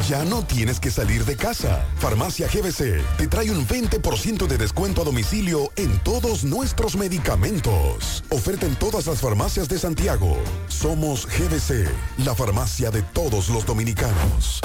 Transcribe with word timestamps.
Ya 0.09 0.25
no 0.25 0.45
tienes 0.45 0.79
que 0.79 0.91
salir 0.91 1.25
de 1.25 1.37
casa. 1.37 1.85
Farmacia 1.99 2.47
GBC 2.47 3.03
te 3.17 3.27
trae 3.27 3.51
un 3.51 3.67
20% 3.67 4.47
de 4.47 4.59
descuento 4.59 5.03
a 5.03 5.05
domicilio 5.05 5.73
en 5.77 5.99
todos 6.01 6.45
nuestros 6.45 6.97
medicamentos. 6.97 8.23
Oferta 8.31 8.67
en 8.67 8.77
todas 8.77 9.07
las 9.07 9.21
farmacias 9.21 9.69
de 9.69 9.79
Santiago. 9.79 10.37
Somos 10.69 11.27
GBC, 11.27 11.89
la 12.19 12.35
farmacia 12.35 12.91
de 12.91 13.03
todos 13.03 13.49
los 13.49 13.67
dominicanos. 13.67 14.61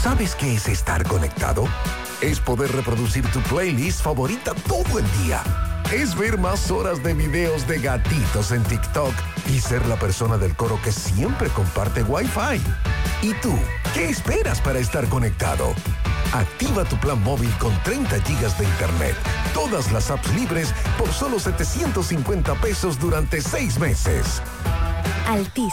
¿Sabes 0.00 0.34
qué 0.34 0.54
es 0.54 0.68
estar 0.68 1.06
conectado? 1.06 1.64
Es 2.22 2.40
poder 2.40 2.72
reproducir 2.72 3.30
tu 3.30 3.40
playlist 3.42 4.00
favorita 4.00 4.54
todo 4.54 4.98
el 4.98 5.04
día. 5.22 5.42
Es 5.92 6.14
ver 6.14 6.36
más 6.36 6.70
horas 6.70 7.02
de 7.02 7.14
videos 7.14 7.66
de 7.66 7.78
gatitos 7.80 8.52
en 8.52 8.62
TikTok 8.62 9.14
y 9.48 9.58
ser 9.58 9.86
la 9.86 9.98
persona 9.98 10.36
del 10.36 10.54
coro 10.54 10.78
que 10.84 10.92
siempre 10.92 11.48
comparte 11.48 12.02
Wi-Fi. 12.02 12.60
¿Y 13.22 13.32
tú? 13.40 13.58
¿Qué 13.94 14.10
esperas 14.10 14.60
para 14.60 14.80
estar 14.80 15.08
conectado? 15.08 15.72
Activa 16.34 16.84
tu 16.84 16.98
plan 16.98 17.22
móvil 17.22 17.50
con 17.58 17.72
30 17.84 18.20
gigas 18.20 18.58
de 18.58 18.66
internet, 18.66 19.16
todas 19.54 19.90
las 19.90 20.10
apps 20.10 20.30
libres 20.34 20.74
por 20.98 21.10
solo 21.10 21.40
750 21.40 22.54
pesos 22.56 22.98
durante 22.98 23.40
seis 23.40 23.78
meses. 23.78 24.42
Altis, 25.26 25.72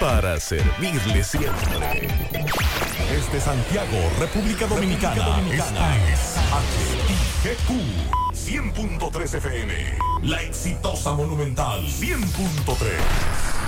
Para 0.00 0.38
servirle 0.38 1.24
siempre. 1.24 2.08
Desde 3.10 3.40
Santiago, 3.40 3.98
República 4.20 4.66
Dominicana. 4.66 5.40
Esta 5.52 5.96
es 6.08 6.36
HIGQ 7.42 7.72
100.3 8.32 9.34
FM. 9.34 9.74
La 10.22 10.40
exitosa 10.42 11.12
Monumental 11.12 11.84
100.3. 11.84 13.67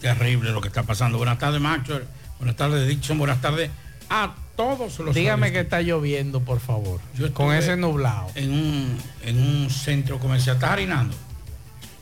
terrible 0.00 0.50
lo 0.52 0.60
que 0.60 0.68
está 0.68 0.82
pasando. 0.82 1.18
Buenas 1.18 1.38
tardes, 1.38 1.60
Macho. 1.60 2.00
Buenas 2.38 2.56
tardes, 2.56 2.88
Dixon. 2.88 3.18
Buenas 3.18 3.40
tardes 3.40 3.70
a 4.08 4.34
todos 4.56 4.98
los 4.98 5.14
Dígame 5.14 5.52
que 5.52 5.60
está 5.60 5.80
lloviendo, 5.82 6.40
por 6.40 6.60
favor. 6.60 7.00
Yo 7.16 7.32
con 7.32 7.54
ese 7.54 7.76
nublado. 7.76 8.28
En 8.34 8.50
un, 8.52 8.98
en 9.22 9.38
un 9.40 9.70
centro 9.70 10.18
comercial. 10.18 10.56
¿Estás 10.56 10.70
harinando? 10.70 11.14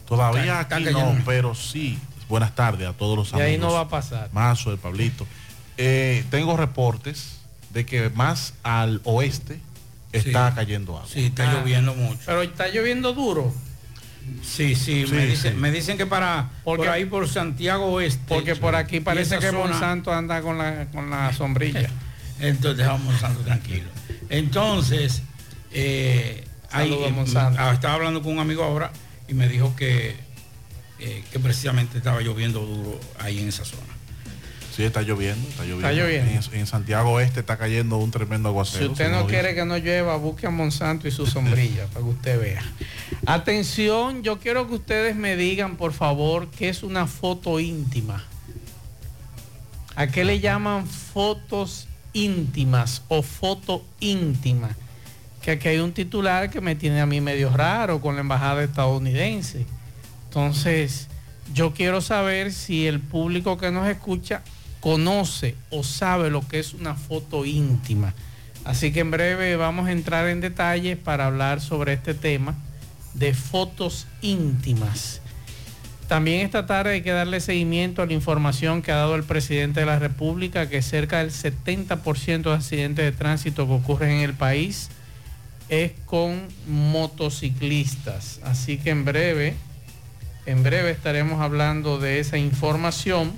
Todavía 0.06 0.60
Está- 0.62 0.76
aquí 0.76 0.86
está 0.86 0.98
no, 1.04 1.22
pero 1.24 1.54
sí. 1.54 1.98
Buenas 2.28 2.54
tardes 2.54 2.88
a 2.88 2.92
todos 2.92 3.16
los 3.16 3.28
Y 3.30 3.34
amigos. 3.34 3.50
ahí 3.50 3.58
no 3.58 3.72
va 3.72 3.80
a 3.80 3.88
pasar. 3.88 4.30
Mazo, 4.32 4.70
el 4.72 4.78
Pablito. 4.78 5.26
Eh, 5.76 6.24
tengo 6.30 6.56
reportes 6.56 7.38
de 7.70 7.84
que 7.86 8.10
más 8.10 8.54
al 8.62 9.00
oeste 9.04 9.60
está 10.12 10.50
Sí. 10.50 10.54
cayendo 10.56 10.96
agua. 10.96 11.08
Sí, 11.12 11.26
está 11.26 11.50
Ah. 11.50 11.54
lloviendo 11.54 11.94
mucho. 11.94 12.20
Pero 12.26 12.42
está 12.42 12.68
lloviendo 12.68 13.12
duro. 13.12 13.52
Sí, 14.42 14.74
sí, 14.74 15.06
Sí, 15.06 15.12
me, 15.14 15.26
dicen, 15.26 15.52
sí. 15.54 15.58
me 15.60 15.70
dicen 15.70 15.96
que 15.98 16.06
para 16.06 16.50
Porque- 16.64 16.84
por 16.84 16.88
ahí 16.92 17.04
por 17.04 17.28
Santiago 17.28 17.86
Oeste. 17.86 18.22
Porque 18.28 18.56
por 18.56 18.74
aquí 18.74 19.00
parece 19.00 19.38
que 19.38 19.46
zona- 19.50 19.58
Monsanto 19.70 20.12
anda 20.12 20.40
con 20.42 20.58
la, 20.58 20.86
con 20.86 21.10
la 21.10 21.32
sombrilla. 21.32 21.90
Entonces 22.40 22.78
dejamos 22.78 23.02
Monsanto 23.02 23.40
tranquilo. 23.40 23.88
Entonces, 24.30 25.22
eh, 25.72 26.44
ahí, 26.70 26.88
Saludos, 26.90 27.08
eh, 27.08 27.12
Monsanto. 27.12 27.60
ah, 27.60 27.72
estaba 27.72 27.94
hablando 27.94 28.22
con 28.22 28.32
un 28.32 28.38
amigo 28.38 28.62
ahora 28.64 28.92
y 29.28 29.34
me 29.34 29.48
dijo 29.48 29.74
que, 29.76 30.14
eh, 31.00 31.24
que 31.32 31.38
precisamente 31.40 31.98
estaba 31.98 32.20
lloviendo 32.20 32.60
duro 32.60 33.00
ahí 33.18 33.40
en 33.40 33.48
esa 33.48 33.64
zona. 33.64 33.82
Sí, 34.78 34.84
está 34.84 35.02
lloviendo, 35.02 35.48
está 35.48 35.64
lloviendo. 35.64 35.88
Está 35.88 36.00
lloviendo. 36.00 36.30
En, 36.30 36.60
en 36.60 36.66
Santiago 36.68 37.10
Oeste 37.10 37.40
está 37.40 37.56
cayendo 37.56 37.96
un 37.96 38.12
tremendo 38.12 38.50
aguacero. 38.50 38.84
Si 38.84 38.92
usted 38.92 39.10
no 39.10 39.26
quiere 39.26 39.52
que 39.56 39.64
no 39.64 39.76
llueva, 39.76 40.14
busque 40.14 40.46
a 40.46 40.50
Monsanto 40.50 41.08
y 41.08 41.10
su 41.10 41.26
sombrilla 41.26 41.86
para 41.86 42.04
que 42.04 42.10
usted 42.12 42.40
vea. 42.40 42.62
Atención, 43.26 44.22
yo 44.22 44.38
quiero 44.38 44.68
que 44.68 44.74
ustedes 44.74 45.16
me 45.16 45.34
digan, 45.34 45.74
por 45.74 45.92
favor, 45.94 46.48
qué 46.56 46.68
es 46.68 46.84
una 46.84 47.08
foto 47.08 47.58
íntima. 47.58 48.24
¿A 49.96 50.06
qué 50.06 50.24
le 50.24 50.38
llaman 50.38 50.86
fotos 50.86 51.88
íntimas 52.12 53.02
o 53.08 53.22
foto 53.22 53.84
íntima? 53.98 54.76
Que 55.42 55.50
aquí 55.50 55.66
hay 55.66 55.78
un 55.78 55.90
titular 55.90 56.50
que 56.50 56.60
me 56.60 56.76
tiene 56.76 57.00
a 57.00 57.06
mí 57.06 57.20
medio 57.20 57.50
raro 57.50 58.00
con 58.00 58.14
la 58.14 58.20
embajada 58.20 58.62
estadounidense. 58.62 59.66
Entonces, 60.26 61.08
yo 61.52 61.74
quiero 61.74 62.00
saber 62.00 62.52
si 62.52 62.86
el 62.86 63.00
público 63.00 63.58
que 63.58 63.72
nos 63.72 63.88
escucha 63.88 64.44
conoce 64.80 65.54
o 65.70 65.82
sabe 65.82 66.30
lo 66.30 66.46
que 66.46 66.58
es 66.58 66.74
una 66.74 66.94
foto 66.94 67.44
íntima. 67.44 68.14
Así 68.64 68.92
que 68.92 69.00
en 69.00 69.10
breve 69.10 69.56
vamos 69.56 69.88
a 69.88 69.92
entrar 69.92 70.28
en 70.28 70.40
detalles 70.40 70.96
para 70.96 71.26
hablar 71.26 71.60
sobre 71.60 71.94
este 71.94 72.14
tema 72.14 72.54
de 73.14 73.34
fotos 73.34 74.06
íntimas. 74.20 75.20
También 76.08 76.40
esta 76.40 76.66
tarde 76.66 76.92
hay 76.94 77.02
que 77.02 77.10
darle 77.10 77.40
seguimiento 77.40 78.00
a 78.00 78.06
la 78.06 78.14
información 78.14 78.80
que 78.80 78.92
ha 78.92 78.96
dado 78.96 79.14
el 79.14 79.24
presidente 79.24 79.80
de 79.80 79.86
la 79.86 79.98
República, 79.98 80.68
que 80.68 80.80
cerca 80.80 81.18
del 81.18 81.30
70% 81.30 82.42
de 82.42 82.52
accidentes 82.52 83.04
de 83.04 83.12
tránsito 83.12 83.66
que 83.66 83.74
ocurren 83.74 84.10
en 84.10 84.20
el 84.20 84.34
país 84.34 84.88
es 85.68 85.92
con 86.06 86.48
motociclistas. 86.66 88.40
Así 88.42 88.78
que 88.78 88.90
en 88.90 89.04
breve, 89.04 89.54
en 90.46 90.62
breve 90.62 90.90
estaremos 90.90 91.40
hablando 91.40 91.98
de 91.98 92.20
esa 92.20 92.38
información. 92.38 93.32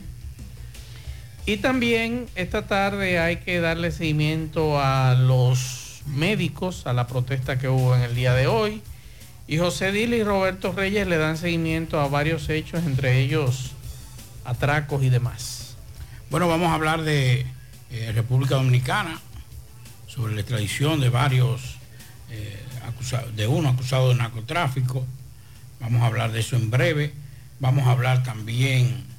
Y 1.50 1.56
también 1.56 2.29
esta 2.37 2.69
tarde 2.69 3.19
hay 3.19 3.38
que 3.38 3.58
darle 3.58 3.91
seguimiento 3.91 4.81
a 4.81 5.17
los 5.17 6.00
médicos, 6.06 6.87
a 6.87 6.93
la 6.93 7.08
protesta 7.08 7.58
que 7.58 7.69
hubo 7.69 7.97
en 7.97 8.02
el 8.02 8.14
día 8.14 8.35
de 8.35 8.47
hoy. 8.47 8.82
Y 9.49 9.58
José 9.58 9.91
Dili 9.91 10.19
y 10.19 10.23
Roberto 10.23 10.70
Reyes 10.70 11.08
le 11.08 11.17
dan 11.17 11.37
seguimiento 11.37 11.99
a 11.99 12.06
varios 12.06 12.49
hechos, 12.50 12.85
entre 12.87 13.19
ellos 13.19 13.73
atracos 14.44 15.02
y 15.02 15.08
demás. 15.08 15.75
Bueno, 16.31 16.47
vamos 16.47 16.69
a 16.69 16.75
hablar 16.75 17.02
de 17.02 17.44
eh, 17.91 18.12
República 18.14 18.55
Dominicana, 18.55 19.20
sobre 20.06 20.35
la 20.37 20.43
extradición 20.43 21.00
de 21.00 21.08
varios, 21.08 21.79
eh, 22.31 22.62
acusados, 22.87 23.35
de 23.35 23.49
uno 23.49 23.70
acusado 23.70 24.11
de 24.11 24.14
narcotráfico. 24.14 25.05
Vamos 25.81 26.02
a 26.02 26.06
hablar 26.06 26.31
de 26.31 26.38
eso 26.38 26.55
en 26.55 26.70
breve. 26.70 27.12
Vamos 27.58 27.88
a 27.88 27.91
hablar 27.91 28.23
también 28.23 29.10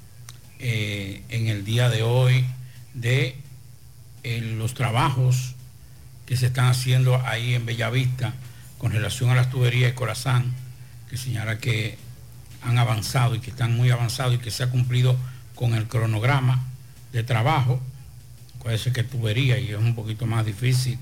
eh, 0.64 1.24
en 1.30 1.48
el 1.48 1.66
día 1.66 1.90
de 1.90 2.04
hoy 2.04 2.46
de 2.94 3.36
eh, 4.24 4.42
los 4.42 4.76
trabajos 4.76 5.56
que 6.28 6.38
se 6.38 6.46
están 6.46 6.68
haciendo 6.68 7.20
ahí 7.26 7.56
en 7.56 7.66
Bellavista 7.66 8.34
con 8.78 8.92
relación 8.92 9.32
a 9.32 9.36
las 9.36 9.50
tuberías 9.50 9.90
de 9.90 9.96
Corazán, 9.96 10.54
que 11.10 11.18
señala 11.18 11.58
que 11.58 11.98
han 12.62 12.78
avanzado 12.78 13.34
y 13.34 13.40
que 13.40 13.50
están 13.50 13.76
muy 13.76 13.90
avanzados 13.90 14.36
y 14.36 14.38
que 14.38 14.52
se 14.52 14.62
ha 14.62 14.70
cumplido 14.70 15.18
con 15.56 15.74
el 15.74 15.88
cronograma 15.88 16.64
de 17.12 17.24
trabajo. 17.24 17.82
Puede 18.62 18.78
ser 18.78 18.94
que 18.94 19.04
tubería 19.04 19.58
y 19.58 19.70
es 19.70 19.78
un 19.78 19.96
poquito 19.96 20.28
más 20.28 20.46
difícil 20.46 21.00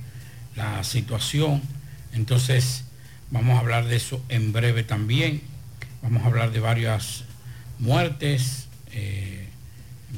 la 0.55 0.85
situación. 0.85 1.61
Entonces 2.13 2.85
vamos 3.29 3.57
a 3.57 3.59
hablar 3.59 3.85
de 3.87 3.97
eso 3.97 4.23
en 4.29 4.53
breve 4.53 4.83
también. 4.83 5.41
Vamos 6.01 6.23
a 6.23 6.27
hablar 6.27 6.51
de 6.51 6.61
varias 6.61 7.25
muertes 7.77 8.67
eh, 8.91 9.38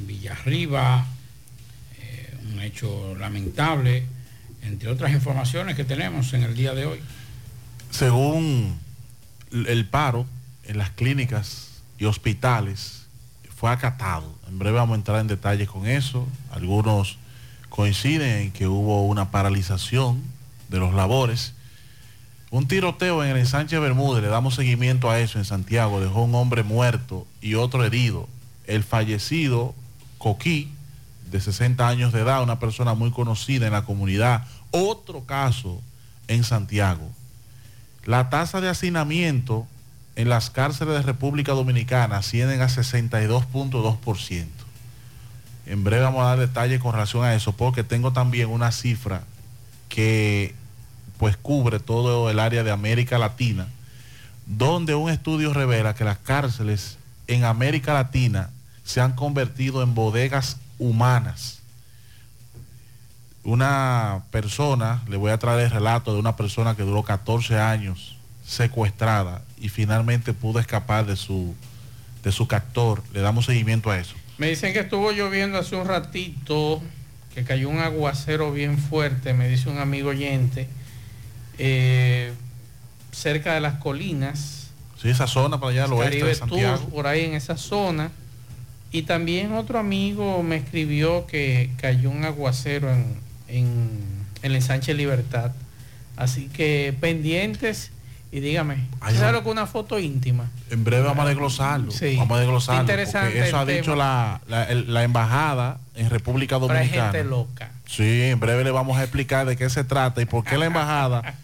Villarriba, 0.08 1.06
eh, 2.00 2.38
un 2.52 2.62
hecho 2.62 3.16
lamentable, 3.18 4.06
entre 4.64 4.90
otras 4.90 5.12
informaciones 5.12 5.76
que 5.76 5.84
tenemos 5.84 6.34
en 6.34 6.44
el 6.44 6.56
día 6.56 6.74
de 6.74 6.86
hoy. 6.86 7.00
Según 7.90 8.80
el 9.52 9.86
paro 9.88 10.26
en 10.66 10.78
las 10.78 10.92
clínicas 10.92 11.82
y 11.98 12.06
hospitales, 12.06 13.02
fue 13.62 13.70
acatado. 13.70 14.34
En 14.48 14.58
breve 14.58 14.78
vamos 14.78 14.96
a 14.96 14.98
entrar 14.98 15.20
en 15.20 15.28
detalles 15.28 15.70
con 15.70 15.86
eso. 15.86 16.28
Algunos 16.52 17.20
coinciden 17.70 18.42
en 18.42 18.52
que 18.52 18.68
hubo 18.68 19.06
una 19.06 19.30
paralización 19.30 20.22
de 20.70 20.80
los 20.80 20.96
labores. 20.96 21.54
Un 22.50 22.68
tiroteo 22.68 23.24
en 23.24 23.38
el 23.38 23.46
Sánchez 23.46 23.80
Bermúdez, 23.80 24.24
le 24.24 24.30
damos 24.30 24.56
seguimiento 24.56 25.12
a 25.12 25.20
eso 25.20 25.38
en 25.38 25.46
Santiago, 25.46 26.02
dejó 26.02 26.24
un 26.24 26.34
hombre 26.34 26.64
muerto 26.64 27.28
y 27.40 27.54
otro 27.54 27.86
herido. 27.86 28.28
El 28.66 28.84
fallecido, 28.84 29.76
Coquí, 30.22 30.72
de 31.32 31.42
60 31.42 31.88
años 31.88 32.14
de 32.14 32.22
edad, 32.22 32.44
una 32.44 32.60
persona 32.60 32.94
muy 32.94 33.10
conocida 33.10 33.66
en 33.66 33.74
la 33.74 33.86
comunidad. 33.86 34.46
Otro 34.70 35.26
caso 35.26 35.82
en 36.28 36.44
Santiago. 36.44 37.10
La 38.06 38.30
tasa 38.30 38.62
de 38.62 38.70
hacinamiento 38.70 39.66
en 40.16 40.30
las 40.30 40.52
cárceles 40.52 40.94
de 40.94 41.02
República 41.02 41.54
Dominicana 41.54 42.18
ascienden 42.18 42.62
a 42.62 42.68
62.2%. 42.68 44.46
En 45.66 45.84
breve 45.84 46.04
vamos 46.04 46.22
a 46.22 46.36
dar 46.36 46.40
detalles 46.40 46.80
con 46.80 46.94
relación 46.94 47.24
a 47.24 47.34
eso, 47.34 47.54
porque 47.54 47.84
tengo 47.84 48.14
también 48.14 48.50
una 48.50 48.72
cifra 48.72 49.24
que 49.90 50.54
pues 51.18 51.36
cubre 51.36 51.80
todo 51.80 52.30
el 52.30 52.40
área 52.40 52.64
de 52.64 52.72
América 52.72 53.18
Latina, 53.18 53.68
donde 54.46 54.94
un 54.94 55.10
estudio 55.10 55.54
revela 55.54 55.96
que 55.96 56.04
las 56.04 56.20
cárceles 56.20 56.98
en 57.28 57.44
América 57.44 57.94
Latina 57.94 58.52
se 58.92 59.00
han 59.00 59.14
convertido 59.14 59.84
en 59.84 59.96
bodegas 59.96 60.58
humanas. 60.78 61.60
Una 63.46 64.24
persona, 64.32 65.02
le 65.08 65.16
voy 65.16 65.32
a 65.32 65.38
traer 65.38 65.62
el 65.62 65.72
relato 65.72 66.14
de 66.14 66.20
una 66.20 66.36
persona 66.36 66.76
que 66.76 66.84
duró 66.84 67.02
14 67.02 67.58
años 67.58 68.18
secuestrada 68.46 69.44
y 69.58 69.70
finalmente 69.70 70.34
pudo 70.34 70.60
escapar 70.60 71.06
de 71.06 71.16
su, 71.16 71.56
de 72.22 72.34
su 72.34 72.48
captor. 72.48 73.02
Le 73.14 73.22
damos 73.22 73.46
seguimiento 73.46 73.90
a 73.90 73.98
eso. 73.98 74.14
Me 74.38 74.50
dicen 74.50 74.74
que 74.74 74.80
estuvo 74.80 75.14
lloviendo 75.14 75.58
hace 75.58 75.78
un 75.78 75.88
ratito, 75.88 76.82
que 77.34 77.46
cayó 77.46 77.70
un 77.70 77.80
aguacero 77.80 78.52
bien 78.52 78.78
fuerte, 78.78 79.34
me 79.34 79.48
dice 79.48 79.70
un 79.70 79.78
amigo 79.78 80.10
oyente, 80.10 80.68
eh, 81.58 82.34
cerca 83.14 83.54
de 83.54 83.62
las 83.62 83.76
colinas. 83.76 84.72
Sí, 85.02 85.10
esa 85.10 85.28
zona 85.28 85.62
para 85.62 85.72
allá 85.72 85.86
al 85.86 85.94
oeste 85.94 86.10
Caribe 86.10 86.28
de 86.28 86.36
Santiago. 86.36 86.78
Tour, 86.78 86.90
por 86.90 87.08
ahí 87.08 87.24
en 87.24 87.36
esa 87.36 87.56
zona. 87.56 88.12
Y 88.92 89.04
también 89.04 89.54
otro 89.54 89.80
amigo 89.80 90.44
me 90.44 90.58
escribió 90.58 91.26
que 91.26 91.70
cayó 91.78 92.10
un 92.10 92.26
aguacero 92.26 92.92
en, 92.92 93.06
en, 93.48 93.66
en 94.42 94.52
el 94.52 94.56
ensanche 94.56 94.94
Libertad. 94.94 95.52
Así 96.18 96.50
que 96.50 96.94
pendientes 97.00 97.92
y 98.34 98.40
dígame, 98.42 98.76
Ay, 99.00 99.16
¿sabes 99.16 99.32
no. 99.34 99.40
lo 99.40 99.44
que 99.44 99.50
una 99.50 99.66
foto 99.66 99.98
íntima? 100.00 100.50
En 100.70 100.84
breve 100.84 101.04
vamos 101.04 101.26
a 101.26 101.28
desglosarlo. 101.30 101.92
Sí. 101.92 102.16
Vamos 102.18 102.36
a 102.38 102.40
desglosarlo. 102.42 102.82
Interesante 102.82 103.28
porque 103.32 103.48
eso 103.48 103.58
ha 103.58 103.66
dicho 103.66 103.96
la, 103.96 104.42
la- 104.48 105.04
embajada 105.04 105.80
en 105.96 106.10
República 106.10 106.58
Dominicana. 106.60 107.12
gente 107.12 107.24
loca. 107.24 107.72
Sí, 107.92 108.22
en 108.24 108.40
breve 108.40 108.64
le 108.64 108.72
vamos 108.72 108.98
a 108.98 109.02
explicar 109.04 109.46
de 109.46 109.58
qué 109.58 109.70
se 109.70 109.84
trata 109.84 110.22
y 110.22 110.26
por 110.26 110.46
qué 110.46 110.58
la 110.58 110.66
embajada 110.68 111.36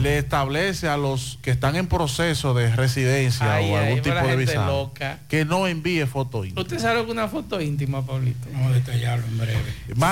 le 0.00 0.16
establece 0.16 0.88
a 0.88 0.96
los 0.96 1.38
que 1.42 1.50
están 1.50 1.76
en 1.76 1.86
proceso 1.86 2.54
de 2.54 2.74
residencia 2.74 3.56
Ay, 3.56 3.70
o 3.70 3.76
ay, 3.76 3.86
algún 3.88 4.02
tipo 4.02 4.14
de 4.26 4.36
visado 4.36 4.84
loca. 4.84 5.18
que 5.28 5.44
no 5.44 5.66
envíe 5.66 6.06
foto 6.06 6.44
íntima. 6.46 6.62
¿Usted 6.62 6.78
sabe 6.78 6.94
lo 6.94 7.00
que 7.04 7.10
es 7.10 7.12
una 7.12 7.28
foto 7.28 7.60
íntima, 7.60 8.04
Pablito? 8.06 8.48
Vamos 8.54 8.72
a 8.72 8.74
detallarlo 8.74 9.26
en 9.26 9.38
breve. 9.38 9.58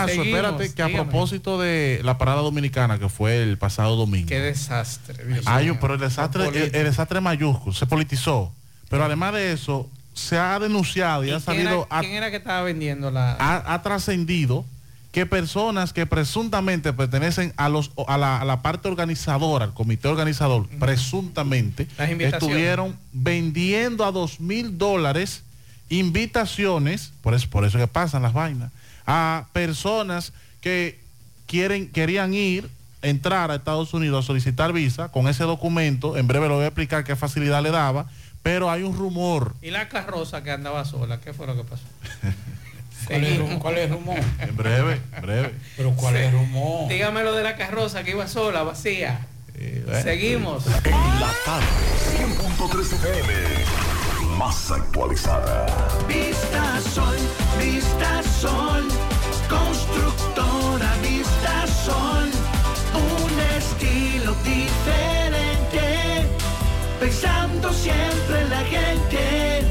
Seguimos, 0.06 0.26
espérate 0.26 0.75
que 0.75 0.82
a 0.82 0.88
propósito 0.92 1.58
de 1.58 2.00
la 2.04 2.18
parada 2.18 2.42
dominicana 2.42 2.99
que 2.99 3.08
fue 3.08 3.42
el 3.42 3.56
pasado 3.56 3.96
domingo. 3.96 4.28
Qué 4.28 4.38
desastre. 4.40 5.25
Dios 5.25 5.46
un- 5.46 5.78
pero 5.80 5.94
el 5.94 6.00
desastre, 6.00 6.46
el, 6.49 6.56
el 6.75 6.84
desastre 6.84 7.20
mayúsculo, 7.22 7.75
se 7.75 7.87
politizó. 7.87 8.52
Pero 8.90 9.04
además 9.04 9.32
de 9.32 9.52
eso, 9.52 9.88
se 10.12 10.37
ha 10.37 10.58
denunciado 10.58 11.25
y, 11.25 11.28
¿Y 11.28 11.30
ha 11.30 11.37
era, 11.37 11.40
salido, 11.40 11.87
a- 11.88 12.00
quién 12.00 12.12
era 12.12 12.30
que 12.30 12.37
estaba 12.37 12.60
vendiendo 12.62 13.10
la...? 13.10 13.32
ha, 13.40 13.72
ha 13.75 13.82
trascendido 13.82 14.66
que 15.12 15.26
personas 15.26 15.93
que 15.93 16.07
presuntamente 16.07 16.93
pertenecen 16.93 17.52
a 17.57 17.69
los 17.69 17.90
a 18.07 18.17
la, 18.17 18.40
a 18.40 18.45
la 18.45 18.62
parte 18.62 18.88
organizadora, 18.88 19.64
al 19.64 19.75
comité 19.75 20.09
organizador, 20.09 20.69
presuntamente 20.79 21.88
estuvieron 22.21 22.97
vendiendo 23.12 24.05
a 24.05 24.12
dos 24.12 24.40
mil 24.40 24.79
dólares 24.79 25.43
invitaciones, 25.88 27.12
por 27.21 27.35
eso, 27.35 27.49
por 27.50 27.64
eso 27.64 27.76
que 27.79 27.88
pasan 27.88 28.23
las 28.23 28.33
vainas, 28.33 28.71
a 29.07 29.47
personas 29.52 30.33
que 30.61 31.00
quieren, 31.47 31.90
querían 31.90 32.33
ir, 32.33 32.71
entrar 33.02 33.50
a 33.50 33.57
Estados 33.57 33.93
Unidos 33.93 34.25
a 34.25 34.26
solicitar 34.26 34.73
visa 34.73 35.11
con 35.11 35.26
ese 35.26 35.43
documento, 35.45 36.17
en 36.17 36.29
breve 36.29 36.49
lo 36.49 36.55
voy 36.55 36.64
a 36.64 36.69
explicar 36.69 37.02
qué 37.02 37.17
facilidad 37.17 37.62
le 37.62 37.73
daba, 37.73 38.07
pero 38.43 38.71
hay 38.71 38.85
un 38.85 38.97
rumor. 38.97 39.55
¿Y 39.61 39.71
la 39.71 39.88
carroza 39.88 40.45
que 40.45 40.52
andaba 40.52 40.85
sola? 40.85 41.21
¿Qué 41.21 41.33
fue 41.33 41.47
lo 41.49 41.57
que 41.57 41.64
pasó? 41.64 41.83
¿Cuál 43.11 43.25
es, 43.25 43.59
cuál 43.59 43.79
es 43.79 43.85
el 43.85 43.90
rumor? 43.90 44.19
En 44.38 44.57
breve, 44.57 45.00
en 45.17 45.23
breve. 45.23 45.50
Pero 45.76 45.93
¿cuál 45.97 46.17
es 46.17 46.26
el 46.29 46.33
rumor? 46.33 46.88
Dígame 46.88 47.25
lo 47.25 47.35
de 47.35 47.43
la 47.43 47.57
carroza 47.57 48.05
que 48.05 48.12
iba 48.12 48.29
sola, 48.29 48.62
vacía. 48.62 49.26
Seguimos. 50.02 50.64
En 50.85 50.93
la 50.93 51.33
tarde, 51.45 51.67
100.3 52.17 52.93
FM. 52.95 53.33
Más 54.38 54.71
actualizada. 54.71 55.67
Vista 56.09 56.81
Sol, 56.81 57.17
Vista 57.59 58.23
Sol, 58.40 58.88
constructora 59.49 60.95
Vista 61.02 61.67
Sol, 61.67 62.31
un 62.95 63.40
estilo 63.59 64.35
diferente, 64.45 66.26
pensando 66.99 67.71
siempre 67.73 68.40
en 68.40 68.50
la 68.50 68.61
gente, 68.61 69.71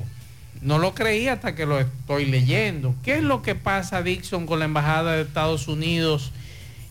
no 0.61 0.77
lo 0.77 0.93
creí 0.93 1.27
hasta 1.27 1.55
que 1.55 1.65
lo 1.65 1.79
estoy 1.79 2.25
leyendo. 2.25 2.93
¿Qué 3.03 3.15
es 3.15 3.23
lo 3.23 3.41
que 3.41 3.55
pasa, 3.55 4.03
Dixon, 4.03 4.45
con 4.45 4.59
la 4.59 4.65
Embajada 4.65 5.13
de 5.13 5.23
Estados 5.23 5.67
Unidos 5.67 6.31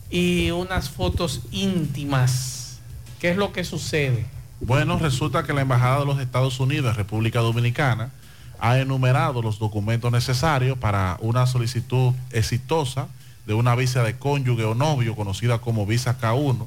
y 0.09 0.51
unas 0.51 0.89
fotos 0.89 1.43
íntimas? 1.51 2.81
¿Qué 3.21 3.29
es 3.29 3.37
lo 3.37 3.53
que 3.53 3.63
sucede? 3.63 4.25
Bueno, 4.59 4.99
resulta 4.99 5.43
que 5.43 5.53
la 5.53 5.61
Embajada 5.61 6.01
de 6.01 6.05
los 6.05 6.19
Estados 6.19 6.59
Unidos 6.59 6.97
República 6.97 7.39
Dominicana 7.39 8.11
ha 8.59 8.79
enumerado 8.79 9.41
los 9.41 9.59
documentos 9.59 10.11
necesarios 10.11 10.77
para 10.77 11.17
una 11.21 11.45
solicitud 11.45 12.13
exitosa 12.31 13.07
de 13.45 13.53
una 13.53 13.75
visa 13.75 14.03
de 14.03 14.17
cónyuge 14.17 14.63
o 14.63 14.75
novio 14.75 15.15
conocida 15.15 15.59
como 15.59 15.85
visa 15.85 16.19
K1 16.19 16.65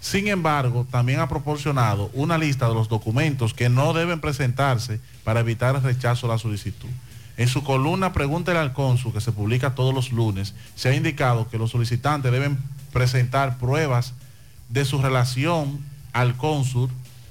Sin 0.00 0.28
embargo, 0.28 0.86
también 0.90 1.20
ha 1.20 1.28
proporcionado 1.28 2.10
una 2.12 2.38
lista 2.38 2.68
de 2.68 2.74
los 2.74 2.88
documentos 2.88 3.54
que 3.54 3.68
no 3.68 3.92
deben 3.92 4.20
presentarse 4.20 5.00
para 5.24 5.40
evitar 5.40 5.76
el 5.76 5.82
rechazo 5.82 6.26
a 6.26 6.30
la 6.30 6.38
solicitud. 6.38 6.88
En 7.36 7.46
su 7.46 7.62
columna 7.62 8.12
Pregúntele 8.12 8.58
al 8.58 8.72
cónsul, 8.72 9.12
que 9.12 9.20
se 9.20 9.30
publica 9.30 9.76
todos 9.76 9.94
los 9.94 10.10
lunes, 10.10 10.54
se 10.74 10.88
ha 10.88 10.94
indicado 10.94 11.48
que 11.48 11.58
los 11.58 11.70
solicitantes 11.70 12.32
deben 12.32 12.58
presentar 12.92 13.58
pruebas 13.58 14.12
de 14.68 14.84
su 14.84 15.00
relación 15.00 15.78
al 16.12 16.36
cónsul 16.36 16.90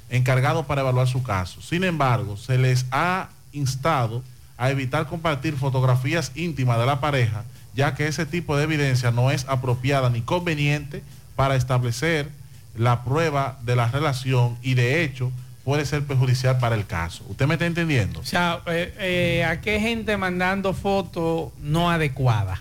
encargado 0.10 0.66
para 0.66 0.82
evaluar 0.82 1.08
su 1.08 1.24
caso. 1.24 1.62
Sin 1.62 1.84
embargo, 1.84 2.38
se 2.38 2.58
les 2.58 2.86
ha 2.92 3.30
instado 3.58 4.24
a 4.58 4.72
evitar 4.72 5.08
compartir 5.08 5.56
fotografías 5.56 6.32
íntimas 6.36 6.80
de 6.80 6.86
la 6.86 7.00
pareja, 7.00 7.44
ya 7.76 7.96
que 7.96 8.08
ese 8.08 8.26
tipo 8.26 8.58
de 8.58 8.64
evidencia 8.64 9.12
no 9.12 9.32
es 9.32 9.46
apropiada 9.48 10.10
ni 10.10 10.22
conveniente 10.22 11.04
para 11.36 11.56
establecer 11.56 12.30
la 12.76 13.04
prueba 13.04 13.60
de 13.64 13.76
la 13.76 13.88
relación 13.88 14.58
y 14.62 14.74
de 14.74 15.04
hecho 15.04 15.32
puede 15.64 15.86
ser 15.86 16.04
perjudicial 16.04 16.60
para 16.60 16.76
el 16.76 16.86
caso. 16.86 17.26
¿Usted 17.28 17.46
me 17.46 17.56
está 17.56 17.66
entendiendo? 17.66 18.22
O 18.22 18.26
sea, 18.26 18.62
eh, 18.68 18.94
eh, 19.00 19.46
¿a 19.46 19.60
qué 19.60 19.80
gente 19.80 20.16
mandando 20.16 20.74
fotos 20.74 21.52
no 21.62 21.92
adecuadas? 21.92 22.60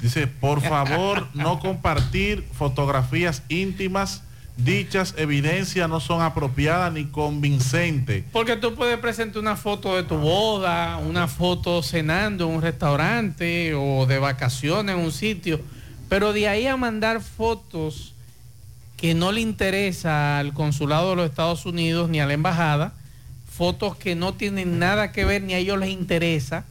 Dice, 0.00 0.26
por 0.26 0.60
favor, 0.60 1.26
no 1.34 1.58
compartir 1.58 2.46
fotografías 2.52 3.42
íntimas. 3.48 4.22
Dichas 4.58 5.14
evidencias 5.16 5.88
no 5.88 6.00
son 6.00 6.20
apropiadas 6.20 6.92
ni 6.92 7.06
convincentes. 7.06 8.24
Porque 8.32 8.56
tú 8.56 8.74
puedes 8.74 8.98
presentar 8.98 9.40
una 9.40 9.54
foto 9.54 9.94
de 9.94 10.02
tu 10.02 10.16
boda, 10.16 10.98
una 10.98 11.28
foto 11.28 11.80
cenando 11.82 12.48
en 12.48 12.56
un 12.56 12.62
restaurante 12.62 13.72
o 13.74 14.04
de 14.06 14.18
vacaciones 14.18 14.96
en 14.96 15.00
un 15.00 15.12
sitio, 15.12 15.60
pero 16.08 16.32
de 16.32 16.48
ahí 16.48 16.66
a 16.66 16.76
mandar 16.76 17.20
fotos 17.20 18.14
que 18.96 19.14
no 19.14 19.30
le 19.30 19.40
interesa 19.40 20.40
al 20.40 20.52
consulado 20.52 21.10
de 21.10 21.16
los 21.16 21.30
Estados 21.30 21.64
Unidos 21.64 22.10
ni 22.10 22.18
a 22.18 22.26
la 22.26 22.32
embajada, 22.32 22.94
fotos 23.48 23.96
que 23.96 24.16
no 24.16 24.34
tienen 24.34 24.80
nada 24.80 25.12
que 25.12 25.24
ver 25.24 25.40
ni 25.42 25.54
a 25.54 25.58
ellos 25.58 25.78
les 25.78 25.90
interesa, 25.90 26.64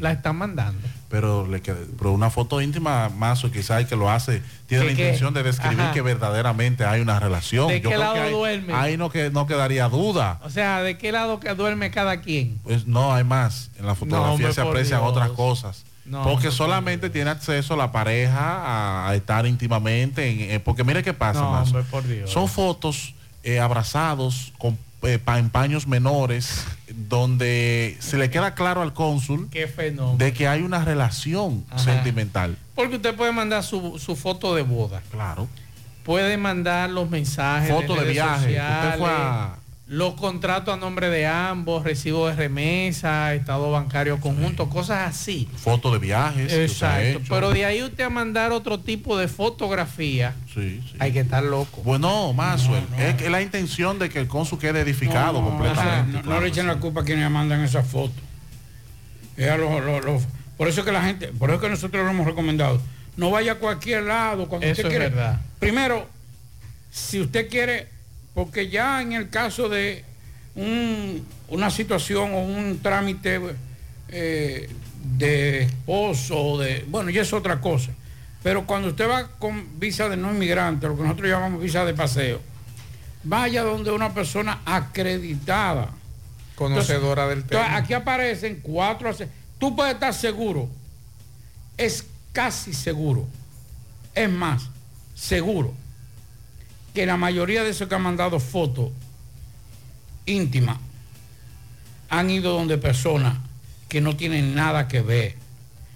la 0.00 0.10
están 0.10 0.36
mandando. 0.36 0.86
Pero, 1.08 1.46
le 1.46 1.62
queda- 1.62 1.78
pero 1.96 2.12
una 2.12 2.28
foto 2.28 2.60
íntima, 2.60 3.08
más 3.08 3.42
o 3.42 3.50
quizás 3.50 3.80
el 3.80 3.86
que 3.86 3.96
lo 3.96 4.10
hace, 4.10 4.42
tiene 4.66 4.84
¿De 4.84 4.92
la 4.92 4.98
intención 5.00 5.32
de 5.32 5.42
describir 5.42 5.80
Ajá. 5.80 5.92
que 5.92 6.02
verdaderamente 6.02 6.84
hay 6.84 7.00
una 7.00 7.18
relación. 7.18 7.68
¿De 7.68 7.80
Yo 7.80 7.88
qué 7.88 7.96
creo 7.96 8.00
lado 8.14 8.14
que 8.26 8.30
duerme? 8.30 8.74
ahí 8.74 8.96
no, 8.98 9.08
que, 9.08 9.30
no 9.30 9.46
quedaría 9.46 9.88
duda. 9.88 10.38
O 10.44 10.50
sea, 10.50 10.82
¿de 10.82 10.98
qué 10.98 11.10
lado 11.10 11.40
que 11.40 11.54
duerme 11.54 11.90
cada 11.90 12.20
quien? 12.20 12.58
Pues 12.62 12.86
no 12.86 13.14
hay 13.14 13.24
más. 13.24 13.70
En 13.78 13.86
la 13.86 13.94
fotografía 13.94 14.52
se 14.52 14.60
aprecian 14.60 15.00
Dios. 15.00 15.10
otras 15.10 15.30
cosas. 15.30 15.84
No, 16.04 16.24
porque 16.24 16.50
solamente 16.50 17.10
tiene 17.10 17.30
acceso 17.30 17.76
la 17.76 17.92
pareja 17.92 19.06
a, 19.08 19.14
estar 19.14 19.46
íntimamente. 19.46 20.28
en- 20.30 20.50
eh, 20.56 20.60
porque 20.60 20.84
mire 20.84 21.02
qué 21.02 21.12
pasa, 21.14 21.40
No, 21.40 21.50
Mazo. 21.52 21.82
Son 22.26 22.48
fotos 22.48 23.14
eh, 23.44 23.60
abrazados 23.60 24.52
con 24.58 24.76
eh, 25.02 25.18
pa- 25.18 25.38
en 25.38 25.50
paños 25.50 25.86
menores 25.86 26.64
donde 27.08 27.96
se 28.00 28.16
le 28.18 28.30
queda 28.30 28.54
claro 28.54 28.82
al 28.82 28.92
cónsul 28.94 29.48
de 29.50 30.32
que 30.32 30.48
hay 30.48 30.62
una 30.62 30.84
relación 30.84 31.64
Ajá. 31.70 31.78
sentimental. 31.78 32.56
Porque 32.74 32.96
usted 32.96 33.14
puede 33.14 33.32
mandar 33.32 33.62
su, 33.62 33.98
su 33.98 34.16
foto 34.16 34.54
de 34.54 34.62
boda. 34.62 35.02
Claro. 35.10 35.48
Puede 36.04 36.36
mandar 36.36 36.90
los 36.90 37.10
mensajes. 37.10 37.70
Foto 37.70 37.94
de 37.96 38.10
viaje. 38.10 38.50
Usted 38.52 38.98
fue 38.98 39.10
a- 39.10 39.56
Los 39.90 40.14
contratos 40.14 40.74
a 40.74 40.76
nombre 40.76 41.08
de 41.08 41.26
ambos, 41.26 41.82
recibo 41.82 42.28
de 42.28 42.36
remesa, 42.36 43.32
estado 43.34 43.70
bancario 43.70 44.20
conjunto, 44.20 44.68
cosas 44.68 45.08
así. 45.08 45.48
Fotos 45.56 45.94
de 45.94 45.98
viajes. 45.98 46.52
Exacto. 46.52 47.20
Pero 47.26 47.50
de 47.52 47.64
ahí 47.64 47.82
usted 47.82 48.04
a 48.04 48.10
mandar 48.10 48.52
otro 48.52 48.78
tipo 48.80 49.16
de 49.16 49.28
fotografía, 49.28 50.34
Sí, 50.52 50.82
sí. 50.92 50.96
hay 50.98 51.12
que 51.12 51.20
estar 51.20 51.42
loco. 51.42 51.80
Bueno, 51.84 52.34
Maxwell, 52.34 52.84
es 52.98 53.14
que 53.14 53.30
la 53.30 53.40
intención 53.40 53.98
de 53.98 54.10
que 54.10 54.18
el 54.20 54.28
cónsul 54.28 54.58
quede 54.58 54.80
edificado 54.80 55.42
completamente. 55.42 56.20
No, 56.22 56.34
no 56.34 56.40
le 56.42 56.48
echen 56.48 56.66
la 56.66 56.76
culpa 56.76 57.00
a 57.00 57.04
quienes 57.04 57.30
mandan 57.30 57.62
esas 57.64 57.86
fotos. 57.86 58.22
Es 59.38 59.48
a 59.48 59.56
los- 59.56 59.82
los- 59.82 60.04
los- 60.04 60.22
por 60.58 60.68
eso 60.68 60.84
que 60.84 60.92
la 60.92 61.02
gente, 61.02 61.28
por 61.28 61.48
eso 61.50 61.60
que 61.60 61.70
nosotros 61.70 62.04
lo 62.04 62.10
hemos 62.10 62.26
recomendado. 62.26 62.78
No 63.16 63.30
vaya 63.30 63.52
a 63.52 63.54
cualquier 63.54 64.02
lado 64.02 64.48
cuando 64.48 64.66
Eso 64.66 64.82
usted 64.82 64.84
es 64.84 64.90
quiere. 64.90 65.08
verdad. 65.14 65.40
Primero, 65.58 66.06
si 66.90 67.20
usted 67.20 67.48
quiere, 67.48 67.88
porque 68.38 68.68
ya 68.68 69.02
en 69.02 69.14
el 69.14 69.30
caso 69.30 69.68
de 69.68 70.04
un- 70.54 71.26
una 71.48 71.72
situación 71.72 72.32
o 72.34 72.38
un 72.38 72.78
trámite 72.80 73.40
eh, 74.10 74.70
de 75.18 75.62
esposo, 75.62 76.56
de, 76.58 76.84
bueno, 76.88 77.10
ya 77.10 77.22
es 77.22 77.32
otra 77.32 77.60
cosa. 77.60 77.90
Pero 78.44 78.64
cuando 78.64 78.90
usted 78.90 79.08
va 79.08 79.26
con 79.40 79.80
visa 79.80 80.08
de 80.08 80.16
no 80.16 80.30
inmigrante, 80.30 80.86
lo 80.86 80.96
que 80.96 81.02
nosotros 81.02 81.28
llamamos 81.28 81.60
visa 81.60 81.84
de 81.84 81.94
paseo, 81.94 82.40
vaya 83.24 83.64
donde 83.64 83.90
una 83.90 84.14
persona 84.14 84.60
acreditada. 84.64 85.90
Conocedora 86.54 87.26
del 87.26 87.40
entonces, 87.40 87.66
tema. 87.66 87.76
aquí 87.76 87.92
aparecen 87.92 88.60
cuatro. 88.62 89.12
Tú 89.58 89.74
puedes 89.74 89.94
estar 89.94 90.14
seguro. 90.14 90.68
Es 91.76 92.06
casi 92.32 92.72
seguro. 92.72 93.26
Es 94.14 94.30
más, 94.30 94.68
seguro. 95.16 95.74
Que 96.98 97.06
la 97.06 97.16
mayoría 97.16 97.62
de 97.62 97.70
esos 97.70 97.86
que 97.86 97.94
han 97.94 98.02
mandado 98.02 98.40
fotos 98.40 98.90
íntimas 100.26 100.78
han 102.10 102.28
ido 102.28 102.52
donde 102.54 102.76
personas 102.76 103.38
que 103.88 104.00
no 104.00 104.16
tienen 104.16 104.56
nada 104.56 104.88
que 104.88 105.00
ver, 105.00 105.36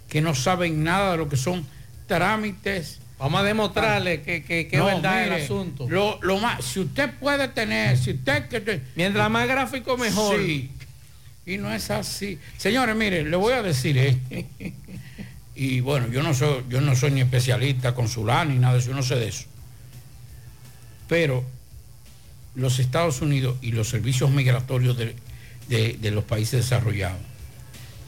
que 0.08 0.20
no 0.20 0.32
saben 0.36 0.84
nada 0.84 1.10
de 1.10 1.18
lo 1.18 1.28
que 1.28 1.36
son 1.36 1.66
trámites. 2.06 3.00
Vamos 3.18 3.40
a 3.40 3.42
demostrarle 3.42 4.22
que, 4.22 4.44
que, 4.44 4.68
que 4.68 4.76
No, 4.76 4.84
verdad 4.84 5.24
el 5.26 5.32
asunto. 5.42 5.88
Lo, 5.90 6.20
lo 6.22 6.38
más, 6.38 6.64
si 6.64 6.78
usted 6.78 7.10
puede 7.18 7.48
tener, 7.48 7.98
si 7.98 8.12
usted 8.12 8.46
que 8.46 8.60
te- 8.60 8.80
Mientras 8.94 9.28
más 9.28 9.48
gráfico, 9.48 9.96
mejor. 9.98 10.36
Sí. 10.38 10.70
Y 11.46 11.58
no 11.58 11.72
es 11.74 11.90
así. 11.90 12.38
Señores, 12.58 12.94
miren, 12.94 13.28
le 13.28 13.36
voy 13.36 13.54
a 13.54 13.62
decir 13.64 13.98
esto. 13.98 14.36
Y 15.56 15.80
bueno, 15.80 16.06
yo 16.12 16.22
no 16.22 16.32
soy, 16.32 16.62
yo 16.68 16.80
no 16.80 16.94
soy 16.94 17.10
ni 17.10 17.22
especialista 17.22 17.92
consular 17.92 18.46
ni 18.46 18.56
nada 18.56 18.74
de 18.74 18.78
eso, 18.78 18.90
yo 18.90 18.94
no 18.94 19.02
sé 19.02 19.16
de 19.16 19.26
eso. 19.28 19.46
Pero 21.12 21.44
los 22.54 22.78
Estados 22.78 23.20
Unidos 23.20 23.58
y 23.60 23.72
los 23.72 23.90
servicios 23.90 24.30
migratorios 24.30 24.96
de, 24.96 25.14
de- 25.68 25.98
de 26.00 26.10
los 26.10 26.24
países 26.24 26.62
desarrollados 26.62 27.20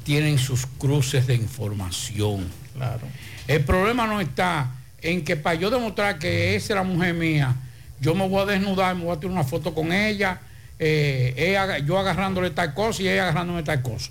tienen 0.04 0.38
sus 0.38 0.64
cruces 0.64 1.26
de 1.26 1.34
información. 1.34 2.48
Claro. 2.72 3.06
El 3.46 3.62
problema 3.62 4.06
no 4.06 4.22
está 4.22 4.70
en 5.02 5.22
que 5.22 5.36
para 5.36 5.54
yo 5.56 5.68
demostrar 5.68 6.18
que 6.18 6.56
esa 6.56 6.72
es 6.72 6.76
la 6.76 6.82
mujer 6.82 7.12
mía, 7.12 7.54
yo 8.00 8.14
me 8.14 8.26
voy 8.26 8.40
a 8.40 8.46
desnudar, 8.46 8.94
me 8.96 9.04
voy 9.04 9.14
a 9.14 9.20
tener 9.20 9.34
una 9.34 9.44
foto 9.44 9.74
con 9.74 9.92
ella, 9.92 10.40
eh, 10.78 11.34
ella- 11.36 11.76
yo 11.80 11.98
agarrándole 11.98 12.48
tal 12.52 12.72
cosa 12.72 13.02
y 13.02 13.08
ella 13.08 13.24
agarrándome 13.24 13.64
tal 13.64 13.82
cosa. 13.82 14.10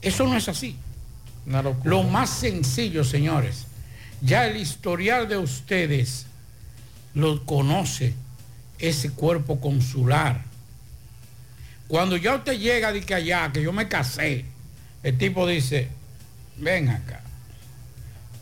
Eso 0.00 0.24
no 0.24 0.34
es 0.34 0.48
así. 0.48 0.76
Lo 1.84 2.04
más 2.04 2.30
sencillo, 2.30 3.04
señores, 3.04 3.66
ya 4.22 4.46
el 4.46 4.56
historial 4.56 5.28
de 5.28 5.36
ustedes 5.36 6.24
lo 7.14 7.44
conoce 7.44 8.14
ese 8.78 9.10
cuerpo 9.10 9.60
consular. 9.60 10.42
Cuando 11.88 12.16
ya 12.16 12.36
usted 12.36 12.58
llega 12.58 12.92
de 12.92 13.02
que 13.02 13.14
allá, 13.14 13.50
que 13.52 13.62
yo 13.62 13.72
me 13.72 13.88
casé, 13.88 14.44
el 15.02 15.18
tipo 15.18 15.46
dice, 15.46 15.88
ven 16.56 16.88
acá. 16.88 17.20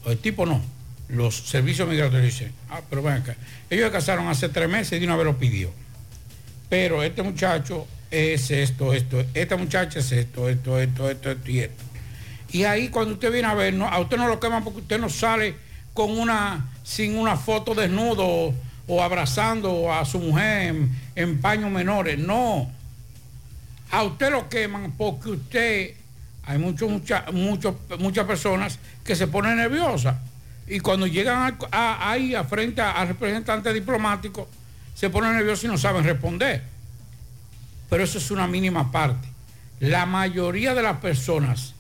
El 0.04 0.18
tipo 0.18 0.44
no. 0.44 0.62
Los 1.08 1.36
servicios 1.36 1.88
migratorios 1.88 2.24
dicen, 2.24 2.52
ah, 2.68 2.82
pero 2.88 3.02
ven 3.02 3.14
acá. 3.14 3.36
Ellos 3.70 3.86
se 3.86 3.92
casaron 3.92 4.28
hace 4.28 4.48
tres 4.48 4.68
meses 4.68 4.92
y 4.92 4.98
de 5.00 5.06
una 5.06 5.16
vez 5.16 5.24
lo 5.24 5.38
pidió. 5.38 5.72
Pero 6.68 7.02
este 7.02 7.22
muchacho 7.22 7.86
es 8.10 8.50
esto, 8.50 8.92
esto, 8.92 9.24
esta 9.34 9.56
muchacha 9.56 10.00
es 10.00 10.12
esto, 10.12 10.48
esto, 10.48 10.78
esto, 10.78 11.08
esto, 11.08 11.30
esto 11.30 11.50
y 11.50 11.60
esto. 11.60 11.84
Y 12.50 12.64
ahí 12.64 12.88
cuando 12.88 13.14
usted 13.14 13.32
viene 13.32 13.48
a 13.48 13.54
ver, 13.54 13.74
no, 13.74 13.86
a 13.86 13.98
usted 14.00 14.16
no 14.16 14.28
lo 14.28 14.40
queman 14.40 14.64
porque 14.64 14.80
usted 14.80 14.98
no 14.98 15.08
sale 15.08 15.54
con 15.98 16.16
una, 16.16 16.64
sin 16.84 17.18
una 17.18 17.36
foto 17.36 17.74
desnudo 17.74 18.54
o, 18.86 19.02
abrazando 19.02 19.92
a 19.92 20.04
su 20.04 20.20
mujer 20.20 20.76
en, 21.16 21.40
paños 21.40 21.72
menores. 21.72 22.16
No. 22.20 22.70
A 23.90 24.04
usted 24.04 24.30
lo 24.30 24.48
queman 24.48 24.92
porque 24.96 25.30
usted, 25.30 25.94
hay 26.44 26.58
muchos, 26.58 26.88
mucha, 26.88 27.24
muchos, 27.32 27.74
muchas 27.98 28.26
personas 28.26 28.78
que 29.02 29.16
se 29.16 29.26
ponen 29.26 29.56
nerviosas. 29.56 30.14
Y 30.68 30.78
cuando 30.78 31.08
llegan 31.08 31.58
a- 31.72 31.76
a- 31.76 32.12
ahí 32.12 32.32
a 32.36 32.44
frente 32.44 32.80
a- 32.80 32.92
al 32.92 33.08
representante 33.08 33.72
diplomático, 33.72 34.48
se 34.94 35.10
ponen 35.10 35.34
nerviosos 35.34 35.64
y 35.64 35.66
no 35.66 35.78
saben 35.78 36.04
responder. 36.04 36.62
Pero 37.90 38.04
eso 38.04 38.18
es 38.18 38.30
una 38.30 38.46
mínima 38.46 38.92
parte. 38.92 39.26
La 39.80 40.06
mayoría 40.06 40.74
de 40.76 40.82
las 40.82 40.98
personas 40.98 41.74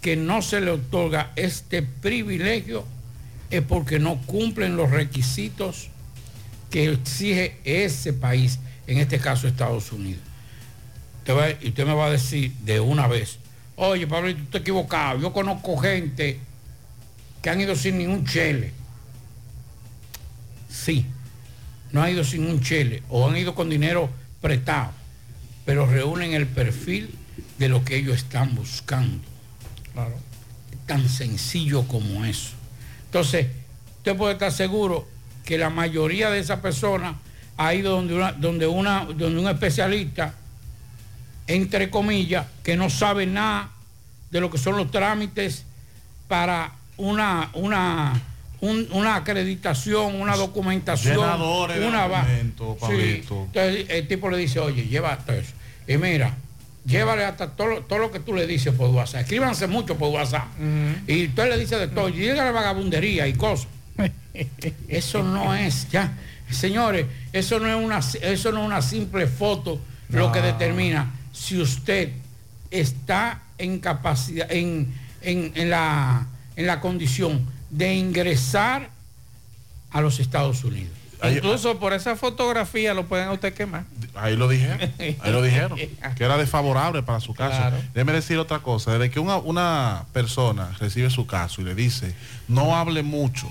que 0.00 0.16
no 0.16 0.40
se 0.40 0.62
le 0.62 0.70
otorga 0.70 1.32
este 1.36 1.82
privilegio 1.82 2.86
es 3.50 3.62
porque 3.62 3.98
no 3.98 4.16
cumplen 4.22 4.76
los 4.76 4.90
requisitos 4.90 5.88
que 6.70 6.90
exige 6.92 7.56
ese 7.64 8.12
país, 8.12 8.58
en 8.86 8.98
este 8.98 9.18
caso 9.18 9.48
Estados 9.48 9.90
Unidos. 9.92 10.22
Usted 11.18 11.34
va- 11.36 11.50
y 11.50 11.68
usted 11.68 11.86
me 11.86 11.94
va 11.94 12.06
a 12.06 12.10
decir 12.10 12.52
de 12.64 12.80
una 12.80 13.06
vez, 13.08 13.38
oye 13.76 14.06
Pablo, 14.06 14.32
tú 14.34 14.42
estás 14.42 14.60
equivocado, 14.60 15.20
yo 15.20 15.32
conozco 15.32 15.76
gente 15.78 16.38
que 17.42 17.50
han 17.50 17.60
ido 17.60 17.74
sin 17.74 17.98
ningún 17.98 18.24
chele. 18.24 18.72
Sí, 20.70 21.06
no 21.92 22.02
han 22.02 22.12
ido 22.12 22.24
sin 22.24 22.46
un 22.46 22.60
chele 22.60 23.02
o 23.08 23.28
han 23.28 23.36
ido 23.36 23.54
con 23.54 23.68
dinero 23.68 24.08
prestado, 24.40 24.92
pero 25.64 25.86
reúnen 25.86 26.32
el 26.32 26.46
perfil 26.46 27.10
de 27.58 27.68
lo 27.68 27.84
que 27.84 27.96
ellos 27.96 28.16
están 28.16 28.54
buscando. 28.54 29.18
Claro. 29.92 30.16
Tan 30.86 31.08
sencillo 31.08 31.82
como 31.88 32.24
eso. 32.24 32.50
Entonces, 33.10 33.48
usted 33.98 34.16
puede 34.16 34.34
estar 34.34 34.52
seguro 34.52 35.04
que 35.44 35.58
la 35.58 35.68
mayoría 35.68 36.30
de 36.30 36.38
esas 36.38 36.60
personas 36.60 37.16
ha 37.56 37.74
ido 37.74 37.90
donde, 37.96 38.14
una, 38.14 38.30
donde, 38.32 38.68
una, 38.68 39.04
donde 39.04 39.40
un 39.40 39.48
especialista, 39.48 40.32
entre 41.48 41.90
comillas, 41.90 42.46
que 42.62 42.76
no 42.76 42.88
sabe 42.88 43.26
nada 43.26 43.70
de 44.30 44.40
lo 44.40 44.48
que 44.48 44.58
son 44.58 44.76
los 44.76 44.92
trámites 44.92 45.64
para 46.28 46.72
una, 46.98 47.50
una, 47.54 48.12
un- 48.60 48.86
una 48.92 49.16
acreditación, 49.16 50.20
una 50.20 50.36
documentación, 50.36 51.16
Llenadores 51.16 51.80
de 51.80 51.88
una 51.88 52.06
documentos, 52.06 52.76
Sí. 52.80 52.86
Entonces 53.46 53.86
el 53.88 54.06
tipo 54.06 54.30
le 54.30 54.36
dice, 54.36 54.60
oye, 54.60 54.86
lleva 54.86 55.12
hasta 55.14 55.36
eso. 55.36 55.52
Y 55.88 55.96
mira, 55.96 56.36
llévale 56.86 57.24
hasta 57.24 57.50
todo, 57.50 57.66
lo- 57.68 57.80
todo 57.82 57.98
lo 57.98 58.10
que 58.10 58.20
tú 58.20 58.34
le 58.34 58.46
dices 58.46 58.74
por 58.74 58.90
WhatsApp. 58.90 59.22
Escríbanse 59.22 59.66
mucho 59.66 59.96
por 59.96 60.08
WhatsApp. 60.10 60.46
Y 61.06 61.26
usted 61.28 61.48
le 61.48 61.58
dice 61.58 61.76
de 61.78 61.88
todo, 61.88 62.08
y 62.08 62.12
dígale 62.12 62.50
vagabundería 62.50 63.26
y 63.28 63.34
cosas. 63.34 63.68
Eso 64.88 65.22
no 65.22 65.54
es, 65.54 65.88
ya. 65.90 66.12
Señores, 66.50 67.06
eso 67.32 67.60
no 67.60 67.68
es 67.68 67.76
una, 67.84 67.98
eso 67.98 68.50
no 68.52 68.60
es 68.62 68.66
una 68.66 68.82
simple 68.82 69.26
foto 69.28 69.80
lo 70.08 70.32
que 70.32 70.40
determina 70.40 71.12
si 71.32 71.60
usted 71.60 72.10
está 72.72 73.42
en 73.58 73.78
capacidad, 73.78 74.50
en, 74.50 74.92
en- 75.22 75.52
en 75.54 75.70
la, 75.70 76.26
en 76.56 76.66
la 76.66 76.80
condición 76.80 77.46
de 77.70 77.94
ingresar 77.94 78.90
a 79.92 80.00
los 80.00 80.18
Estados 80.18 80.64
Unidos. 80.64 80.92
Incluso 81.28 81.78
por 81.78 81.92
esa 81.92 82.16
fotografía 82.16 82.94
lo 82.94 83.06
pueden 83.06 83.28
a 83.28 83.32
usted 83.32 83.52
quemar. 83.54 83.84
Ahí 84.14 84.36
lo 84.36 84.48
dijeron, 84.48 84.80
ahí 84.98 85.32
lo 85.32 85.42
dijeron, 85.42 85.78
que 86.16 86.24
era 86.24 86.36
desfavorable 86.36 87.02
para 87.02 87.20
su 87.20 87.34
caso. 87.34 87.56
Claro. 87.56 87.76
Déjeme 87.94 88.12
decir 88.12 88.38
otra 88.38 88.60
cosa, 88.60 88.92
desde 88.92 89.10
que 89.10 89.20
una, 89.20 89.36
una 89.36 90.06
persona 90.12 90.72
recibe 90.78 91.10
su 91.10 91.26
caso 91.26 91.60
y 91.60 91.64
le 91.64 91.74
dice, 91.74 92.14
no 92.48 92.76
hable 92.76 93.02
mucho, 93.02 93.50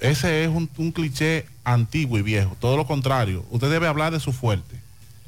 ese 0.00 0.44
es 0.44 0.48
un, 0.50 0.68
un 0.76 0.92
cliché 0.92 1.46
antiguo 1.64 2.18
y 2.18 2.22
viejo, 2.22 2.56
todo 2.60 2.76
lo 2.76 2.86
contrario, 2.86 3.44
usted 3.50 3.70
debe 3.70 3.88
hablar 3.88 4.12
de 4.12 4.20
su 4.20 4.32
fuerte. 4.32 4.76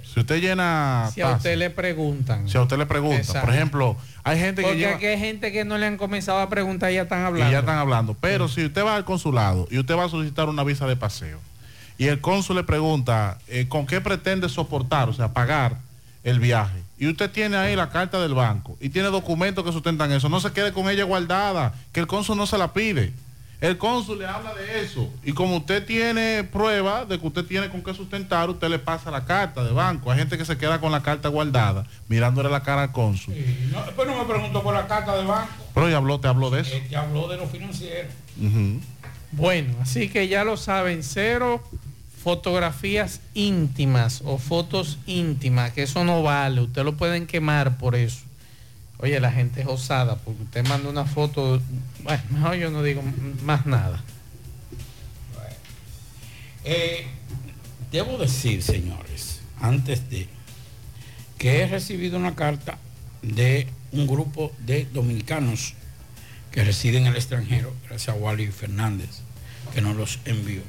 Si 0.03 0.20
usted 0.20 0.40
llena... 0.40 1.11
Si 1.12 1.20
a 1.20 1.33
usted 1.33 1.57
le 1.59 1.68
preguntan. 1.70 2.48
si 2.48 2.57
a 2.57 2.62
usted 2.62 2.79
le 2.79 2.87
pregunta, 2.87 3.18
Exacto. 3.18 3.46
por 3.46 3.55
ejemplo, 3.55 3.96
hay 4.28 4.38
gente 4.38 4.62
que 4.62 4.68
Porque 4.68 4.78
lleva... 4.78 4.96
aquí 4.96 5.06
hay 5.06 5.18
gente 5.18 5.52
que 5.52 5.64
no 5.64 5.78
le 5.78 5.86
han 5.86 5.96
comenzado 5.96 6.38
a 6.38 6.48
preguntar 6.48 6.90
y 6.90 6.96
ya 6.96 7.02
están 7.02 7.24
hablando. 7.24 7.48
Y 7.48 7.52
ya 7.52 7.60
están 7.60 7.78
hablando. 7.78 8.16
Pero 8.20 8.48
si 8.48 8.64
usted 8.64 8.84
va 8.84 8.96
al 8.96 9.04
consulado 9.04 9.66
y 9.70 9.78
usted 9.78 9.96
va 9.96 10.04
a 10.04 10.08
solicitar 10.08 10.48
una 10.48 10.64
visa 10.64 10.86
de 10.86 10.96
paseo 10.96 11.38
y 11.96 12.06
el 12.06 12.20
cónsul 12.20 12.56
le 12.56 12.64
pregunta 12.64 13.38
eh, 13.48 13.66
con 13.68 13.86
qué 13.86 14.00
pretende 14.00 14.48
soportar, 14.48 15.08
o 15.08 15.12
sea, 15.12 15.32
pagar 15.32 15.76
el 16.24 16.40
viaje, 16.40 16.82
y 16.98 17.06
usted 17.06 17.30
tiene 17.30 17.56
ahí 17.56 17.76
la 17.76 17.90
carta 17.90 18.20
del 18.20 18.34
banco 18.34 18.76
y 18.80 18.88
tiene 18.88 19.08
documentos 19.08 19.64
que 19.64 19.72
sustentan 19.72 20.12
eso, 20.12 20.28
no 20.28 20.40
se 20.40 20.52
quede 20.52 20.72
con 20.72 20.88
ella 20.90 21.04
guardada, 21.04 21.72
que 21.92 22.00
el 22.00 22.06
cónsul 22.06 22.36
no 22.36 22.46
se 22.46 22.58
la 22.58 22.72
pide. 22.72 23.12
El 23.60 23.76
cónsul 23.76 24.20
le 24.20 24.26
habla 24.26 24.54
de 24.54 24.82
eso 24.82 25.12
y 25.24 25.32
como 25.32 25.56
usted 25.56 25.84
tiene 25.84 26.44
prueba 26.44 27.04
de 27.04 27.18
que 27.18 27.26
usted 27.26 27.44
tiene 27.44 27.68
con 27.68 27.82
qué 27.82 27.92
sustentar, 27.92 28.48
usted 28.48 28.68
le 28.68 28.78
pasa 28.78 29.10
la 29.10 29.24
carta 29.24 29.64
de 29.64 29.72
banco. 29.72 30.12
Hay 30.12 30.18
gente 30.18 30.38
que 30.38 30.44
se 30.44 30.56
queda 30.56 30.80
con 30.80 30.92
la 30.92 31.02
carta 31.02 31.28
guardada 31.28 31.84
mirándole 32.06 32.50
la 32.50 32.62
cara 32.62 32.82
al 32.82 32.92
cónsul. 32.92 33.34
No, 33.72 33.84
después 33.84 34.06
no 34.06 34.16
me 34.16 34.24
preguntó 34.24 34.62
por 34.62 34.74
la 34.74 34.86
carta 34.86 35.16
de 35.16 35.24
banco. 35.24 35.50
Pero 35.74 35.88
ya 35.88 35.96
habló, 35.96 36.20
te 36.20 36.28
habló 36.28 36.50
de 36.50 36.60
eso. 36.60 36.74
Eh, 36.74 36.86
te 36.88 36.96
habló 36.96 37.26
de 37.26 37.36
lo 37.36 37.48
financiero. 37.48 38.08
Bueno, 39.32 39.74
así 39.82 40.08
que 40.08 40.28
ya 40.28 40.44
lo 40.44 40.56
saben, 40.56 41.02
cero 41.02 41.60
fotografías 42.22 43.20
íntimas 43.34 44.22
o 44.24 44.38
fotos 44.38 44.98
íntimas, 45.06 45.72
que 45.72 45.84
eso 45.84 46.04
no 46.04 46.22
vale, 46.22 46.60
usted 46.60 46.84
lo 46.84 46.96
pueden 46.96 47.26
quemar 47.26 47.78
por 47.78 47.94
eso. 47.94 48.27
Oye, 49.00 49.20
la 49.20 49.30
gente 49.30 49.61
es 49.61 49.66
osada, 49.68 50.16
porque 50.16 50.42
usted 50.42 50.66
manda 50.66 50.88
una 50.90 51.04
foto, 51.04 51.61
bueno, 52.02 52.22
mejor 52.30 52.54
yo 52.56 52.70
no 52.70 52.82
digo 52.82 53.02
más 53.44 53.64
nada. 53.64 54.02
Eh, 56.64 57.06
debo 57.92 58.18
decir, 58.18 58.61
señores, 58.61 59.40
antes 59.61 60.11
de 60.11 60.28
que 61.38 61.61
he 61.61 61.68
recibido 61.68 62.18
una 62.18 62.34
carta 62.34 62.76
de 63.22 63.68
un 63.92 64.08
grupo 64.08 64.52
de 64.58 64.87
dominicanos 64.92 65.74
que 66.50 66.64
residen 66.64 67.02
en 67.02 67.12
el 67.12 67.16
extranjero, 67.16 67.72
gracias 67.88 68.16
a 68.16 68.18
Wally 68.18 68.48
Fernández, 68.48 69.20
que 69.72 69.80
nos 69.80 69.94
los 69.94 70.18
envió. 70.24 70.62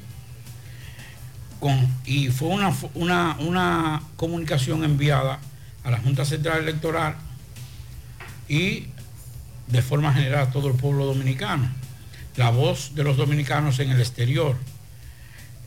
Y 2.06 2.28
fue 2.28 2.48
una 2.94 4.02
comunicación 4.16 4.84
enviada 4.84 5.40
a 5.82 5.90
la 5.90 5.98
Junta 5.98 6.24
Central 6.24 6.60
Electoral 6.60 7.16
y 8.50 8.86
de 9.68 9.80
forma 9.80 10.12
general 10.12 10.48
a 10.48 10.50
todo 10.50 10.66
el 10.68 10.74
pueblo 10.74 11.06
dominicano. 11.06 11.70
La 12.36 12.50
voz 12.50 12.96
de 12.96 13.04
los 13.04 13.16
dominicanos 13.16 13.78
en 13.78 13.90
el 13.90 14.00
exterior. 14.00 14.56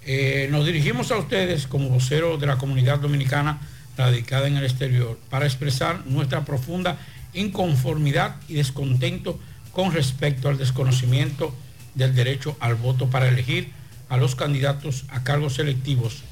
Eh, 0.06 0.50
nos 0.52 0.66
dirigimos 0.66 1.12
a 1.12 1.18
ustedes 1.18 1.66
como 1.66 1.88
vocero 1.88 2.38
de 2.38 2.46
la 2.46 2.58
comunidad 2.58 3.00
dominicana 3.00 3.62
radicada 3.98 4.48
en 4.48 4.58
el 4.58 4.66
exterior 4.66 5.18
para 5.30 5.46
expresar 5.46 6.06
nuestra 6.06 6.44
profunda 6.44 6.98
inconformidad 7.34 8.36
y 8.50 8.56
descontento 8.56 9.40
con 9.72 9.94
respecto 9.94 10.50
al 10.50 10.58
desconocimiento 10.58 11.56
del 11.96 12.14
derecho 12.14 12.58
al 12.60 12.76
voto 12.76 13.10
para 13.10 13.30
elegir 13.30 13.72
a 14.10 14.18
los 14.18 14.36
candidatos 14.36 15.06
a 15.08 15.24
cargos 15.24 15.54
selectivos 15.56 16.24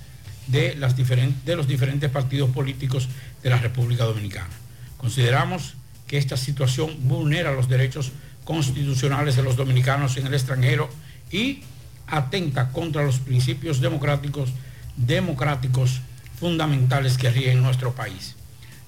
de, 0.48 0.76
las 0.76 0.98
diferen- 0.98 1.42
de 1.46 1.56
los 1.56 1.68
diferentes 1.68 2.10
partidos 2.10 2.50
políticos 2.50 3.08
de 3.42 3.50
la 3.52 3.58
República 3.58 4.04
Dominicana. 4.04 4.50
Consideramos 4.98 5.76
que 6.12 6.18
esta 6.18 6.36
situación 6.36 6.94
vulnera 7.08 7.54
los 7.54 7.70
derechos 7.70 8.12
constitucionales 8.44 9.38
de 9.38 9.44
los 9.44 9.56
dominicanos 9.56 10.18
en 10.18 10.28
el 10.28 10.34
extranjero 10.34 10.90
y 11.32 11.62
atenta 12.06 12.74
contra 12.74 13.06
los 13.06 13.20
principios 13.20 13.80
democráticos, 13.80 14.50
democráticos 14.98 16.02
fundamentales 16.38 17.18
que 17.18 17.30
rigen 17.30 17.62
nuestro 17.62 17.96
país. 17.96 18.36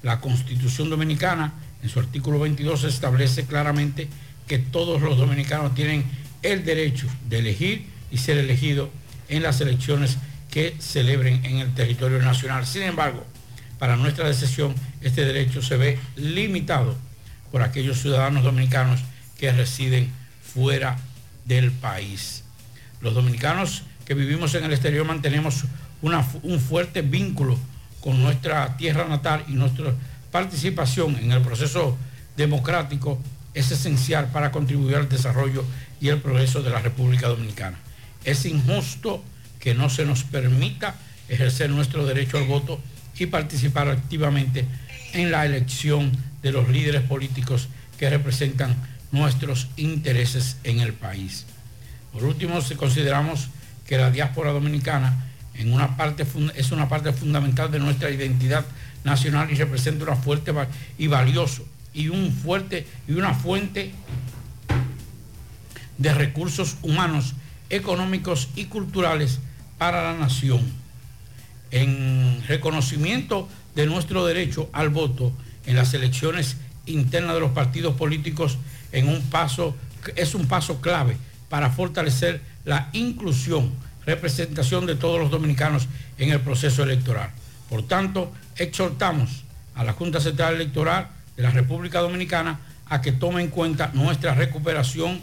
La 0.01 0.19
Constitución 0.19 0.89
Dominicana, 0.89 1.53
en 1.81 1.87
su 1.87 2.01
artículo 2.01 2.39
22, 2.39 2.83
establece 2.83 3.45
claramente 3.45 4.09
que 4.45 4.59
todos 4.59 5.01
los 5.01 5.17
dominicanos 5.17 5.73
tienen 5.75 6.03
el 6.41 6.65
derecho 6.65 7.07
de 7.29 7.39
elegir 7.39 7.85
y 8.11 8.17
ser 8.17 8.37
elegido 8.37 8.89
en 9.29 9.43
las 9.43 9.61
elecciones 9.61 10.17
que 10.51 10.75
celebren 10.79 11.45
en 11.45 11.59
el 11.59 11.73
territorio 11.73 12.19
nacional. 12.19 12.65
Sin 12.65 12.81
embargo, 12.81 13.25
para 13.79 13.95
nuestra 13.95 14.27
decisión, 14.27 14.75
este 14.99 15.23
derecho 15.23 15.61
se 15.61 15.77
ve 15.77 15.99
limitado 16.17 16.97
por 17.53 17.61
aquellos 17.61 18.01
ciudadanos 18.01 18.43
dominicanos 18.43 18.99
que 19.37 19.51
residen 19.51 20.11
fuera 20.41 20.97
del 21.45 21.71
país. 21.71 22.43
Los 22.99 23.13
dominicanos 23.13 23.83
que 24.07 24.15
vivimos 24.15 24.55
en 24.55 24.63
el 24.63 24.73
exterior 24.73 25.05
mantenemos 25.05 25.65
un 26.01 26.59
fuerte 26.59 27.03
vínculo 27.03 27.55
con 28.01 28.19
nuestra 28.23 28.75
tierra 28.75 29.07
natal 29.07 29.45
y 29.47 29.51
nuestra 29.51 29.93
participación 30.31 31.15
en 31.17 31.31
el 31.31 31.43
proceso 31.43 31.95
democrático 32.35 33.19
es 33.53 33.69
esencial 33.69 34.31
para 34.31 34.51
contribuir 34.51 34.95
al 34.95 35.07
desarrollo 35.07 35.63
y 36.01 36.07
el 36.07 36.17
progreso 36.17 36.63
de 36.63 36.71
la 36.71 36.79
República 36.79 37.27
Dominicana. 37.27 37.77
Es 38.25 38.47
injusto 38.47 39.23
que 39.59 39.75
no 39.75 39.91
se 39.91 40.07
nos 40.07 40.23
permita 40.23 40.95
ejercer 41.29 41.69
nuestro 41.69 42.03
derecho 42.03 42.39
al 42.39 42.47
voto 42.47 42.81
y 43.15 43.27
participar 43.27 43.89
activamente 43.89 44.65
en 45.13 45.29
la 45.29 45.45
elección 45.45 46.32
de 46.43 46.51
los 46.51 46.69
líderes 46.69 47.01
políticos 47.01 47.69
que 47.97 48.09
representan 48.09 48.75
nuestros 49.11 49.69
intereses 49.77 50.57
en 50.63 50.79
el 50.79 50.93
país. 50.93 51.45
Por 52.11 52.23
último, 52.25 52.61
si 52.61 52.75
consideramos 52.75 53.49
que 53.87 53.97
la 53.97 54.11
diáspora 54.11 54.51
dominicana 54.51 55.25
es 55.55 55.65
una 56.71 56.89
parte 56.89 57.13
fundamental 57.13 57.71
de 57.71 57.79
nuestra 57.79 58.09
identidad 58.09 58.65
nacional 59.03 59.51
y 59.51 59.55
representa 59.55 60.03
una 60.03 60.15
fuerte 60.15 60.53
y 60.97 61.07
valioso 61.07 61.65
y 61.93 62.09
un 62.09 62.31
fuerte 62.31 62.87
y 63.07 63.13
una 63.13 63.33
fuente 63.33 63.91
de 65.97 66.13
recursos 66.13 66.77
humanos, 66.81 67.35
económicos 67.69 68.49
y 68.55 68.65
culturales 68.65 69.39
para 69.77 70.03
la 70.03 70.17
nación. 70.17 70.61
En 71.71 72.43
reconocimiento 72.47 73.47
de 73.75 73.85
nuestro 73.85 74.25
derecho 74.25 74.69
al 74.73 74.89
voto 74.89 75.33
en 75.65 75.75
las 75.75 75.93
elecciones 75.93 76.57
internas 76.85 77.35
de 77.35 77.39
los 77.39 77.51
partidos 77.51 77.95
políticos 77.95 78.57
en 78.91 79.07
un 79.07 79.21
paso 79.23 79.75
es 80.15 80.35
un 80.35 80.47
paso 80.47 80.81
clave 80.81 81.17
para 81.49 81.69
fortalecer 81.69 82.41
la 82.65 82.89
inclusión, 82.93 83.71
representación 84.05 84.85
de 84.85 84.95
todos 84.95 85.19
los 85.19 85.31
dominicanos 85.31 85.87
en 86.17 86.31
el 86.31 86.39
proceso 86.39 86.83
electoral. 86.83 87.29
Por 87.69 87.87
tanto, 87.87 88.31
exhortamos 88.57 89.43
a 89.75 89.83
la 89.83 89.93
Junta 89.93 90.19
Central 90.19 90.55
Electoral 90.55 91.09
de 91.35 91.43
la 91.43 91.51
República 91.51 91.99
Dominicana 91.99 92.59
a 92.89 93.01
que 93.01 93.11
tome 93.11 93.41
en 93.41 93.49
cuenta 93.49 93.91
nuestra 93.93 94.35
recuperación 94.35 95.19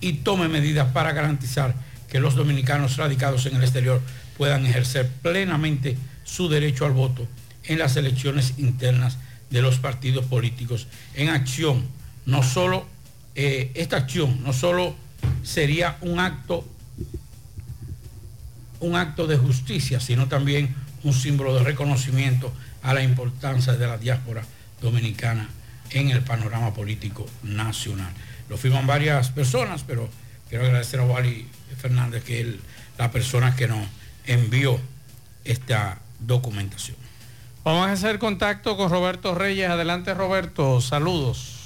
y 0.00 0.14
tome 0.14 0.48
medidas 0.48 0.90
para 0.92 1.12
garantizar 1.12 1.74
que 2.08 2.20
los 2.20 2.34
dominicanos 2.34 2.96
radicados 2.96 3.46
en 3.46 3.56
el 3.56 3.62
exterior 3.62 4.00
puedan 4.36 4.66
ejercer 4.66 5.08
plenamente 5.22 5.96
su 6.24 6.48
derecho 6.48 6.84
al 6.84 6.92
voto 6.92 7.26
en 7.64 7.78
las 7.78 7.96
elecciones 7.96 8.54
internas 8.58 9.18
de 9.52 9.62
los 9.62 9.78
partidos 9.78 10.24
políticos 10.24 10.88
en 11.14 11.28
acción. 11.28 11.84
No 12.26 12.42
solo, 12.42 12.86
eh, 13.34 13.70
esta 13.74 13.98
acción 13.98 14.42
no 14.42 14.52
solo 14.52 14.96
sería 15.42 15.98
un 16.00 16.18
acto, 16.18 16.66
un 18.80 18.96
acto 18.96 19.26
de 19.26 19.36
justicia, 19.36 20.00
sino 20.00 20.26
también 20.26 20.74
un 21.04 21.12
símbolo 21.12 21.54
de 21.54 21.62
reconocimiento 21.62 22.52
a 22.82 22.94
la 22.94 23.02
importancia 23.02 23.74
de 23.74 23.86
la 23.86 23.98
diáspora 23.98 24.42
dominicana 24.80 25.48
en 25.90 26.10
el 26.10 26.22
panorama 26.22 26.72
político 26.72 27.28
nacional. 27.42 28.12
Lo 28.48 28.56
firman 28.56 28.86
varias 28.86 29.30
personas, 29.30 29.84
pero 29.86 30.08
quiero 30.48 30.64
agradecer 30.64 31.00
a 31.00 31.04
Wally 31.04 31.46
Fernández, 31.78 32.24
que 32.24 32.40
es 32.40 32.46
la 32.98 33.10
persona 33.10 33.54
que 33.54 33.68
nos 33.68 33.86
envió 34.26 34.80
esta 35.44 36.00
documentación. 36.20 37.01
Vamos 37.64 37.86
a 37.86 37.92
hacer 37.92 38.18
contacto 38.18 38.76
con 38.76 38.90
Roberto 38.90 39.36
Reyes. 39.36 39.70
Adelante, 39.70 40.14
Roberto. 40.14 40.80
Saludos. 40.80 41.58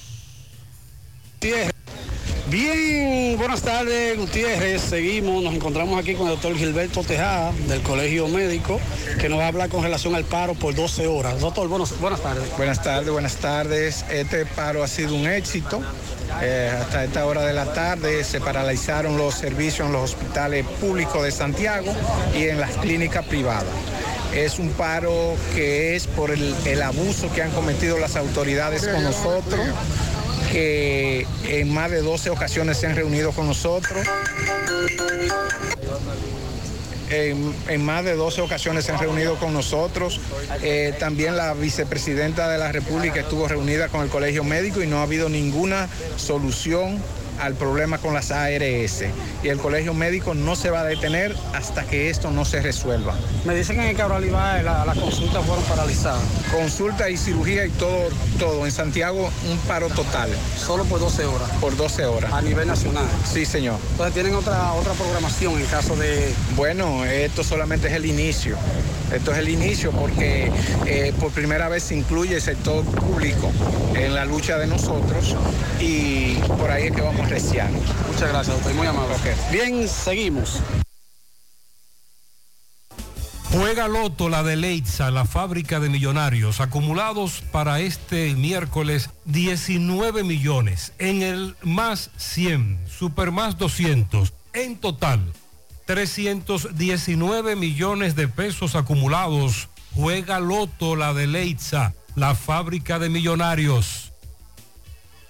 Bien, 2.48 3.36
buenas 3.38 3.62
tardes, 3.62 4.18
Gutiérrez. 4.18 4.82
Seguimos, 4.82 5.42
nos 5.42 5.54
encontramos 5.54 5.98
aquí 5.98 6.14
con 6.14 6.26
el 6.26 6.34
doctor 6.34 6.54
Gilberto 6.54 7.02
Tejada 7.02 7.50
del 7.66 7.80
Colegio 7.80 8.28
Médico, 8.28 8.78
que 9.18 9.28
nos 9.28 9.38
va 9.38 9.44
a 9.44 9.48
hablar 9.48 9.68
con 9.70 9.82
relación 9.82 10.14
al 10.14 10.24
paro 10.24 10.54
por 10.54 10.74
12 10.74 11.06
horas. 11.06 11.40
Doctor, 11.40 11.66
buenas, 11.68 11.98
buenas 11.98 12.20
tardes. 12.20 12.56
Buenas 12.56 12.82
tardes, 12.82 13.10
buenas 13.10 13.36
tardes. 13.36 14.04
Este 14.10 14.44
paro 14.44 14.84
ha 14.84 14.88
sido 14.88 15.14
un 15.14 15.26
éxito. 15.26 15.80
Eh, 16.42 16.72
hasta 16.80 17.04
esta 17.04 17.24
hora 17.26 17.44
de 17.46 17.52
la 17.52 17.72
tarde 17.72 18.22
se 18.24 18.40
paralizaron 18.40 19.16
los 19.16 19.34
servicios 19.34 19.86
en 19.86 19.92
los 19.92 20.12
hospitales 20.12 20.66
públicos 20.80 21.22
de 21.22 21.30
Santiago 21.30 21.92
y 22.34 22.44
en 22.44 22.60
las 22.60 22.76
clínicas 22.76 23.24
privadas. 23.26 23.64
Es 24.34 24.58
un 24.58 24.70
paro 24.70 25.36
que 25.54 25.96
es 25.96 26.06
por 26.06 26.30
el, 26.30 26.54
el 26.66 26.82
abuso 26.82 27.32
que 27.32 27.42
han 27.42 27.50
cometido 27.52 27.98
las 27.98 28.16
autoridades 28.16 28.86
con 28.86 29.02
nosotros 29.02 29.60
que 30.52 31.26
en 31.44 31.72
más 31.72 31.90
de 31.90 32.02
12 32.02 32.30
ocasiones 32.30 32.78
se 32.78 32.86
han 32.86 32.96
reunido 32.96 33.32
con 33.32 33.46
nosotros. 33.46 34.06
En, 37.10 37.84
más 37.84 38.04
de 38.04 38.14
12 38.14 38.40
ocasiones 38.40 38.84
se 38.84 38.92
han 38.92 38.98
reunido 38.98 39.36
con 39.36 39.52
nosotros. 39.52 40.20
Eh, 40.62 40.94
también 40.98 41.36
la 41.36 41.54
vicepresidenta 41.54 42.48
de 42.48 42.58
la 42.58 42.72
República 42.72 43.20
estuvo 43.20 43.46
reunida 43.48 43.88
con 43.88 44.02
el 44.02 44.08
Colegio 44.08 44.44
Médico 44.44 44.82
y 44.82 44.86
no 44.86 44.98
ha 44.98 45.02
habido 45.02 45.28
ninguna 45.28 45.88
solución 46.16 47.00
al 47.40 47.54
problema 47.54 47.98
con 47.98 48.14
las 48.14 48.30
ARS. 48.30 49.04
Y 49.42 49.48
el 49.48 49.58
Colegio 49.58 49.94
Médico 49.94 50.34
no 50.34 50.56
se 50.56 50.70
va 50.70 50.80
a 50.80 50.84
detener 50.84 51.34
hasta 51.54 51.84
que 51.84 52.10
esto 52.10 52.30
no 52.30 52.44
se 52.44 52.60
resuelva. 52.62 53.14
Me 53.44 53.54
dicen 53.54 53.76
que 53.76 53.82
en 53.82 53.88
el 53.90 53.96
Cabral 53.96 54.24
Ibae 54.24 54.62
la- 54.62 54.84
las 54.84 54.98
consultas 54.98 55.44
fueron 55.44 55.64
paralizadas. 55.64 56.22
Consulta 56.52 57.08
y 57.10 57.16
cirugía 57.16 57.66
y 57.66 57.70
todo, 57.70 58.08
todo. 58.38 58.64
En 58.66 58.72
Santiago 58.72 59.30
un 59.50 59.58
paro 59.68 59.88
total. 59.88 60.30
Solo 60.58 60.84
por 60.84 61.00
12 61.00 61.24
horas. 61.24 61.48
Por 61.60 61.76
12 61.76 62.04
horas. 62.06 62.32
A 62.32 62.42
nivel 62.42 62.66
nacional. 62.66 63.04
Sí, 63.30 63.44
señor. 63.44 63.78
Entonces 63.92 64.14
tienen 64.14 64.34
otra, 64.34 64.72
otra 64.72 64.92
programación 64.94 65.58
en 65.58 65.66
caso 65.66 65.96
de... 65.96 66.32
Bueno, 66.56 67.04
esto 67.04 67.44
solamente 67.44 67.88
es 67.88 67.94
el 67.94 68.06
inicio. 68.06 68.56
Esto 69.14 69.30
es 69.32 69.38
el 69.38 69.48
inicio 69.48 69.92
porque 69.92 70.50
eh, 70.86 71.12
por 71.20 71.30
primera 71.30 71.68
vez 71.68 71.84
se 71.84 71.94
incluye 71.94 72.34
el 72.36 72.42
sector 72.42 72.84
público 72.84 73.52
en 73.94 74.14
la 74.14 74.24
lucha 74.24 74.58
de 74.58 74.66
nosotros 74.66 75.36
y 75.80 76.34
por 76.58 76.70
ahí 76.70 76.88
es 76.88 76.92
que 76.92 77.02
vamos 77.02 77.25
Muchas 77.28 78.28
gracias, 78.28 78.56
doctor. 78.56 78.74
Muy 78.74 78.86
amable. 78.86 79.14
Bien, 79.50 79.88
seguimos. 79.88 80.60
Juega 83.50 83.88
Loto 83.88 84.28
la 84.28 84.42
de 84.42 84.56
Leitza, 84.56 85.10
la 85.10 85.24
fábrica 85.24 85.80
de 85.80 85.88
millonarios, 85.88 86.60
acumulados 86.60 87.42
para 87.52 87.80
este 87.80 88.34
miércoles 88.34 89.10
19 89.24 90.24
millones, 90.24 90.92
en 90.98 91.22
el 91.22 91.56
más 91.62 92.10
100, 92.16 92.80
super 92.86 93.30
más 93.30 93.56
200, 93.56 94.32
en 94.52 94.76
total 94.76 95.32
319 95.86 97.56
millones 97.56 98.14
de 98.16 98.28
pesos 98.28 98.74
acumulados. 98.74 99.68
Juega 99.94 100.40
Loto 100.40 100.96
la 100.96 101.14
de 101.14 101.26
Leitza, 101.26 101.94
la 102.14 102.34
fábrica 102.34 102.98
de 102.98 103.08
millonarios. 103.08 104.05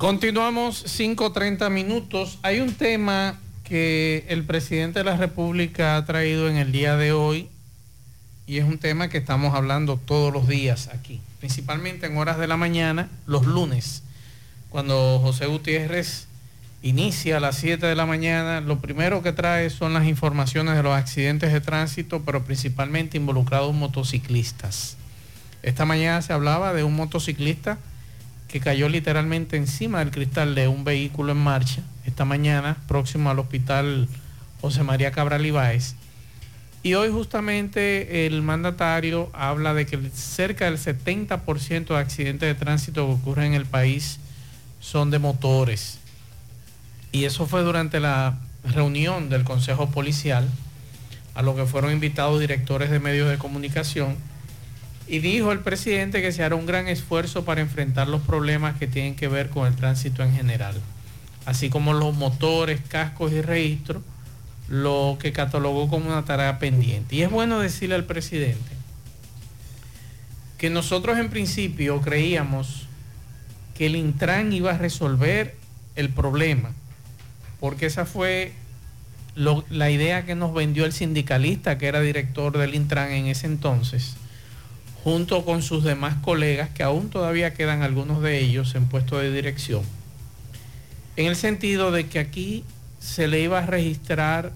Continuamos 0.00 0.98
5.30 0.98 1.68
minutos. 1.68 2.38
Hay 2.40 2.60
un 2.60 2.72
tema 2.72 3.38
que 3.64 4.24
el 4.28 4.44
presidente 4.44 5.00
de 5.00 5.04
la 5.04 5.18
República 5.18 5.98
ha 5.98 6.06
traído 6.06 6.48
en 6.48 6.56
el 6.56 6.72
día 6.72 6.96
de 6.96 7.12
hoy 7.12 7.50
y 8.46 8.56
es 8.56 8.64
un 8.64 8.78
tema 8.78 9.10
que 9.10 9.18
estamos 9.18 9.54
hablando 9.54 9.98
todos 9.98 10.32
los 10.32 10.48
días 10.48 10.88
aquí, 10.88 11.20
principalmente 11.38 12.06
en 12.06 12.16
horas 12.16 12.38
de 12.38 12.46
la 12.46 12.56
mañana, 12.56 13.10
los 13.26 13.44
lunes, 13.44 14.02
cuando 14.70 15.18
José 15.18 15.44
Gutiérrez 15.44 16.28
inicia 16.80 17.36
a 17.36 17.40
las 17.40 17.56
7 17.56 17.84
de 17.84 17.94
la 17.94 18.06
mañana, 18.06 18.62
lo 18.62 18.78
primero 18.78 19.22
que 19.22 19.34
trae 19.34 19.68
son 19.68 19.92
las 19.92 20.06
informaciones 20.06 20.76
de 20.76 20.82
los 20.82 20.96
accidentes 20.96 21.52
de 21.52 21.60
tránsito, 21.60 22.22
pero 22.22 22.42
principalmente 22.42 23.18
involucrados 23.18 23.74
motociclistas. 23.74 24.96
Esta 25.62 25.84
mañana 25.84 26.22
se 26.22 26.32
hablaba 26.32 26.72
de 26.72 26.84
un 26.84 26.96
motociclista 26.96 27.76
que 28.50 28.60
cayó 28.60 28.88
literalmente 28.88 29.56
encima 29.56 30.00
del 30.00 30.10
cristal 30.10 30.54
de 30.54 30.66
un 30.66 30.82
vehículo 30.82 31.32
en 31.32 31.38
marcha 31.38 31.82
esta 32.04 32.24
mañana, 32.24 32.76
próximo 32.88 33.30
al 33.30 33.38
hospital 33.38 34.08
José 34.60 34.82
María 34.82 35.12
Cabral 35.12 35.46
Ibáez. 35.46 35.94
Y 36.82 36.94
hoy 36.94 37.10
justamente 37.10 38.26
el 38.26 38.42
mandatario 38.42 39.30
habla 39.34 39.74
de 39.74 39.86
que 39.86 39.98
cerca 40.12 40.64
del 40.64 40.78
70% 40.78 41.86
de 41.86 41.98
accidentes 41.98 42.48
de 42.48 42.54
tránsito 42.54 43.06
que 43.06 43.12
ocurren 43.12 43.48
en 43.48 43.54
el 43.54 43.66
país 43.66 44.18
son 44.80 45.10
de 45.10 45.18
motores. 45.18 45.98
Y 47.12 47.24
eso 47.24 47.46
fue 47.46 47.62
durante 47.62 48.00
la 48.00 48.38
reunión 48.64 49.28
del 49.28 49.44
Consejo 49.44 49.90
Policial, 49.90 50.48
a 51.34 51.42
lo 51.42 51.54
que 51.54 51.66
fueron 51.66 51.92
invitados 51.92 52.40
directores 52.40 52.90
de 52.90 52.98
medios 52.98 53.28
de 53.28 53.38
comunicación 53.38 54.16
y 55.10 55.18
dijo 55.18 55.50
el 55.50 55.58
presidente 55.58 56.22
que 56.22 56.30
se 56.30 56.44
hará 56.44 56.54
un 56.54 56.66
gran 56.66 56.86
esfuerzo 56.86 57.44
para 57.44 57.60
enfrentar 57.60 58.06
los 58.06 58.22
problemas 58.22 58.78
que 58.78 58.86
tienen 58.86 59.16
que 59.16 59.26
ver 59.26 59.50
con 59.50 59.66
el 59.66 59.74
tránsito 59.74 60.22
en 60.22 60.32
general, 60.32 60.80
así 61.46 61.68
como 61.68 61.92
los 61.94 62.14
motores, 62.14 62.80
cascos 62.86 63.32
y 63.32 63.42
registros, 63.42 64.04
lo 64.68 65.18
que 65.20 65.32
catalogó 65.32 65.88
como 65.88 66.06
una 66.06 66.24
tarea 66.24 66.60
pendiente. 66.60 67.16
Y 67.16 67.22
es 67.22 67.30
bueno 67.30 67.58
decirle 67.58 67.96
al 67.96 68.04
presidente 68.04 68.70
que 70.58 70.70
nosotros 70.70 71.18
en 71.18 71.28
principio 71.28 72.00
creíamos 72.00 72.86
que 73.74 73.86
el 73.86 73.96
Intran 73.96 74.52
iba 74.52 74.70
a 74.70 74.78
resolver 74.78 75.56
el 75.96 76.10
problema, 76.10 76.70
porque 77.58 77.86
esa 77.86 78.06
fue 78.06 78.52
la 79.34 79.90
idea 79.90 80.24
que 80.24 80.36
nos 80.36 80.54
vendió 80.54 80.84
el 80.84 80.92
sindicalista 80.92 81.78
que 81.78 81.88
era 81.88 82.00
director 82.00 82.56
del 82.56 82.76
Intran 82.76 83.10
en 83.10 83.26
ese 83.26 83.48
entonces 83.48 84.14
junto 85.02 85.44
con 85.44 85.62
sus 85.62 85.84
demás 85.84 86.16
colegas, 86.22 86.70
que 86.70 86.82
aún 86.82 87.10
todavía 87.10 87.54
quedan 87.54 87.82
algunos 87.82 88.22
de 88.22 88.38
ellos 88.38 88.74
en 88.74 88.86
puesto 88.86 89.18
de 89.18 89.32
dirección, 89.32 89.82
en 91.16 91.26
el 91.26 91.36
sentido 91.36 91.90
de 91.90 92.06
que 92.06 92.18
aquí 92.18 92.64
se 92.98 93.28
le 93.28 93.40
iba 93.40 93.58
a 93.58 93.66
registrar, 93.66 94.52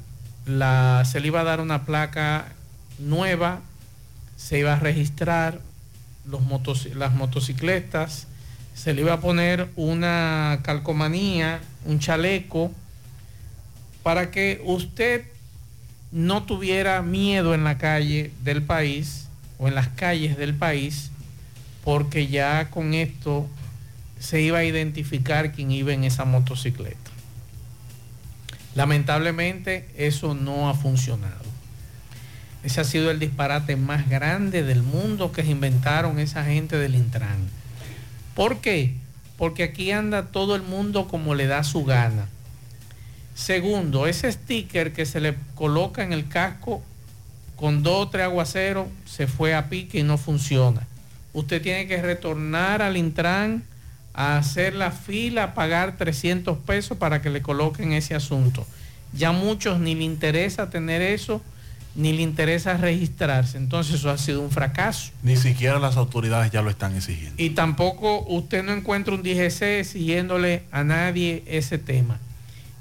la, 0.46 1.02
se 1.04 1.20
le 1.20 1.28
iba 1.28 1.40
a 1.40 1.44
dar 1.44 1.60
una 1.60 1.84
placa 1.84 2.52
nueva, 2.98 3.60
se 4.36 4.58
iba 4.58 4.74
a 4.74 4.78
registrar 4.78 5.60
los 6.26 6.42
las 6.94 7.14
motocicletas, 7.14 8.26
se 8.74 8.92
le 8.92 9.02
iba 9.02 9.14
a 9.14 9.20
poner 9.20 9.68
una 9.76 10.60
calcomanía, 10.62 11.60
un 11.86 11.98
chaleco, 12.00 12.70
para 14.02 14.30
que 14.30 14.60
usted 14.64 15.24
no 16.12 16.44
tuviera 16.44 17.00
miedo 17.02 17.54
en 17.54 17.64
la 17.64 17.78
calle 17.78 18.32
del 18.42 18.62
país 18.62 19.23
o 19.58 19.68
en 19.68 19.74
las 19.74 19.88
calles 19.88 20.36
del 20.36 20.54
país, 20.54 21.10
porque 21.84 22.28
ya 22.28 22.70
con 22.70 22.94
esto 22.94 23.46
se 24.18 24.40
iba 24.40 24.58
a 24.58 24.64
identificar 24.64 25.52
quién 25.52 25.70
iba 25.70 25.92
en 25.92 26.04
esa 26.04 26.24
motocicleta. 26.24 27.10
Lamentablemente 28.74 29.88
eso 29.96 30.34
no 30.34 30.68
ha 30.68 30.74
funcionado. 30.74 31.44
Ese 32.64 32.80
ha 32.80 32.84
sido 32.84 33.10
el 33.10 33.20
disparate 33.20 33.76
más 33.76 34.08
grande 34.08 34.62
del 34.62 34.82
mundo 34.82 35.32
que 35.32 35.42
se 35.42 35.50
inventaron 35.50 36.18
esa 36.18 36.44
gente 36.44 36.78
del 36.78 36.94
Intran. 36.94 37.48
¿Por 38.34 38.60
qué? 38.60 38.94
Porque 39.36 39.62
aquí 39.64 39.90
anda 39.90 40.26
todo 40.26 40.56
el 40.56 40.62
mundo 40.62 41.06
como 41.06 41.34
le 41.34 41.46
da 41.46 41.62
su 41.62 41.84
gana. 41.84 42.28
Segundo, 43.34 44.06
ese 44.06 44.32
sticker 44.32 44.92
que 44.92 45.04
se 45.06 45.20
le 45.20 45.34
coloca 45.54 46.02
en 46.02 46.12
el 46.12 46.28
casco 46.28 46.82
con 47.64 47.82
dos 47.82 48.08
o 48.08 48.08
tres 48.10 48.24
aguaceros 48.24 48.88
se 49.06 49.26
fue 49.26 49.54
a 49.54 49.70
pique 49.70 50.00
y 50.00 50.02
no 50.02 50.18
funciona. 50.18 50.86
Usted 51.32 51.62
tiene 51.62 51.86
que 51.86 52.02
retornar 52.02 52.82
al 52.82 52.98
Intran 52.98 53.62
a 54.12 54.36
hacer 54.36 54.74
la 54.74 54.90
fila, 54.90 55.44
a 55.44 55.54
pagar 55.54 55.96
300 55.96 56.58
pesos 56.58 56.98
para 56.98 57.22
que 57.22 57.30
le 57.30 57.40
coloquen 57.40 57.94
ese 57.94 58.14
asunto. 58.14 58.66
Ya 59.14 59.32
muchos 59.32 59.80
ni 59.80 59.94
le 59.94 60.04
interesa 60.04 60.68
tener 60.68 61.00
eso, 61.00 61.40
ni 61.94 62.12
le 62.12 62.20
interesa 62.20 62.76
registrarse. 62.76 63.56
Entonces 63.56 63.94
eso 63.94 64.10
ha 64.10 64.18
sido 64.18 64.42
un 64.42 64.50
fracaso. 64.50 65.12
Ni 65.22 65.36
siquiera 65.36 65.78
las 65.78 65.96
autoridades 65.96 66.52
ya 66.52 66.60
lo 66.60 66.68
están 66.68 66.94
exigiendo. 66.94 67.42
Y 67.42 67.48
tampoco 67.48 68.26
usted 68.28 68.62
no 68.62 68.74
encuentra 68.74 69.14
un 69.14 69.22
DGC 69.22 69.62
exigiéndole 69.80 70.64
a 70.70 70.84
nadie 70.84 71.42
ese 71.46 71.78
tema. 71.78 72.18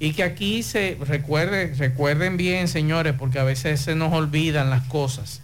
Y 0.04 0.12
que 0.12 0.24
aquí 0.24 0.64
se 0.64 0.98
recuerde, 1.00 1.74
recuerden 1.76 2.36
bien, 2.36 2.68
señores, 2.68 3.14
porque 3.18 3.40
a 3.40 3.46
veces 3.46 3.80
se 3.80 3.96
nos 3.96 4.12
olvidan 4.12 4.70
las 4.70 4.84
cosas, 4.88 5.40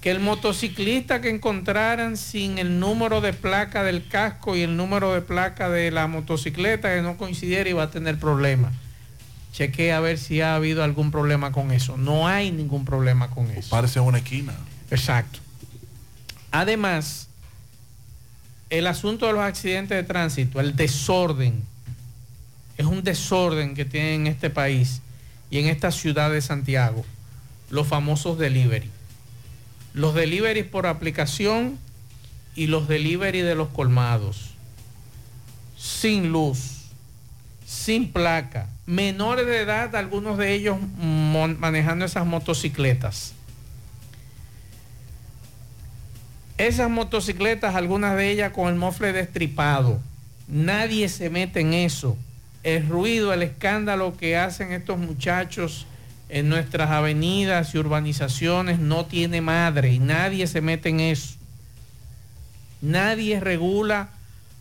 que 0.00 0.12
el 0.12 0.20
motociclista 0.20 1.20
que 1.20 1.28
encontraran 1.28 2.16
sin 2.16 2.58
el 2.58 2.78
número 2.78 3.20
de 3.20 3.32
placa 3.32 3.82
del 3.82 4.06
casco 4.06 4.54
y 4.54 4.60
el 4.60 4.76
número 4.76 5.12
de 5.12 5.22
placa 5.22 5.70
de 5.70 5.90
la 5.90 6.06
motocicleta 6.06 6.94
que 6.94 7.02
no 7.02 7.16
coincidiera 7.16 7.68
iba 7.68 7.82
a 7.82 7.90
tener 7.90 8.16
problemas. 8.16 8.72
Chequee 9.52 9.90
a 9.90 9.98
ver 9.98 10.18
si 10.18 10.40
ha 10.40 10.54
habido 10.54 10.84
algún 10.84 11.10
problema 11.10 11.50
con 11.50 11.72
eso. 11.72 11.96
No 11.96 12.28
hay 12.28 12.52
ningún 12.52 12.84
problema 12.84 13.30
con 13.30 13.50
eso. 13.50 13.70
Parece 13.70 13.98
una 13.98 14.18
esquina. 14.18 14.54
Exacto. 14.92 15.40
Además, 16.52 17.26
el 18.70 18.86
asunto 18.86 19.26
de 19.26 19.32
los 19.32 19.42
accidentes 19.42 19.96
de 19.96 20.04
tránsito, 20.04 20.60
el 20.60 20.76
desorden, 20.76 21.64
es 22.84 22.90
un 22.90 23.02
desorden 23.02 23.74
que 23.74 23.84
tiene 23.84 24.14
en 24.14 24.26
este 24.26 24.50
país 24.50 25.00
y 25.50 25.58
en 25.58 25.66
esta 25.66 25.90
ciudad 25.90 26.30
de 26.30 26.42
Santiago, 26.42 27.04
los 27.70 27.86
famosos 27.86 28.38
delivery. 28.38 28.90
Los 29.94 30.14
delivery 30.14 30.64
por 30.64 30.86
aplicación 30.86 31.78
y 32.54 32.66
los 32.66 32.88
delivery 32.88 33.40
de 33.40 33.54
los 33.54 33.68
colmados. 33.68 34.50
Sin 35.76 36.30
luz, 36.30 36.82
sin 37.64 38.12
placa, 38.12 38.68
menores 38.86 39.46
de 39.46 39.60
edad, 39.60 39.94
algunos 39.96 40.36
de 40.36 40.52
ellos 40.52 40.76
manejando 40.98 42.04
esas 42.04 42.26
motocicletas. 42.26 43.32
Esas 46.58 46.90
motocicletas, 46.90 47.74
algunas 47.74 48.16
de 48.16 48.30
ellas 48.30 48.52
con 48.52 48.68
el 48.68 48.74
mofle 48.74 49.12
destripado. 49.12 50.00
Nadie 50.46 51.08
se 51.08 51.30
mete 51.30 51.60
en 51.60 51.74
eso. 51.74 52.16
El 52.64 52.88
ruido, 52.88 53.32
el 53.32 53.42
escándalo 53.42 54.16
que 54.16 54.36
hacen 54.38 54.72
estos 54.72 54.98
muchachos 54.98 55.86
en 56.30 56.48
nuestras 56.48 56.90
avenidas 56.90 57.74
y 57.74 57.78
urbanizaciones 57.78 58.78
no 58.78 59.04
tiene 59.04 59.42
madre 59.42 59.92
y 59.92 59.98
nadie 59.98 60.46
se 60.46 60.62
mete 60.62 60.88
en 60.88 61.00
eso. 61.00 61.34
Nadie 62.80 63.38
regula 63.38 64.08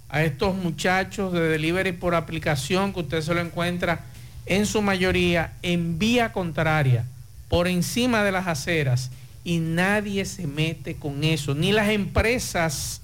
a 0.10 0.24
estos 0.24 0.54
muchachos 0.56 1.34
de 1.34 1.48
delivery 1.48 1.94
por 1.94 2.14
aplicación 2.14 2.94
que 2.94 3.00
usted 3.00 3.22
se 3.22 3.34
lo 3.34 3.42
encuentra 3.42 4.02
en 4.46 4.66
su 4.66 4.82
mayoría 4.82 5.54
en 5.62 5.98
vía 5.98 6.34
contraria, 6.34 7.06
por 7.48 7.68
encima 7.68 8.24
de 8.24 8.34
las 8.34 8.48
aceras 8.48 9.12
y 9.44 9.60
nadie 9.60 10.26
se 10.26 10.46
mete 10.46 10.96
con 10.96 11.24
eso, 11.24 11.56
ni 11.56 11.72
las 11.72 11.90
empresas, 11.90 13.02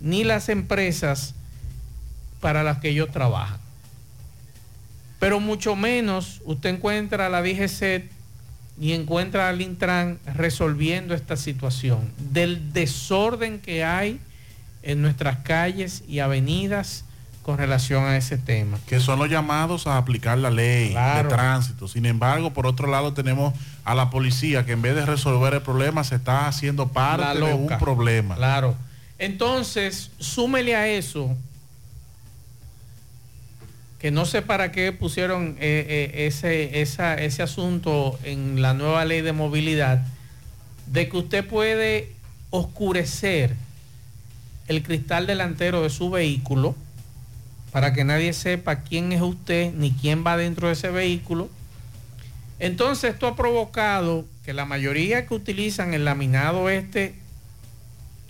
ni 0.00 0.24
las 0.24 0.48
empresas 0.48 1.34
para 2.40 2.62
las 2.62 2.78
que 2.78 2.90
ellos 2.90 3.10
trabajan. 3.10 3.61
Pero 5.22 5.38
mucho 5.38 5.76
menos 5.76 6.40
usted 6.44 6.70
encuentra 6.70 7.26
a 7.26 7.28
la 7.28 7.42
DGC 7.42 8.10
y 8.80 8.90
encuentra 8.92 9.48
al 9.48 9.60
Intran 9.60 10.18
resolviendo 10.34 11.14
esta 11.14 11.36
situación 11.36 12.10
del 12.32 12.72
desorden 12.72 13.60
que 13.60 13.84
hay 13.84 14.18
en 14.82 15.00
nuestras 15.00 15.36
calles 15.44 16.02
y 16.08 16.18
avenidas 16.18 17.04
con 17.44 17.56
relación 17.56 18.02
a 18.02 18.16
ese 18.16 18.36
tema. 18.36 18.80
que 18.88 18.98
son 18.98 19.20
los 19.20 19.30
llamados 19.30 19.86
a 19.86 19.96
aplicar 19.96 20.38
la 20.38 20.50
ley 20.50 20.90
Claro. 20.90 21.28
de 21.28 21.34
tránsito. 21.36 21.86
Sin 21.86 22.04
embargo, 22.04 22.52
por 22.52 22.66
otro 22.66 22.88
lado 22.90 23.12
tenemos 23.12 23.54
a 23.84 23.94
la 23.94 24.10
policía 24.10 24.66
que 24.66 24.72
en 24.72 24.82
vez 24.82 24.96
de 24.96 25.06
resolver 25.06 25.54
el 25.54 25.62
problema 25.62 26.02
se 26.02 26.16
está 26.16 26.48
haciendo 26.48 26.88
parte 26.88 27.38
de 27.38 27.54
un 27.54 27.68
problema. 27.78 28.34
Claro. 28.34 28.74
Entonces, 29.20 30.10
súmele 30.18 30.74
a 30.74 30.88
eso, 30.88 31.36
que 34.02 34.10
no 34.10 34.26
sé 34.26 34.42
para 34.42 34.72
qué 34.72 34.90
pusieron 34.90 35.56
eh, 35.60 36.10
eh, 36.12 36.26
ese, 36.26 36.82
ese 36.82 37.42
asunto 37.42 38.18
en 38.24 38.60
la 38.60 38.74
nueva 38.74 39.04
ley 39.04 39.20
de 39.20 39.32
movilidad, 39.32 40.04
de 40.88 41.08
que 41.08 41.16
usted 41.18 41.46
puede 41.46 42.10
oscurecer 42.50 43.54
el 44.66 44.82
cristal 44.82 45.28
delantero 45.28 45.82
de 45.82 45.90
su 45.90 46.10
vehículo 46.10 46.74
para 47.70 47.92
que 47.92 48.02
nadie 48.02 48.32
sepa 48.32 48.80
quién 48.80 49.12
es 49.12 49.22
usted 49.22 49.72
ni 49.72 49.92
quién 49.92 50.26
va 50.26 50.36
dentro 50.36 50.66
de 50.66 50.72
ese 50.74 50.90
vehículo. 50.90 51.48
Entonces 52.58 53.14
esto 53.14 53.28
ha 53.28 53.36
provocado 53.36 54.26
que 54.44 54.52
la 54.52 54.64
mayoría 54.64 55.26
que 55.28 55.34
utilizan 55.34 55.94
el 55.94 56.04
laminado 56.04 56.68
este 56.68 57.14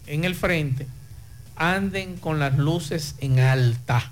en 0.07 0.25
el 0.25 0.35
frente 0.35 0.87
anden 1.57 2.16
con 2.16 2.39
las 2.39 2.59
luces 2.59 3.14
en 3.20 3.41
alta. 3.41 4.11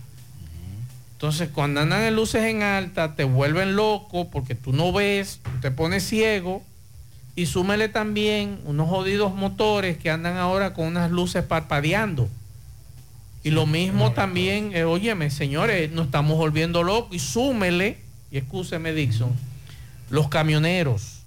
Entonces 1.21 1.51
cuando 1.53 1.83
andan 1.83 2.05
en 2.05 2.17
luces 2.17 2.45
en 2.45 2.63
alta 2.63 3.15
te 3.15 3.25
vuelven 3.25 3.77
loco 3.77 4.31
porque 4.31 4.55
tú 4.55 4.73
no 4.73 4.91
ves, 4.91 5.41
tú 5.43 5.51
te 5.61 5.71
pones 5.71 6.03
ciego 6.03 6.63
y 7.37 7.45
súmele 7.45 7.91
también 7.91 8.59
unos 8.65 8.89
jodidos 8.89 9.35
motores 9.35 9.99
que 9.99 10.11
andan 10.11 10.39
ahora 10.39 10.73
con 10.73 10.87
unas 10.87 11.11
luces 11.11 11.45
parpadeando. 11.45 12.27
Y 13.45 13.51
lo 13.51 13.67
mismo 13.67 14.13
también, 14.13 14.75
eh, 14.75 14.85
óyeme, 14.85 15.29
señores, 15.29 15.93
nos 15.93 16.07
estamos 16.07 16.39
volviendo 16.39 16.83
locos 16.83 17.15
y 17.15 17.19
súmele, 17.19 17.99
y 18.31 18.39
excúseme 18.39 18.95
Dixon, 18.95 19.35
los 20.09 20.29
camioneros 20.29 21.21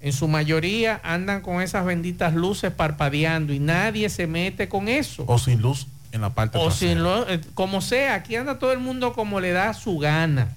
en 0.00 0.14
su 0.14 0.28
mayoría 0.28 0.98
andan 1.04 1.42
con 1.42 1.60
esas 1.60 1.84
benditas 1.84 2.32
luces 2.32 2.72
parpadeando 2.72 3.52
y 3.52 3.58
nadie 3.58 4.08
se 4.08 4.26
mete 4.26 4.70
con 4.70 4.88
eso. 4.88 5.24
O 5.26 5.38
sin 5.38 5.60
luz 5.60 5.88
en 6.16 6.22
la 6.22 6.30
parte 6.30 6.58
O 6.58 6.66
trasera. 6.66 6.90
sin 6.92 7.02
lo- 7.04 7.28
eh, 7.28 7.40
como 7.54 7.80
sea, 7.80 8.14
aquí 8.14 8.34
anda 8.34 8.58
todo 8.58 8.72
el 8.72 8.80
mundo 8.80 9.12
como 9.12 9.38
le 9.40 9.52
da 9.52 9.72
su 9.74 9.98
gana. 9.98 10.48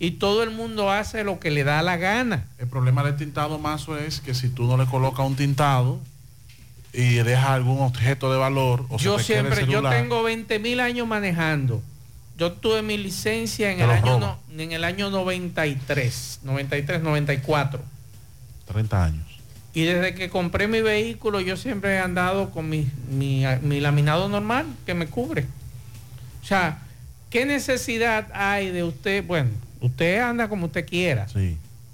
Y 0.00 0.12
todo 0.12 0.42
el 0.44 0.50
mundo 0.50 0.92
hace 0.92 1.24
lo 1.24 1.40
que 1.40 1.50
le 1.50 1.64
da 1.64 1.82
la 1.82 1.96
gana. 1.96 2.44
El 2.58 2.68
problema 2.68 3.02
del 3.02 3.16
tintado 3.16 3.58
mazo 3.58 3.96
es 3.98 4.20
que 4.20 4.34
si 4.34 4.48
tú 4.48 4.64
no 4.64 4.76
le 4.76 4.86
colocas 4.86 5.26
un 5.26 5.34
tintado 5.34 5.98
y 6.92 7.14
dejas 7.14 7.48
algún 7.50 7.80
objeto 7.80 8.30
de 8.30 8.38
valor 8.38 8.86
o 8.90 8.98
se 8.98 9.06
Yo 9.06 9.16
te 9.16 9.24
queda 9.24 9.38
el 9.40 9.46
siempre, 9.54 9.72
yo 9.72 9.88
tengo 9.88 10.22
20 10.22 10.58
mil 10.60 10.78
años 10.80 11.06
manejando. 11.08 11.82
Yo 12.36 12.52
tuve 12.52 12.82
mi 12.82 12.96
licencia 12.96 13.72
en 13.72 13.80
el, 13.80 13.90
año 13.90 14.20
no- 14.20 14.38
en 14.56 14.70
el 14.70 14.84
año 14.84 15.10
93, 15.10 16.40
93, 16.44 17.02
94. 17.02 17.82
30 18.66 19.04
años. 19.04 19.26
Y 19.74 19.82
desde 19.84 20.14
que 20.14 20.28
compré 20.30 20.66
mi 20.66 20.80
vehículo, 20.80 21.40
yo 21.40 21.56
siempre 21.56 21.94
he 21.94 21.98
andado 21.98 22.50
con 22.50 22.68
mi, 22.68 22.86
mi- 23.10 23.44
mi 23.62 23.80
laminado 23.80 24.28
normal 24.28 24.66
que 24.86 24.94
me 24.94 25.06
cubre. 25.06 25.44
O 26.42 26.46
sea, 26.46 26.78
¿qué 27.30 27.44
necesidad 27.44 28.28
hay 28.32 28.70
de 28.70 28.82
usted? 28.82 29.24
Bueno, 29.26 29.50
usted 29.80 30.20
anda 30.20 30.48
como 30.48 30.66
usted 30.66 30.86
quiera. 30.86 31.26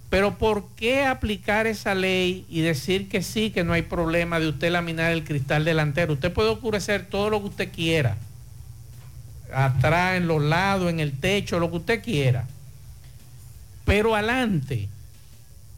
Pero 0.08 0.38
¿por 0.38 0.68
qué 0.76 1.04
aplicar 1.04 1.66
esa 1.66 1.94
ley 1.96 2.46
y 2.48 2.60
decir 2.60 3.08
que 3.08 3.20
sí, 3.22 3.50
que 3.50 3.64
no 3.64 3.72
hay 3.72 3.82
problema 3.82 4.38
de 4.38 4.48
usted 4.48 4.70
laminar 4.70 5.10
el 5.10 5.24
cristal 5.24 5.64
delantero? 5.64 6.12
Usted 6.12 6.32
puede 6.32 6.50
oscurecer 6.50 7.06
todo 7.06 7.30
lo 7.30 7.40
que 7.40 7.48
usted 7.48 7.72
quiera. 7.72 8.16
Atrás, 9.52 10.16
en 10.16 10.28
los 10.28 10.40
lados, 10.42 10.88
en 10.90 11.00
el 11.00 11.12
techo, 11.18 11.58
lo 11.58 11.70
que 11.70 11.76
usted 11.78 12.02
quiera. 12.02 12.46
Pero 13.84 14.14
adelante 14.14 14.88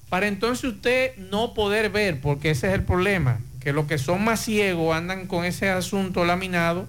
para 0.08 0.28
entonces 0.28 0.64
usted 0.64 1.16
no 1.16 1.52
poder 1.54 1.90
ver, 1.90 2.20
porque 2.20 2.50
ese 2.50 2.68
es 2.68 2.74
el 2.74 2.82
problema, 2.84 3.40
que 3.60 3.72
los 3.72 3.86
que 3.86 3.98
son 3.98 4.22
más 4.24 4.40
ciegos 4.44 4.96
andan 4.96 5.26
con 5.26 5.44
ese 5.44 5.68
asunto 5.68 6.24
laminado 6.24 6.86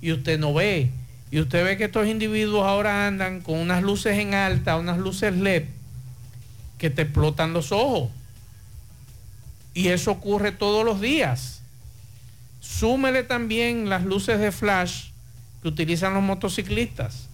y 0.00 0.12
usted 0.12 0.38
no 0.38 0.54
ve. 0.54 0.90
Y 1.30 1.40
usted 1.40 1.64
ve 1.64 1.76
que 1.76 1.84
estos 1.84 2.06
individuos 2.06 2.64
ahora 2.64 3.08
andan 3.08 3.40
con 3.40 3.58
unas 3.58 3.82
luces 3.82 4.18
en 4.18 4.34
alta, 4.34 4.76
unas 4.76 4.98
luces 4.98 5.34
LED, 5.34 5.64
que 6.78 6.90
te 6.90 7.02
explotan 7.02 7.52
los 7.52 7.72
ojos. 7.72 8.10
Y 9.72 9.88
eso 9.88 10.12
ocurre 10.12 10.52
todos 10.52 10.84
los 10.84 11.00
días. 11.00 11.60
Súmele 12.60 13.24
también 13.24 13.88
las 13.88 14.04
luces 14.04 14.38
de 14.38 14.52
flash 14.52 15.06
que 15.60 15.68
utilizan 15.68 16.14
los 16.14 16.22
motociclistas. 16.22 17.26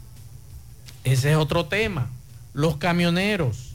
Ese 1.04 1.32
es 1.32 1.36
otro 1.36 1.66
tema. 1.66 2.08
Los 2.54 2.78
camioneros 2.78 3.69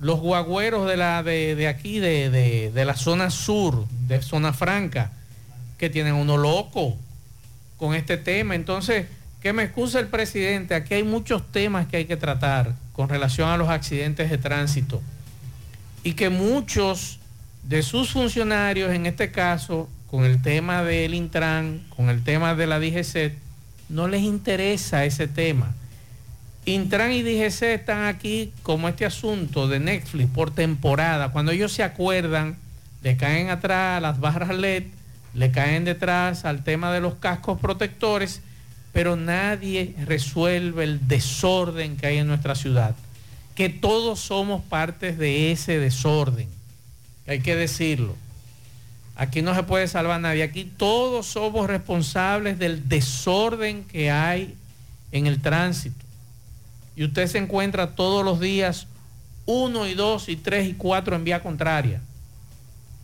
los 0.00 0.18
guagüeros 0.20 0.88
de, 0.88 0.96
la, 0.96 1.22
de, 1.22 1.54
de 1.54 1.68
aquí, 1.68 1.98
de, 2.00 2.30
de- 2.30 2.70
de 2.72 2.84
la 2.84 2.96
zona 2.96 3.30
sur, 3.30 3.86
de 4.08 4.20
zona 4.22 4.52
franca, 4.52 5.12
que 5.78 5.88
tienen 5.90 6.14
uno 6.14 6.36
loco 6.36 6.96
con 7.76 7.94
este 7.94 8.16
tema. 8.16 8.54
Entonces, 8.54 9.06
que 9.42 9.52
me 9.52 9.62
excusa 9.62 10.00
el 10.00 10.08
presidente, 10.08 10.74
aquí 10.74 10.94
hay 10.94 11.02
muchos 11.04 11.42
temas 11.52 11.86
que 11.86 11.98
hay 11.98 12.04
que 12.06 12.16
tratar 12.16 12.74
con 12.92 13.08
relación 13.08 13.48
a 13.48 13.56
los 13.56 13.68
accidentes 13.68 14.28
de 14.30 14.36
tránsito 14.38 15.00
y 16.02 16.12
que 16.14 16.28
muchos 16.30 17.18
de 17.62 17.82
sus 17.82 18.10
funcionarios, 18.12 18.92
en 18.92 19.06
este 19.06 19.30
caso, 19.30 19.88
con 20.10 20.24
el 20.24 20.42
tema 20.42 20.82
del 20.82 21.14
Intran, 21.14 21.82
con 21.94 22.08
el 22.10 22.24
tema 22.24 22.54
de 22.54 22.66
la 22.66 22.80
DGC, 22.80 23.34
no 23.90 24.08
les 24.08 24.22
interesa 24.22 25.04
ese 25.04 25.28
tema. 25.28 25.74
Intran 26.66 27.12
y 27.12 27.22
DGC 27.22 27.62
están 27.62 28.04
aquí 28.04 28.52
como 28.62 28.88
este 28.88 29.06
asunto 29.06 29.66
de 29.66 29.80
Netflix 29.80 30.28
por 30.30 30.50
temporada. 30.50 31.32
Cuando 31.32 31.52
ellos 31.52 31.72
se 31.72 31.82
acuerdan, 31.82 32.56
le 33.02 33.16
caen 33.16 33.48
atrás 33.48 34.02
las 34.02 34.20
barras 34.20 34.54
LED, 34.54 34.84
le 35.32 35.50
caen 35.50 35.84
detrás 35.84 36.44
al 36.44 36.62
tema 36.62 36.92
de 36.92 37.00
los 37.00 37.14
cascos 37.14 37.58
protectores, 37.58 38.42
pero 38.92 39.16
nadie 39.16 39.94
resuelve 40.04 40.84
el 40.84 41.08
desorden 41.08 41.96
que 41.96 42.08
hay 42.08 42.18
en 42.18 42.26
nuestra 42.26 42.54
ciudad. 42.54 42.94
Que 43.54 43.68
todos 43.68 44.20
somos 44.20 44.62
partes 44.62 45.16
de 45.16 45.52
ese 45.52 45.78
desorden. 45.78 46.48
Hay 47.26 47.40
que 47.40 47.56
decirlo. 47.56 48.16
Aquí 49.16 49.42
no 49.42 49.54
se 49.54 49.62
puede 49.62 49.88
salvar 49.88 50.20
nadie. 50.20 50.42
Aquí 50.42 50.64
todos 50.64 51.26
somos 51.26 51.68
responsables 51.68 52.58
del 52.58 52.88
desorden 52.88 53.84
que 53.84 54.10
hay 54.10 54.54
en 55.12 55.26
el 55.26 55.40
tránsito. 55.40 56.09
Y 57.00 57.04
usted 57.04 57.28
se 57.28 57.38
encuentra 57.38 57.94
todos 57.94 58.22
los 58.22 58.40
días 58.40 58.86
uno 59.46 59.86
y 59.86 59.94
dos 59.94 60.28
y 60.28 60.36
tres 60.36 60.68
y 60.68 60.74
cuatro 60.74 61.16
en 61.16 61.24
vía 61.24 61.42
contraria. 61.42 62.02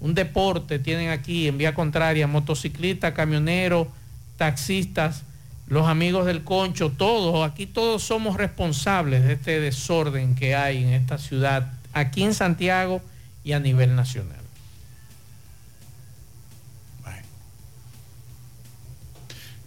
Un 0.01 0.13
deporte 0.13 0.79
tienen 0.79 1.09
aquí 1.09 1.49
en 1.49 1.57
vía 1.57 1.75
contraria, 1.75 2.27
motociclistas, 2.27 3.15
camioneros, 3.15 3.89
taxistas, 4.37 5.23
los 5.67 5.89
amigos 5.89 6.27
del 6.27 6.45
concho, 6.45 6.91
todos, 6.91 7.49
aquí 7.49 7.65
todos 7.65 8.03
somos 8.03 8.37
responsables 8.37 9.25
de 9.25 9.33
este 9.33 9.61
desorden 9.61 10.35
que 10.35 10.55
hay 10.55 10.85
en 10.85 10.91
esta 10.91 11.17
ciudad, 11.17 11.73
aquí 11.95 12.23
en 12.23 12.35
Santiago 12.35 13.01
y 13.45 13.53
a 13.53 13.61
nivel 13.61 13.97
nacional. 13.97 14.37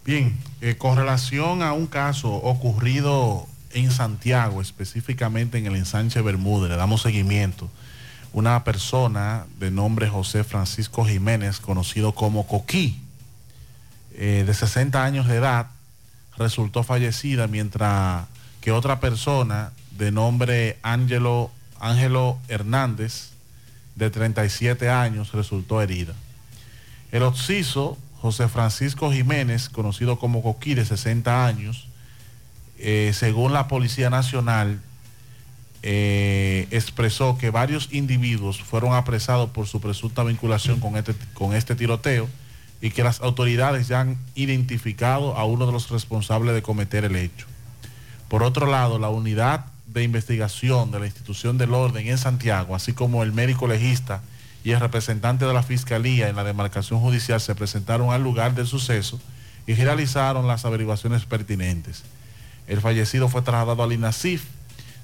Bien, 0.04 0.38
eh, 0.60 0.76
con 0.76 0.96
relación 0.96 1.62
a 1.62 1.72
un 1.72 1.88
caso 1.88 2.32
ocurrido 2.32 3.49
en 3.72 3.90
Santiago, 3.90 4.60
específicamente 4.60 5.58
en 5.58 5.66
el 5.66 5.76
ensanche 5.76 6.20
Bermúdez, 6.22 6.70
le 6.70 6.76
damos 6.76 7.02
seguimiento. 7.02 7.70
Una 8.32 8.62
persona 8.64 9.46
de 9.58 9.70
nombre 9.70 10.08
José 10.08 10.44
Francisco 10.44 11.04
Jiménez, 11.04 11.58
conocido 11.58 12.12
como 12.12 12.46
Coquí, 12.46 13.00
eh, 14.14 14.44
de 14.46 14.54
60 14.54 15.04
años 15.04 15.26
de 15.26 15.36
edad, 15.36 15.66
resultó 16.36 16.82
fallecida, 16.82 17.46
mientras 17.46 18.26
que 18.60 18.72
otra 18.72 19.00
persona 19.00 19.72
de 19.96 20.12
nombre 20.12 20.78
Ángelo, 20.82 21.50
Ángelo 21.78 22.38
Hernández, 22.48 23.30
de 23.96 24.10
37 24.10 24.88
años, 24.88 25.32
resultó 25.32 25.82
herida. 25.82 26.14
El 27.12 27.22
occiso 27.22 27.98
José 28.20 28.48
Francisco 28.48 29.12
Jiménez, 29.12 29.68
conocido 29.68 30.18
como 30.18 30.42
Coquí, 30.42 30.74
de 30.74 30.84
60 30.84 31.46
años, 31.46 31.89
eh, 32.80 33.12
según 33.14 33.52
la 33.52 33.68
Policía 33.68 34.10
Nacional, 34.10 34.80
eh, 35.82 36.66
expresó 36.70 37.38
que 37.38 37.50
varios 37.50 37.88
individuos 37.92 38.62
fueron 38.62 38.94
apresados 38.94 39.50
por 39.50 39.66
su 39.66 39.80
presunta 39.80 40.24
vinculación 40.24 40.80
con 40.80 40.96
este, 40.96 41.14
con 41.34 41.54
este 41.54 41.74
tiroteo 41.74 42.28
y 42.80 42.90
que 42.90 43.02
las 43.02 43.20
autoridades 43.20 43.88
ya 43.88 44.00
han 44.00 44.18
identificado 44.34 45.36
a 45.36 45.44
uno 45.44 45.66
de 45.66 45.72
los 45.72 45.90
responsables 45.90 46.54
de 46.54 46.62
cometer 46.62 47.04
el 47.04 47.16
hecho. 47.16 47.46
Por 48.28 48.42
otro 48.42 48.66
lado, 48.66 48.98
la 48.98 49.10
unidad 49.10 49.66
de 49.86 50.02
investigación 50.02 50.90
de 50.90 51.00
la 51.00 51.06
institución 51.06 51.58
del 51.58 51.74
orden 51.74 52.06
en 52.06 52.18
Santiago, 52.18 52.74
así 52.74 52.92
como 52.92 53.22
el 53.22 53.32
médico 53.32 53.66
legista 53.66 54.22
y 54.64 54.70
el 54.70 54.80
representante 54.80 55.44
de 55.46 55.52
la 55.52 55.62
Fiscalía 55.62 56.28
en 56.28 56.36
la 56.36 56.44
demarcación 56.44 57.00
judicial 57.00 57.40
se 57.40 57.54
presentaron 57.54 58.10
al 58.10 58.22
lugar 58.22 58.54
del 58.54 58.66
suceso 58.66 59.20
y 59.66 59.74
realizaron 59.74 60.46
las 60.46 60.64
averiguaciones 60.64 61.24
pertinentes. 61.24 62.04
El 62.66 62.80
fallecido 62.80 63.28
fue 63.28 63.42
trasladado 63.42 63.82
al 63.82 63.92
INASIF. 63.92 64.44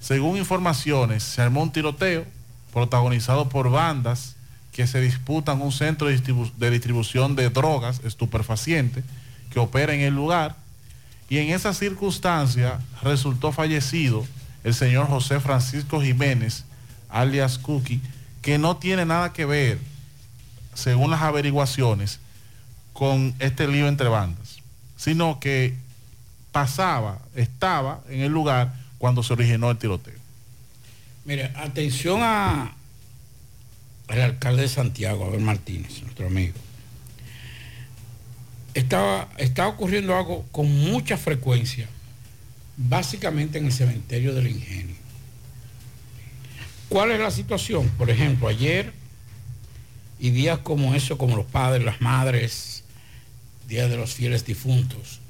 Según 0.00 0.36
informaciones, 0.36 1.22
se 1.22 1.42
armó 1.42 1.62
un 1.62 1.72
tiroteo 1.72 2.24
protagonizado 2.72 3.48
por 3.48 3.70
bandas 3.70 4.36
que 4.72 4.86
se 4.86 5.00
disputan 5.00 5.62
un 5.62 5.72
centro 5.72 6.08
de, 6.08 6.70
distribución 6.70 7.34
de 7.34 7.48
drogas 7.48 8.02
estupefacientes 8.04 9.04
que 9.50 9.58
opera 9.58 9.94
en 9.94 10.02
el 10.02 10.14
lugar. 10.14 10.54
Y 11.30 11.38
en 11.38 11.54
esa 11.54 11.72
circunstancia 11.72 12.78
resultó 13.02 13.52
fallecido 13.52 14.26
el 14.64 14.74
señor 14.74 15.06
José 15.06 15.40
Francisco 15.40 16.02
Jiménez, 16.02 16.64
alias 17.08 17.56
Cookie, 17.56 18.02
que 18.42 18.58
no 18.58 18.76
tiene 18.76 19.06
nada 19.06 19.32
que 19.32 19.46
ver, 19.46 19.78
según 20.74 21.10
las 21.10 21.22
averiguaciones, 21.22 22.20
con 22.92 23.34
este 23.38 23.66
lío 23.68 23.88
entre 23.88 24.08
bandas, 24.08 24.58
sino 24.96 25.40
que 25.40 25.74
pasaba, 26.56 27.20
estaba 27.34 28.02
en 28.08 28.22
el 28.22 28.32
lugar 28.32 28.72
cuando 28.96 29.22
se 29.22 29.34
originó 29.34 29.70
el 29.70 29.76
tiroteo. 29.76 30.14
Mire, 31.26 31.52
atención 31.54 32.20
a, 32.22 32.74
al 34.08 34.20
alcalde 34.22 34.62
de 34.62 34.68
Santiago, 34.68 35.26
Abel 35.26 35.42
Martínez, 35.42 36.00
nuestro 36.00 36.28
amigo. 36.28 36.54
Estaba, 38.72 39.28
está 39.36 39.68
ocurriendo 39.68 40.16
algo 40.16 40.46
con 40.50 40.66
mucha 40.74 41.18
frecuencia, 41.18 41.88
básicamente 42.78 43.58
en 43.58 43.66
el 43.66 43.72
cementerio 43.72 44.34
del 44.34 44.46
ingenio. 44.46 44.96
¿Cuál 46.88 47.10
es 47.10 47.20
la 47.20 47.30
situación? 47.30 47.86
Por 47.98 48.08
ejemplo, 48.08 48.48
ayer 48.48 48.94
y 50.18 50.30
días 50.30 50.60
como 50.60 50.94
eso, 50.94 51.18
como 51.18 51.36
los 51.36 51.44
padres, 51.44 51.84
las 51.84 52.00
madres, 52.00 52.82
días 53.68 53.90
de 53.90 53.98
los 53.98 54.14
fieles 54.14 54.46
difuntos, 54.46 55.20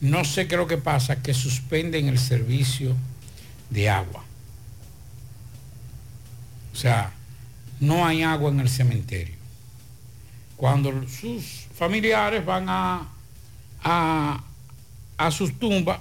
no 0.00 0.24
sé 0.24 0.46
qué 0.46 0.54
es 0.54 0.58
lo 0.58 0.66
que 0.66 0.78
pasa, 0.78 1.22
que 1.22 1.34
suspenden 1.34 2.08
el 2.08 2.18
servicio 2.18 2.94
de 3.70 3.88
agua. 3.88 4.24
O 6.72 6.76
sea, 6.76 7.12
no 7.80 8.06
hay 8.06 8.22
agua 8.22 8.50
en 8.50 8.60
el 8.60 8.68
cementerio. 8.68 9.34
Cuando 10.56 11.06
sus 11.08 11.66
familiares 11.74 12.44
van 12.44 12.66
a, 12.68 13.08
a, 13.82 14.44
a 15.16 15.30
sus 15.30 15.58
tumbas, 15.58 16.00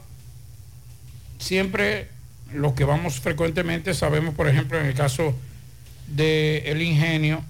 siempre 1.39 2.10
los 2.54 2.74
que 2.74 2.84
vamos 2.84 3.20
frecuentemente 3.20 3.93
sabemos, 3.93 4.36
por 4.36 4.48
ejemplo, 4.48 4.80
en 4.80 4.88
el 4.88 4.93
caso 4.93 5.36
del 6.08 6.82
ingenio, 6.82 7.43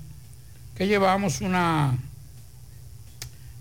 que 0.76 0.88
llevamos 0.88 1.42
una, 1.42 1.98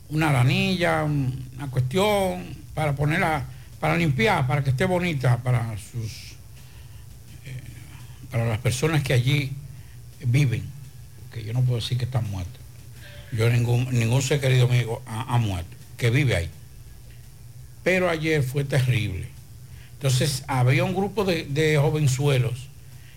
una 0.09 0.31
aranilla, 0.31 1.05
una 1.05 1.71
cuestión 1.71 2.64
para 2.75 2.95
ponerla, 2.95 3.45
para 3.81 3.97
limpiar, 3.97 4.47
para 4.47 4.63
que 4.63 4.71
esté 4.71 4.85
bonita 4.85 5.39
para 5.39 5.77
sus, 5.79 6.33
eh, 7.45 7.61
para 8.31 8.47
las 8.47 8.59
personas 8.59 9.03
que 9.03 9.13
allí 9.13 9.53
viven, 10.25 10.65
que 11.33 11.45
yo 11.45 11.53
no 11.53 11.63
puedo 11.63 11.81
decir 11.81 11.99
que 11.99 12.05
están 12.05 12.29
muertos. 12.31 12.61
Yo 13.33 13.49
ningún, 13.51 13.89
ningún 13.91 14.23
ser 14.23 14.41
querido 14.41 14.67
amigo 14.67 15.03
ha 15.07 15.39
muerto, 15.39 15.77
que 15.97 16.11
vive 16.11 16.37
ahí. 16.37 16.51
Pero 17.83 18.09
ayer 18.09 18.43
fue 18.43 18.65
terrible 18.65 19.35
entonces 20.05 20.45
había 20.49 20.85
un 20.85 20.95
grupo 20.95 21.25
de, 21.25 21.79
jovenzuelos 21.81 22.69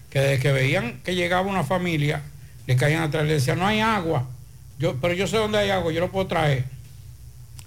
que 0.10 0.20
desde 0.22 0.40
que 0.40 0.54
veían 0.54 1.02
que 1.04 1.16
llegaba 1.16 1.46
una 1.46 1.66
familia, 1.66 2.22
le 2.66 2.78
caían 2.78 3.04
atrás 3.04 3.26
y 3.26 3.28
le 3.28 3.34
decían, 3.34 3.60
no 3.60 3.68
hay 3.68 3.82
agua. 3.82 4.26
Yo, 4.80 4.96
pero 5.02 5.14
yo 5.14 5.28
sé 5.28 5.36
dónde 5.36 5.58
hay 5.58 5.70
agua, 5.70 5.92
yo 5.92 6.00
lo 6.00 6.14
puedo 6.14 6.28
traer 6.28 6.64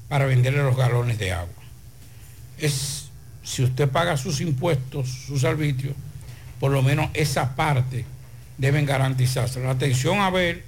para 0.09 0.25
venderle 0.25 0.63
los 0.63 0.75
galones 0.75 1.19
de 1.19 1.33
agua. 1.33 1.60
Es, 2.61 3.11
si 3.43 3.63
usted 3.63 3.89
paga 3.89 4.17
sus 4.17 4.41
impuestos, 4.41 5.09
sus 5.09 5.45
arbitrios, 5.45 5.95
por 6.59 6.71
lo 6.71 6.83
menos 6.83 7.11
esa 7.15 7.57
parte 7.57 8.05
deben 8.59 8.85
garantizarse. 8.87 9.61
La 9.61 9.71
atención 9.71 10.21
a 10.21 10.31
ver, 10.31 10.65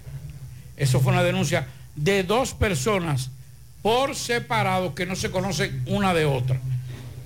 eso 0.77 1.01
fue 1.01 1.13
una 1.13 1.23
denuncia 1.23 1.67
de 1.95 2.23
dos 2.25 2.55
personas 2.55 3.31
por 3.83 4.15
separado 4.15 4.95
que 4.95 5.07
no 5.07 5.17
se 5.17 5.31
conocen 5.31 5.83
una 5.87 6.15
de 6.15 6.25
otra. 6.25 6.59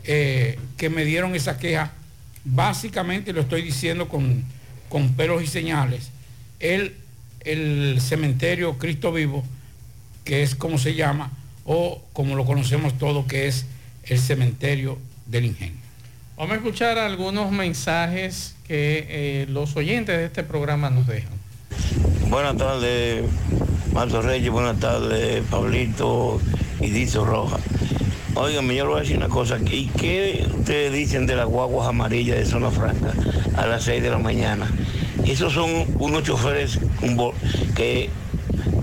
Eh, 0.08 0.58
que 0.76 0.88
me 0.88 1.04
dieron 1.04 1.34
esa 1.34 1.58
queja, 1.58 1.92
básicamente 2.44 3.32
lo 3.32 3.40
estoy 3.40 3.62
diciendo 3.62 4.08
con, 4.08 4.44
con 4.88 5.14
pelos 5.14 5.42
y 5.42 5.48
señales, 5.48 6.10
el, 6.60 6.94
el 7.40 8.00
cementerio 8.00 8.78
Cristo 8.78 9.12
Vivo, 9.12 9.42
que 10.24 10.44
es 10.44 10.54
como 10.54 10.78
se 10.78 10.94
llama, 10.94 11.32
o 11.64 12.02
como 12.12 12.36
lo 12.36 12.44
conocemos 12.44 12.96
todos, 12.98 13.26
que 13.26 13.48
es 13.48 13.66
el 14.08 14.18
cementerio 14.18 14.98
del 15.26 15.46
ingenio. 15.46 15.80
Vamos 16.36 16.52
a 16.52 16.56
escuchar 16.56 16.98
algunos 16.98 17.50
mensajes 17.50 18.56
que 18.66 19.06
eh, 19.08 19.46
los 19.48 19.74
oyentes 19.76 20.16
de 20.16 20.26
este 20.26 20.42
programa 20.42 20.90
nos 20.90 21.06
dejan. 21.06 21.32
Buenas 22.28 22.56
tardes, 22.56 23.24
Marto 23.92 24.20
Reyes, 24.20 24.50
buenas 24.50 24.78
tardes, 24.78 25.42
Pablito 25.50 26.40
y 26.80 26.90
Dizo 26.90 27.24
Roja. 27.24 27.58
Oigan, 28.34 28.68
yo 28.68 28.84
le 28.84 28.90
voy 28.90 28.98
a 28.98 29.00
decir 29.00 29.16
una 29.16 29.28
cosa. 29.28 29.58
¿Y 29.70 29.86
qué 29.86 30.46
ustedes 30.58 30.92
dicen 30.92 31.26
de 31.26 31.36
las 31.36 31.46
guaguas 31.46 31.88
amarillas 31.88 32.36
de 32.36 32.44
Zona 32.44 32.70
Franca 32.70 33.14
a 33.56 33.66
las 33.66 33.84
6 33.84 34.02
de 34.02 34.10
la 34.10 34.18
mañana? 34.18 34.70
Esos 35.24 35.54
son 35.54 35.70
unos 35.98 36.22
choferes 36.22 36.78
que 37.74 38.10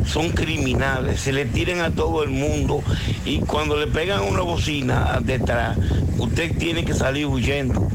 son 0.06 0.30
criminales, 0.30 1.20
se 1.20 1.32
le 1.32 1.46
tiran 1.46 1.80
a 1.80 1.92
todo 1.92 2.24
el 2.24 2.30
mundo 2.30 2.82
y 3.26 3.40
cuando 3.40 3.78
le 3.78 3.88
pegan 3.88 4.22
una 4.22 4.42
bocina 4.42 5.20
detrás, 5.24 5.78
usted 6.18 6.58
tiene 6.58 6.86
que 6.86 6.94
salir 6.94 7.26
huyendo 7.26 7.88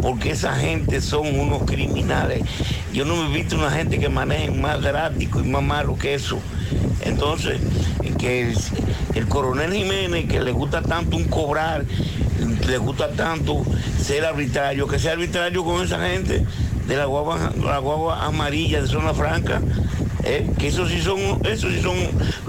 porque 0.00 0.30
esa 0.30 0.56
gente 0.56 1.00
son 1.00 1.38
unos 1.38 1.62
criminales. 1.62 2.42
Yo 2.92 3.04
no 3.04 3.16
me 3.16 3.30
he 3.30 3.38
visto 3.38 3.56
una 3.56 3.70
gente 3.70 3.98
que 3.98 4.08
maneje 4.08 4.50
más 4.50 4.82
drástico 4.82 5.40
y 5.40 5.44
más 5.44 5.62
malo 5.62 5.96
que 5.96 6.14
eso. 6.14 6.40
Entonces, 7.04 7.60
que 8.18 8.54
el, 9.14 9.28
coronel 9.28 9.72
Jiménez, 9.72 10.26
que 10.28 10.40
le 10.40 10.52
gusta 10.52 10.82
tanto 10.82 11.16
un 11.16 11.24
cobrar, 11.24 11.84
le 12.66 12.78
gusta 12.78 13.10
tanto 13.10 13.64
ser 14.00 14.24
arbitrario, 14.24 14.86
que 14.86 14.98
sea 14.98 15.12
arbitrario 15.12 15.64
con 15.64 15.84
esa 15.84 16.00
gente, 16.06 16.46
de 16.86 16.96
la 16.96 17.06
guagua, 17.06 17.52
la 17.62 17.78
guagua 17.78 18.24
amarilla 18.24 18.82
de 18.82 18.88
zona 18.88 19.14
franca, 19.14 19.60
eh, 20.24 20.50
que 20.58 20.68
esos 20.68 20.90
sí 20.90 21.00
son, 21.00 21.18
esos 21.46 21.72
sí 21.72 21.80
son 21.80 21.96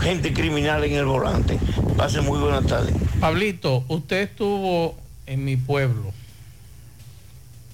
gente 0.02 0.34
criminal 0.34 0.84
en 0.84 0.94
el 0.94 1.06
volante. 1.06 1.58
Pase 1.98 2.22
muy 2.22 2.40
buenas 2.40 2.66
tardes. 2.66 2.94
Pablito, 3.20 3.84
usted 3.88 4.22
estuvo 4.24 4.98
en 5.26 5.46
mi 5.46 5.58
pueblo. 5.58 6.12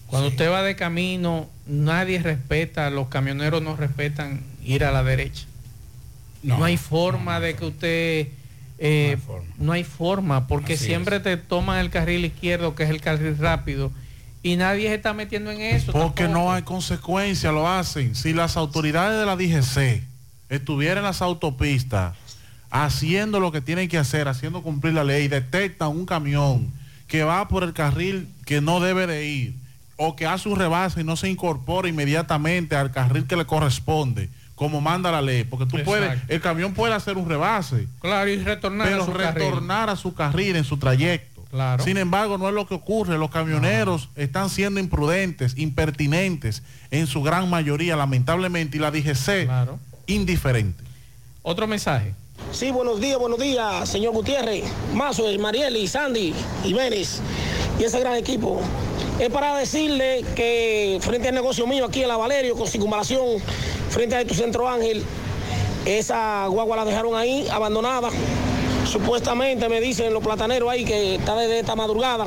Cuando 0.07 0.29
usted 0.29 0.49
va 0.51 0.63
de 0.63 0.75
camino, 0.75 1.47
nadie 1.67 2.19
respeta, 2.19 2.89
los 2.89 3.09
camioneros 3.09 3.61
no 3.61 3.75
respetan 3.75 4.41
ir 4.63 4.83
a 4.83 4.91
la 4.91 5.03
derecha. 5.03 5.45
No, 6.41 6.63
hay 6.63 6.77
forma 6.77 7.39
de 7.39 7.55
que 7.55 7.65
usted... 7.65 8.27
eh, 8.79 9.17
no, 9.57 9.73
hay 9.73 9.83
forma, 9.83 10.47
porque 10.47 10.73
Así 10.73 10.85
siempre 10.85 11.19
te 11.19 11.37
toman 11.37 11.79
el 11.79 11.89
carril 11.89 12.25
izquierdo, 12.25 12.75
que 12.75 12.83
es 12.83 12.89
el 12.89 13.01
carril 13.01 13.37
rápido, 13.37 13.91
y 14.41 14.55
nadie 14.55 14.87
se 14.89 14.95
está 14.95 15.13
metiendo 15.13 15.51
en 15.51 15.61
eso. 15.61 15.91
Porque 15.91 16.23
tampoco. 16.23 16.45
no 16.45 16.53
hay 16.53 16.63
consecuencia, 16.63 17.51
lo 17.51 17.67
hacen. 17.67 18.15
Si 18.15 18.33
las 18.33 18.57
autoridades 18.57 19.19
de 19.19 19.25
la 19.25 19.35
DGC 19.35 20.03
estuvieran 20.49 20.99
en 20.99 21.03
las 21.03 21.21
autopistas 21.21 22.15
haciendo 22.71 23.39
lo 23.39 23.51
que 23.51 23.61
tienen 23.61 23.89
que 23.89 23.97
hacer, 23.97 24.27
haciendo 24.27 24.61
cumplir 24.61 24.93
la 24.93 25.03
ley, 25.03 25.27
detectan 25.27 25.89
un 25.89 26.05
camión 26.05 26.71
que 27.07 27.23
va 27.23 27.47
por 27.47 27.63
el 27.63 27.73
carril 27.73 28.27
que 28.45 28.61
no 28.61 28.79
debe 28.79 29.07
de 29.07 29.25
ir, 29.25 29.55
o 29.97 30.15
que 30.15 30.25
hace 30.27 30.47
un 30.47 30.57
rebase 30.57 31.01
y 31.01 31.03
no 31.03 31.15
se 31.17 31.27
incorpora 31.29 31.89
inmediatamente 31.89 32.75
al 32.75 32.91
carril 32.91 33.25
que 33.25 33.35
le 33.35 33.45
corresponde, 33.45 34.29
como 34.55 34.81
manda 34.81 35.11
la 35.11 35.21
ley, 35.21 35.43
porque 35.43 35.65
tú 35.65 35.83
puedes, 35.83 36.19
el 36.27 36.39
camión 36.41 36.73
puede 36.73 36.93
hacer 36.93 37.17
un 37.17 37.27
rebase, 37.27 37.87
Claro, 37.99 38.29
y 38.29 38.37
retornar 38.37 38.87
pero 38.87 39.01
a 39.01 39.05
su 39.05 39.13
carril. 39.13 39.33
retornar 39.33 39.89
a 39.89 39.95
su 39.95 40.13
carril 40.13 40.55
en 40.55 40.63
su 40.63 40.77
trayecto. 40.77 41.28
Claro. 41.51 41.83
Sin 41.83 41.97
embargo, 41.97 42.37
no 42.37 42.47
es 42.47 42.53
lo 42.53 42.67
que 42.67 42.75
ocurre. 42.75 43.17
Los 43.17 43.31
camioneros 43.31 44.09
están 44.15 44.49
siendo 44.49 44.79
imprudentes, 44.79 45.57
impertinentes 45.57 46.61
en 46.91 47.07
su 47.07 47.23
gran 47.23 47.49
mayoría, 47.49 47.95
lamentablemente, 47.95 48.77
y 48.77 48.79
la 48.79 48.91
DGC 48.91 49.49
indiferente. 50.05 50.83
Otro 51.41 51.67
mensaje. 51.67 52.13
Sí, 52.51 52.71
buenos 52.71 52.99
días, 52.99 53.19
buenos 53.19 53.39
días, 53.39 53.87
señor 53.87 54.13
Gutiérrez, 54.13 54.63
Mazo, 54.93 55.23
Marieli, 55.39 55.87
Sandy, 55.87 56.33
Jiménez 56.63 57.21
y 57.79 57.83
ese 57.83 57.99
gran 57.99 58.15
equipo. 58.15 58.61
Es 59.19 59.29
para 59.29 59.55
decirle 59.55 60.25
que 60.35 60.97
frente 61.01 61.27
al 61.27 61.35
negocio 61.35 61.67
mío 61.67 61.85
aquí 61.85 62.01
en 62.01 62.07
la 62.07 62.17
Valerio, 62.17 62.55
con 62.55 62.67
circunvalación, 62.67 63.39
frente 63.89 64.15
a 64.15 64.25
tu 64.25 64.33
centro 64.33 64.67
Ángel, 64.67 65.03
esa 65.85 66.47
guagua 66.47 66.77
la 66.77 66.85
dejaron 66.85 67.15
ahí 67.15 67.47
abandonada. 67.51 68.09
Supuestamente 68.85 69.67
me 69.69 69.81
dicen 69.81 70.13
los 70.13 70.23
plataneros 70.23 70.69
ahí 70.69 70.85
que 70.85 71.15
está 71.15 71.35
desde 71.35 71.59
esta 71.59 71.75
madrugada, 71.75 72.25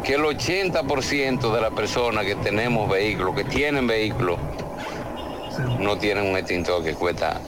que 0.04 0.14
el 0.14 0.22
80% 0.22 1.52
de 1.52 1.60
las 1.60 1.72
personas 1.72 2.24
que 2.24 2.36
tenemos 2.36 2.88
vehículos, 2.88 3.34
que 3.34 3.44
tienen 3.44 3.86
vehículos, 3.86 4.38
no 5.78 5.98
tienen 5.98 6.26
un 6.26 6.36
extintor 6.36 6.84
que 6.84 6.94
cuesta 6.94 7.40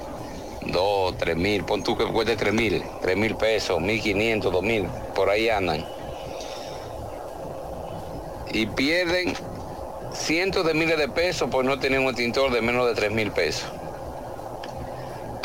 2, 0.66 1.16
3 1.16 1.37
mil, 1.37 1.64
pon 1.64 1.83
tú 1.83 1.97
que 1.97 2.05
cueste 2.05 2.37
3 2.37 2.53
mil, 2.53 2.83
3 3.01 3.16
mil 3.16 3.37
pesos, 3.37 3.79
1.500, 3.79 4.51
2 4.51 4.62
mil, 4.62 4.87
por 5.14 5.31
ahí 5.31 5.49
andan. 5.49 5.85
Y 8.53 8.66
pierden 8.66 9.35
cientos 10.18 10.66
de 10.66 10.74
miles 10.74 10.98
de 10.98 11.08
pesos 11.08 11.48
por 11.48 11.64
no 11.64 11.78
tener 11.78 12.00
un 12.00 12.06
extintor 12.06 12.52
de 12.52 12.60
menos 12.60 12.86
de 12.86 12.94
3 12.94 13.12
mil 13.12 13.30
pesos. 13.30 13.68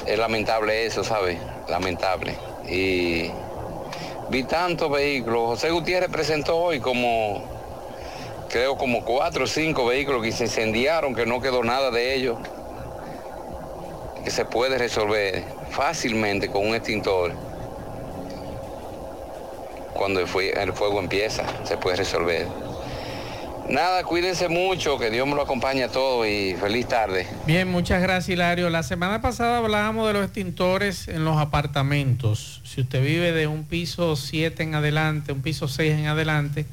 Es 0.06 0.20
lamentable 0.20 0.86
eso, 0.86 1.04
¿sabes? 1.04 1.38
Lamentable. 1.70 2.36
Y 2.68 3.32
vi 4.30 4.44
tantos 4.44 4.92
vehículos. 4.92 5.42
José 5.46 5.70
Gutiérrez 5.70 6.10
presentó 6.10 6.58
hoy 6.58 6.80
como, 6.80 7.44
creo 8.50 8.76
como 8.76 9.06
cuatro 9.06 9.46
o 9.46 9.48
cinco 9.48 9.86
vehículos 9.86 10.22
que 10.24 10.32
se 10.32 10.46
incendiaron, 10.46 11.16
que 11.16 11.26
no 11.26 11.40
quedó 11.40 11.64
nada 11.64 11.90
de 11.92 12.16
ellos. 12.16 12.38
Que 14.24 14.32
se 14.32 14.44
puede 14.44 14.78
resolver 14.78 15.44
fácilmente 15.72 16.50
con 16.50 16.68
un 16.68 16.76
extintor. 16.76 17.32
Cuando 19.94 20.20
el 20.20 20.28
fuego 20.28 21.00
empieza, 21.00 21.44
se 21.64 21.78
puede 21.78 21.98
resolver. 21.98 22.73
Nada, 23.70 24.04
cuídense 24.04 24.50
mucho, 24.50 25.00
que 25.00 25.10
Dios 25.10 25.26
me 25.26 25.36
lo 25.36 25.42
acompañe 25.42 25.84
a 25.84 25.90
todos 25.90 26.28
y 26.28 26.56
feliz 26.56 26.88
tarde. 26.88 27.26
Bien, 27.48 27.68
muchas 27.68 28.02
gracias 28.02 28.30
Hilario. 28.30 28.70
La 28.70 28.84
semana 28.84 29.22
pasada 29.22 29.58
hablábamos 29.58 30.06
de 30.08 30.14
los 30.14 30.26
extintores 30.26 31.08
en 31.08 31.24
los 31.24 31.38
apartamentos. 31.38 32.62
Si 32.66 32.82
usted 32.82 33.02
vive 33.02 33.32
de 33.32 33.48
un 33.48 33.64
piso 33.64 34.16
7 34.16 34.62
en 34.62 34.76
adelante, 34.76 35.32
un 35.32 35.42
piso 35.42 35.68
6 35.68 35.94
en 35.94 36.08
adelante, 36.08 36.66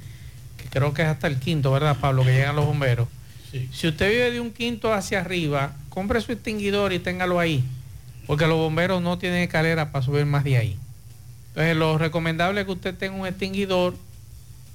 que 0.59 0.69
creo 0.69 0.93
que 0.93 1.03
es 1.03 1.09
hasta 1.09 1.29
el 1.29 1.39
quinto, 1.39 1.71
¿verdad 1.71 1.97
Pablo? 2.01 2.25
Que 2.25 2.33
llegan 2.33 2.57
los 2.57 2.67
bomberos. 2.67 3.09
Si 3.73 3.89
usted 3.89 4.11
vive 4.11 4.31
de 4.31 4.41
un 4.41 4.53
quinto 4.53 4.93
hacia 4.93 5.21
arriba, 5.21 5.73
compre 5.89 6.21
su 6.21 6.33
extinguidor 6.33 6.93
y 6.93 6.99
téngalo 6.99 7.39
ahí, 7.39 7.65
porque 8.27 8.47
los 8.47 8.59
bomberos 8.59 9.01
no 9.01 9.17
tienen 9.17 9.43
escalera 9.43 9.91
para 9.91 10.05
subir 10.05 10.27
más 10.27 10.45
de 10.45 10.57
ahí. 10.57 10.79
Entonces 11.49 11.77
lo 11.77 11.99
recomendable 11.99 12.61
es 12.61 12.67
que 12.67 12.73
usted 12.73 12.95
tenga 12.95 13.17
un 13.17 13.27
extinguidor 13.27 13.95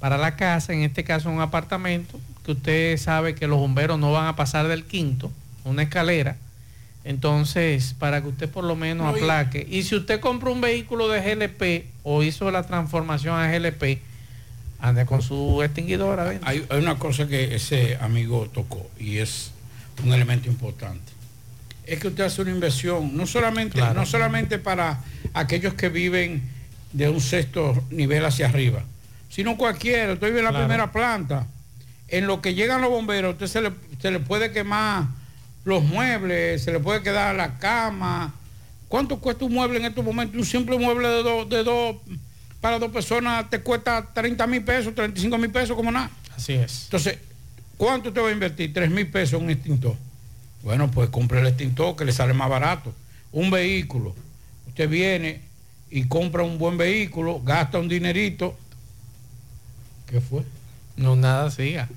para 0.05 0.19
la 0.19 0.35
casa, 0.35 0.71
en 0.71 0.83
este 0.83 1.03
caso 1.03 1.31
un 1.31 1.41
apartamento, 1.41 2.19
que 2.45 2.51
usted 2.51 2.95
sabe 2.97 3.33
que 3.33 3.47
los 3.47 3.57
bomberos 3.57 3.97
no 3.97 4.11
van 4.11 4.27
a 4.27 4.35
pasar 4.35 4.67
del 4.67 4.83
quinto, 4.83 5.31
una 5.63 5.81
escalera. 5.81 6.37
Entonces, 7.03 7.95
para 7.97 8.21
que 8.21 8.27
usted 8.27 8.47
por 8.47 8.65
lo 8.65 8.75
menos 8.75 9.07
aplaque. 9.15 9.65
Y 9.67 9.81
si 9.81 9.95
usted 9.95 10.19
compra 10.19 10.51
un 10.51 10.61
vehículo 10.61 11.07
de 11.07 11.21
GLP 11.21 11.87
o 12.03 12.21
hizo 12.21 12.51
la 12.51 12.61
transformación 12.61 13.35
a 13.35 13.51
GLP, 13.51 13.99
ande 14.79 15.07
con 15.07 15.23
su 15.23 15.63
extinguidor 15.63 16.19
adentro. 16.19 16.47
Hay, 16.47 16.63
hay 16.69 16.77
una 16.77 16.99
cosa 16.99 17.27
que 17.27 17.55
ese 17.55 17.97
amigo 17.99 18.47
tocó 18.53 18.87
y 18.99 19.17
es 19.17 19.53
un 20.03 20.13
elemento 20.13 20.47
importante. 20.47 21.13
Es 21.87 21.97
que 21.97 22.09
usted 22.09 22.25
hace 22.25 22.43
una 22.43 22.51
inversión, 22.51 23.17
no 23.17 23.25
solamente, 23.25 23.79
Claro. 23.79 23.95
no 24.01 24.05
solamente 24.05 24.59
para 24.59 24.99
aquellos 25.33 25.73
que 25.73 25.89
viven 25.89 26.43
de 26.93 27.09
un 27.09 27.19
sexto 27.19 27.83
nivel 27.89 28.23
hacia 28.23 28.45
arriba, 28.45 28.83
sino 29.35 29.57
cualquiera. 29.57 30.15
Vive 30.15 30.39
en 30.39 30.45
la 30.45 30.51
Claro. 30.51 30.65
primera 30.65 30.91
planta. 30.93 31.45
En 32.07 32.25
lo 32.25 32.41
que 32.41 32.53
llegan 32.53 32.79
los 32.81 32.89
bomberos, 32.89 33.33
usted 33.33 33.47
se 33.47 33.61
le, 33.61 33.71
se 34.01 34.11
le 34.11 34.19
puede 34.19 34.51
quemar 34.51 35.07
los 35.65 35.83
muebles, 35.83 36.63
se 36.63 36.71
le 36.71 36.79
puede 36.79 37.01
quedar 37.01 37.35
la 37.35 37.57
cama. 37.57 38.33
¿Cuánto 38.87 39.19
cuesta 39.19 39.43
un 39.43 39.53
mueble 39.53 39.79
en 39.79 39.85
estos 39.85 40.05
momentos? 40.05 40.37
Un 40.39 40.45
simple 40.45 40.77
mueble 40.77 41.07
de 41.09 41.23
dos, 41.23 41.49
de 41.49 41.63
dos 41.63 41.97
para 42.61 42.79
dos 42.79 42.91
personas 42.91 43.49
te 43.49 43.59
cuesta 43.59 44.07
30 44.13 44.47
mil 44.47 44.63
pesos, 44.63 44.95
35 44.95 45.37
mil 45.37 45.49
pesos, 45.51 45.75
como 45.75 45.91
nada. 45.91 46.09
Así 46.35 46.53
es. 46.53 46.83
Entonces, 46.85 47.17
¿Cuánto 47.77 48.07
usted 48.07 48.21
va 48.21 48.29
a 48.29 48.31
invertir? 48.31 48.71
Tres 48.73 48.89
mil 48.89 49.05
pesos 49.07 49.37
en 49.37 49.43
un 49.47 49.51
extintor. 49.51 49.95
Bueno, 50.63 50.89
pues 50.89 51.09
compre 51.09 51.41
el 51.41 51.47
extintor 51.47 51.97
que 51.97 52.05
le 52.05 52.13
sale 52.13 52.33
más 52.33 52.49
barato. 52.49 52.93
Un 53.33 53.51
vehículo. 53.51 54.15
Usted 54.69 54.87
viene 54.87 55.41
y 55.91 56.05
compra 56.05 56.43
un 56.43 56.57
buen 56.57 56.77
vehículo, 56.77 57.41
gasta 57.43 57.77
un 57.77 57.89
dinerito. 57.89 58.57
¿Qué 60.15 60.21
fue? 60.21 60.43
No, 60.95 61.17
nada, 61.17 61.51
siga. 61.51 61.89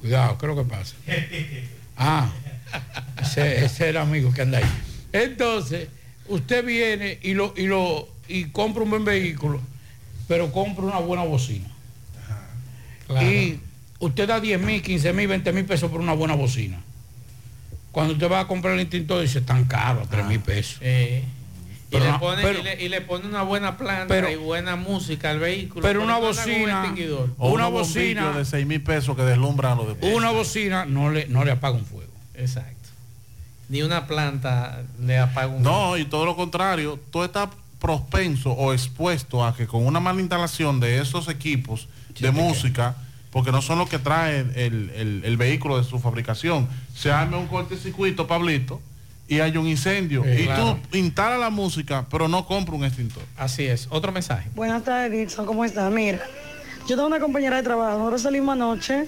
Cuidado, 0.00 0.36
¿qué 0.38 0.46
es 0.46 0.56
lo 0.56 0.64
que 0.64 0.68
pasa? 0.68 0.96
Ah, 1.96 2.28
ese, 3.22 3.58
ese 3.58 3.64
es 3.64 3.80
el 3.82 3.96
amigo 3.96 4.32
que 4.32 4.42
anda 4.42 4.58
ahí. 4.58 4.64
Entonces, 5.12 5.86
usted 6.26 6.64
viene 6.64 7.20
y 7.22 7.34
lo, 7.34 7.54
y 7.56 7.68
lo 7.68 8.08
y 8.26 8.46
compra 8.46 8.82
un 8.82 8.90
buen 8.90 9.04
vehículo, 9.04 9.60
pero 10.26 10.50
compra 10.50 10.84
una 10.84 10.98
buena 10.98 11.22
bocina. 11.22 11.68
Y 13.22 13.60
usted 14.00 14.26
da 14.26 14.40
10 14.40 14.60
mil, 14.60 14.82
15 14.82 15.12
mil, 15.12 15.28
20 15.28 15.52
mil 15.52 15.64
pesos 15.64 15.92
por 15.92 16.00
una 16.00 16.14
buena 16.14 16.34
bocina. 16.34 16.80
Cuando 17.92 18.14
usted 18.14 18.28
va 18.28 18.40
a 18.40 18.48
comprar 18.48 18.74
el 18.74 18.80
instinto 18.80 19.20
dice 19.20 19.42
tan 19.42 19.66
caro, 19.66 20.08
3 20.10 20.26
mil 20.26 20.40
pesos. 20.40 20.78
Eh, 20.80 21.22
y, 21.90 21.92
Pero 21.92 22.04
le 22.04 22.10
no- 22.12 22.20
pone, 22.20 22.42
pero- 22.42 22.58
y, 22.60 22.62
le, 22.62 22.84
y 22.84 22.88
le 22.88 23.00
pone 23.00 23.26
una 23.26 23.42
buena 23.42 23.76
planta 23.76 24.06
Pero- 24.06 24.30
y 24.30 24.36
buena 24.36 24.76
música 24.76 25.30
al 25.30 25.40
vehículo. 25.40 25.82
pero 25.82 26.02
una 26.04 26.12
no 26.14 26.18
un 26.20 26.24
bocina-. 26.26 26.94
O 27.38 27.50
Una 27.50 27.66
bocina- 27.66 28.30
de 28.32 28.44
6 28.44 28.64
mil 28.66 28.80
pesos 28.82 29.16
que 29.16 29.22
deslumbran 29.22 29.76
los 29.76 29.98
de 30.00 30.14
Una 30.14 30.30
bocina 30.30 30.84
no 30.84 31.10
le, 31.10 31.26
no 31.26 31.44
le 31.44 31.50
apaga 31.50 31.74
un 31.76 31.84
fuego. 31.84 32.10
Exacto. 32.34 32.88
Ni 33.68 33.82
una 33.82 34.06
planta 34.06 34.82
le 35.00 35.18
apaga 35.18 35.48
un 35.48 35.62
No, 35.62 35.96
y 35.96 36.04
todo 36.04 36.24
lo 36.26 36.36
contrario, 36.36 36.98
tú 37.10 37.24
estás 37.24 37.48
propenso 37.80 38.52
o 38.52 38.72
expuesto 38.72 39.44
a 39.44 39.56
que 39.56 39.66
con 39.66 39.84
una 39.86 40.00
mala 40.00 40.20
instalación 40.20 40.80
de 40.80 41.00
esos 41.00 41.28
equipos 41.28 41.88
de 42.20 42.30
música, 42.30 42.94
porque 43.30 43.50
no 43.52 43.62
son 43.62 43.78
los 43.78 43.88
que 43.88 43.98
traen 43.98 44.52
el, 44.54 44.90
el- 44.94 45.22
el 45.24 45.36
vehículo 45.36 45.78
de 45.78 45.84
su 45.84 45.98
fabricación, 45.98 46.68
se 46.94 47.10
arme 47.10 47.36
un 47.36 47.46
cortocircuito, 47.46 48.26
Pablito, 48.26 48.80
y 49.30 49.38
hay 49.38 49.56
un 49.56 49.68
incendio. 49.68 50.24
Sí, 50.24 50.42
y 50.42 50.44
claro. 50.44 50.78
tú 50.90 50.98
instalas 50.98 51.38
la 51.38 51.50
música, 51.50 52.04
pero 52.10 52.26
no 52.26 52.44
compra 52.46 52.74
un 52.74 52.84
extintor. 52.84 53.22
Así 53.36 53.64
es. 53.64 53.86
Otro 53.88 54.10
mensaje. 54.10 54.50
Buenas 54.56 54.82
tardes, 54.82 55.12
Dixon, 55.12 55.46
¿cómo 55.46 55.64
estás? 55.64 55.90
Mira, 55.92 56.18
yo 56.88 56.96
tengo 56.96 57.06
una 57.06 57.20
compañera 57.20 57.56
de 57.56 57.62
trabajo, 57.62 57.96
nosotros 57.96 58.22
salimos 58.22 58.54
anoche 58.54 59.06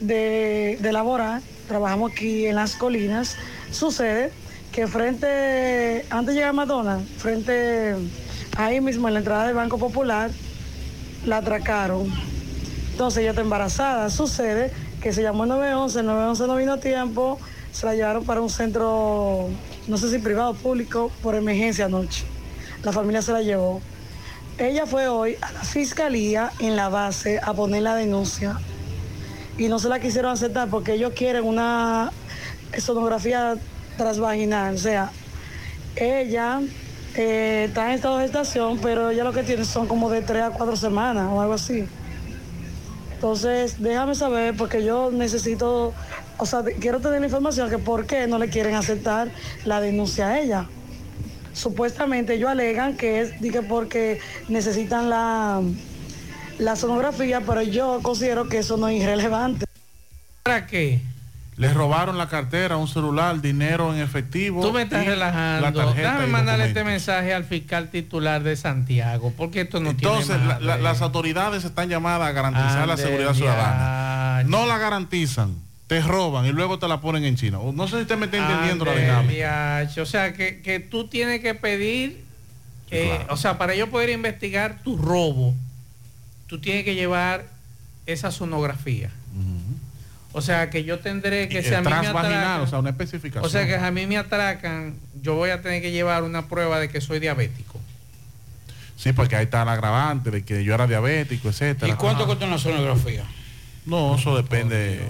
de, 0.00 0.76
de 0.80 0.92
laborar, 0.92 1.40
trabajamos 1.68 2.10
aquí 2.10 2.46
en 2.46 2.56
las 2.56 2.74
colinas. 2.74 3.36
Sucede 3.70 4.32
que 4.72 4.88
frente, 4.88 6.04
antes 6.10 6.34
de 6.34 6.34
llegar 6.34 6.50
a 6.50 6.52
Madonna, 6.52 6.98
frente 7.18 7.94
ahí 8.56 8.80
mismo 8.80 9.06
en 9.06 9.14
la 9.14 9.20
entrada 9.20 9.46
del 9.46 9.54
Banco 9.54 9.78
Popular, 9.78 10.32
la 11.24 11.36
atracaron. 11.36 12.12
Entonces 12.90 13.20
ella 13.20 13.30
está 13.30 13.42
embarazada. 13.42 14.10
Sucede 14.10 14.72
que 15.00 15.12
se 15.12 15.22
llamó 15.22 15.44
el 15.44 15.50
911, 15.50 16.00
el 16.00 16.06
911 16.06 16.46
no 16.48 16.56
vino 16.56 16.72
a 16.72 16.80
tiempo, 16.80 17.38
se 17.72 17.86
la 17.86 17.94
llevaron 17.94 18.24
para 18.24 18.40
un 18.40 18.50
centro, 18.50 19.48
no 19.86 19.96
sé 19.96 20.10
si 20.10 20.18
privado 20.18 20.50
o 20.50 20.54
público, 20.54 21.10
por 21.22 21.34
emergencia 21.34 21.86
anoche. 21.86 22.24
La 22.82 22.92
familia 22.92 23.22
se 23.22 23.32
la 23.32 23.42
llevó. 23.42 23.80
Ella 24.58 24.86
fue 24.86 25.08
hoy 25.08 25.36
a 25.40 25.52
la 25.52 25.60
fiscalía 25.60 26.52
en 26.58 26.76
la 26.76 26.88
base 26.88 27.40
a 27.42 27.54
poner 27.54 27.82
la 27.82 27.94
denuncia 27.94 28.58
y 29.56 29.68
no 29.68 29.78
se 29.78 29.88
la 29.88 30.00
quisieron 30.00 30.32
aceptar 30.32 30.68
porque 30.68 30.94
ellos 30.94 31.12
quieren 31.14 31.44
una 31.44 32.12
sonografía 32.78 33.56
transvaginal. 33.96 34.74
O 34.74 34.78
sea, 34.78 35.10
ella 35.96 36.60
eh, 37.14 37.66
está 37.68 37.88
en 37.88 37.92
estado 37.92 38.18
de 38.18 38.24
gestación, 38.24 38.78
pero 38.78 39.10
ella 39.10 39.24
lo 39.24 39.32
que 39.32 39.42
tiene 39.42 39.64
son 39.64 39.86
como 39.86 40.10
de 40.10 40.22
tres 40.22 40.42
a 40.42 40.50
cuatro 40.50 40.76
semanas 40.76 41.28
o 41.30 41.40
algo 41.40 41.54
así. 41.54 41.86
Entonces, 43.14 43.76
déjame 43.78 44.14
saber 44.14 44.56
porque 44.56 44.82
yo 44.82 45.10
necesito, 45.10 45.92
o 46.40 46.46
sea, 46.46 46.62
quiero 46.80 47.00
tener 47.00 47.20
la 47.20 47.26
información 47.26 47.68
que 47.70 47.78
por 47.78 48.06
qué 48.06 48.26
no 48.26 48.38
le 48.38 48.48
quieren 48.48 48.74
aceptar 48.74 49.28
la 49.64 49.80
denuncia 49.80 50.28
a 50.28 50.40
ella. 50.40 50.66
Supuestamente 51.52 52.34
ellos 52.34 52.48
alegan 52.50 52.96
que 52.96 53.20
es 53.20 53.32
que 53.40 53.62
porque 53.62 54.20
necesitan 54.48 55.10
la, 55.10 55.60
la 56.58 56.76
sonografía, 56.76 57.40
pero 57.40 57.62
yo 57.62 58.00
considero 58.02 58.48
que 58.48 58.58
eso 58.58 58.76
no 58.76 58.88
es 58.88 59.02
irrelevante. 59.02 59.66
¿Para 60.44 60.66
qué? 60.66 61.02
Les 61.56 61.74
robaron 61.74 62.16
la 62.16 62.26
cartera, 62.28 62.78
un 62.78 62.88
celular, 62.88 63.38
dinero 63.42 63.92
en 63.94 64.00
efectivo. 64.00 64.62
Tú 64.62 64.72
me 64.72 64.82
estás 64.82 65.04
relajando. 65.04 65.92
Déjame 65.92 66.26
mandarle 66.28 66.66
este 66.68 66.84
mensaje 66.84 67.34
al 67.34 67.44
fiscal 67.44 67.90
titular 67.90 68.42
de 68.42 68.56
Santiago, 68.56 69.30
porque 69.36 69.62
esto 69.62 69.78
no 69.78 69.90
Entonces, 69.90 70.28
tiene 70.38 70.46
la- 70.46 70.60
la- 70.60 70.78
las 70.78 71.02
autoridades 71.02 71.64
están 71.64 71.90
llamadas 71.90 72.28
a 72.28 72.32
garantizar 72.32 72.88
la 72.88 72.96
seguridad 72.96 73.34
ciudadana. 73.34 74.44
No 74.44 74.64
la 74.64 74.78
garantizan, 74.78 75.56
te 75.90 76.00
roban 76.02 76.46
y 76.46 76.52
luego 76.52 76.78
te 76.78 76.86
la 76.86 77.00
ponen 77.00 77.24
en 77.24 77.34
China. 77.34 77.58
No 77.74 77.88
sé 77.88 77.96
si 77.96 78.02
usted 78.02 78.16
me 78.16 78.26
está 78.26 78.36
entendiendo 78.36 78.84
la 78.84 78.94
dinámica. 78.94 79.90
O 80.00 80.06
sea, 80.06 80.32
que, 80.34 80.60
que 80.62 80.78
tú 80.78 81.08
tienes 81.08 81.40
que 81.40 81.56
pedir, 81.56 82.22
eh, 82.92 83.26
o 83.28 83.36
sea, 83.36 83.58
para 83.58 83.74
yo 83.74 83.90
poder 83.90 84.10
investigar 84.10 84.84
tu 84.84 84.96
robo, 84.96 85.52
tú 86.46 86.60
tienes 86.60 86.84
que 86.84 86.94
llevar 86.94 87.44
esa 88.06 88.30
sonografía. 88.30 89.10
O 90.32 90.40
sea, 90.42 90.70
que 90.70 90.84
yo 90.84 91.00
tendré 91.00 91.48
que, 91.48 91.58
Y 91.58 91.62
si 91.64 91.74
a 91.74 91.78
el 91.78 91.84
mí 91.84 91.90
me 91.90 91.98
transvaginal, 91.98 92.38
atracan, 92.38 92.60
o 92.60 92.66
sea, 92.68 92.78
una 92.78 92.90
especificación. 92.90 93.44
o 93.44 93.48
sea, 93.48 93.66
que 93.66 93.74
a 93.74 93.90
mí 93.90 94.06
me 94.06 94.16
atracan, 94.16 94.94
yo 95.20 95.34
voy 95.34 95.50
a 95.50 95.60
tener 95.60 95.82
que 95.82 95.90
llevar 95.90 96.22
una 96.22 96.46
prueba 96.46 96.78
de 96.78 96.88
que 96.88 97.00
soy 97.00 97.18
diabético. 97.18 97.80
Sí, 98.96 99.12
porque 99.12 99.34
ahí 99.34 99.46
está 99.46 99.62
el 99.62 99.68
agravante 99.70 100.30
de 100.30 100.44
que 100.44 100.62
yo 100.62 100.72
era 100.72 100.86
diabético, 100.86 101.48
etcétera. 101.48 101.92
¿Y 101.92 101.96
cuánto 101.96 102.26
cuesta 102.26 102.46
una 102.46 102.58
sonografía? 102.58 103.24
No, 103.86 104.14
eso 104.14 104.36
depende. 104.36 105.00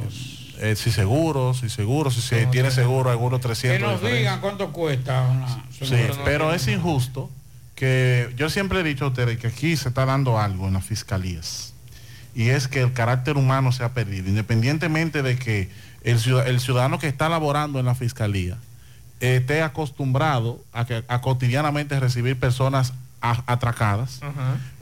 Eh, 0.60 0.76
si 0.76 0.90
seguro, 0.92 1.54
si 1.54 1.68
seguro, 1.68 2.10
si 2.10 2.20
se 2.20 2.46
tiene 2.46 2.70
seguro, 2.70 3.10
algunos 3.10 3.40
Que 3.40 3.48
300. 3.48 3.80
nos 3.80 3.92
diferencia. 4.00 4.18
digan 4.18 4.40
cuánto 4.40 4.72
cuesta 4.72 5.22
una 5.22 5.48
Sí, 5.70 5.96
pero 6.24 6.52
es 6.54 6.68
injusto 6.68 7.30
que 7.74 8.32
yo 8.36 8.50
siempre 8.50 8.80
he 8.80 8.82
dicho 8.82 9.06
a 9.06 9.08
ustedes 9.08 9.38
que 9.38 9.46
aquí 9.46 9.76
se 9.76 9.88
está 9.88 10.04
dando 10.04 10.38
algo 10.38 10.68
en 10.68 10.74
las 10.74 10.84
fiscalías 10.84 11.72
y 12.34 12.50
es 12.50 12.68
que 12.68 12.82
el 12.82 12.92
carácter 12.92 13.36
humano 13.36 13.72
se 13.72 13.82
ha 13.84 13.92
perdido, 13.94 14.28
independientemente 14.28 15.22
de 15.22 15.36
que 15.38 15.70
el 16.04 16.18
ciudad- 16.18 16.46
el 16.46 16.60
ciudadano 16.60 16.98
que 16.98 17.08
está 17.08 17.28
laborando 17.28 17.80
en 17.80 17.86
la 17.86 17.94
fiscalía 17.94 18.56
eh, 19.20 19.36
esté 19.36 19.62
acostumbrado 19.62 20.62
a, 20.72 20.84
que, 20.84 21.04
a 21.08 21.20
cotidianamente 21.22 21.98
recibir 21.98 22.38
personas 22.38 22.92
a- 23.22 23.42
atracadas, 23.46 24.20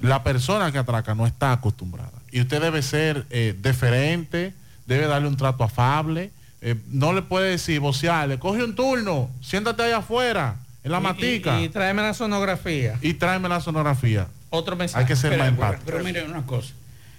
la 0.01 0.23
persona 0.23 0.71
que 0.73 0.79
atraca 0.79 1.15
no 1.17 1.27
está 1.27 1.53
acostumbrada. 1.53 2.13
Y 2.31 2.41
usted 2.41 2.61
debe 2.61 2.83
ser 2.83 3.27
eh, 3.31 3.57
deferente, 3.61 4.55
debe 4.89 5.07
darle 5.07 5.29
un 5.29 5.37
trato 5.37 5.63
afable, 5.63 6.31
eh, 6.61 6.75
no 6.89 7.13
le 7.13 7.23
puede 7.23 7.51
decir, 7.51 7.79
vocearle, 7.79 8.39
coge 8.41 8.65
un 8.65 8.75
turno, 8.75 9.31
siéntate 9.41 9.83
allá 9.85 9.99
afuera, 9.99 10.57
en 10.83 10.91
la 10.91 10.99
Y- 10.99 11.03
matica, 11.03 11.61
Y, 11.61 11.63
y, 11.63 11.65
y 11.67 11.69
tráeme 11.69 12.03
la 12.03 12.15
sonografía. 12.15 12.99
tráeme 13.19 13.49
la 13.49 13.61
sonografía. 13.61 14.27
Otro 14.51 14.75
mensaje. 14.75 15.03
Hay 15.05 15.07
que 15.07 15.15
ser 15.15 15.31
Pero, 15.31 15.45
más 15.45 15.53
pero, 15.53 15.63
empático. 15.67 15.83
pero 15.93 16.05
mire 16.05 16.25
una 16.25 16.45
cosa, 16.47 16.73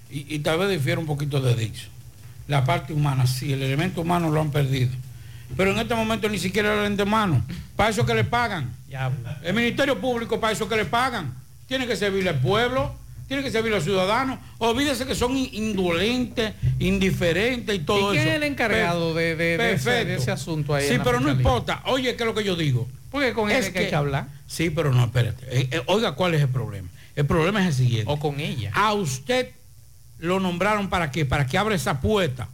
y, 0.10 0.26
y 0.36 0.40
tal 0.40 0.58
vez 0.60 0.70
difiere 0.70 1.00
un 1.00 1.06
poquito 1.06 1.40
de 1.40 1.56
dicho. 1.56 1.88
La 2.48 2.66
parte 2.66 2.92
humana, 2.92 3.28
sí, 3.28 3.54
el 3.54 3.62
elemento 3.62 4.02
humano 4.02 4.30
lo 4.32 4.42
han 4.42 4.50
perdido. 4.50 4.90
Pero 5.56 5.72
en 5.72 5.80
este 5.80 5.94
momento 5.96 6.28
ni 6.30 6.40
siquiera 6.40 6.86
el 6.86 6.98
de 6.98 7.06
mano. 7.06 7.44
Para 7.76 7.90
eso 7.92 8.06
que 8.06 8.14
le 8.16 8.24
pagan. 8.24 8.72
El 9.44 9.54
Ministerio 9.54 10.00
Público, 10.02 10.40
para 10.40 10.54
eso 10.54 10.68
que 10.68 10.76
le 10.76 10.86
pagan. 10.86 11.34
Tiene 11.68 11.86
que 11.88 11.96
servirle 11.96 12.32
al 12.32 12.40
pueblo, 12.40 12.96
tiene 13.30 13.44
que 13.44 13.52
servirle 13.52 13.76
a 13.76 13.78
los 13.78 13.86
ciudadanos. 13.86 14.40
Olvídese 14.58 15.06
que 15.06 15.14
son 15.16 15.38
in- 15.38 15.50
indolentes, 15.54 16.54
indiferentes 16.80 17.74
y 17.76 17.80
todo 17.80 18.12
¿Y 18.12 18.18
quién 18.18 18.22
eso. 18.28 18.30
es 18.32 18.36
el 18.38 18.44
encargado 18.44 19.14
de- 19.14 19.36
de- 19.38 19.58
de 19.58 19.74
ese- 19.74 20.04
de 20.04 20.16
ese 20.16 20.32
asunto 20.32 20.74
ahí 20.74 20.90
Sí, 20.90 20.98
pero 21.04 21.20
no 21.22 21.32
importa. 21.32 21.82
Oye, 21.86 22.16
¿qué 22.16 22.24
es 22.24 22.28
lo 22.28 22.34
que 22.34 22.44
yo 22.44 22.56
digo? 22.58 22.90
Porque 23.12 23.32
con 23.34 23.50
él 23.52 23.58
es 23.64 23.70
que 23.70 23.80
hay 23.80 23.90
que 23.90 23.96
hablar. 23.96 24.28
Sí, 24.48 24.72
pero 24.72 24.92
no, 24.92 25.06
espérate. 25.06 25.46
Eh, 25.50 25.68
eh, 25.72 25.82
oiga, 25.86 26.14
¿cuál 26.14 26.34
es 26.34 26.42
el 26.42 26.50
problema? 26.50 26.90
El 27.16 27.26
problema 27.28 27.62
es 27.62 27.68
el 27.68 27.74
siguiente. 27.86 28.12
O 28.12 28.20
con 28.20 28.40
ella. 28.40 28.72
A 28.74 28.94
usted 28.94 29.52
lo 30.18 30.40
nombraron 30.40 30.90
para 30.90 31.12
qué? 31.12 31.24
Para 31.26 31.46
que 31.46 31.58
abra 31.58 31.76
esa 31.76 32.02
puerta. 32.02 32.50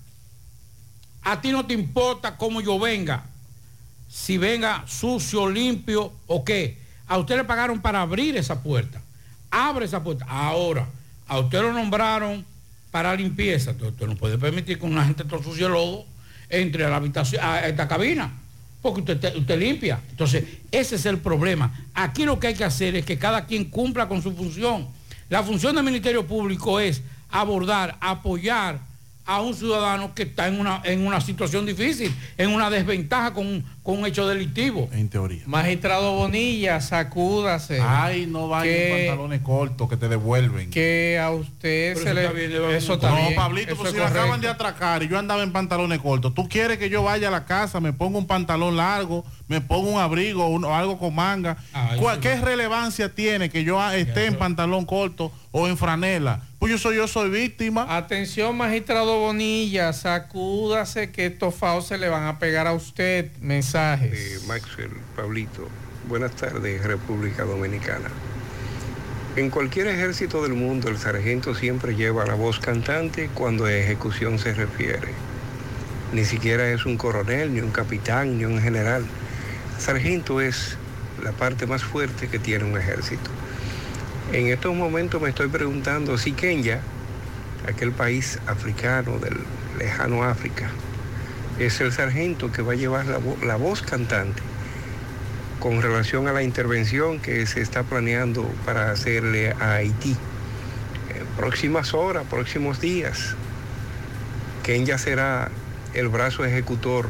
A 1.23 1.39
ti 1.41 1.51
no 1.51 1.65
te 1.65 1.73
importa 1.73 2.35
cómo 2.37 2.59
yo 2.61 2.77
venga. 2.79 3.23
Si 4.09 4.37
venga 4.37 4.83
sucio, 4.87 5.49
limpio 5.49 6.11
o 6.27 6.43
qué. 6.43 6.77
A 7.07 7.17
usted 7.17 7.37
le 7.37 7.43
pagaron 7.45 7.81
para 7.81 8.01
abrir 8.01 8.35
esa 8.37 8.61
puerta. 8.61 9.01
Abre 9.57 9.85
esa 9.85 10.03
puerta. 10.03 10.25
Ahora, 10.27 10.85
a 11.27 11.39
usted 11.39 11.61
lo 11.61 11.71
nombraron 11.71 12.45
para 12.91 13.15
limpieza. 13.15 13.71
Entonces, 13.71 13.93
Usted 13.93 14.07
no 14.07 14.15
puede 14.15 14.37
permitir 14.37 14.77
que 14.77 14.85
una 14.85 15.05
gente 15.05 15.23
todo 15.23 15.41
sucio 15.41 15.69
lodo 15.69 16.05
entre 16.49 16.83
a 16.85 16.89
la 16.89 16.97
habitación, 16.97 17.41
a 17.43 17.65
esta 17.67 17.87
cabina. 17.87 18.31
Porque 18.81 18.99
usted, 18.99 19.19
te- 19.19 19.37
usted 19.37 19.57
limpia. 19.57 19.99
Entonces, 20.09 20.43
ese 20.71 20.95
es 20.95 21.05
el 21.05 21.19
problema. 21.19 21.73
Aquí 21.93 22.25
lo 22.25 22.37
que 22.39 22.47
hay 22.47 22.53
que 22.53 22.65
hacer 22.65 22.95
es 22.95 23.05
que 23.05 23.17
cada 23.17 23.45
quien 23.45 23.65
cumpla 23.65 24.07
con 24.07 24.21
su 24.21 24.35
función. 24.35 24.87
La 25.29 25.41
función 25.41 25.73
del 25.73 25.85
Ministerio 25.85 26.27
Público 26.27 26.79
es 26.79 27.01
abordar, 27.31 27.97
apoyar 28.01 28.79
a 29.25 29.41
un 29.41 29.53
ciudadano 29.55 30.13
que 30.13 30.23
está 30.23 30.47
en 30.47 30.59
una, 30.59 30.81
en 30.83 31.05
una 31.05 31.19
situación 31.21 31.65
difícil, 31.65 32.13
en 32.37 32.51
una 32.51 32.69
desventaja 32.69 33.33
con, 33.33 33.63
con 33.81 33.99
un 33.99 34.05
hecho 34.05 34.27
delictivo. 34.27 34.87
En 34.91 35.09
teoría. 35.09 35.41
Magistrado 35.47 36.13
Bonilla, 36.13 36.79
sacúdase. 36.81 37.81
Ay, 37.81 38.27
no 38.27 38.47
vaya 38.47 38.71
Que- 38.71 38.99
en 39.01 39.07
pantalones 39.07 39.41
cortos 39.41 39.89
que 39.89 39.97
te 39.97 40.09
devuelven. 40.09 40.69
Que 40.69 41.19
a 41.19 41.31
usted 41.31 41.93
Pero 41.95 41.99
se 41.99 42.05
eso 42.05 42.13
le... 42.13 42.21
está 42.21 42.33
bien, 42.33 42.51
le 42.51 42.77
eso 42.77 42.93
está 42.93 43.09
no, 43.09 43.15
bien, 43.17 43.35
Pablito, 43.35 43.67
eso 43.73 43.77
pues 43.77 43.89
es 43.89 43.95
si 43.95 43.99
me 44.01 44.05
acaban 44.07 44.41
de 44.41 44.47
atracar 44.47 45.01
y 45.03 45.07
yo 45.07 45.17
andaba 45.17 45.41
en 45.43 45.51
pantalones 45.51 45.99
cortos, 45.99 46.33
tú 46.33 46.47
quieres 46.47 46.77
que 46.77 46.89
yo 46.89 47.01
vaya 47.03 47.27
a 47.29 47.31
la 47.31 47.45
casa, 47.45 47.79
me 47.79 47.93
ponga 47.93 48.17
un 48.19 48.27
pantalón 48.27 48.75
largo, 48.77 49.25
me 49.47 49.59
ponga 49.61 49.89
un 49.89 49.99
abrigo 49.99 50.47
un- 50.47 50.65
o 50.65 50.75
algo 50.75 50.97
con 50.99 51.15
manga. 51.15 51.57
¿Cuál- 51.99 52.19
¿Qué 52.19 52.35
relevancia 52.39 53.09
tiene 53.13 53.49
que 53.49 53.63
yo 53.63 53.81
esté 53.91 54.25
en 54.27 54.35
pantalón 54.37 54.85
corto 54.85 55.31
o 55.51 55.67
en 55.67 55.77
franela? 55.77 56.41
Pues 56.65 56.71
yo 56.71 56.77
soy, 56.79 56.95
yo 56.95 57.07
soy 57.07 57.29
víctima. 57.29 57.95
Atención, 57.95 58.57
magistrado 58.57 59.19
Bonilla, 59.19 59.93
sacúdase 59.93 61.11
que 61.11 61.27
estos 61.27 61.53
faos 61.53 61.85
se 61.85 61.99
le 61.99 62.09
van 62.09 62.23
a 62.23 62.39
pegar 62.39 62.65
a 62.65 62.73
usted. 62.73 63.29
Mensajes. 63.39 64.11
Eh, 64.11 64.39
Maxwell, 64.47 64.89
Pablito, 65.15 65.67
buenas 66.09 66.31
tardes, 66.31 66.83
República 66.83 67.43
Dominicana. 67.43 68.09
En 69.35 69.51
cualquier 69.51 69.85
ejército 69.89 70.41
del 70.41 70.53
mundo, 70.53 70.89
el 70.89 70.97
sargento 70.97 71.53
siempre 71.53 71.95
lleva 71.95 72.25
la 72.25 72.33
voz 72.33 72.59
cantante 72.59 73.29
cuando 73.35 73.65
a 73.65 73.71
ejecución 73.71 74.39
se 74.39 74.55
refiere. 74.55 75.09
Ni 76.13 76.25
siquiera 76.25 76.67
es 76.71 76.87
un 76.87 76.97
coronel, 76.97 77.53
ni 77.53 77.59
un 77.59 77.69
capitán, 77.69 78.39
ni 78.39 78.45
un 78.45 78.59
general. 78.59 79.05
Sargento 79.77 80.41
es 80.41 80.79
la 81.23 81.31
parte 81.31 81.67
más 81.67 81.83
fuerte 81.83 82.27
que 82.27 82.39
tiene 82.39 82.63
un 82.63 82.75
ejército. 82.75 83.29
En 84.33 84.47
estos 84.47 84.75
momentos 84.75 85.21
me 85.21 85.29
estoy 85.29 85.49
preguntando 85.49 86.17
si 86.17 86.33
Kenia, 86.33 86.81
aquel 87.67 87.91
país 87.91 88.39
africano 88.47 89.19
del 89.19 89.37
lejano 89.77 90.23
África, 90.23 90.69
es 91.59 91.79
el 91.79 91.91
sargento 91.91 92.51
que 92.51 92.63
va 92.63 92.73
a 92.73 92.75
llevar 92.75 93.05
la, 93.05 93.19
la 93.45 93.55
voz 93.55 93.83
cantante 93.83 94.41
con 95.59 95.81
relación 95.81 96.27
a 96.27 96.33
la 96.33 96.41
intervención 96.41 97.19
que 97.19 97.45
se 97.45 97.61
está 97.61 97.83
planeando 97.83 98.43
para 98.65 98.91
hacerle 98.91 99.51
a 99.51 99.75
Haití. 99.75 100.17
En 101.15 101.25
próximas 101.37 101.93
horas, 101.93 102.25
próximos 102.27 102.81
días, 102.81 103.35
Kenia 104.63 104.97
será 104.97 105.49
el 105.93 106.07
brazo 106.09 106.43
ejecutor 106.43 107.09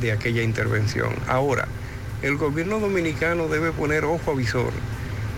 de 0.00 0.12
aquella 0.12 0.42
intervención. 0.42 1.14
Ahora, 1.26 1.66
el 2.22 2.36
gobierno 2.36 2.78
dominicano 2.78 3.48
debe 3.48 3.72
poner 3.72 4.04
ojo 4.04 4.30
a 4.30 4.34
visor 4.34 4.72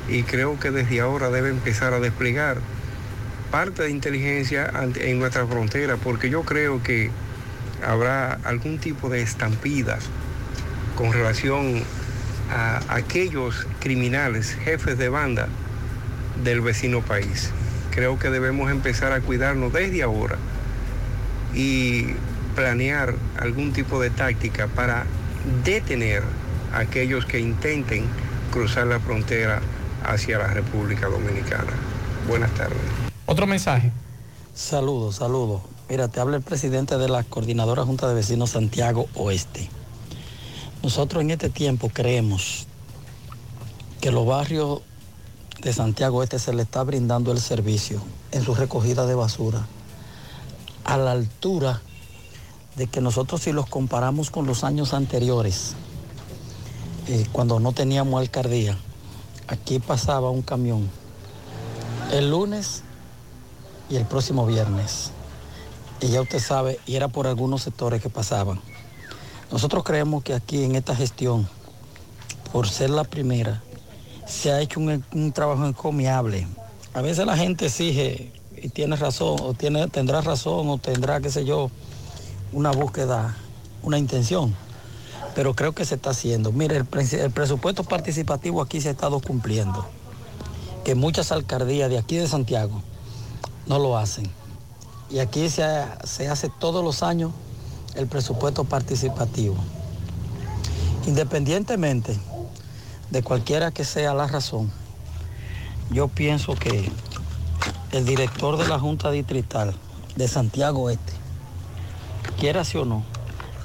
y 0.08 0.22
creo 0.22 0.58
que 0.58 0.70
desde 0.70 1.00
ahora 1.00 1.30
debe 1.30 1.50
empezar 1.50 1.94
a 1.94 2.00
desplegar 2.00 2.58
parte 3.50 3.84
de 3.84 3.90
inteligencia 3.90 4.70
en 4.96 5.18
nuestra 5.18 5.46
frontera, 5.46 5.96
porque 5.96 6.28
yo 6.28 6.42
creo 6.42 6.82
que 6.82 7.10
habrá 7.86 8.34
algún 8.44 8.78
tipo 8.78 9.08
de 9.08 9.22
estampidas 9.22 10.04
con 10.96 11.12
relación 11.12 11.84
a 12.50 12.80
aquellos 12.88 13.66
criminales, 13.80 14.56
jefes 14.64 14.98
de 14.98 15.08
banda 15.08 15.48
del 16.42 16.60
vecino 16.60 17.00
país. 17.00 17.50
Creo 17.90 18.18
que 18.18 18.30
debemos 18.30 18.70
empezar 18.70 19.12
a 19.12 19.20
cuidarnos 19.20 19.72
desde 19.72 20.02
ahora 20.02 20.36
y 21.54 22.06
planear 22.56 23.14
algún 23.38 23.72
tipo 23.72 24.00
de 24.00 24.10
táctica 24.10 24.66
para 24.66 25.04
detener 25.64 26.22
a 26.72 26.80
aquellos 26.80 27.24
que 27.24 27.38
intenten 27.38 28.04
cruzar 28.50 28.86
la 28.86 29.00
frontera 29.00 29.60
hacia 30.04 30.38
la 30.38 30.48
República 30.48 31.08
Dominicana. 31.08 31.72
Buenas 32.28 32.52
tardes. 32.54 32.78
Otro 33.26 33.46
mensaje. 33.46 33.92
Saludos, 34.54 35.16
saludos. 35.16 35.62
Mira, 35.88 36.08
te 36.08 36.20
habla 36.20 36.36
el 36.36 36.42
presidente 36.42 36.96
de 36.96 37.08
la 37.08 37.24
Coordinadora 37.24 37.84
Junta 37.84 38.08
de 38.08 38.14
Vecinos 38.14 38.50
Santiago 38.50 39.06
Oeste. 39.14 39.68
Nosotros 40.82 41.22
en 41.22 41.30
este 41.30 41.50
tiempo 41.50 41.90
creemos 41.92 42.66
que 44.00 44.10
los 44.10 44.26
barrios 44.26 44.82
de 45.60 45.72
Santiago 45.72 46.18
Oeste 46.18 46.38
se 46.38 46.52
le 46.52 46.62
está 46.62 46.82
brindando 46.84 47.32
el 47.32 47.40
servicio 47.40 48.00
en 48.32 48.44
su 48.44 48.54
recogida 48.54 49.06
de 49.06 49.14
basura 49.14 49.66
a 50.84 50.96
la 50.96 51.12
altura 51.12 51.80
de 52.76 52.86
que 52.86 53.00
nosotros 53.00 53.42
si 53.42 53.52
los 53.52 53.66
comparamos 53.66 54.30
con 54.30 54.46
los 54.46 54.64
años 54.64 54.94
anteriores, 54.94 55.74
eh, 57.08 57.26
cuando 57.32 57.60
no 57.60 57.72
teníamos 57.72 58.20
alcaldía, 58.20 58.76
aquí 59.48 59.78
pasaba 59.78 60.30
un 60.30 60.42
camión 60.42 60.88
el 62.12 62.30
lunes 62.30 62.82
y 63.88 63.96
el 63.96 64.04
próximo 64.04 64.46
viernes. 64.46 65.10
Y 66.00 66.08
ya 66.08 66.20
usted 66.20 66.38
sabe, 66.38 66.78
y 66.86 66.96
era 66.96 67.08
por 67.08 67.26
algunos 67.26 67.62
sectores 67.62 68.02
que 68.02 68.10
pasaban. 68.10 68.60
Nosotros 69.50 69.84
creemos 69.84 70.22
que 70.22 70.34
aquí 70.34 70.64
en 70.64 70.76
esta 70.76 70.94
gestión, 70.94 71.48
por 72.52 72.68
ser 72.68 72.90
la 72.90 73.04
primera, 73.04 73.62
se 74.26 74.52
ha 74.52 74.60
hecho 74.60 74.80
un, 74.80 75.04
un 75.12 75.32
trabajo 75.32 75.66
encomiable. 75.66 76.46
A 76.92 77.00
veces 77.00 77.26
la 77.26 77.36
gente 77.36 77.66
exige 77.66 78.32
y 78.56 78.68
tiene 78.68 78.96
razón, 78.96 79.36
o 79.42 79.54
tiene, 79.54 79.88
tendrá 79.88 80.20
razón, 80.20 80.68
o 80.68 80.78
tendrá, 80.78 81.20
qué 81.20 81.30
sé 81.30 81.44
yo, 81.44 81.70
una 82.52 82.70
búsqueda, 82.70 83.36
una 83.82 83.98
intención. 83.98 84.54
Pero 85.34 85.54
creo 85.54 85.72
que 85.72 85.84
se 85.84 85.96
está 85.96 86.10
haciendo. 86.10 86.52
Mire, 86.52 86.76
el, 86.76 86.86
el 87.12 87.30
presupuesto 87.30 87.84
participativo 87.84 88.62
aquí 88.62 88.80
se 88.80 88.88
ha 88.88 88.92
estado 88.92 89.20
cumpliendo. 89.20 89.86
Que 90.84 90.94
muchas 90.94 91.32
alcaldías 91.32 91.90
de 91.90 91.98
aquí 91.98 92.16
de 92.16 92.28
Santiago 92.28 92.82
no 93.66 93.78
lo 93.78 93.96
hacen. 93.96 94.30
Y 95.10 95.18
aquí 95.18 95.48
se, 95.48 95.64
se 96.04 96.28
hace 96.28 96.50
todos 96.58 96.84
los 96.84 97.02
años 97.02 97.32
el 97.94 98.06
presupuesto 98.06 98.64
participativo. 98.64 99.56
Independientemente 101.06 102.18
de 103.10 103.22
cualquiera 103.22 103.70
que 103.70 103.84
sea 103.84 104.14
la 104.14 104.26
razón, 104.26 104.70
yo 105.90 106.08
pienso 106.08 106.54
que 106.54 106.90
el 107.92 108.04
director 108.04 108.56
de 108.56 108.66
la 108.66 108.78
Junta 108.78 109.10
Distrital 109.10 109.74
de 110.16 110.28
Santiago 110.28 110.90
Este, 110.90 111.12
quiera 112.38 112.64
sí 112.64 112.78
o 112.78 112.84
no, 112.84 113.04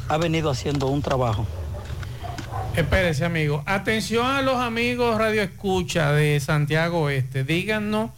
ha 0.07 0.17
venido 0.17 0.49
haciendo 0.49 0.87
un 0.87 1.01
trabajo 1.01 1.45
Espérese, 2.79 3.25
amigo. 3.25 3.61
Atención 3.65 4.25
a 4.25 4.41
los 4.41 4.55
amigos 4.57 5.17
Radio 5.17 5.41
Escucha 5.41 6.11
de 6.13 6.39
Santiago 6.39 7.01
Oeste. 7.01 7.43
Díganos 7.43 8.11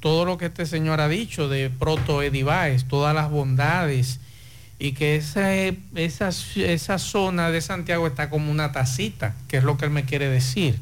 todo 0.00 0.24
lo 0.24 0.38
que 0.38 0.46
este 0.46 0.64
señor 0.66 1.00
ha 1.00 1.08
dicho 1.08 1.48
de 1.48 1.68
Proto 1.70 2.22
Ediváez, 2.22 2.84
todas 2.84 3.14
las 3.14 3.30
bondades 3.30 4.20
y 4.78 4.92
que 4.92 5.16
esa, 5.16 5.54
esa, 5.54 6.30
esa 6.56 6.98
zona 6.98 7.50
de 7.50 7.60
Santiago 7.60 8.06
está 8.06 8.30
como 8.30 8.50
una 8.50 8.72
tacita, 8.72 9.34
que 9.48 9.58
es 9.58 9.64
lo 9.64 9.76
que 9.76 9.84
él 9.84 9.90
me 9.90 10.04
quiere 10.04 10.28
decir, 10.28 10.78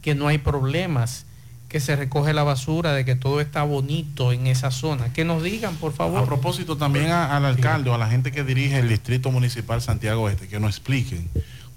que 0.00 0.14
no 0.14 0.28
hay 0.28 0.38
problemas, 0.38 1.26
que 1.68 1.80
se 1.80 1.96
recoge 1.96 2.32
la 2.34 2.44
basura, 2.44 2.92
de 2.92 3.04
que 3.04 3.14
todo 3.16 3.40
está 3.40 3.62
bonito 3.64 4.32
en 4.32 4.46
esa 4.46 4.70
zona. 4.70 5.12
Que 5.12 5.24
nos 5.24 5.42
digan, 5.42 5.74
por 5.76 5.92
favor. 5.92 6.22
A 6.22 6.26
propósito, 6.26 6.76
también 6.76 7.10
a- 7.10 7.36
al 7.36 7.44
alcalde 7.46 7.90
o 7.90 7.94
a 7.94 7.98
la 7.98 8.08
gente 8.08 8.30
que 8.30 8.44
dirige 8.44 8.78
el 8.78 8.88
Distrito 8.88 9.30
Municipal 9.30 9.82
Santiago 9.82 10.28
Este, 10.30 10.48
que 10.48 10.60
nos 10.60 10.70
expliquen 10.70 11.28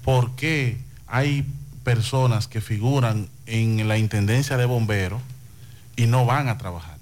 por 0.06 0.36
qué 0.36 0.78
hay 1.08 1.46
personas 1.84 2.48
que 2.48 2.62
figuran 2.62 3.28
en 3.48 3.88
la 3.88 3.98
Intendencia 3.98 4.56
de 4.56 4.66
Bomberos 4.66 5.22
y 5.98 6.06
no 6.06 6.26
van 6.26 6.48
a 6.48 6.58
trabajar. 6.58 6.96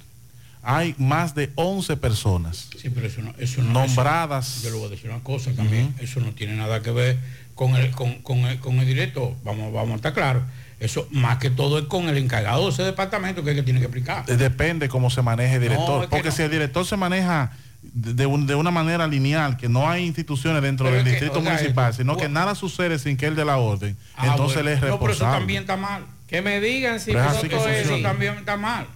Hay 0.65 0.95
más 0.97 1.35
de 1.35 1.51
11 1.55 1.97
personas 1.97 2.69
Sí, 2.81 2.89
pero 2.89 3.05
eso 3.07 3.21
no, 3.21 3.33
eso 3.37 3.61
no 3.61 3.73
nombradas. 3.85 4.57
eso- 4.59 4.63
yo 4.63 4.69
le 4.73 4.77
voy 4.77 4.87
a 4.87 4.89
decir 4.91 5.09
una 5.09 5.19
cosa 5.21 5.51
también. 5.53 5.93
Eso 5.99 6.21
no 6.21 6.31
tiene 6.31 6.55
nada 6.55 6.81
que 6.81 6.91
ver 6.91 7.17
con 7.55 7.75
el, 7.75 7.91
con, 7.91 8.15
con 8.21 8.39
el, 8.39 8.59
con 8.59 8.79
el 8.79 8.85
director. 8.85 9.33
Vamos, 9.43 9.73
vamos 9.73 9.91
a 9.91 9.95
estar 9.97 10.13
claros. 10.13 10.43
Eso 10.79 11.07
más 11.11 11.37
que 11.37 11.49
todo 11.49 11.79
es 11.79 11.85
con 11.85 12.07
el 12.09 12.17
encargado 12.17 12.63
de 12.65 12.71
ese 12.71 12.83
departamento 12.83 13.43
que 13.43 13.51
es 13.51 13.57
el 13.57 13.61
que 13.61 13.65
tiene 13.65 13.79
que 13.79 13.85
explicar. 13.87 14.25
Depende 14.25 14.87
cómo 14.89 15.09
se 15.09 15.21
maneje 15.21 15.55
el 15.55 15.61
director. 15.61 15.87
No, 15.89 16.03
es 16.03 16.09
que 16.09 16.15
porque 16.15 16.29
no. 16.29 16.35
si 16.35 16.41
el 16.43 16.51
director 16.51 16.85
se 16.85 16.95
maneja 16.97 17.51
de, 17.93 18.13
de 18.13 18.25
un- 18.25 18.47
de 18.47 18.55
una 18.55 18.71
manera 18.71 19.05
lineal, 19.07 19.57
que 19.57 19.67
no 19.69 19.89
hay 19.89 20.05
instituciones 20.05 20.61
dentro 20.61 20.85
Pero 20.85 20.97
del 20.97 21.05
que, 21.05 21.11
distrito 21.11 21.41
municipal, 21.41 21.93
sino 21.93 22.15
que 22.17 22.29
nada 22.29 22.55
sucede 22.55 22.97
sin 22.99 23.17
que 23.17 23.25
él 23.27 23.35
dé 23.35 23.43
la 23.45 23.57
orden, 23.57 23.97
Ah, 24.15 24.27
entonces 24.31 24.55
bueno. 24.63 24.69
él 24.69 24.75
es 24.77 24.81
No, 24.81 24.85
pero 24.99 25.07
responsable. 25.07 25.31
eso 25.31 25.39
también 25.39 25.61
está 25.61 25.77
mal. 25.77 26.05
Que 26.27 26.41
me 26.41 26.59
digan 26.61 26.99
si 26.99 27.11
Pero 27.11 27.29
es 27.29 27.85
Eso 27.85 27.99
también 28.01 28.35
está 28.35 28.57
mal. 28.57 28.87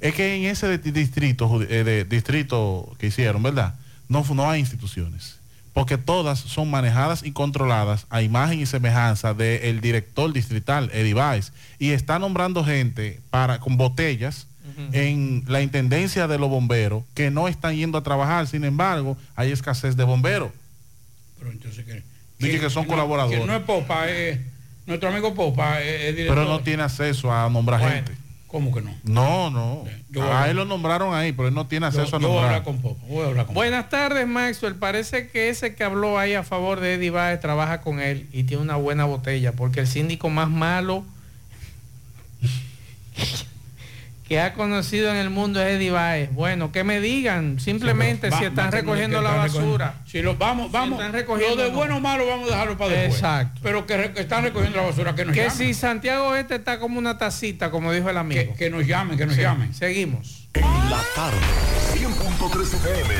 Es 0.00 0.14
que 0.14 0.34
en 0.36 0.44
ese 0.50 0.78
di- 0.78 0.90
distrito, 0.90 1.62
eh, 1.62 1.84
de- 1.84 2.04
distrito 2.04 2.92
que 2.98 3.06
hicieron, 3.06 3.42
¿verdad? 3.42 3.74
No, 4.08 4.24
no 4.34 4.50
hay 4.50 4.60
instituciones. 4.60 5.38
Porque 5.72 5.96
todas 5.96 6.38
son 6.40 6.70
manejadas 6.70 7.22
y 7.22 7.32
controladas 7.32 8.06
a 8.10 8.20
imagen 8.20 8.60
y 8.60 8.66
semejanza 8.66 9.32
del 9.32 9.80
director 9.80 10.30
distrital, 10.32 10.90
Baez. 11.14 11.52
Y 11.78 11.90
está 11.92 12.18
nombrando 12.18 12.62
gente 12.62 13.20
para, 13.30 13.58
con 13.58 13.78
botellas 13.78 14.48
en 14.92 15.44
la 15.46 15.60
intendencia 15.62 16.26
de 16.28 16.38
los 16.38 16.48
bomberos 16.50 17.04
que 17.14 17.30
no 17.30 17.48
están 17.48 17.74
yendo 17.76 17.98
a 17.98 18.02
trabajar. 18.02 18.46
Sin 18.46 18.64
embargo, 18.64 19.16
hay 19.36 19.52
escasez 19.52 19.96
de 19.96 20.04
bomberos. 20.04 20.50
Pero 21.38 21.50
entonces 21.50 21.84
que, 21.84 22.02
Dije 22.38 22.58
que 22.60 22.70
son 22.70 22.84
no- 22.84 22.90
colaboradores. 22.90 23.40
que 23.40 23.46
no 23.46 23.54
es 23.56 23.62
Popa, 23.62 24.08
es 24.08 24.38
nuestro 24.86 25.08
amigo 25.08 25.32
Popa 25.34 25.80
es, 25.80 26.00
es 26.02 26.16
director. 26.16 26.36
Pero 26.36 26.48
no 26.48 26.60
tiene 26.60 26.82
acceso 26.82 27.32
a 27.32 27.48
nombrar 27.48 27.80
Bueno, 27.80 27.94
gente. 27.96 28.12
¿Cómo 28.48 28.74
que 28.74 28.82
no? 28.82 28.94
No, 29.04 29.48
no. 29.50 29.84
Yo 30.10 30.30
a 30.30 30.50
él 30.50 30.56
lo 30.56 30.66
nombraron 30.66 31.14
ahí, 31.14 31.32
pero 31.32 31.48
él 31.48 31.54
no 31.54 31.66
tiene 31.68 31.86
acceso 31.86 32.04
Yo- 32.10 32.16
a 32.18 32.20
yo 32.20 32.28
voy 32.28 32.36
a 32.38 32.40
nombrar. 32.42 32.54
hablar 32.60 32.62
con 32.64 32.82
Popo, 32.82 33.06
voy 33.06 33.24
a 33.24 33.28
hablar 33.28 33.46
con 33.46 33.54
Buenas 33.54 33.88
tardes, 33.88 34.26
Maxwell. 34.28 34.74
Parece 34.74 35.28
que 35.28 35.48
ese 35.48 35.74
que 35.74 35.84
habló 35.84 36.18
ahí 36.18 36.34
a 36.34 36.42
favor 36.42 36.78
de 36.80 36.94
Eddie 36.94 37.10
Baez 37.10 37.40
trabaja 37.40 37.80
con 37.80 37.98
él 38.00 38.26
y 38.30 38.42
tiene 38.44 38.62
una 38.62 38.76
buena 38.76 39.04
botella, 39.06 39.52
porque 39.52 39.80
el 39.80 39.86
síndico 39.86 40.28
más 40.28 40.50
malo 40.50 41.02
que 44.32 44.40
ha 44.40 44.54
conocido 44.54 45.10
en 45.10 45.16
el 45.18 45.28
mundo 45.28 45.60
es 45.60 45.76
Eddie 45.76 45.90
Baez. 45.90 46.32
Bueno, 46.32 46.72
que 46.72 46.84
me 46.84 47.00
digan 47.00 47.60
simplemente 47.60 48.30
Va- 48.30 48.38
si 48.38 48.44
están 48.46 48.72
recogiendo 48.72 49.20
la 49.20 49.42
recogiendo. 49.42 49.60
basura. 49.72 49.94
Si 50.06 50.22
lo 50.22 50.36
vamos, 50.36 50.72
vamos. 50.72 50.98
están 50.98 51.12
recogiendo, 51.12 51.56
lo 51.56 51.62
de 51.64 51.68
no. 51.68 51.76
bueno 51.76 51.96
o 51.98 52.00
malo 52.00 52.26
vamos 52.26 52.48
a 52.48 52.52
dejarlo 52.52 52.78
para 52.78 52.92
después. 52.92 53.14
Exacto. 53.16 53.60
Pero 53.62 53.84
que, 53.86 53.94
re- 53.98 54.12
están 54.16 54.42
recogiendo 54.44 54.78
la 54.78 54.86
basura, 54.86 55.14
que 55.14 55.26
nos 55.26 55.34
Que 55.34 55.42
llamen. 55.42 55.56
si 55.58 55.74
Santiago 55.74 56.34
Este 56.34 56.54
está 56.54 56.78
como 56.80 56.98
una 56.98 57.18
tacita, 57.18 57.70
como 57.70 57.92
dijo 57.92 58.08
el 58.08 58.16
amigo. 58.16 58.52
Que, 58.52 58.54
que 58.58 58.70
nos 58.70 58.86
llamen, 58.86 59.18
que 59.18 59.26
nos 59.26 59.34
Sí. 59.34 59.42
llamen. 59.42 59.74
Seguimos. 59.74 60.48
La 60.54 61.02
tarde, 61.14 61.36
100.3 61.92 62.72
FM, 62.72 63.14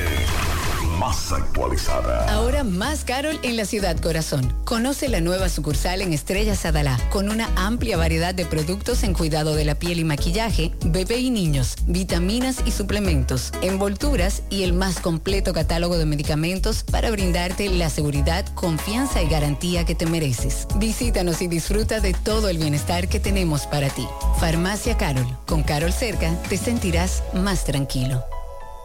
más 1.03 1.33
actualizada. 1.33 2.33
Ahora 2.33 2.63
más 2.63 3.05
Carol 3.05 3.37
en 3.43 3.57
la 3.57 3.65
ciudad 3.65 3.99
corazón. 3.99 4.55
Conoce 4.65 5.09
la 5.09 5.21
nueva 5.21 5.49
sucursal 5.49 6.01
en 6.01 6.13
Estrellas 6.13 6.65
Adalá 6.65 6.97
con 7.11 7.29
una 7.29 7.51
amplia 7.57 7.97
variedad 7.97 8.33
de 8.33 8.47
productos 8.47 9.03
en 9.03 9.13
cuidado 9.13 9.57
de 9.57 9.65
la 9.65 9.75
piel 9.75 9.99
y 9.99 10.05
maquillaje, 10.05 10.71
bebé 10.85 11.19
y 11.19 11.31
niños, 11.31 11.75
vitaminas 11.87 12.63
y 12.67 12.71
suplementos, 12.71 13.51
envolturas 13.63 14.45
y 14.49 14.63
el 14.63 14.75
más 14.75 15.01
completo 15.01 15.53
catálogo 15.53 15.99
de 15.99 16.07
medicamentos 16.07 16.85
para 16.85 17.11
brindarte 17.11 17.69
la 17.69 17.91
seguridad, 17.91 18.47
confianza 18.55 19.23
y 19.23 19.29
garantía 19.29 19.85
que 19.85 19.97
te 19.97 20.07
mereces. 20.07 20.69
Visítanos 20.77 21.43
y 21.43 21.49
disfruta 21.49 21.99
de 21.99 22.15
todo 22.15 22.49
el 22.49 22.59
bienestar 22.59 23.09
que 23.09 23.19
tenemos 23.19 23.67
para 23.67 23.89
ti. 23.89 24.07
Farmacia 24.39 24.97
Carol. 24.97 25.27
Con 25.47 25.65
Carol 25.65 25.93
cerca 25.93 26.33
te 26.49 26.57
sentirás 26.57 27.25
más 27.35 27.65
tranquilo. 27.65 28.23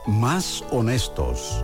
Más 0.07 0.63
honestos. 0.72 1.63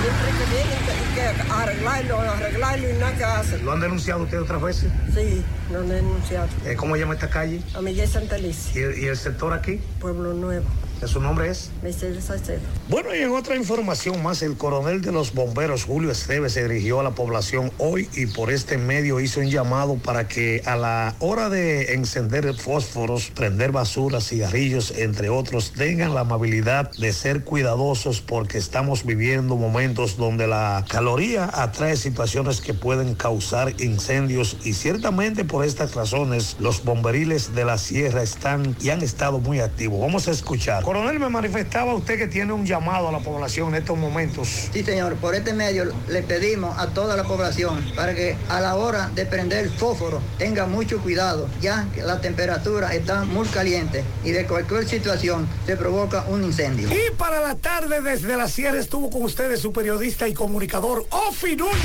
Siempre 0.00 0.28
que 0.38 0.44
vienen 0.54 0.78
hay 0.88 1.14
que 1.14 1.52
arreglarlo, 1.52 2.20
arreglarlo 2.20 2.90
y 2.90 2.92
nada 2.94 3.16
que 3.16 3.24
hacen. 3.24 3.64
¿Lo 3.64 3.72
han 3.72 3.80
denunciado 3.80 4.22
usted 4.22 4.40
otras 4.40 4.62
veces? 4.62 4.92
Sí, 5.14 5.42
lo 5.72 5.80
han 5.80 5.88
denunciado. 5.88 6.48
Eh, 6.64 6.76
¿Cómo 6.76 6.96
llama 6.96 7.14
esta 7.14 7.28
calle? 7.28 7.60
A 7.74 7.80
Miguel 7.80 8.08
Santa 8.08 8.36
Alicia, 8.36 8.72
¿Y, 8.96 9.04
y 9.04 9.06
el 9.06 9.16
sector 9.16 9.52
aquí? 9.52 9.80
Pueblo 10.00 10.34
Nuevo, 10.34 10.66
¿Su 11.06 11.20
nombre 11.20 11.50
es? 11.50 11.70
Mercedes 11.82 12.24
Salcedo. 12.24 12.60
Bueno, 12.88 13.14
y 13.14 13.18
en 13.18 13.30
otra 13.30 13.56
información 13.56 14.22
más, 14.22 14.42
el 14.42 14.56
coronel 14.56 15.00
de 15.00 15.12
los 15.12 15.32
bomberos, 15.32 15.84
Julio 15.84 16.10
Esteves, 16.10 16.52
se 16.52 16.66
dirigió 16.66 17.00
a 17.00 17.02
la 17.02 17.12
población 17.12 17.70
hoy 17.78 18.08
y 18.14 18.26
por 18.26 18.50
este 18.50 18.78
medio 18.78 19.20
hizo 19.20 19.40
un 19.40 19.50
llamado 19.50 19.96
para 19.96 20.26
que 20.26 20.62
a 20.66 20.76
la 20.76 21.14
hora 21.20 21.48
de 21.48 21.94
encender 21.94 22.54
fósforos, 22.54 23.30
prender 23.30 23.72
basuras, 23.72 24.28
cigarrillos, 24.28 24.92
entre 24.96 25.28
otros, 25.28 25.72
tengan 25.72 26.14
la 26.14 26.20
amabilidad 26.20 26.90
de 26.92 27.12
ser 27.12 27.44
cuidadosos 27.44 28.20
porque 28.20 28.58
estamos 28.58 29.04
viviendo 29.04 29.56
momentos 29.56 30.16
donde 30.16 30.46
la 30.46 30.84
caloría 30.88 31.50
atrae 31.52 31.96
situaciones 31.96 32.60
que 32.60 32.74
pueden 32.74 33.14
causar 33.14 33.80
incendios 33.80 34.56
y 34.64 34.74
ciertamente 34.74 35.44
por 35.44 35.64
estas 35.64 35.94
razones 35.94 36.56
los 36.58 36.84
bomberiles 36.84 37.54
de 37.54 37.64
la 37.64 37.78
sierra 37.78 38.22
están 38.22 38.76
y 38.80 38.90
han 38.90 39.02
estado 39.02 39.38
muy 39.38 39.60
activos. 39.60 40.00
Vamos 40.00 40.28
a 40.28 40.30
escuchar. 40.30 40.82
Coronel, 40.88 41.20
me 41.20 41.28
manifestaba 41.28 41.92
usted 41.92 42.16
que 42.16 42.28
tiene 42.28 42.54
un 42.54 42.64
llamado 42.64 43.10
a 43.10 43.12
la 43.12 43.18
población 43.18 43.68
en 43.68 43.82
estos 43.82 43.98
momentos. 43.98 44.48
Sí, 44.72 44.82
señor. 44.82 45.16
Por 45.16 45.34
este 45.34 45.52
medio 45.52 45.92
le 46.08 46.22
pedimos 46.22 46.78
a 46.78 46.86
toda 46.86 47.14
la 47.14 47.24
población 47.24 47.84
para 47.94 48.14
que 48.14 48.38
a 48.48 48.58
la 48.58 48.74
hora 48.74 49.10
de 49.14 49.26
prender 49.26 49.66
el 49.66 49.70
fósforo 49.70 50.22
tenga 50.38 50.64
mucho 50.64 51.02
cuidado, 51.02 51.46
ya 51.60 51.86
que 51.94 52.00
la 52.00 52.22
temperatura 52.22 52.94
está 52.94 53.26
muy 53.26 53.46
caliente 53.48 54.02
y 54.24 54.30
de 54.30 54.46
cualquier 54.46 54.88
situación 54.88 55.46
se 55.66 55.76
provoca 55.76 56.24
un 56.26 56.42
incendio. 56.42 56.88
Y 56.88 57.14
para 57.18 57.40
la 57.40 57.54
tarde 57.56 58.00
desde 58.00 58.34
la 58.38 58.48
sierra 58.48 58.78
estuvo 58.78 59.10
con 59.10 59.24
ustedes 59.24 59.60
su 59.60 59.74
periodista 59.74 60.26
y 60.26 60.32
comunicador 60.32 61.04
Ofi 61.10 61.54
Núñez. 61.54 61.76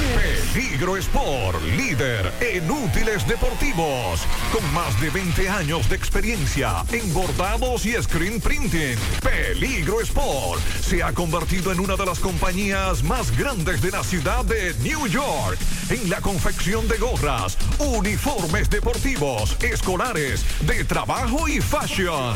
Peligro 0.53 0.95
Sport, 0.95 1.61
líder 1.75 2.31
en 2.39 2.71
útiles 2.71 3.27
deportivos, 3.27 4.21
con 4.53 4.73
más 4.73 4.97
de 5.01 5.09
20 5.09 5.49
años 5.49 5.89
de 5.89 5.97
experiencia 5.97 6.85
en 6.89 7.13
bordados 7.13 7.85
y 7.85 8.01
screen 8.01 8.39
printing. 8.39 8.92
Peligro 9.21 10.01
Sport 10.01 10.61
se 10.81 11.03
ha 11.03 11.13
convertido 11.13 11.71
en 11.71 11.79
una 11.79 11.95
de 11.95 12.05
las 12.05 12.19
compañías 12.19 13.03
más 13.03 13.35
grandes 13.37 13.81
de 13.81 13.91
la 13.91 14.03
ciudad 14.03 14.45
de 14.45 14.73
New 14.81 15.07
York 15.07 15.57
en 15.89 16.09
la 16.09 16.21
confección 16.21 16.87
de 16.87 16.97
gorras, 16.97 17.57
uniformes 17.79 18.69
deportivos, 18.69 19.57
escolares, 19.61 20.45
de 20.65 20.83
trabajo 20.83 21.47
y 21.47 21.59
fashion. 21.59 22.35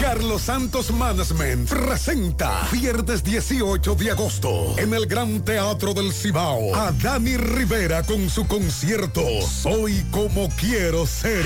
Carlos 0.00 0.42
Santos 0.42 0.90
Management 0.90 1.68
presenta 1.68 2.66
viernes 2.72 3.22
18 3.22 3.94
de 3.96 4.10
agosto 4.10 4.74
en 4.78 4.94
el 4.94 5.06
Gran 5.06 5.44
Teatro 5.44 5.92
del 5.92 6.10
Cibao 6.12 6.74
a 6.74 6.90
Dani 6.90 7.36
Rivera 7.36 8.02
con 8.02 8.30
su 8.30 8.46
concierto 8.46 9.20
Soy 9.42 10.02
como 10.10 10.48
quiero 10.56 11.06
ser. 11.06 11.44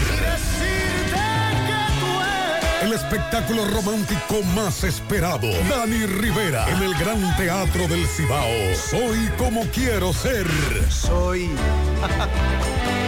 El 2.83 2.93
espectáculo 2.93 3.65
romántico 3.67 4.43
más 4.55 4.85
esperado. 4.85 5.49
Dani 5.69 6.07
Rivera 6.07 6.69
en 6.69 6.83
el 6.83 6.95
Gran 6.95 7.37
Teatro 7.37 7.89
del 7.89 8.07
Cibao. 8.07 8.75
Soy 8.75 9.31
como 9.37 9.63
quiero 9.73 10.13
ser. 10.13 10.47
Soy 10.91 11.51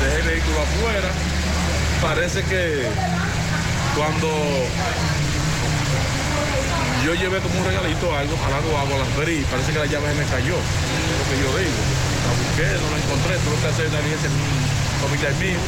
dejé 0.00 0.16
el 0.20 0.26
vehículo 0.28 0.56
afuera. 0.62 1.10
Parece 2.02 2.42
que 2.44 2.86
cuando 3.96 4.28
yo 7.04 7.14
llevé 7.14 7.38
como 7.40 7.58
un 7.58 7.64
regalito 7.64 8.14
algo, 8.14 8.36
a 8.46 8.50
la 8.50 8.60
guagua, 8.60 8.98
la 8.98 9.06
abrí, 9.16 9.44
parece 9.50 9.72
que 9.72 9.78
la 9.78 9.86
llave 9.86 10.12
me 10.14 10.24
cayó, 10.24 10.54
es 10.56 11.16
lo 11.18 11.24
que 11.30 11.36
yo 11.42 11.58
digo. 11.58 11.80
La 12.26 12.32
busqué, 12.34 12.66
no 12.82 12.90
la 12.90 12.98
encontré, 13.02 13.36
tuve 13.46 13.56
que 13.62 13.68
hacer 13.68 13.86
una 13.88 13.98
diligencia 13.98 14.28
en 14.28 14.36
familiar 15.06 15.34
mío. 15.38 15.58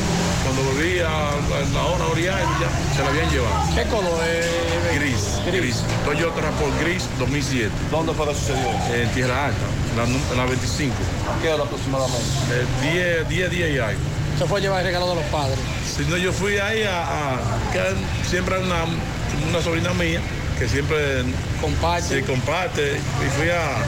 Cuando 0.44 0.62
volví 0.62 0.98
a, 1.00 1.72
la 1.74 1.82
hora 1.84 2.06
oriental 2.06 2.42
ya 2.60 2.70
se 2.96 3.02
la 3.02 3.08
habían 3.10 3.30
llevado. 3.30 3.74
¿Qué 3.74 3.82
color 3.84 4.18
es? 4.26 4.98
Gris, 4.98 5.22
gris. 5.52 5.82
Toyota 6.04 6.50
por 6.58 6.70
gris 6.84 7.04
2007. 7.18 7.70
¿Dónde 7.90 8.12
fue 8.14 8.26
que 8.28 8.34
sucedió 8.34 8.66
eso? 8.68 8.94
En 8.94 9.08
Tierra 9.12 9.46
Alta, 9.46 9.66
la, 9.96 10.06
nu- 10.06 10.36
la 10.36 10.44
25. 10.46 10.94
¿A 10.94 11.42
qué 11.42 11.50
hora 11.52 11.64
aproximadamente? 11.64 12.26
Eh, 12.52 13.22
10, 13.22 13.28
10 13.28 13.50
días 13.50 13.70
y 13.70 13.78
algo. 13.78 14.00
Se 14.38 14.44
fue 14.46 14.60
a 14.60 14.62
llevar 14.62 14.80
el 14.80 14.86
regalo 14.86 15.08
de 15.10 15.14
los 15.16 15.24
padres. 15.24 15.58
Si 15.96 16.02
no, 16.04 16.16
yo 16.16 16.32
fui 16.32 16.58
ahí 16.58 16.82
a, 16.84 17.02
a- 17.02 17.40
que 17.72 17.80
siempre 18.28 18.58
una, 18.58 18.84
una 19.50 19.62
sobrina 19.62 19.92
mía 19.94 20.20
que 20.58 20.68
siempre 20.68 21.24
comparte. 21.60 22.16
Sí, 22.20 22.22
comparte. 22.22 22.92
Y 22.96 23.30
fui 23.38 23.48
a. 23.50 23.78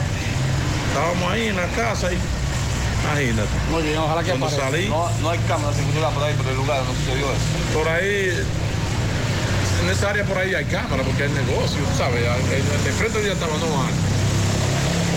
Estábamos 0.89 1.31
ahí 1.31 1.47
en 1.47 1.55
la 1.55 1.67
casa 1.67 2.11
y 2.11 2.17
imagínate. 3.05 3.49
Muy 3.71 3.83
bien, 3.83 3.97
ojalá 3.97 4.23
que 4.23 4.29
Cuando 4.31 4.47
aparezca. 4.47 4.71
salí. 4.71 4.89
No, 4.89 5.09
no 5.21 5.29
hay 5.29 5.39
cámaras 5.47 5.77
de 5.77 5.83
seguridad 5.83 6.11
por 6.13 6.23
ahí, 6.23 6.33
por 6.33 6.47
el 6.47 6.55
lugar 6.57 6.77
donde 6.85 6.99
sucedió 6.99 7.25
eso. 7.31 7.73
Por 7.79 7.87
ahí, 7.87 8.43
en 9.83 9.89
esa 9.89 10.09
área 10.09 10.25
por 10.25 10.37
ahí 10.37 10.53
hay 10.53 10.65
cámara 10.65 11.01
porque 11.03 11.23
hay 11.23 11.29
negocio, 11.31 11.79
tú 11.79 11.97
¿sabes? 11.97 12.21
De 12.83 12.91
frente 12.91 13.23
ya 13.25 13.33
estaba 13.33 13.53
no 13.57 13.83
hay. 13.83 13.93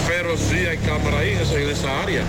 Pero 0.06 0.36
sí 0.36 0.58
hay 0.64 0.78
cámara 0.78 1.18
ahí 1.18 1.30
en 1.32 1.40
esa, 1.40 1.54
en 1.54 1.68
esa 1.70 2.02
área. 2.02 2.22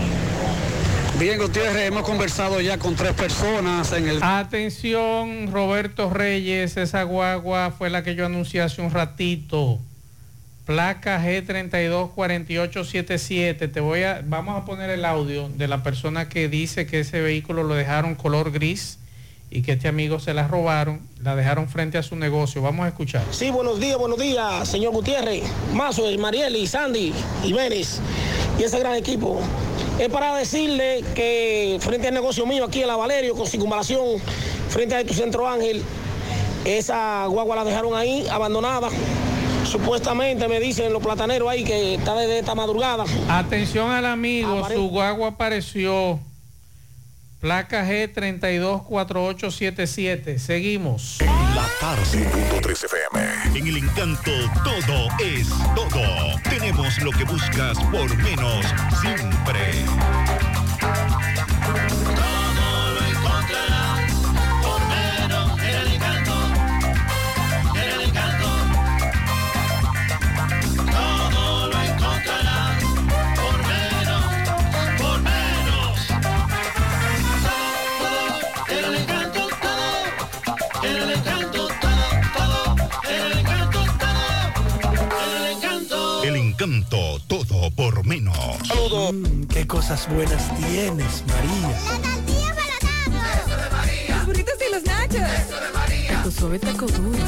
Bien, 1.18 1.39
Gutiérrez, 1.39 1.88
hemos 1.88 2.03
conversado 2.03 2.59
ya 2.59 2.78
con 2.78 2.95
tres 2.95 3.13
personas 3.13 3.93
en 3.93 4.09
el... 4.09 4.22
Atención, 4.22 5.49
Roberto 5.49 6.09
Reyes, 6.09 6.76
esa 6.76 7.03
guagua 7.03 7.72
fue 7.72 7.89
la 7.89 8.03
que 8.03 8.16
yo 8.16 8.26
anuncié 8.26 8.61
hace 8.61 8.82
un 8.82 8.91
ratito. 8.91 9.80
Placa 10.66 11.24
G324877. 11.24 13.72
Te 13.72 13.80
voy 13.80 14.03
a, 14.03 14.22
vamos 14.26 14.61
a 14.61 14.66
poner 14.66 14.89
el 14.89 15.05
audio 15.05 15.47
de 15.47 15.70
la 15.70 15.84
persona 15.84 16.28
que 16.28 16.49
dice 16.49 16.86
que 16.86 16.99
ese 16.99 17.22
vehículo 17.22 17.63
lo 17.63 17.76
dejaron 17.76 18.16
color 18.16 18.51
gris 18.51 18.99
y 19.49 19.61
que 19.61 19.72
este 19.74 19.88
amigo 19.88 20.20
se 20.20 20.34
la 20.34 20.49
robaron, 20.49 20.99
la 21.24 21.38
dejaron 21.38 21.70
frente 21.70 21.97
a 21.97 22.03
su 22.03 22.18
negocio. 22.18 22.61
Vamos 22.61 22.84
a 22.86 22.89
escuchar. 22.89 23.24
Sí, 23.32 23.51
buenos 23.51 23.80
días, 23.80 23.97
buenos 23.97 24.20
días, 24.20 24.68
señor 24.68 24.91
Gutiérrez, 24.91 25.45
Mazo, 25.74 26.03
Marieli, 26.20 26.68
Sandy, 26.68 27.13
Jiménez 27.41 28.01
y 28.59 28.63
ese 28.63 28.80
gran 28.80 28.95
equipo. 28.95 29.41
Es 29.99 30.09
para 30.09 30.35
decirle 30.35 31.03
que 31.15 31.77
frente 31.79 32.09
al 32.09 32.13
negocio 32.13 32.45
mío 32.45 32.65
aquí 32.65 32.81
en 32.81 32.87
la 32.87 32.97
Valerio, 32.97 33.35
con 33.35 33.47
circunvalación, 33.47 34.19
frente 34.69 34.95
a 34.95 35.05
tu 35.05 35.13
centro 35.13 35.47
Ángel, 35.47 35.81
esa 36.65 37.25
guagua 37.27 37.55
la 37.55 37.63
dejaron 37.63 37.95
ahí, 37.95 38.25
abandonada. 38.29 38.89
Supuestamente 39.65 40.47
me 40.47 40.59
dicen 40.59 40.91
los 40.91 41.01
plataneros 41.01 41.47
ahí 41.49 41.63
que 41.63 41.95
está 41.95 42.13
desde 42.15 42.39
esta 42.39 42.55
madrugada. 42.55 43.05
Atención 43.29 43.89
al 43.89 44.05
amigo, 44.05 44.67
su 44.69 44.89
guagua 44.89 45.29
apareció. 45.29 46.19
Placa 47.39 47.87
G324877. 47.87 50.39
Seguimos. 50.39 51.20
La 51.55 51.65
tarde. 51.79 52.59
3 52.61 52.83
FM. 52.83 53.57
En 53.57 53.67
el 53.67 53.77
encanto 53.77 54.32
todo 54.65 55.07
es 55.23 55.47
todo. 55.73 56.37
Tenemos 56.49 57.01
lo 57.01 57.11
que 57.11 57.23
buscas 57.23 57.77
por 57.91 58.13
menos 58.17 58.65
siempre. 59.01 59.86
Encanto. 86.66 87.20
Todo 87.28 87.70
por 87.71 88.05
menos. 88.05 88.37
Saludos. 88.67 89.16
qué 89.50 89.66
cosas 89.67 90.08
buenas 90.09 90.43
tienes, 90.58 91.24
María. 91.28 91.78
Los 94.09 94.25
burritos 94.25 94.55
y 94.67 94.71
los 94.74 94.83
nachos. 94.83 95.16
Eso 95.16 95.59
de 95.62 95.70
María. 95.74 96.24
Tu 96.24 96.32
suave 96.32 96.58
taco 96.59 96.87
duro. 96.87 97.20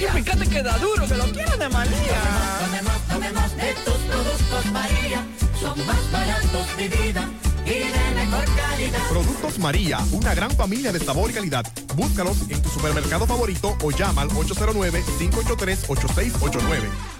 Y 0.00 0.06
fíjate 0.06 0.46
que 0.48 0.62
da 0.62 0.78
duro, 0.78 1.06
que 1.06 1.16
lo 1.16 1.24
quiero 1.24 1.54
de 1.56 1.68
María. 1.68 2.20
Tomemos, 2.64 2.98
tomemos 3.08 3.56
de 3.56 3.74
tus 3.84 3.94
productos 3.94 4.66
María. 4.72 5.24
Son 5.60 5.86
más 5.86 6.10
baratos 6.12 6.76
de 6.76 6.88
vida. 6.88 7.28
y 7.66 7.70
de 7.70 8.14
mejor 8.14 8.44
calidad. 8.54 9.08
Productos 9.08 9.58
María, 9.58 9.98
una 10.12 10.34
gran 10.34 10.50
familia 10.52 10.92
de 10.92 11.00
sabor 11.00 11.30
y 11.30 11.34
calidad. 11.34 11.66
Búscalos 11.94 12.36
en 12.48 12.62
tu 12.62 12.68
supermercado 12.68 13.26
favorito 13.26 13.76
o 13.82 13.90
llama 13.90 14.22
al 14.22 14.28
809-583-8689. 14.30 17.15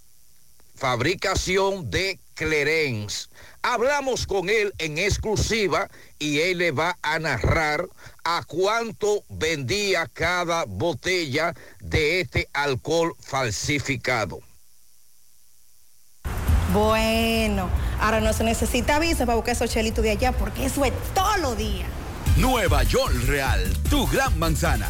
fabricación 0.75 1.91
de 1.91 2.19
Clerens. 2.33 3.29
Hablamos 3.63 4.27
con 4.27 4.49
él 4.49 4.73
en 4.77 4.97
exclusiva 4.97 5.89
y 6.19 6.39
él 6.39 6.59
le 6.59 6.71
va 6.71 6.97
a 7.01 7.19
narrar 7.19 7.85
a 8.23 8.45
cuánto 8.47 9.25
vendía 9.27 10.07
cada 10.13 10.63
botella 10.63 11.53
de 11.81 12.21
este 12.21 12.47
alcohol 12.53 13.13
falsificado. 13.19 14.46
Bueno, 16.73 17.69
ahora 18.01 18.19
no 18.19 18.33
se 18.33 18.43
necesita 18.43 18.99
visa 18.99 19.25
para 19.25 19.35
buscar 19.35 19.53
esos 19.53 19.69
chelitos 19.69 20.03
de 20.03 20.11
allá 20.11 20.31
porque 20.31 20.65
eso 20.65 20.83
es 20.83 20.93
todo 21.13 21.37
lo 21.37 21.55
día. 21.55 21.85
Nueva 22.35 22.83
York 22.83 23.15
Real, 23.25 23.61
tu 23.89 24.05
gran 24.07 24.37
manzana. 24.37 24.89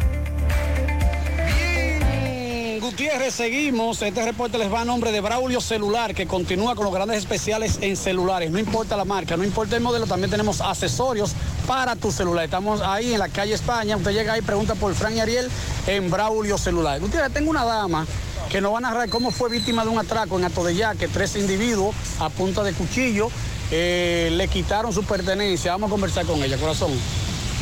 Gutiérrez, 2.80 3.34
seguimos. 3.34 4.00
Este 4.02 4.24
reporte 4.24 4.58
les 4.58 4.72
va 4.72 4.80
a 4.80 4.84
nombre 4.84 5.12
de 5.12 5.20
Braulio 5.20 5.60
Celular, 5.60 6.12
que 6.14 6.26
continúa 6.26 6.74
con 6.74 6.84
los 6.84 6.92
grandes 6.92 7.18
especiales 7.18 7.78
en 7.80 7.96
celulares. 7.96 8.50
No 8.50 8.58
importa 8.58 8.96
la 8.96 9.04
marca, 9.04 9.36
no 9.36 9.44
importa 9.44 9.76
el 9.76 9.82
modelo, 9.82 10.06
también 10.06 10.30
tenemos 10.30 10.60
accesorios 10.60 11.32
para 11.66 11.96
tu 11.96 12.12
celular. 12.12 12.44
Estamos 12.44 12.80
ahí 12.80 13.12
en 13.12 13.18
la 13.18 13.28
calle 13.28 13.54
España. 13.54 13.96
Usted 13.96 14.12
llega 14.12 14.32
ahí, 14.34 14.42
pregunta 14.42 14.74
por 14.74 14.94
Fran 14.94 15.16
y 15.16 15.20
Ariel 15.20 15.50
en 15.86 16.10
Braulio 16.10 16.58
Celular. 16.58 17.00
Gutiérrez, 17.00 17.32
tengo 17.32 17.50
una 17.50 17.64
dama 17.64 18.06
que 18.50 18.60
nos 18.60 18.72
va 18.72 18.78
a 18.78 18.80
narrar 18.82 19.08
cómo 19.08 19.30
fue 19.30 19.48
víctima 19.48 19.84
de 19.84 19.90
un 19.90 19.98
atraco 19.98 20.38
en 20.38 20.44
Atodeyaque. 20.44 21.08
Tres 21.08 21.36
individuos 21.36 21.94
a 22.20 22.28
punta 22.28 22.62
de 22.62 22.72
cuchillo 22.72 23.30
eh, 23.70 24.30
le 24.32 24.48
quitaron 24.48 24.92
su 24.92 25.04
pertenencia. 25.04 25.72
Vamos 25.72 25.88
a 25.88 25.90
conversar 25.90 26.26
con 26.26 26.42
ella, 26.42 26.58
corazón. 26.58 26.92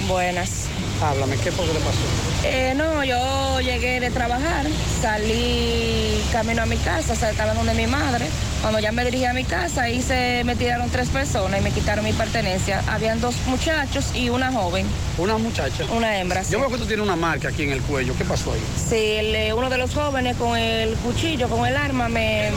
Buenas. 0.09 0.67
Háblame, 1.03 1.37
¿qué 1.39 1.51
fue 1.51 1.67
que 1.67 1.73
le 1.73 1.81
pasó? 1.81 1.99
Eh, 2.45 2.75
no, 2.77 3.03
yo 3.05 3.61
llegué 3.61 4.01
de 4.01 4.11
trabajar, 4.11 4.67
salí 5.01 6.23
camino 6.31 6.63
a 6.63 6.67
mi 6.67 6.77
casa, 6.77 7.15
o 7.15 7.17
sea, 7.17 7.31
estaba 7.31 7.55
donde 7.55 7.73
mi 7.73 7.87
madre. 7.87 8.27
Cuando 8.61 8.79
ya 8.81 8.93
me 8.93 9.05
dirigí 9.07 9.25
a 9.25 9.33
mi 9.33 9.45
casa, 9.45 9.85
ahí 9.85 10.03
se 10.03 10.43
me 10.45 10.57
tiraron 10.57 10.91
tres 10.91 11.09
personas 11.09 11.61
y 11.61 11.63
me 11.63 11.71
quitaron 11.71 12.05
mi 12.05 12.13
pertenencia. 12.13 12.83
Habían 12.87 13.19
dos 13.19 13.35
muchachos 13.47 14.11
y 14.15 14.29
una 14.29 14.53
joven. 14.53 14.87
¿Una 15.17 15.39
muchacha? 15.39 15.85
Una 15.97 16.19
hembra. 16.19 16.45
sí. 16.45 16.53
Yo 16.53 16.61
veo 16.61 16.69
que 16.69 16.77
tú 16.77 16.85
tienes 16.85 17.03
una 17.03 17.17
marca 17.17 17.49
aquí 17.49 17.63
en 17.63 17.73
el 17.73 17.81
cuello. 17.81 18.15
¿Qué 18.19 18.25
pasó 18.27 18.53
ahí? 18.53 18.61
Sí, 18.77 18.97
el, 18.97 19.35
eh, 19.35 19.55
uno 19.55 19.71
de 19.71 19.79
los 19.79 19.95
jóvenes 19.95 20.37
con 20.37 20.59
el 20.59 20.95
cuchillo, 20.97 21.49
con 21.49 21.67
el 21.67 21.77
arma, 21.77 22.11
me, 22.11 22.51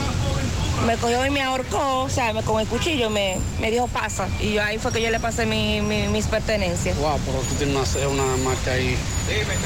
me 0.86 0.96
cogió 0.96 1.24
y 1.24 1.30
me 1.30 1.42
ahorcó, 1.42 2.02
o 2.02 2.08
sea, 2.10 2.32
me- 2.32 2.42
con 2.42 2.60
el 2.60 2.66
cuchillo 2.66 3.08
me, 3.10 3.36
me 3.60 3.70
dijo 3.70 3.88
pasa. 3.88 4.28
Y 4.40 4.54
yo, 4.54 4.62
ahí 4.62 4.78
fue 4.78 4.92
que 4.92 5.00
yo 5.00 5.10
le 5.10 5.20
pasé 5.20 5.46
mi- 5.46 5.80
mi- 5.80 6.08
mis 6.08 6.26
pertenencias. 6.26 6.96
Wow, 6.98 7.18
pero 7.24 7.38
tú 7.40 7.54
tienes 7.56 7.94
una, 7.96 8.08
una 8.24 8.36
marca 8.44 8.72
ahí. 8.72 8.96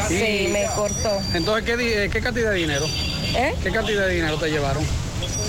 Sí, 0.08 0.48
me 0.52 0.64
cortó. 0.76 1.10
Entonces, 1.34 1.64
¿qué, 1.64 2.04
eh, 2.04 2.10
¿qué 2.10 2.20
cantidad 2.20 2.50
de 2.50 2.56
dinero? 2.58 2.86
¿Eh? 3.34 3.54
¿Qué 3.62 3.70
cantidad 3.72 4.06
de 4.06 4.14
dinero 4.14 4.36
te 4.38 4.48
llevaron? 4.50 4.84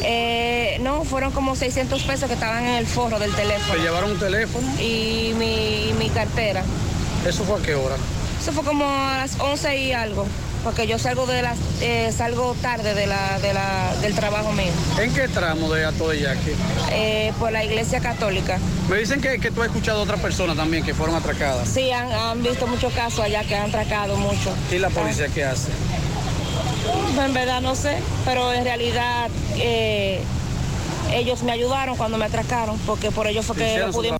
Eh, 0.02 0.77
no, 0.81 1.03
fueron 1.03 1.31
como 1.31 1.56
600 1.56 2.02
pesos 2.03 2.27
que 2.27 2.34
estaban 2.34 2.64
en 2.65 2.76
el 2.76 2.88
forro 2.88 3.19
del 3.19 3.34
teléfono. 3.36 3.73
¿Te 3.76 3.80
llevaron 3.81 4.11
un 4.11 4.19
teléfono? 4.19 4.68
Y 4.81 5.34
mi, 5.38 5.90
y 5.90 5.95
mi 5.99 6.10
cartera. 6.10 6.64
¿Eso 7.27 7.44
fue 7.44 7.60
a 7.60 7.61
qué 7.61 7.76
hora? 7.76 7.95
Eso 8.41 8.52
fue 8.53 8.64
como 8.64 8.86
a 8.90 9.18
las 9.18 9.38
11 9.40 9.76
y 9.77 9.91
algo, 9.91 10.26
porque 10.64 10.88
yo 10.88 10.99
salgo 10.99 11.26
de 11.26 11.41
las, 11.41 11.57
eh, 11.81 12.11
salgo 12.15 12.53
tarde 12.61 12.94
de 12.94 13.07
la, 13.07 13.40
de 13.40 13.53
la, 13.53 13.95
del 14.02 14.14
trabajo 14.15 14.52
mío. 14.52 14.72
¿En 14.99 15.14
qué 15.14 15.27
tramo 15.27 15.72
de 15.73 15.86
Atodeyaque? 15.86 16.53
Eh, 16.91 17.34
por 17.40 17.52
la 17.52 17.64
iglesia 17.64 17.99
católica. 17.99 18.57
Me 18.90 18.98
dicen 18.98 19.22
que, 19.22 19.40
que 19.40 19.52
tú 19.52 19.61
has 19.61 19.68
escuchado 19.68 19.99
a 20.02 20.03
otras 20.03 20.19
personas 20.19 20.57
también 20.57 20.84
que 20.84 20.94
fueron 20.94 21.15
atracadas. 21.15 21.68
Sí, 21.69 21.91
han, 21.91 22.11
han 22.11 22.44
visto 22.44 22.68
muchos 22.68 22.91
casos 22.94 23.19
allá 23.22 23.44
que 23.44 23.56
han 23.56 23.69
atracado 23.69 24.18
mucho. 24.18 24.53
¿Y 24.72 24.80
la 24.80 24.90
policía 24.90 25.27
qué 25.27 25.45
hace? 25.45 25.69
Ah, 27.18 27.26
En 27.26 27.34
verdad 27.34 27.61
no 27.61 27.76
sé, 27.76 27.98
pero 28.26 28.52
en 28.53 28.64
realidad 28.64 29.30
eh, 29.57 30.22
ellos 31.14 31.44
me 31.44 31.52
ayudaron 31.52 31.95
cuando 31.98 32.18
me 32.18 32.26
atracaron, 32.26 32.77
porque 32.80 33.11
por 33.11 33.27
ellos 33.27 33.45
fue 33.45 33.56
que 33.56 33.86
pudimos. 33.91 34.19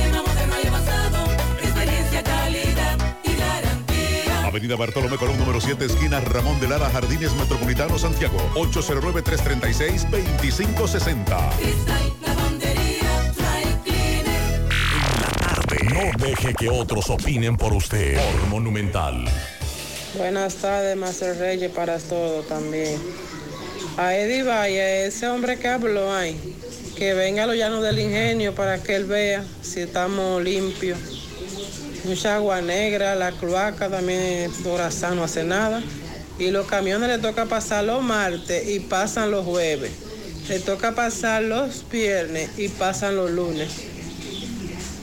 Avenida 4.51 4.75
Bartolomé 4.75 5.15
Colón 5.15 5.39
número 5.39 5.61
7, 5.61 5.85
esquina 5.85 6.19
Ramón 6.19 6.59
de 6.59 6.67
Lara, 6.67 6.89
Jardines 6.89 7.33
Metropolitano, 7.35 7.97
Santiago. 7.97 8.37
809-336-2560. 8.55 11.55
Cristal, 11.55 12.13
lavandería, 12.21 13.31
dry 13.37 13.63
cleaner. 13.85 14.59
No 15.93 16.11
deje 16.25 16.53
que 16.53 16.69
otros 16.69 17.09
opinen 17.09 17.55
por 17.55 17.71
usted. 17.71 18.17
Por 18.17 18.47
Monumental. 18.49 19.23
Buenas 20.17 20.55
tardes, 20.55 20.97
Master 20.97 21.37
Reyes, 21.37 21.71
para 21.71 21.97
todo 21.99 22.41
también. 22.41 22.99
A 23.95 24.17
Eddie 24.17 24.43
Valle, 24.43 25.05
ese 25.05 25.29
hombre 25.29 25.59
que 25.59 25.69
habló 25.69 26.13
ahí, 26.13 26.57
que 26.97 27.13
venga 27.13 27.43
a 27.43 27.45
los 27.47 27.55
llanos 27.55 27.81
del 27.83 27.99
ingenio 27.99 28.53
para 28.53 28.83
que 28.83 28.97
él 28.97 29.05
vea 29.05 29.45
si 29.61 29.79
estamos 29.79 30.43
limpios. 30.43 31.20
Mucha 32.03 32.35
agua 32.35 32.61
negra, 32.61 33.15
la 33.15 33.31
cloaca 33.31 33.87
también, 33.87 34.51
Dorazán 34.63 35.15
no 35.15 35.23
hace 35.23 35.43
nada. 35.43 35.83
Y 36.39 36.49
los 36.49 36.65
camiones 36.65 37.09
le 37.09 37.19
toca 37.19 37.45
pasar 37.45 37.83
los 37.83 38.01
martes 38.01 38.67
y 38.67 38.79
pasan 38.79 39.29
los 39.29 39.45
jueves. 39.45 39.91
Le 40.49 40.59
toca 40.59 40.95
pasar 40.95 41.43
los 41.43 41.87
viernes 41.89 42.49
y 42.57 42.69
pasan 42.69 43.15
los 43.15 43.29
lunes. 43.29 43.69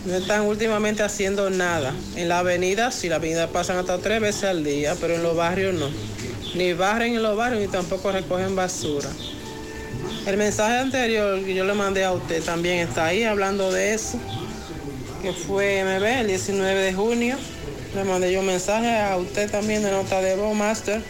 No 0.06 0.16
están 0.16 0.42
últimamente 0.42 1.02
haciendo 1.02 1.50
nada. 1.50 1.94
En 2.16 2.28
la 2.28 2.40
avenida, 2.40 2.90
sí, 2.90 3.08
la 3.08 3.16
avenida 3.16 3.46
pasan 3.48 3.78
hasta 3.78 3.98
tres 3.98 4.20
veces 4.20 4.44
al 4.44 4.64
día, 4.64 4.96
pero 5.00 5.14
en 5.14 5.22
los 5.22 5.36
barrios 5.36 5.74
no. 5.74 5.88
Ni 6.54 6.72
barren 6.72 7.14
en 7.14 7.22
los 7.22 7.36
barrios 7.36 7.60
ni 7.60 7.68
tampoco 7.68 8.10
recogen 8.10 8.56
basura. 8.56 9.08
El 10.26 10.36
mensaje 10.36 10.78
anterior 10.78 11.44
que 11.44 11.54
yo 11.54 11.64
le 11.64 11.74
mandé 11.74 12.04
a 12.04 12.12
usted 12.12 12.42
también 12.42 12.88
está 12.88 13.06
ahí 13.06 13.22
hablando 13.22 13.70
de 13.70 13.94
eso, 13.94 14.18
que 15.22 15.32
fue 15.32 15.84
MB 15.84 16.04
el 16.04 16.26
19 16.28 16.80
de 16.80 16.94
junio. 16.94 17.36
Le 17.94 18.04
mandé 18.04 18.32
yo 18.32 18.40
un 18.40 18.46
mensaje 18.46 19.00
a 19.00 19.16
usted 19.16 19.50
también 19.50 19.82
de 19.82 19.90
nota 19.90 20.20
de 20.20 20.36
voz, 20.36 20.56
Master. 20.56 21.02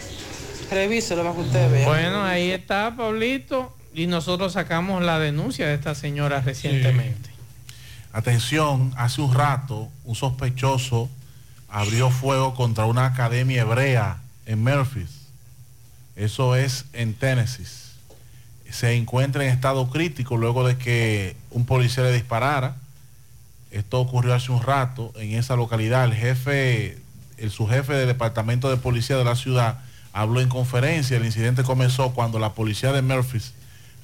Revíselo 0.71 1.23
para 1.23 1.35
que 1.35 1.41
usted 1.41 1.71
vea. 1.71 1.87
Bueno, 1.87 2.23
ahí 2.23 2.51
está, 2.51 2.95
Pablito. 2.95 3.75
Y 3.93 4.07
nosotros 4.07 4.53
sacamos 4.53 5.03
la 5.03 5.19
denuncia 5.19 5.67
de 5.67 5.73
esta 5.73 5.95
señora 5.95 6.41
recientemente. 6.41 7.29
Atención, 8.13 8.93
hace 8.97 9.21
un 9.21 9.33
rato 9.33 9.89
un 10.05 10.15
sospechoso 10.15 11.09
abrió 11.67 12.09
fuego 12.09 12.55
contra 12.55 12.85
una 12.85 13.05
academia 13.05 13.61
hebrea 13.61 14.21
en 14.45 14.63
Memphis. 14.63 15.27
Eso 16.15 16.55
es 16.55 16.85
en 16.93 17.13
Tennessee. 17.13 17.65
Se 18.71 18.93
encuentra 18.93 19.43
en 19.43 19.51
estado 19.51 19.89
crítico 19.89 20.37
luego 20.37 20.67
de 20.67 20.77
que 20.77 21.35
un 21.51 21.65
policía 21.65 22.03
le 22.03 22.13
disparara. 22.13 22.75
Esto 23.71 23.99
ocurrió 23.99 24.33
hace 24.33 24.51
un 24.51 24.61
rato 24.63 25.13
en 25.17 25.33
esa 25.33 25.55
localidad. 25.55 26.05
El 26.05 26.13
jefe, 26.13 26.97
el 27.37 27.51
subjefe 27.51 27.93
del 27.93 28.07
departamento 28.07 28.69
de 28.69 28.77
policía 28.77 29.17
de 29.17 29.23
la 29.23 29.35
ciudad 29.35 29.79
habló 30.13 30.41
en 30.41 30.49
conferencia. 30.49 31.17
El 31.17 31.25
incidente 31.25 31.63
comenzó 31.63 32.11
cuando 32.11 32.39
la 32.39 32.53
policía 32.53 32.91
de 32.91 33.01
Memphis 33.01 33.53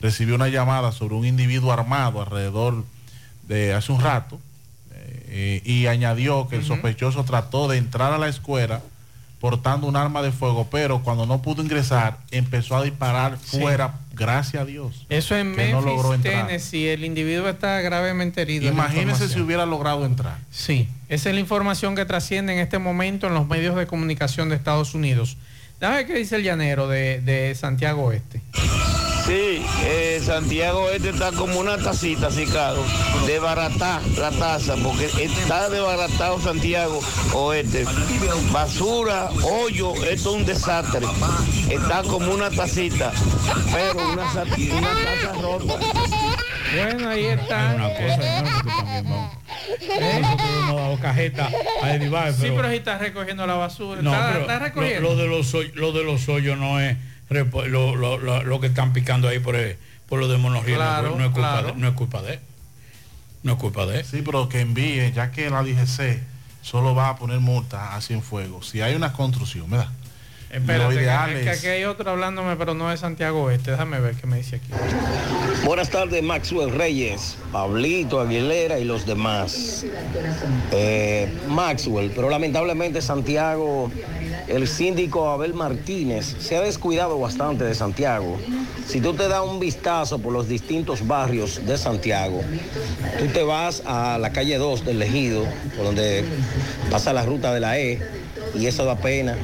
recibió 0.01 0.35
una 0.35 0.49
llamada 0.49 0.91
sobre 0.91 1.15
un 1.15 1.25
individuo 1.25 1.71
armado 1.71 2.21
alrededor 2.21 2.83
de 3.47 3.73
hace 3.73 3.91
un 3.91 4.01
rato 4.01 4.39
eh, 5.27 5.61
y 5.65 5.87
añadió 5.87 6.47
que 6.47 6.57
el 6.57 6.65
sospechoso 6.65 7.23
trató 7.23 7.67
de 7.67 7.77
entrar 7.77 8.13
a 8.13 8.17
la 8.17 8.27
escuela 8.27 8.81
portando 9.39 9.87
un 9.87 9.95
arma 9.95 10.21
de 10.21 10.31
fuego, 10.31 10.67
pero 10.71 11.03
cuando 11.03 11.25
no 11.25 11.41
pudo 11.41 11.61
ingresar 11.61 12.17
empezó 12.31 12.77
a 12.77 12.83
disparar 12.83 13.37
Sí. 13.43 13.59
Gracias 14.15 14.63
a 14.63 14.65
Dios. 14.65 15.05
Eso 15.09 15.35
en 15.35 15.51
no 15.51 15.81
Memphis, 15.81 16.05
entrar. 16.13 16.47
Tennessee. 16.47 16.87
El 16.87 17.03
individuo 17.05 17.49
está 17.49 17.81
gravemente 17.81 18.41
herido. 18.41 18.67
Imagínese 18.67 19.27
si 19.27 19.39
hubiera 19.39 19.65
logrado 19.65 20.05
entrar. 20.05 20.37
Sí, 20.49 20.87
esa 21.09 21.29
es 21.29 21.35
la 21.35 21.41
información 21.41 21.95
que 21.95 22.05
trasciende 22.05 22.53
en 22.53 22.59
este 22.59 22.79
momento 22.79 23.27
en 23.27 23.33
los 23.33 23.47
medios 23.47 23.75
de 23.75 23.87
comunicación 23.87 24.49
de 24.49 24.55
Estados 24.55 24.95
Unidos. 24.95 25.37
Ver 25.79 26.07
qué 26.07 26.15
dice 26.15 26.37
el 26.37 26.43
llanero 26.43 26.87
de, 26.87 27.21
de 27.21 27.53
Santiago 27.53 28.11
Este. 28.11 28.41
Sí, 29.25 29.65
eh, 29.83 30.21
Santiago 30.23 30.89
este 30.91 31.09
está 31.09 31.31
como 31.31 31.59
una 31.59 31.77
tacita, 31.77 32.27
así 32.27 32.45
claro, 32.45 32.83
de 33.25 33.39
baratar 33.39 34.01
la 34.19 34.29
taza, 34.29 34.75
porque 34.75 35.05
está 35.05 35.67
desbaratado 35.69 36.39
Santiago 36.39 36.99
Oeste. 37.33 37.85
Basura, 38.51 39.29
hoyo, 39.41 39.93
esto 39.95 40.09
es 40.09 40.25
un 40.27 40.45
desastre. 40.45 41.07
Está 41.69 42.03
como 42.03 42.31
una 42.33 42.51
tacita, 42.51 43.11
pero 43.73 44.07
una, 44.09 44.31
taza 44.31 44.45
rota. 45.41 45.73
Bueno, 46.75 47.09
ahí 47.09 47.25
está. 47.25 47.73
Una 47.75 47.89
cosa, 47.89 48.43
dado 50.75 50.99
cajeta 50.99 51.45
a 51.47 52.31
Sí, 52.33 52.51
pero, 52.55 52.69
si 52.69 52.75
está 52.75 52.97
recogiendo 52.97 53.47
la 53.47 53.55
basura. 53.55 54.01
no, 54.01 54.13
está, 54.13 54.27
pero 54.27 54.41
está 54.41 54.59
lo, 54.59 54.65
recogiendo. 54.65 55.09
lo 55.09 55.15
de 55.15 55.27
los 55.27 55.53
hoy- 55.53 55.71
lo 55.75 55.91
de 55.91 56.03
los 56.03 56.27
hoyos 56.29 56.57
no 56.57 56.79
es 56.79 56.97
lo, 57.29 57.95
lo- 57.95 58.17
lo- 58.17 58.43
lo 58.43 58.59
que 58.59 58.67
están 58.67 58.93
picando 58.93 59.27
ahí 59.27 59.39
por, 59.39 59.55
el- 59.55 59.77
por 60.07 60.19
lo 60.19 60.27
de 60.27 60.37
monorriel, 60.37 60.77
Claro, 60.77 61.15
no, 61.17 61.25
es 61.25 61.31
culpa 61.31 61.51
claro. 61.51 61.67
de, 61.67 61.73
no 61.75 61.87
es 61.87 61.93
culpa 61.93 62.21
de 62.21 62.33
él. 62.33 62.39
No 63.43 63.53
es 63.53 63.57
culpa 63.59 63.85
de 63.85 63.99
él. 63.99 64.05
Sí, 64.05 64.21
pero 64.25 64.49
que 64.49 64.61
envíe, 64.61 65.11
ya 65.13 65.31
que 65.31 65.49
la 65.49 65.63
DGC 65.63 66.19
solo 66.61 66.95
va 66.95 67.09
a 67.09 67.15
poner 67.17 67.39
multa 67.39 67.95
a 67.95 68.01
Cienfuegos. 68.01 68.69
Si 68.69 68.81
hay 68.81 68.95
una 68.95 69.13
construcción, 69.13 69.69
¿verdad? 69.69 69.89
Espérate, 70.55 70.83
Lo 70.83 70.89
que- 70.99 71.05
es 71.39 71.43
que 71.43 71.51
es- 71.51 71.57
aquí 71.59 71.67
hay 71.67 71.83
otro 71.83 72.09
hablándome, 72.11 72.55
pero 72.55 72.73
no 72.73 72.89
de 72.89 72.95
Santiago 72.97 73.51
Este. 73.51 73.71
Déjame 73.71 73.99
ver 73.99 74.15
qué 74.15 74.25
me 74.25 74.37
dice 74.37 74.57
aquí. 74.57 74.67
Buenas 75.65 75.89
tardes, 75.89 76.23
Maxwell 76.23 76.71
Reyes, 76.71 77.35
Pablito 77.51 78.21
Aguilera 78.21 78.79
y 78.79 78.85
los 78.85 79.05
demás. 79.05 79.85
Eh, 80.71 81.29
Maxwell, 81.49 82.11
pero 82.15 82.29
lamentablemente 82.29 83.01
Santiago, 83.01 83.91
el 84.47 84.67
síndico 84.67 85.29
Abel 85.29 85.53
Martínez 85.53 86.35
se 86.39 86.55
ha 86.55 86.61
descuidado 86.61 87.19
bastante 87.19 87.63
de 87.65 87.75
Santiago. 87.75 88.37
Si 88.87 89.01
tú 89.01 89.13
te 89.13 89.27
das 89.27 89.41
un 89.41 89.59
vistazo 89.59 90.19
por 90.19 90.31
los 90.31 90.47
distintos 90.47 91.05
barrios 91.05 91.65
de 91.65 91.77
Santiago, 91.77 92.41
tú 93.19 93.25
te 93.27 93.43
vas 93.43 93.83
a 93.85 94.17
la 94.19 94.31
calle 94.31 94.57
2 94.57 94.85
del 94.85 95.01
Ejido, 95.01 95.43
por 95.75 95.85
donde 95.85 96.23
pasa 96.89 97.11
la 97.11 97.25
ruta 97.25 97.53
de 97.53 97.59
la 97.59 97.77
E, 97.79 97.99
y 98.53 98.67
eso 98.67 98.85
da 98.85 98.95
pena. 98.95 99.35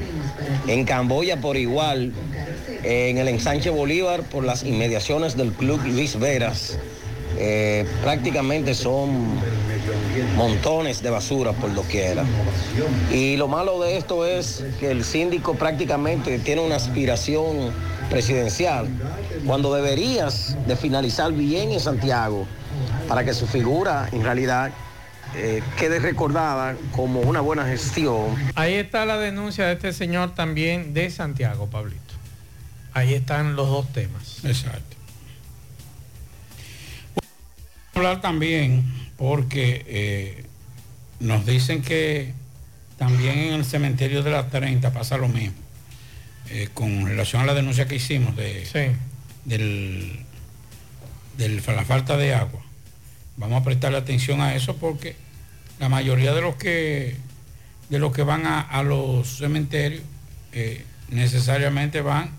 En 0.68 0.86
Camboya 0.86 1.40
por 1.42 1.58
igual, 1.58 2.14
en 2.84 3.18
el 3.18 3.28
ensanche 3.28 3.70
Bolívar 3.70 4.24
por 4.24 4.44
las 4.44 4.64
inmediaciones 4.64 5.36
del 5.36 5.52
Club 5.52 5.82
Luis 5.86 6.18
Veras. 6.20 6.78
eh, 7.38 7.86
prácticamente 8.04 8.76
son 8.76 9.26
montones 10.36 11.02
de 11.02 11.10
basura 11.10 11.54
por 11.54 11.74
doquiera. 11.74 12.24
Y 13.12 13.38
lo 13.38 13.48
malo 13.48 13.80
de 13.82 13.98
esto 13.98 14.26
es 14.26 14.64
que 14.80 14.92
el 14.92 15.04
síndico 15.04 15.56
prácticamente 15.56 16.40
tiene 16.40 16.62
una 16.62 16.76
aspiración 16.76 17.72
presidencial, 18.10 18.88
cuando 19.46 19.74
deberías 19.74 20.58
de 20.68 20.76
finalizar 20.76 21.32
bien 21.32 21.72
en 21.72 21.80
Santiago 21.80 22.46
para 23.08 23.24
que 23.24 23.34
su 23.34 23.48
figura 23.48 24.10
en 24.12 24.24
realidad 24.24 24.72
eh, 25.36 25.64
quede 25.78 26.00
recordada 26.00 26.76
como 26.92 27.22
una 27.22 27.40
buena 27.40 27.66
gestión 27.66 28.36
Ahí 28.56 28.74
está 28.74 29.06
la 29.06 29.18
denuncia 29.18 29.66
de 29.66 29.74
este 29.74 29.94
señor 29.94 30.36
también 30.36 30.94
de 30.94 31.10
Santiago, 31.10 31.70
Pablito. 31.70 32.02
Ahí 32.94 33.14
están 33.14 33.56
los 33.56 33.68
dos 33.68 33.92
temas. 33.94 34.44
Exacto. 34.44 34.98
hablar 37.94 38.22
también 38.22 38.84
porque 39.18 39.86
eh, 39.88 40.46
nos 41.20 41.46
dicen 41.46 41.82
que 41.82 42.34
también 42.98 43.38
en 43.38 43.54
el 43.54 43.66
cementerio 43.66 44.24
de 44.24 44.32
la 44.32 44.48
30 44.48 44.92
pasa 44.92 45.18
lo 45.18 45.28
mismo. 45.28 45.56
Eh, 46.50 46.68
con 46.74 47.06
relación 47.06 47.42
a 47.42 47.46
la 47.46 47.54
denuncia 47.54 47.88
que 47.88 47.96
hicimos 47.96 48.36
de, 48.36 48.68
del, 49.46 50.20
de 51.38 51.50
la 51.50 51.86
falta 51.86 52.18
de 52.18 52.34
agua. 52.34 52.62
Vamos 53.38 53.62
a 53.62 53.64
prestarle 53.64 53.98
atención 53.98 54.42
a 54.42 54.54
eso 54.54 54.76
porque 54.76 55.16
la 55.82 55.90
mayoría 55.90 56.32
de 56.34 56.42
los 56.42 56.56
que 56.56 57.18
de 57.90 58.00
los 58.00 58.14
que 58.14 58.22
van 58.22 58.46
a, 58.46 58.62
a 58.62 58.84
los 58.84 59.38
cementerios 59.40 60.04
eh, 60.54 60.86
necesariamente 61.10 62.02
van 62.02 62.30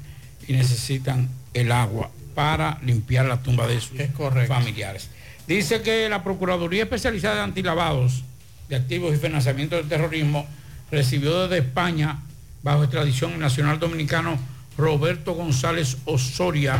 y 0.46 0.52
necesitan 0.52 1.28
el 1.52 1.72
agua 1.72 2.10
para 2.36 2.78
limpiar 2.84 3.26
la 3.26 3.42
tumba 3.42 3.66
de 3.66 3.80
sus 3.80 3.98
familiares. 4.46 5.10
Dice 5.46 5.82
que 5.82 6.08
la 6.08 6.22
Procuraduría 6.22 6.84
Especializada 6.84 7.34
de 7.34 7.40
Antilavados 7.42 8.22
de 8.68 8.76
Activos 8.76 9.12
y 9.12 9.18
Financiamiento 9.18 9.74
del 9.76 9.88
Terrorismo 9.88 10.46
recibió 10.90 11.42
desde 11.42 11.66
España, 11.66 12.22
bajo 12.62 12.84
extradición 12.84 13.38
nacional 13.40 13.80
dominicano 13.80 14.38
Roberto 14.78 15.34
González 15.34 15.98
Osoria 16.04 16.78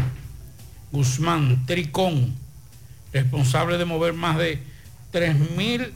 Guzmán 0.93 1.66
Tricón, 1.66 2.34
responsable 3.12 3.78
de 3.78 3.84
mover 3.84 4.12
más 4.14 4.39
de 4.39 4.62
3 5.10 5.51
mil, 5.56 5.93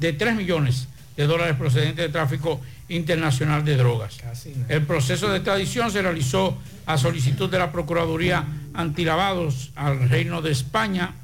de 0.00 0.12
3 0.14 0.34
millones 0.34 0.88
de 1.16 1.26
dólares 1.26 1.56
procedentes 1.56 2.06
de 2.06 2.08
tráfico 2.08 2.60
Internacional 2.88 3.64
de 3.64 3.76
Drogas. 3.76 4.18
El 4.68 4.82
proceso 4.82 5.28
de 5.28 5.36
extradición 5.36 5.90
se 5.90 6.02
realizó 6.02 6.58
a 6.86 6.98
solicitud 6.98 7.48
de 7.48 7.58
la 7.58 7.70
Procuraduría 7.70 8.44
Antilavados 8.74 9.70
al 9.76 10.08
Reino 10.08 10.42
de 10.42 10.50
España, 10.50 11.14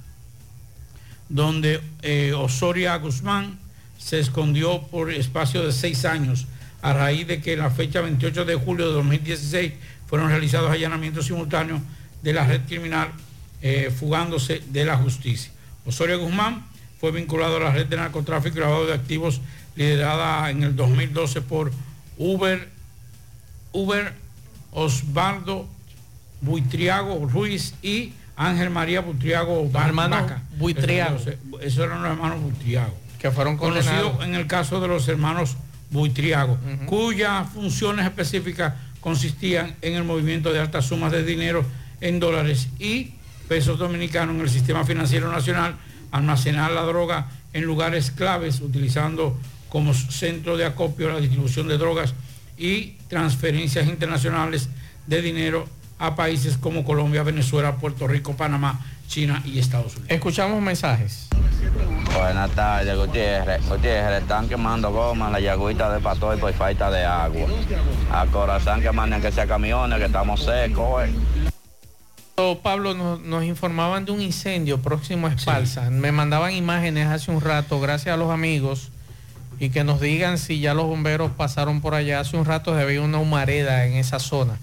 donde 1.28 1.80
eh, 2.02 2.32
Osoria 2.34 2.94
Guzmán 2.96 3.58
se 3.98 4.20
escondió 4.20 4.82
por 4.82 5.10
espacio 5.10 5.64
de 5.64 5.72
seis 5.72 6.04
años 6.04 6.46
a 6.82 6.92
raíz 6.92 7.26
de 7.26 7.40
que 7.40 7.54
en 7.54 7.60
la 7.60 7.70
fecha 7.70 8.00
28 8.00 8.44
de 8.44 8.54
julio 8.54 8.88
de 8.88 8.92
2016 8.92 9.72
fueron 10.06 10.28
realizados 10.28 10.70
allanamientos 10.70 11.26
simultáneos 11.26 11.80
de 12.22 12.32
la 12.32 12.46
red 12.46 12.60
criminal 12.66 13.08
eh, 13.62 13.90
fugándose 13.98 14.62
de 14.68 14.84
la 14.84 14.96
justicia. 14.96 15.50
Osorio 15.84 16.20
Guzmán 16.20 16.64
fue 17.00 17.10
vinculado 17.10 17.56
a 17.56 17.60
la 17.60 17.70
red 17.72 17.86
de 17.86 17.96
narcotráfico 17.96 18.58
y 18.58 18.60
lavado 18.60 18.86
de 18.86 18.94
activos 18.94 19.40
liderada 19.76 20.50
en 20.50 20.62
el 20.62 20.74
2012 20.74 21.42
por 21.42 21.72
Uber, 22.16 22.68
Uber 23.72 24.12
Osvaldo 24.72 25.66
Buitriago 26.40 27.26
Ruiz 27.26 27.74
y 27.82 28.12
Ángel 28.36 28.70
María 28.70 29.00
Buitriago 29.00 29.70
Hermano 29.74 30.16
Vaca. 30.16 30.42
Buitriago. 30.58 31.16
Esos, 31.16 31.34
esos 31.60 31.84
eran 31.84 32.02
los 32.02 32.12
hermanos 32.12 32.42
Buitriago. 32.42 32.94
Que 33.18 33.30
fueron 33.30 33.56
conocidos 33.56 34.22
en 34.22 34.34
el 34.34 34.46
caso 34.46 34.80
de 34.80 34.88
los 34.88 35.08
hermanos 35.08 35.56
Buitriago, 35.90 36.58
cuyas 36.86 37.48
funciones 37.50 38.04
específicas 38.04 38.74
consistían 39.00 39.76
en 39.82 39.94
el 39.94 40.04
movimiento 40.04 40.52
de 40.52 40.58
altas 40.58 40.86
sumas 40.86 41.12
de 41.12 41.22
dinero 41.22 41.64
en 42.00 42.18
dólares 42.18 42.68
y 42.78 43.12
pesos 43.48 43.78
dominicanos 43.78 44.34
en 44.34 44.40
el 44.40 44.50
sistema 44.50 44.84
financiero 44.84 45.30
nacional, 45.30 45.76
almacenar 46.16 46.72
la 46.72 46.82
droga 46.82 47.28
en 47.52 47.64
lugares 47.64 48.10
claves, 48.10 48.60
utilizando 48.60 49.36
como 49.68 49.94
centro 49.94 50.56
de 50.56 50.64
acopio 50.64 51.08
la 51.12 51.20
distribución 51.20 51.68
de 51.68 51.78
drogas 51.78 52.14
y 52.58 52.92
transferencias 53.08 53.86
internacionales 53.86 54.68
de 55.06 55.22
dinero 55.22 55.66
a 55.98 56.14
países 56.14 56.56
como 56.58 56.84
Colombia, 56.84 57.22
Venezuela, 57.22 57.76
Puerto 57.76 58.06
Rico, 58.06 58.36
Panamá, 58.36 58.80
China 59.08 59.42
y 59.44 59.58
Estados 59.58 59.92
Unidos. 59.96 60.10
Escuchamos 60.10 60.60
mensajes. 60.60 61.28
Buenas 62.14 62.50
tardes, 62.50 62.96
Gutiérrez. 62.96 63.66
Gutiérrez, 63.68 64.22
están 64.22 64.48
quemando 64.48 64.90
goma 64.90 65.26
en 65.26 65.32
la 65.32 65.40
yagüita 65.40 65.92
de 65.92 66.00
Patoy 66.00 66.38
por 66.38 66.52
falta 66.52 66.90
de 66.90 67.04
agua. 67.04 67.48
A 68.12 68.26
corazón 68.26 68.80
que 68.80 68.92
manden 68.92 69.22
que 69.22 69.32
sea 69.32 69.46
camiones, 69.46 69.98
que 69.98 70.06
estamos 70.06 70.42
secos. 70.42 71.04
eh. 71.04 71.55
Pablo, 72.62 72.92
nos, 72.92 73.20
nos 73.22 73.44
informaban 73.44 74.04
de 74.04 74.12
un 74.12 74.20
incendio 74.20 74.82
próximo 74.82 75.26
a 75.26 75.32
Espalsa. 75.32 75.88
Me 75.90 76.12
mandaban 76.12 76.52
imágenes 76.52 77.06
hace 77.06 77.30
un 77.30 77.40
rato, 77.40 77.80
gracias 77.80 78.12
a 78.12 78.18
los 78.18 78.30
amigos, 78.30 78.90
y 79.58 79.70
que 79.70 79.84
nos 79.84 80.02
digan 80.02 80.36
si 80.36 80.60
ya 80.60 80.74
los 80.74 80.84
bomberos 80.84 81.30
pasaron 81.30 81.80
por 81.80 81.94
allá. 81.94 82.20
Hace 82.20 82.36
un 82.36 82.44
rato 82.44 82.74
había 82.74 83.00
una 83.00 83.18
humareda 83.18 83.86
en 83.86 83.94
esa 83.94 84.18
zona. 84.18 84.58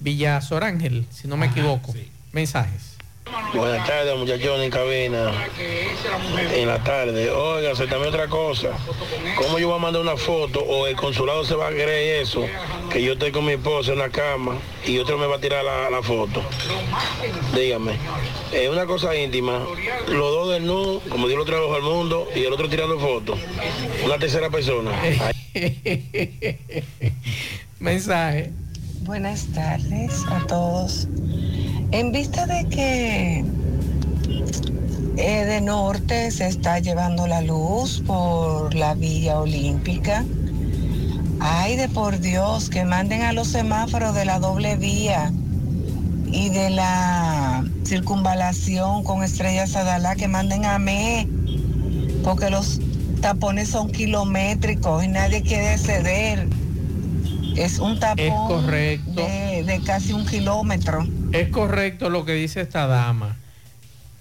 Villa 0.00 0.40
Sorángel, 0.40 1.06
si 1.10 1.28
no 1.28 1.36
me 1.36 1.46
equivoco. 1.46 1.94
Mensajes. 2.32 2.91
Buenas 3.54 3.86
tardes, 3.86 4.18
muchachos 4.18 4.60
en 4.60 4.70
cabina. 4.70 5.32
En 6.52 6.66
la 6.66 6.82
tarde. 6.82 7.30
Oiga, 7.30 7.72
también 7.74 8.06
otra 8.06 8.28
cosa. 8.28 8.70
¿Cómo 9.36 9.58
yo 9.58 9.68
voy 9.68 9.76
a 9.76 9.80
mandar 9.80 10.02
una 10.02 10.16
foto 10.16 10.60
o 10.60 10.86
el 10.86 10.96
consulado 10.96 11.44
se 11.44 11.54
va 11.54 11.68
a 11.68 11.70
creer 11.70 12.22
eso? 12.22 12.44
Que 12.90 13.02
yo 13.02 13.12
estoy 13.12 13.30
con 13.30 13.44
mi 13.44 13.52
esposa 13.52 13.92
en 13.92 13.98
la 13.98 14.10
cama 14.10 14.58
y 14.84 14.98
otro 14.98 15.18
me 15.18 15.26
va 15.26 15.36
a 15.36 15.40
tirar 15.40 15.64
la, 15.64 15.88
la 15.88 16.02
foto. 16.02 16.42
Dígame. 17.54 17.92
Es 18.52 18.68
una 18.68 18.86
cosa 18.86 19.14
íntima. 19.16 19.66
Los 20.08 20.32
dos 20.32 20.50
del 20.50 20.66
nu, 20.66 21.00
como 21.08 21.28
Dios 21.28 21.38
lo 21.38 21.44
trajo 21.44 21.74
al 21.74 21.82
mundo, 21.82 22.28
y 22.34 22.44
el 22.44 22.52
otro 22.52 22.68
tirando 22.68 22.98
fotos. 22.98 23.38
Una 24.04 24.18
tercera 24.18 24.50
persona. 24.50 24.90
Mensaje. 27.78 28.50
Buenas 29.02 29.46
tardes 29.52 30.24
a 30.28 30.46
todos. 30.46 31.08
En 31.92 32.10
vista 32.10 32.46
de 32.46 32.64
que 32.68 33.44
eh, 35.18 35.44
de 35.44 35.60
norte 35.60 36.30
se 36.30 36.46
está 36.46 36.78
llevando 36.78 37.26
la 37.26 37.42
luz 37.42 38.02
por 38.06 38.74
la 38.74 38.94
vía 38.94 39.38
olímpica, 39.38 40.24
ay 41.38 41.76
de 41.76 41.90
por 41.90 42.18
Dios, 42.18 42.70
que 42.70 42.86
manden 42.86 43.20
a 43.20 43.34
los 43.34 43.48
semáforos 43.48 44.14
de 44.14 44.24
la 44.24 44.38
doble 44.38 44.76
vía 44.76 45.32
y 46.26 46.48
de 46.48 46.70
la 46.70 47.62
circunvalación 47.84 49.04
con 49.04 49.22
Estrella 49.22 49.66
Sadalá, 49.66 50.16
que 50.16 50.28
manden 50.28 50.64
a 50.64 50.78
mí, 50.78 51.28
porque 52.24 52.48
los 52.48 52.80
tapones 53.20 53.68
son 53.68 53.92
kilométricos 53.92 55.04
y 55.04 55.08
nadie 55.08 55.42
quiere 55.42 55.76
ceder. 55.76 56.48
Es 57.56 57.78
un 57.78 57.98
tapón 57.98 58.18
Es 58.18 58.32
correcto. 58.32 59.12
De, 59.12 59.64
de 59.64 59.80
casi 59.84 60.12
un 60.12 60.26
kilómetro. 60.26 61.06
Es 61.32 61.48
correcto 61.48 62.10
lo 62.10 62.24
que 62.24 62.34
dice 62.34 62.60
esta 62.60 62.86
dama. 62.86 63.36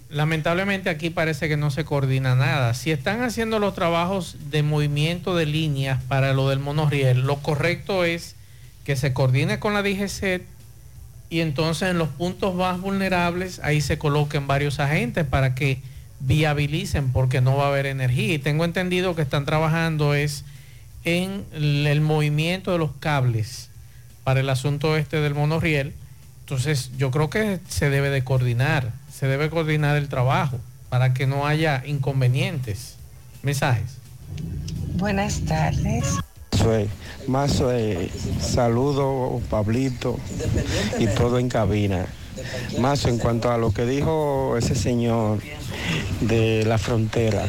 Lamentablemente 0.09 0.89
aquí 0.89 1.09
parece 1.09 1.47
que 1.47 1.55
no 1.55 1.71
se 1.71 1.85
coordina 1.85 2.35
nada. 2.35 2.73
Si 2.73 2.91
están 2.91 3.23
haciendo 3.23 3.59
los 3.59 3.73
trabajos 3.73 4.35
de 4.49 4.61
movimiento 4.61 5.35
de 5.35 5.45
líneas 5.45 6.03
para 6.03 6.33
lo 6.33 6.49
del 6.49 6.59
monorriel, 6.59 7.21
lo 7.21 7.37
correcto 7.37 8.03
es 8.03 8.35
que 8.83 8.95
se 8.95 9.13
coordine 9.13 9.59
con 9.59 9.73
la 9.73 9.83
DGCET 9.83 10.43
y 11.29 11.39
entonces 11.39 11.89
en 11.89 11.97
los 11.97 12.09
puntos 12.09 12.53
más 12.55 12.81
vulnerables 12.81 13.61
ahí 13.63 13.79
se 13.79 13.97
coloquen 13.97 14.47
varios 14.47 14.81
agentes 14.81 15.25
para 15.25 15.55
que 15.55 15.79
viabilicen 16.19 17.13
porque 17.13 17.39
no 17.39 17.55
va 17.55 17.65
a 17.65 17.67
haber 17.69 17.85
energía. 17.85 18.33
Y 18.33 18.39
tengo 18.39 18.65
entendido 18.65 19.15
que 19.15 19.21
están 19.21 19.45
trabajando 19.45 20.13
es 20.13 20.43
en 21.03 21.45
el 21.53 22.01
movimiento 22.01 22.71
de 22.71 22.77
los 22.77 22.91
cables 22.99 23.69
para 24.23 24.39
el 24.39 24.49
asunto 24.49 24.97
este 24.97 25.19
del 25.19 25.33
monorriel. 25.33 25.93
Entonces 26.41 26.91
yo 26.97 27.11
creo 27.11 27.29
que 27.29 27.59
se 27.67 27.89
debe 27.89 28.09
de 28.09 28.23
coordinar, 28.23 28.91
se 29.11 29.27
debe 29.27 29.49
coordinar 29.49 29.97
el 29.97 30.09
trabajo 30.09 30.59
para 30.89 31.13
que 31.13 31.27
no 31.27 31.47
haya 31.47 31.83
inconvenientes. 31.85 32.95
Mensajes. 33.43 33.97
Buenas 34.95 35.41
tardes. 35.41 36.19
Soy, 36.57 36.89
más 37.27 37.53
soy, 37.53 38.11
saludo 38.39 39.41
Pablito 39.49 40.19
y 40.99 41.07
todo 41.07 41.39
en 41.39 41.49
cabina. 41.49 42.05
Más 42.79 43.05
en 43.05 43.17
cuanto 43.17 43.51
a 43.51 43.57
lo 43.57 43.73
que 43.73 43.85
dijo 43.85 44.55
ese 44.57 44.75
señor 44.75 45.39
de 46.21 46.65
la 46.65 46.77
frontera, 46.77 47.45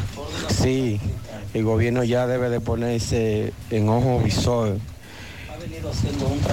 sí, 0.51 1.01
el 1.55 1.65
gobierno 1.65 2.05
ya 2.05 2.27
debe 2.27 2.49
de 2.49 2.61
ponerse 2.61 3.53
en 3.71 3.89
ojo 3.89 4.21
visor 4.21 4.79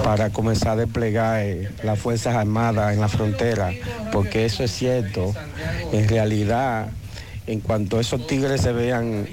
para 0.04 0.30
comenzar 0.30 0.72
a 0.72 0.76
desplegar 0.76 1.42
eh, 1.42 1.70
las 1.82 1.98
Fuerzas 1.98 2.34
Armadas 2.36 2.94
en 2.94 3.00
la 3.00 3.08
frontera, 3.08 3.72
porque 4.12 4.44
eso 4.44 4.62
es 4.62 4.70
cierto. 4.70 5.34
En 5.92 6.08
realidad, 6.08 6.88
en 7.46 7.60
cuanto 7.60 7.98
esos 7.98 8.26
tigres 8.26 8.60
se 8.60 8.72
vean 8.72 9.26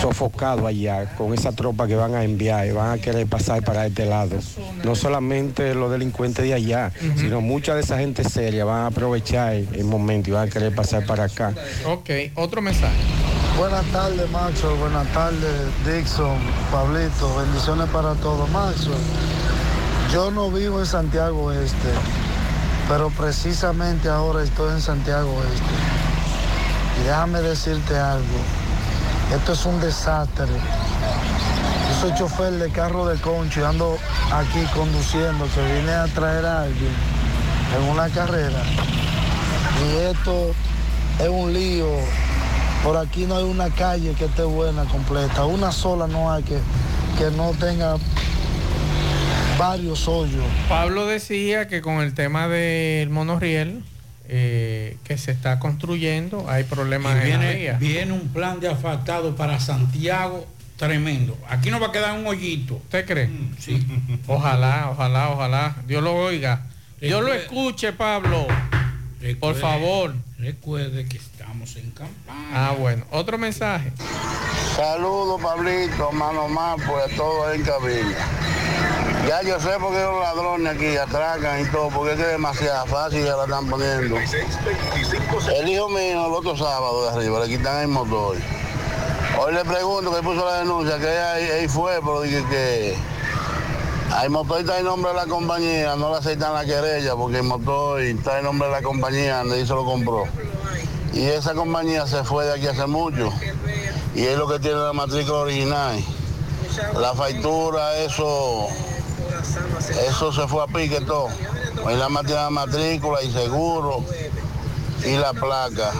sofocados 0.00 0.64
allá 0.64 1.16
con 1.16 1.34
esa 1.34 1.52
tropa 1.52 1.86
que 1.86 1.94
van 1.94 2.14
a 2.14 2.24
enviar 2.24 2.66
y 2.66 2.70
van 2.70 2.98
a 2.98 3.02
querer 3.02 3.26
pasar 3.26 3.62
para 3.62 3.86
este 3.86 4.06
lado, 4.06 4.38
no 4.84 4.94
solamente 4.94 5.74
los 5.74 5.90
delincuentes 5.90 6.44
de 6.44 6.54
allá, 6.54 6.92
sino 7.16 7.40
mucha 7.40 7.74
de 7.74 7.80
esa 7.80 7.98
gente 7.98 8.24
seria 8.24 8.64
van 8.64 8.82
a 8.82 8.86
aprovechar 8.86 9.54
el 9.54 9.84
momento 9.84 10.30
y 10.30 10.32
van 10.34 10.48
a 10.48 10.50
querer 10.50 10.74
pasar 10.74 11.04
para 11.06 11.24
acá. 11.24 11.54
Ok, 11.86 12.10
otro 12.34 12.62
mensaje. 12.62 12.96
Buenas 13.58 13.84
tardes, 13.86 14.30
Maxwell. 14.30 14.76
Buenas 14.76 15.08
tardes, 15.08 15.52
Dixon, 15.84 16.38
Pablito. 16.70 17.34
Bendiciones 17.38 17.88
para 17.90 18.14
todos. 18.14 18.48
Maxwell, 18.50 18.96
yo 20.12 20.30
no 20.30 20.48
vivo 20.48 20.78
en 20.78 20.86
Santiago 20.86 21.50
Este, 21.50 21.88
pero 22.88 23.10
precisamente 23.10 24.08
ahora 24.08 24.44
estoy 24.44 24.74
en 24.74 24.80
Santiago 24.80 25.42
Este. 25.52 27.00
Y 27.00 27.04
déjame 27.06 27.40
decirte 27.40 27.98
algo. 27.98 28.38
Esto 29.34 29.52
es 29.54 29.66
un 29.66 29.80
desastre. 29.80 30.46
Yo 30.46 32.00
soy 32.00 32.14
chofer 32.16 32.52
de 32.52 32.70
carro 32.70 33.06
de 33.06 33.20
concho 33.20 33.60
y 33.60 33.64
ando 33.64 33.98
aquí 34.32 34.64
conduciendo, 34.72 35.48
que 35.52 35.80
vine 35.80 35.94
a 35.94 36.06
traer 36.06 36.46
a 36.46 36.62
alguien 36.62 36.92
en 37.76 37.90
una 37.90 38.08
carrera. 38.08 38.62
Y 39.84 39.96
esto 39.96 40.52
es 41.18 41.28
un 41.28 41.52
lío. 41.52 41.88
Por 42.84 42.96
aquí 42.96 43.26
no 43.26 43.36
hay 43.36 43.44
una 43.44 43.70
calle 43.70 44.12
que 44.14 44.26
esté 44.26 44.42
buena, 44.44 44.84
completa. 44.84 45.44
Una 45.44 45.72
sola 45.72 46.06
no 46.06 46.32
hay 46.32 46.42
que, 46.42 46.58
que 47.18 47.30
no 47.36 47.52
tenga 47.52 47.96
varios 49.58 50.06
hoyos. 50.08 50.44
Pablo 50.68 51.06
decía 51.06 51.68
que 51.68 51.80
con 51.82 52.00
el 52.00 52.14
tema 52.14 52.48
del 52.48 53.10
monorriel 53.10 53.82
eh, 54.28 54.96
que 55.04 55.18
se 55.18 55.32
está 55.32 55.58
construyendo 55.58 56.48
hay 56.48 56.64
problemas 56.64 57.14
Y 57.16 57.30
en 57.30 57.32
la 57.32 57.38
viene, 57.38 57.54
vía. 57.56 57.72
viene 57.80 58.12
un 58.12 58.28
plan 58.28 58.60
de 58.60 58.68
asfaltado 58.68 59.34
para 59.34 59.58
Santiago 59.58 60.46
tremendo. 60.76 61.36
Aquí 61.48 61.70
no 61.70 61.80
va 61.80 61.88
a 61.88 61.92
quedar 61.92 62.16
un 62.16 62.26
hoyito. 62.26 62.74
¿Usted 62.76 63.04
cree? 63.06 63.28
sí. 63.58 63.84
Ojalá, 64.28 64.90
ojalá, 64.92 65.30
ojalá. 65.30 65.76
Dios 65.86 66.02
lo 66.02 66.14
oiga. 66.14 66.62
Dios 67.00 67.22
lo 67.24 67.32
escuche, 67.34 67.92
Pablo. 67.92 68.46
Por 69.40 69.56
favor. 69.56 70.14
Recuerde 70.38 71.06
que 71.06 71.16
estamos 71.64 71.68
Estamos 71.68 71.76
en 71.76 71.90
campaña. 71.90 72.48
Ah, 72.52 72.74
bueno. 72.78 73.04
Otro 73.10 73.38
mensaje. 73.38 73.92
Saludos, 74.76 75.40
Pablito, 75.40 76.12
mano 76.12 76.48
más, 76.48 76.80
pues 76.86 77.16
todo 77.16 77.52
en 77.52 77.62
cabina. 77.62 78.16
Ya 79.26 79.42
yo 79.42 79.60
sé 79.60 79.70
por 79.78 79.92
qué 79.92 80.00
los 80.00 80.20
ladrones 80.20 80.74
aquí 80.74 80.96
atracan 80.96 81.62
y 81.62 81.64
todo, 81.66 81.88
porque 81.90 82.12
es 82.12 82.16
que 82.16 82.22
es 82.22 82.32
demasiado 82.32 82.86
fácil 82.86 83.24
ya 83.24 83.36
la 83.36 83.44
están 83.44 83.66
poniendo. 83.68 84.16
El 84.16 85.68
hijo 85.68 85.88
mío 85.88 86.26
el 86.26 86.32
otro 86.32 86.56
sábado 86.56 87.04
de 87.04 87.16
arriba 87.16 87.44
le 87.44 87.56
quitan 87.56 87.82
el 87.82 87.88
motor. 87.88 88.36
Hoy 89.40 89.54
le 89.54 89.64
pregunto 89.64 90.14
que 90.14 90.22
puso 90.22 90.44
la 90.44 90.60
denuncia, 90.60 90.98
que 90.98 91.08
ahí, 91.08 91.44
ahí 91.44 91.68
fue, 91.68 92.00
pero 92.00 92.22
dije 92.22 92.44
que 92.48 92.96
el 94.22 94.30
motor 94.30 94.60
está 94.60 94.78
en 94.78 94.86
nombre 94.86 95.10
de 95.10 95.16
la 95.16 95.26
compañía, 95.26 95.94
no 95.96 96.10
le 96.10 96.16
aceptan 96.16 96.54
la 96.54 96.64
querella 96.64 97.14
porque 97.14 97.38
el 97.38 97.44
motor 97.44 98.00
está 98.00 98.38
en 98.38 98.44
nombre 98.44 98.68
de 98.68 98.74
la 98.74 98.82
compañía 98.82 99.38
donde 99.38 99.66
se 99.66 99.74
lo 99.74 99.84
compró. 99.84 100.24
Y 101.12 101.24
esa 101.26 101.54
compañía 101.54 102.06
se 102.06 102.24
fue 102.24 102.46
de 102.46 102.54
aquí 102.54 102.66
hace 102.66 102.86
mucho. 102.86 103.32
Y 104.14 104.22
es 104.22 104.36
lo 104.36 104.48
que 104.48 104.58
tiene 104.58 104.78
la 104.78 104.92
matrícula 104.92 105.38
original. 105.38 105.98
La 107.00 107.14
factura, 107.14 107.96
eso, 107.98 108.68
eso 110.08 110.32
se 110.32 110.46
fue 110.46 110.62
a 110.62 110.66
pique 110.66 111.00
todo. 111.00 111.28
Hoy 111.84 111.96
la 111.96 112.08
más 112.08 112.24
tiene 112.24 112.40
la 112.40 112.50
matrícula 112.50 113.22
y 113.22 113.30
seguro 113.30 114.04
y 115.04 115.16
la 115.16 115.32
placa. 115.32 115.92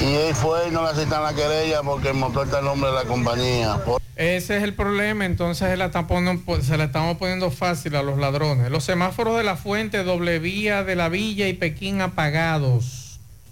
Y 0.00 0.14
él 0.14 0.34
fue 0.34 0.68
y 0.68 0.70
no 0.70 0.82
le 0.82 0.90
aceptan 0.90 1.22
la 1.22 1.34
querella 1.34 1.82
porque 1.82 2.08
el 2.08 2.14
motor 2.14 2.46
está 2.46 2.60
en 2.60 2.66
nombre 2.66 2.90
de 2.90 2.96
la 2.96 3.04
compañía. 3.04 3.78
Ese 4.16 4.56
es 4.56 4.64
el 4.64 4.74
problema, 4.74 5.26
entonces 5.26 5.68
se 5.68 5.76
la, 5.76 5.90
se 5.92 6.76
la 6.76 6.84
estamos 6.84 7.16
poniendo 7.18 7.50
fácil 7.50 7.94
a 7.94 8.02
los 8.02 8.18
ladrones. 8.18 8.70
Los 8.70 8.84
semáforos 8.84 9.36
de 9.36 9.44
la 9.44 9.56
fuente, 9.56 10.02
doble 10.02 10.40
vía 10.40 10.82
de 10.82 10.96
la 10.96 11.08
villa 11.08 11.46
y 11.46 11.52
Pekín 11.52 12.00
apagados. 12.00 13.07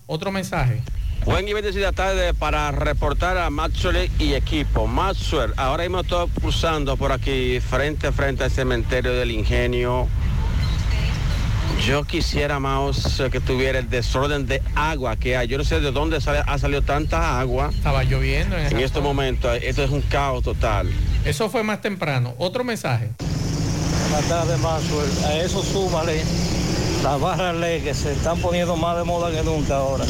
Otro 0.06 0.30
mensaje. 0.30 0.82
Buen 1.24 1.48
y 1.48 1.52
bendecida 1.52 1.90
tarde 1.92 2.32
para 2.34 2.70
reportar 2.70 3.36
a 3.38 3.50
Maxwell 3.50 4.08
y 4.20 4.34
equipo. 4.34 4.86
Maxwell, 4.86 5.52
ahora 5.56 5.82
mismo 5.82 6.00
estoy 6.00 6.28
cruzando 6.28 6.96
por 6.96 7.10
aquí 7.10 7.58
frente 7.60 8.06
a 8.06 8.12
frente 8.12 8.44
al 8.44 8.50
cementerio 8.50 9.12
del 9.14 9.32
ingenio. 9.32 10.06
Yo 11.84 12.04
quisiera 12.04 12.60
más 12.60 13.20
que 13.30 13.40
tuviera 13.40 13.78
el 13.80 13.90
desorden 13.90 14.46
de 14.46 14.62
agua 14.76 15.16
que 15.16 15.36
hay. 15.36 15.48
Yo 15.48 15.58
no 15.58 15.64
sé 15.64 15.80
de 15.80 15.90
dónde 15.90 16.20
sale- 16.20 16.42
ha 16.46 16.58
salido 16.58 16.82
tanta 16.82 17.40
agua. 17.40 17.70
Estaba 17.74 18.04
lloviendo 18.04 18.56
en, 18.56 18.66
En 18.66 18.80
estos 18.80 19.02
momentos. 19.02 19.58
Esto 19.62 19.82
es 19.82 19.90
un 19.90 20.02
caos 20.02 20.44
total. 20.44 20.88
Eso 21.24 21.50
fue 21.50 21.64
más 21.64 21.80
temprano. 21.80 22.34
Otro 22.38 22.62
mensaje. 22.62 23.10
Buenas 24.10 24.28
tardes, 24.28 24.58
Maxwell. 24.60 25.24
A 25.26 25.34
eso 25.38 25.62
súmale 25.62 26.22
las 27.02 27.20
barras 27.20 27.54
LED 27.56 27.84
que 27.84 27.94
se 27.94 28.12
están 28.12 28.38
poniendo 28.38 28.76
más 28.76 28.96
de 28.96 29.04
moda 29.04 29.30
que 29.30 29.42
nunca 29.42 29.76
ahora. 29.76 30.04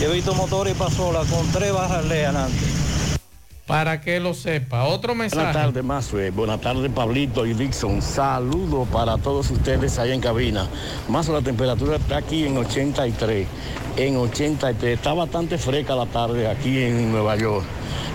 Yo 0.00 0.10
he 0.10 0.14
visto 0.14 0.34
motores 0.34 0.74
y 0.74 0.78
pasolas 0.78 1.26
con 1.28 1.46
tres 1.52 1.72
barras 1.72 2.04
LED 2.04 2.24
adelante. 2.24 2.58
Para 3.66 4.00
que 4.00 4.20
lo 4.20 4.32
sepa. 4.32 4.84
Otro 4.84 5.16
mensaje. 5.16 5.42
Buenas 5.42 5.64
tardes, 5.64 5.84
Mazue. 5.84 6.30
Buenas 6.30 6.60
tardes, 6.60 6.90
Pablito 6.92 7.44
y 7.46 7.52
Dixon. 7.52 8.00
Saludos 8.00 8.86
para 8.92 9.18
todos 9.18 9.50
ustedes 9.50 9.98
allá 9.98 10.14
en 10.14 10.20
cabina. 10.20 10.68
Más 11.08 11.28
la 11.28 11.42
temperatura 11.42 11.96
está 11.96 12.18
aquí 12.18 12.46
en 12.46 12.56
83. 12.58 13.48
En 13.96 14.16
83. 14.16 14.96
Está 14.96 15.14
bastante 15.14 15.58
fresca 15.58 15.96
la 15.96 16.06
tarde 16.06 16.46
aquí 16.46 16.80
en 16.80 17.10
Nueva 17.10 17.34
York. 17.34 17.64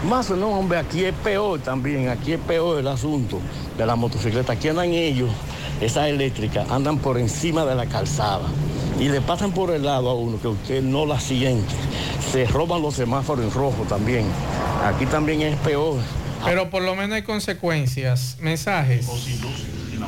Más 0.07 0.30
no, 0.30 0.57
hombre, 0.57 0.80
aquí 0.80 1.03
es 1.03 1.13
peor 1.15 1.59
también. 1.59 2.07
Aquí 2.07 2.31
es 2.31 2.39
peor 2.39 2.80
el 2.80 2.88
asunto 2.88 3.39
de 3.77 3.85
la 3.85 3.97
motocicleta. 3.97 4.53
Aquí 4.53 4.69
andan 4.69 4.93
ellos, 4.93 5.30
esas 5.82 6.08
eléctricas, 6.08 6.70
andan 6.70 6.98
por 6.99 7.18
encima 7.18 7.66
de 7.66 7.76
la 7.76 7.86
calzada. 7.88 8.48
Y 8.99 9.10
le 9.10 9.20
pasan 9.20 9.52
por 9.52 9.72
el 9.72 9.84
lado 9.84 10.10
a 10.10 10.14
uno 10.14 10.40
que 10.40 10.48
usted 10.48 10.82
no 10.84 11.06
la 11.06 11.20
siente. 11.20 11.74
Se 12.32 12.45
roban 12.45 12.82
los 12.82 12.95
semáforos 12.95 13.44
en 13.44 13.52
rojo 13.52 13.84
también. 13.90 14.26
Aquí 14.86 15.06
también 15.08 15.41
es 15.41 15.56
peor. 15.58 15.98
Pero 16.45 16.70
por 16.70 16.84
lo 16.84 16.95
menos 16.95 17.16
hay 17.16 17.24
consecuencias. 17.24 18.38
Mensajes. 18.40 19.08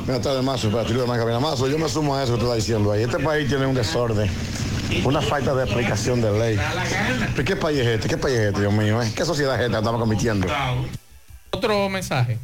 Buenas 0.06 0.22
tardes, 0.22 0.44
Mazo, 0.44 0.70
para 0.70 0.84
ti 0.84 0.92
de. 0.92 1.06
Mazo, 1.06 1.68
yo 1.68 1.78
me 1.78 1.88
sumo 1.88 2.14
a 2.14 2.22
eso 2.22 2.34
que 2.34 2.40
tú 2.40 2.44
estás 2.46 2.58
diciendo 2.58 2.92
ahí. 2.92 3.02
Este 3.02 3.18
país 3.18 3.48
tiene 3.48 3.66
un 3.66 3.74
desorden, 3.74 4.30
una 5.04 5.20
falta 5.20 5.54
de 5.54 5.62
aplicación 5.62 6.20
de 6.20 6.32
ley. 6.38 6.58
¿Pero 7.34 7.44
¿Qué 7.44 7.56
país 7.56 7.80
es 7.80 7.86
este? 7.86 8.08
¿Qué 8.08 8.16
país 8.16 8.36
es 8.36 8.46
este, 8.48 8.60
Dios 8.60 8.72
mío? 8.72 9.02
eh? 9.02 9.12
¿Qué 9.14 9.24
sociedad 9.24 9.54
es 9.54 9.62
esta 9.62 9.72
que 9.72 9.78
estamos 9.78 10.00
cometiendo? 10.00 10.46
Otro 11.50 11.88
mensaje. 11.88 12.38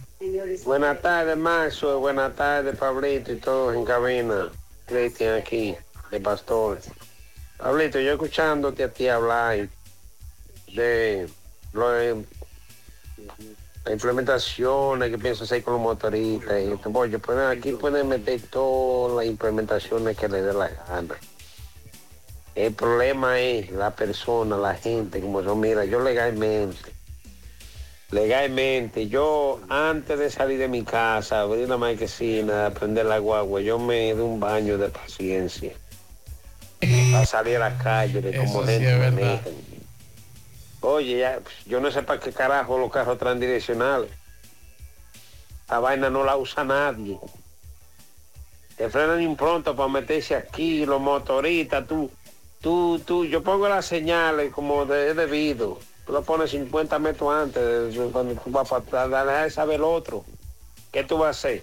Buenas 0.65 1.01
tardes, 1.01 1.37
Maxwell. 1.39 1.97
Buenas 1.97 2.37
tardes, 2.37 2.77
Pablito 2.77 3.33
y 3.33 3.37
todos 3.37 3.75
en 3.75 3.87
cabina. 3.87 4.51
Cristian 4.85 5.37
aquí, 5.37 5.75
de 6.11 6.21
Pastor. 6.21 6.79
Pablito, 7.57 7.99
yo 8.01 8.13
escuchándote 8.13 8.85
a 8.85 8.89
ti 8.93 9.09
hablar 9.09 9.67
de 10.75 11.27
lo 11.73 11.91
las 13.83 13.95
implementaciones 13.95 15.11
que 15.11 15.17
pienso 15.17 15.45
hacer 15.45 15.63
con 15.63 15.75
los 15.75 15.83
motoristas. 15.83 16.61
Y 16.61 16.71
esto, 16.71 17.49
aquí 17.49 17.73
pueden 17.73 18.09
meter 18.09 18.43
todas 18.43 19.17
las 19.17 19.25
implementaciones 19.25 20.19
que 20.19 20.29
les 20.29 20.45
dé 20.45 20.53
la 20.53 20.69
gana. 20.69 21.15
El 22.55 22.75
problema 22.75 23.41
es 23.41 23.71
la 23.71 23.97
persona, 23.97 24.59
la 24.59 24.75
gente, 24.75 25.23
como 25.23 25.41
yo, 25.41 25.57
mira, 25.57 25.87
yo 25.87 25.99
legalmente, 26.01 26.93
legalmente, 28.11 29.09
yo 29.09 29.61
antes 29.69 30.19
de 30.19 30.31
salir 30.31 30.59
de 30.59 30.69
mi 30.69 30.83
casa, 30.83 31.41
abrir 31.41 31.69
la 31.69 31.77
marquesina, 31.77 32.71
prender 32.71 33.07
la 33.07 33.19
guagua, 33.19 33.61
yo 33.61 33.79
me 33.79 34.13
doy 34.15 34.25
un 34.25 34.41
baño 34.41 34.79
de 34.79 34.89
paciencia. 34.89 35.73
Para 37.13 37.27
salir 37.27 37.57
a 37.57 37.71
la 37.71 37.79
calle, 37.79 38.23
de 38.23 38.37
como 38.37 38.67
sí 38.67 38.79
gente. 38.79 39.41
Oye, 40.81 41.19
ya, 41.19 41.41
pues, 41.43 41.55
yo 41.67 41.79
no 41.81 41.91
sé 41.91 42.03
para 42.03 42.21
qué 42.21 42.33
carajo 42.33 42.79
los 42.79 42.91
carros 42.91 43.19
transdireccionales. 43.19 44.11
La 45.69 45.79
vaina 45.79 46.09
no 46.09 46.25
la 46.25 46.37
usa 46.37 46.65
nadie. 46.65 47.19
Te 48.77 48.89
frenan 48.89 49.21
impronto 49.21 49.77
para 49.77 49.89
meterse 49.89 50.35
aquí, 50.35 50.87
los 50.87 51.01
motoristas, 51.01 51.87
tú, 51.87 52.11
tú, 52.63 52.99
tú, 53.05 53.27
yo 53.27 53.43
pongo 53.43 53.69
las 53.69 53.85
señales 53.85 54.53
como 54.53 54.87
de, 54.87 55.11
es 55.11 55.17
debido. 55.17 55.79
Tú 56.11 56.15
lo 56.17 56.23
pones 56.25 56.51
50 56.51 56.99
metros 56.99 57.33
antes, 57.33 57.63
cuando 58.11 58.35
tú 58.35 58.51
vas 58.51 58.69
para 58.69 59.49
saber 59.49 59.77
el 59.77 59.85
otro. 59.85 60.25
¿Qué 60.91 61.05
tú 61.05 61.19
vas 61.19 61.29
a 61.29 61.31
hacer? 61.31 61.63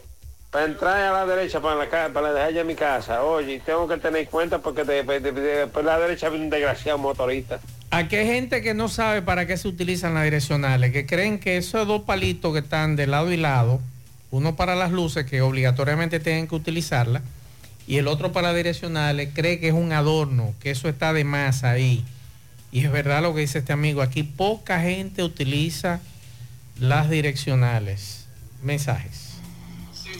Para 0.49 0.63
entrar 0.67 0.95
a 1.01 1.11
la 1.11 1.25
derecha, 1.25 1.59
para, 1.59 1.75
la, 1.75 1.89
ca- 1.89 2.11
para 2.13 2.31
dejar 2.31 2.53
ya 2.53 2.63
mi 2.63 2.73
casa. 2.73 3.23
Oye, 3.25 3.59
tengo 3.65 3.89
que 3.89 3.97
tener 3.97 4.21
en 4.21 4.27
cuenta 4.27 4.59
porque 4.59 4.85
de- 4.85 5.03
de- 5.03 5.19
de- 5.19 5.31
de- 5.33 5.41
después 5.41 5.83
de 5.83 5.91
la 5.91 5.99
derecha 5.99 6.29
viene 6.29 6.45
un 6.45 6.49
desgraciado 6.49 6.97
motorista. 6.97 7.59
Aquí 7.91 8.15
hay 8.15 8.25
gente 8.25 8.61
que 8.61 8.73
no 8.73 8.87
sabe 8.87 9.21
para 9.21 9.45
qué 9.47 9.57
se 9.57 9.67
utilizan 9.67 10.13
las 10.13 10.23
direccionales, 10.23 10.93
que 10.93 11.05
creen 11.05 11.39
que 11.39 11.57
esos 11.57 11.85
dos 11.85 12.03
palitos 12.03 12.53
que 12.53 12.59
están 12.59 12.95
de 12.95 13.05
lado 13.05 13.33
y 13.33 13.35
lado, 13.37 13.81
uno 14.31 14.55
para 14.55 14.75
las 14.75 14.93
luces 14.93 15.25
que 15.25 15.41
obligatoriamente 15.41 16.21
tienen 16.21 16.47
que 16.47 16.55
utilizarla 16.55 17.21
y 17.85 17.97
el 17.97 18.07
otro 18.07 18.31
para 18.31 18.53
direccionales, 18.53 19.27
cree 19.35 19.59
que 19.59 19.67
es 19.67 19.73
un 19.73 19.91
adorno, 19.91 20.53
que 20.61 20.71
eso 20.71 20.87
está 20.87 21.11
de 21.11 21.25
más 21.25 21.65
ahí. 21.65 22.05
Y 22.71 22.83
es 22.83 22.91
verdad 22.91 23.21
lo 23.21 23.33
que 23.33 23.41
dice 23.41 23.59
este 23.59 23.73
amigo, 23.73 24.01
aquí 24.01 24.23
poca 24.23 24.81
gente 24.81 25.23
utiliza 25.23 26.01
las 26.79 27.09
direccionales. 27.09 28.27
Mensajes. 28.61 29.37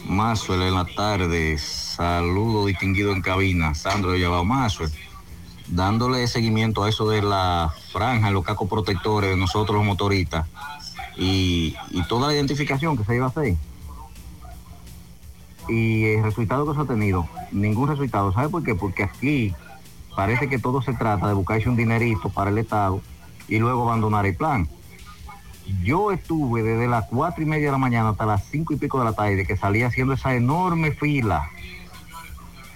Maxwell 0.06 0.62
en 0.62 0.74
la 0.74 0.86
tarde, 0.86 1.58
saludo 1.58 2.66
distinguido 2.66 3.12
en 3.12 3.20
cabina, 3.20 3.74
Sandro 3.74 4.16
Llavao 4.16 4.44
Maxwell, 4.44 4.90
dándole 5.66 6.26
seguimiento 6.28 6.84
a 6.84 6.88
eso 6.88 7.08
de 7.08 7.20
la 7.20 7.74
franja, 7.92 8.30
los 8.30 8.44
cacos 8.44 8.68
protectores 8.68 9.30
de 9.30 9.36
nosotros 9.36 9.76
los 9.76 9.84
motoristas 9.84 10.46
y, 11.16 11.74
y 11.90 12.02
toda 12.08 12.28
la 12.28 12.34
identificación 12.34 12.96
que 12.96 13.04
se 13.04 13.16
iba 13.16 13.26
a 13.26 13.28
hacer. 13.28 13.56
Y 15.68 16.04
el 16.04 16.22
resultado 16.22 16.66
que 16.66 16.74
se 16.74 16.80
ha 16.80 16.86
tenido, 16.86 17.28
ningún 17.52 17.88
resultado. 17.88 18.32
¿Sabe 18.32 18.48
por 18.48 18.62
qué? 18.62 18.74
Porque 18.74 19.02
aquí 19.02 19.54
parece 20.18 20.48
que 20.48 20.58
todo 20.58 20.82
se 20.82 20.94
trata 20.94 21.28
de 21.28 21.34
buscarse 21.34 21.68
un 21.68 21.76
dinerito 21.76 22.28
para 22.28 22.50
el 22.50 22.58
Estado 22.58 23.00
y 23.46 23.58
luego 23.60 23.84
abandonar 23.84 24.26
el 24.26 24.34
plan. 24.34 24.68
Yo 25.84 26.10
estuve 26.10 26.64
desde 26.64 26.88
las 26.88 27.04
cuatro 27.04 27.44
y 27.44 27.46
media 27.46 27.66
de 27.66 27.72
la 27.72 27.78
mañana 27.78 28.08
hasta 28.08 28.26
las 28.26 28.44
cinco 28.50 28.74
y 28.74 28.78
pico 28.78 28.98
de 28.98 29.04
la 29.04 29.12
tarde 29.12 29.46
que 29.46 29.56
salía 29.56 29.86
haciendo 29.86 30.14
esa 30.14 30.34
enorme 30.34 30.90
fila. 30.90 31.48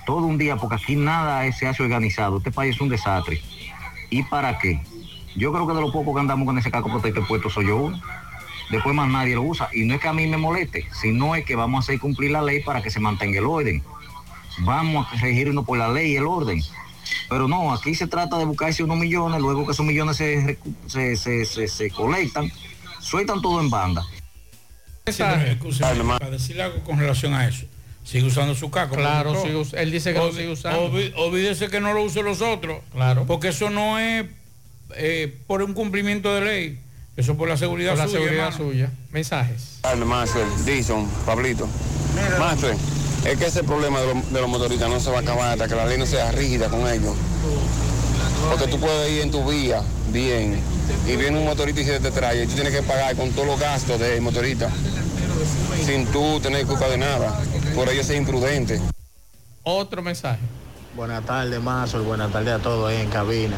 Todo 0.07 0.19
un 0.19 0.39
día, 0.39 0.55
porque 0.55 0.77
aquí 0.77 0.95
nada 0.95 1.51
se 1.51 1.67
hace 1.67 1.83
organizado. 1.83 2.37
Este 2.39 2.53
país 2.53 2.77
es 2.77 2.81
un 2.81 2.89
desastre. 2.91 3.43
¿Y 4.09 4.23
para 4.23 4.59
qué? 4.59 4.81
Yo 5.35 5.53
creo 5.53 5.67
que 5.67 5.75
de 5.75 5.81
lo 5.81 5.91
poco 5.91 6.15
que 6.15 6.21
andamos 6.21 6.47
con 6.47 6.57
ese 6.59 6.71
caco 6.71 6.91
protector 6.91 7.27
puesto 7.27 7.51
soy 7.51 7.67
yo 7.67 7.77
uno. 7.77 8.01
Después 8.71 8.95
más 8.95 9.09
nadie 9.09 9.35
lo 9.35 9.43
usa. 9.43 9.69
Y 9.73 9.85
no 9.85 9.97
es 9.97 10.01
que 10.01 10.07
a 10.07 10.13
mí 10.13 10.29
me 10.29 10.37
moleste, 10.37 10.87
sino 10.93 11.35
es 11.35 11.45
que 11.45 11.57
vamos 11.57 11.79
a 11.79 11.83
hacer 11.87 11.99
cumplir 11.99 12.31
la 12.31 12.41
ley 12.41 12.63
para 12.63 12.83
que 12.83 12.91
se 12.93 13.01
mantenga 13.01 13.41
el 13.41 13.47
orden. 13.47 13.83
Vamos 14.61 15.09
a 15.11 15.17
regirnos 15.17 15.65
por 15.65 15.77
la 15.77 15.89
ley 15.89 16.13
y 16.13 16.17
el 16.19 16.27
orden. 16.29 16.63
Pero 17.29 17.49
no, 17.49 17.73
aquí 17.73 17.95
se 17.95 18.07
trata 18.07 18.39
de 18.39 18.45
buscarse 18.45 18.83
unos 18.83 18.97
millones, 18.99 19.41
luego 19.41 19.65
que 19.67 19.73
esos 19.73 19.85
millones 19.87 20.17
se, 20.17 20.59
se, 20.87 21.17
se, 21.17 21.45
se- 21.45 21.69
se 21.69 21.91
colectan, 21.91 22.51
sueltan 23.01 23.41
todo 23.43 23.61
en 23.61 23.71
banda. 23.71 24.05
Para 25.19 26.31
decirle 26.31 26.63
algo 26.63 26.81
con 26.85 26.99
relación 26.99 27.35
a 27.35 27.49
eso. 27.49 27.67
Sigue 28.05 28.27
usando 28.27 28.55
su 28.55 28.71
caco. 28.71 28.97
Claro, 28.97 29.41
sigue 29.43 29.63
él 29.81 29.91
dice 29.91 30.13
que 30.13 30.19
lo 30.19 30.31
Olvi- 30.31 30.37
sigue 30.37 30.53
usando. 30.53 30.93
Olvídese 31.17 31.69
que 31.69 31.81
no 31.81 31.93
lo 31.93 32.03
usen 32.03 32.25
los 32.25 32.41
otros. 32.41 32.81
Claro. 32.93 33.25
Porque 33.27 33.49
eso 33.49 33.71
no 33.71 33.99
es 33.99 34.27
eh, 34.97 35.37
por 35.47 35.63
un 35.63 35.73
cumplimiento 35.73 36.35
de 36.35 36.41
ley, 36.41 36.81
eso 37.17 37.37
por 37.37 37.49
la 37.49 37.57
seguridad 37.57 37.91
Por 37.93 37.99
la 37.99 38.05
suya. 38.07 38.19
seguridad 38.19 38.47
hermano. 38.49 38.65
suya. 38.73 38.91
Mensajes. 39.13 39.79
Tarde, 39.83 40.05
Maxwell, 40.05 40.49
Dixon, 40.65 41.09
Pablito. 41.25 41.69
Maxwell, 42.39 42.77
es 43.25 43.39
que 43.39 43.47
ese 43.47 43.63
problema 43.65 44.01
de, 44.01 44.15
los- 44.15 44.33
de 44.33 44.41
los 44.41 44.49
motoristas 44.49 44.89
no 44.89 45.01
se 45.01 45.11
va 45.11 45.19
a 45.19 45.21
acabar 45.21 45.53
hasta 45.53 45.69
que 45.69 45.75
la 45.75 45.87
ley 45.87 45.99
no 45.99 46.07
sea 46.07 46.31
rígida 46.33 46.69
con 46.69 46.87
ellos. 46.89 47.15
Porque 48.51 48.67
tú 48.67 48.79
puedes 48.81 49.11
ir 49.13 49.23
en 49.23 49.31
tu 49.31 49.45
vía 49.49 49.83
bien 50.11 50.61
y 51.07 51.17
viene 51.17 51.39
un 51.39 51.45
motorista 51.45 51.81
y 51.81 51.85
se 51.85 52.01
te 52.01 52.11
trae 52.11 52.43
y 52.43 52.47
tú 52.47 52.55
tienes 52.55 52.73
que 52.75 52.83
pagar 52.83 53.15
con 53.17 53.31
todos 53.31 53.47
los 53.47 53.59
gastos 53.61 53.99
del 54.01 54.21
motorista 54.21 54.69
sin 55.87 56.07
tú 56.07 56.41
tener 56.41 56.67
culpa 56.67 56.89
de 56.89 56.99
nada. 56.99 57.41
Por 57.75 57.89
ello 57.89 58.03
ser 58.05 58.17
imprudente. 58.17 58.81
Otro 59.63 60.03
mensaje. 60.03 60.41
Buenas 60.97 61.25
tardes, 61.25 61.61
Mazol. 61.61 62.03
Buenas 62.03 62.31
tardes 62.33 62.53
a 62.55 62.59
todos 62.59 62.91
ahí 62.91 63.01
en 63.01 63.09
cabina. 63.09 63.57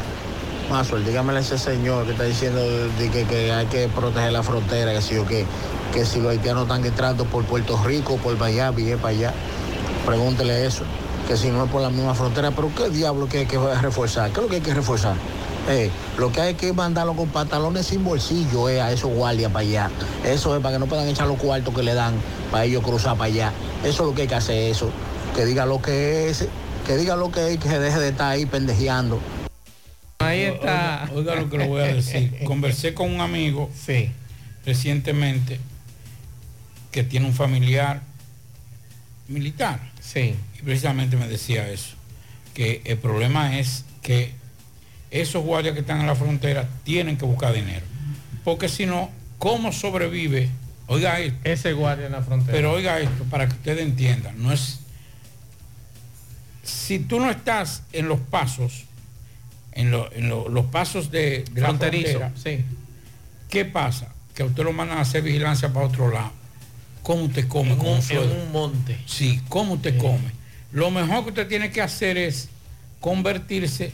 Mazol, 0.69 1.05
dígamele 1.05 1.39
a 1.39 1.41
ese 1.41 1.59
señor 1.59 2.05
que 2.05 2.11
está 2.11 2.23
diciendo 2.23 2.59
de 2.59 3.09
que, 3.09 3.25
que 3.25 3.51
hay 3.51 3.67
que 3.67 3.87
proteger 3.87 4.31
la 4.31 4.41
frontera, 4.41 4.93
que 4.93 5.01
si 5.01 5.15
o 5.17 5.25
qué, 5.25 5.45
que 5.93 6.05
si 6.05 6.19
los 6.19 6.31
haitianos 6.31 6.63
están 6.63 6.83
entrando 6.83 7.25
por 7.25 7.45
Puerto 7.45 7.79
Rico, 7.83 8.17
por 8.17 8.35
Miami, 8.37 8.89
es 8.89 8.97
para 8.97 9.09
allá. 9.09 9.33
Pregúntele 10.05 10.65
eso, 10.65 10.83
que 11.27 11.37
si 11.37 11.49
no 11.49 11.65
es 11.65 11.71
por 11.71 11.81
la 11.81 11.89
misma 11.89 12.15
frontera, 12.15 12.51
pero 12.51 12.71
¿qué 12.75 12.89
diablo 12.89 13.29
que 13.29 13.39
hay 13.39 13.45
que 13.45 13.59
reforzar? 13.81 14.31
¿Qué 14.31 14.39
es 14.39 14.43
lo 14.43 14.49
que 14.49 14.55
hay 14.55 14.61
que 14.61 14.73
reforzar? 14.73 15.15
Eh, 15.69 15.89
lo 16.17 16.31
que 16.31 16.41
hay 16.41 16.53
que 16.55 16.73
mandarlo 16.73 17.15
con 17.15 17.29
pantalones 17.29 17.87
sin 17.87 18.03
bolsillo 18.03 18.69
eh, 18.69 18.81
a 18.81 18.91
esos 18.91 19.11
guardias 19.11 19.51
para 19.51 19.65
allá. 19.65 19.91
Eso 20.23 20.55
es 20.55 20.61
para 20.61 20.75
que 20.75 20.79
no 20.79 20.87
puedan 20.87 21.07
echar 21.07 21.27
los 21.27 21.37
cuartos 21.37 21.73
que 21.73 21.83
le 21.83 21.93
dan 21.93 22.15
para 22.51 22.65
ellos 22.65 22.83
cruzar 22.83 23.17
para 23.17 23.25
allá. 23.25 23.53
Eso 23.83 24.03
es 24.03 24.09
lo 24.09 24.15
que 24.15 24.23
hay 24.23 24.27
que 24.27 24.35
hacer, 24.35 24.71
eso. 24.71 24.89
Que 25.35 25.45
diga 25.45 25.65
lo 25.65 25.81
que 25.81 26.29
es, 26.29 26.47
que 26.85 26.97
diga 26.97 27.15
lo 27.15 27.31
que 27.31 27.53
es, 27.53 27.59
que 27.59 27.69
se 27.69 27.79
deje 27.79 27.99
de 27.99 28.09
estar 28.09 28.31
ahí 28.31 28.45
pendejeando. 28.45 29.19
Ahí 30.19 30.41
está. 30.41 31.09
Oiga, 31.11 31.33
oiga 31.33 31.35
lo 31.35 31.49
que 31.49 31.57
le 31.57 31.67
voy 31.67 31.81
a 31.81 31.93
decir. 31.93 32.35
Conversé 32.45 32.93
con 32.93 33.13
un 33.13 33.21
amigo 33.21 33.69
recientemente 34.65 35.59
que 36.91 37.03
tiene 37.03 37.25
un 37.25 37.33
familiar 37.33 38.01
militar. 39.27 39.79
Sí. 39.99 40.35
Y 40.57 40.61
precisamente 40.63 41.17
me 41.17 41.27
decía 41.27 41.69
eso. 41.69 41.95
Que 42.53 42.81
el 42.85 42.97
problema 42.97 43.59
es 43.59 43.83
que 44.01 44.33
esos 45.11 45.43
guardias 45.43 45.73
que 45.73 45.81
están 45.81 45.99
en 45.99 46.07
la 46.07 46.15
frontera 46.15 46.69
tienen 46.83 47.17
que 47.17 47.25
buscar 47.25 47.53
dinero. 47.53 47.85
Porque 48.43 48.69
si 48.69 48.85
no, 48.85 49.11
¿cómo 49.39 49.71
sobrevive? 49.71 50.49
Oiga 50.87 51.19
esto. 51.19 51.39
Ese 51.43 51.73
guardia 51.73 52.05
en 52.05 52.13
la 52.13 52.21
frontera. 52.21 52.53
Pero 52.53 52.71
oiga 52.73 52.99
esto, 52.99 53.23
para 53.25 53.47
que 53.47 53.55
ustedes 53.55 53.81
entiendan, 53.81 54.41
no 54.41 54.51
es. 54.51 54.79
Si 56.63 56.99
tú 56.99 57.19
no 57.19 57.29
estás 57.29 57.83
en 57.91 58.07
los 58.07 58.19
pasos, 58.19 58.84
en, 59.75 59.91
lo- 59.91 60.11
en 60.13 60.29
lo- 60.29 60.49
los 60.49 60.65
pasos 60.65 61.11
de, 61.11 61.43
de 61.51 61.61
la 61.61 61.67
frontera, 61.75 62.31
sí. 62.41 62.63
¿qué 63.49 63.65
pasa? 63.65 64.07
Que 64.33 64.43
a 64.43 64.45
usted 64.47 64.63
lo 64.63 64.73
mandan 64.73 64.97
a 64.97 65.01
hacer 65.01 65.21
vigilancia 65.21 65.71
para 65.71 65.85
otro 65.85 66.09
lado. 66.09 66.31
¿Cómo 67.03 67.23
usted 67.25 67.47
come? 67.47 67.71
En 67.73 67.77
con 67.77 67.87
un- 67.89 68.01
en 68.09 68.17
un 68.41 68.51
monte. 68.51 68.97
Sí, 69.05 69.39
¿cómo 69.49 69.73
usted 69.73 69.97
come? 69.97 70.31
Lo 70.71 70.89
mejor 70.91 71.23
que 71.23 71.29
usted 71.29 71.47
tiene 71.47 71.71
que 71.71 71.81
hacer 71.81 72.17
es 72.17 72.49
convertirse 72.99 73.91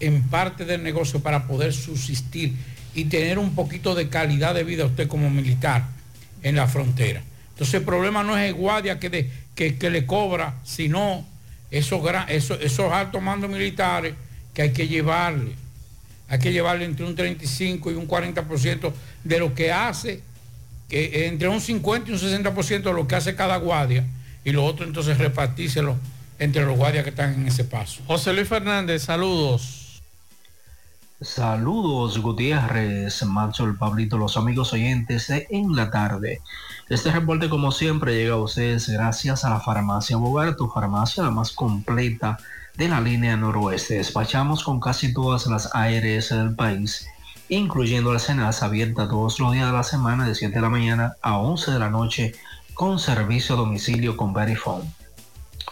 en 0.00 0.22
parte 0.22 0.64
del 0.64 0.82
negocio 0.82 1.20
para 1.20 1.46
poder 1.46 1.72
subsistir 1.72 2.54
y 2.94 3.04
tener 3.04 3.38
un 3.38 3.54
poquito 3.54 3.94
de 3.94 4.08
calidad 4.08 4.54
de 4.54 4.64
vida 4.64 4.86
usted 4.86 5.08
como 5.08 5.28
militar 5.30 5.84
en 6.42 6.56
la 6.56 6.66
frontera. 6.66 7.22
Entonces 7.50 7.74
el 7.74 7.82
problema 7.84 8.22
no 8.22 8.36
es 8.36 8.48
el 8.48 8.54
guardia 8.54 8.98
que, 8.98 9.10
de- 9.10 9.30
que, 9.54 9.76
que 9.76 9.90
le 9.90 10.06
cobra, 10.06 10.54
sino 10.64 11.24
esos, 11.70 12.02
gran- 12.02 12.28
esos, 12.28 12.60
esos 12.60 12.92
altos 12.92 13.22
mandos 13.22 13.50
militares 13.50 14.14
que 14.56 14.62
hay 14.62 14.72
que 14.72 14.88
llevarle. 14.88 15.54
Hay 16.28 16.38
que 16.38 16.50
llevarle 16.50 16.86
entre 16.86 17.04
un 17.04 17.14
35 17.14 17.90
y 17.90 17.94
un 17.94 18.08
40% 18.08 18.90
de 19.22 19.38
lo 19.38 19.54
que 19.54 19.70
hace, 19.70 20.22
que 20.88 21.26
entre 21.26 21.48
un 21.48 21.60
50 21.60 22.10
y 22.10 22.14
un 22.14 22.18
60% 22.18 22.82
de 22.82 22.92
lo 22.94 23.06
que 23.06 23.16
hace 23.16 23.36
cada 23.36 23.58
guardia 23.58 24.06
y 24.44 24.52
lo 24.52 24.64
otro 24.64 24.86
entonces 24.86 25.18
repartírselo 25.18 25.94
entre 26.38 26.64
los 26.64 26.74
guardias 26.74 27.04
que 27.04 27.10
están 27.10 27.34
en 27.34 27.46
ese 27.46 27.64
paso. 27.64 28.00
José 28.06 28.32
Luis 28.32 28.48
Fernández, 28.48 29.02
saludos. 29.02 30.00
Saludos 31.20 32.18
Gutiérrez, 32.18 33.24
Maxwell, 33.24 33.76
Pablito, 33.76 34.16
los 34.16 34.38
amigos 34.38 34.72
oyentes 34.72 35.28
de 35.28 35.46
En 35.50 35.76
la 35.76 35.90
Tarde. 35.90 36.40
Este 36.88 37.10
reporte 37.10 37.50
como 37.50 37.72
siempre 37.72 38.14
llega 38.14 38.34
a 38.34 38.38
ustedes 38.38 38.88
gracias 38.88 39.44
a 39.44 39.50
la 39.50 39.60
farmacia 39.60 40.16
Bogar, 40.16 40.56
tu 40.56 40.68
farmacia 40.68 41.22
la 41.22 41.30
más 41.30 41.52
completa 41.52 42.38
de 42.76 42.88
la 42.88 43.00
línea 43.00 43.36
noroeste. 43.36 43.94
Despachamos 43.94 44.64
con 44.64 44.80
casi 44.80 45.12
todas 45.12 45.46
las 45.46 45.70
ARS 45.74 46.30
del 46.30 46.54
país, 46.54 47.06
incluyendo 47.48 48.12
la 48.12 48.18
cenaza 48.18 48.66
abierta 48.66 49.08
todos 49.08 49.38
los 49.40 49.52
días 49.52 49.66
de 49.66 49.72
la 49.72 49.82
semana 49.82 50.26
de 50.26 50.34
7 50.34 50.54
de 50.54 50.60
la 50.60 50.68
mañana 50.68 51.16
a 51.22 51.38
11 51.38 51.70
de 51.72 51.78
la 51.78 51.88
noche 51.90 52.34
con 52.74 52.98
servicio 52.98 53.54
a 53.54 53.58
domicilio 53.58 54.16
con 54.16 54.34
Verifone. 54.34 54.84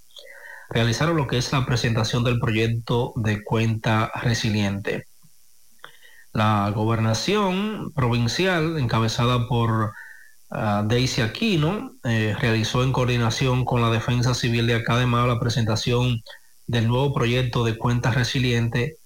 realizaron 0.74 1.16
lo 1.16 1.28
que 1.28 1.38
es 1.38 1.52
la 1.52 1.64
presentación 1.64 2.24
del 2.24 2.40
proyecto 2.40 3.12
de 3.14 3.44
cuenta 3.44 4.10
resiliente. 4.22 5.06
La 6.32 6.68
gobernación 6.74 7.92
provincial, 7.94 8.76
encabezada 8.76 9.46
por 9.46 9.92
ah, 10.50 10.82
Daisy 10.84 11.22
Aquino, 11.22 11.92
eh, 12.02 12.34
realizó 12.40 12.82
en 12.82 12.92
coordinación 12.92 13.64
con 13.64 13.82
la 13.82 13.90
Defensa 13.90 14.34
Civil 14.34 14.66
de 14.66 14.74
acá 14.74 14.98
de 14.98 15.06
Mao 15.06 15.28
la 15.28 15.38
presentación 15.38 16.22
del 16.66 16.88
nuevo 16.88 17.14
proyecto 17.14 17.64
de 17.64 17.78
cuenta 17.78 18.10
resiliente. 18.10 18.96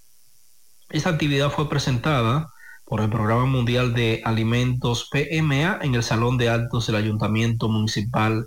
Esta 0.88 1.10
actividad 1.10 1.50
fue 1.50 1.68
presentada 1.68 2.50
por 2.86 3.02
el 3.02 3.10
Programa 3.10 3.44
Mundial 3.44 3.92
de 3.92 4.22
Alimentos 4.24 5.10
PMA 5.12 5.80
en 5.82 5.94
el 5.94 6.02
Salón 6.02 6.38
de 6.38 6.48
Actos 6.48 6.86
del 6.86 6.96
Ayuntamiento 6.96 7.68
Municipal 7.68 8.40
de 8.40 8.46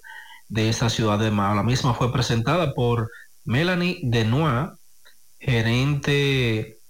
esta 0.56 0.90
ciudad 0.90 1.20
de 1.20 1.32
Mao. 1.32 1.56
La 1.56 1.64
misma 1.64 1.94
fue 1.94 2.12
presentada 2.12 2.74
por 2.74 3.10
Melanie 3.46 4.00
Denois, 4.04 4.72
gerente 5.40 6.82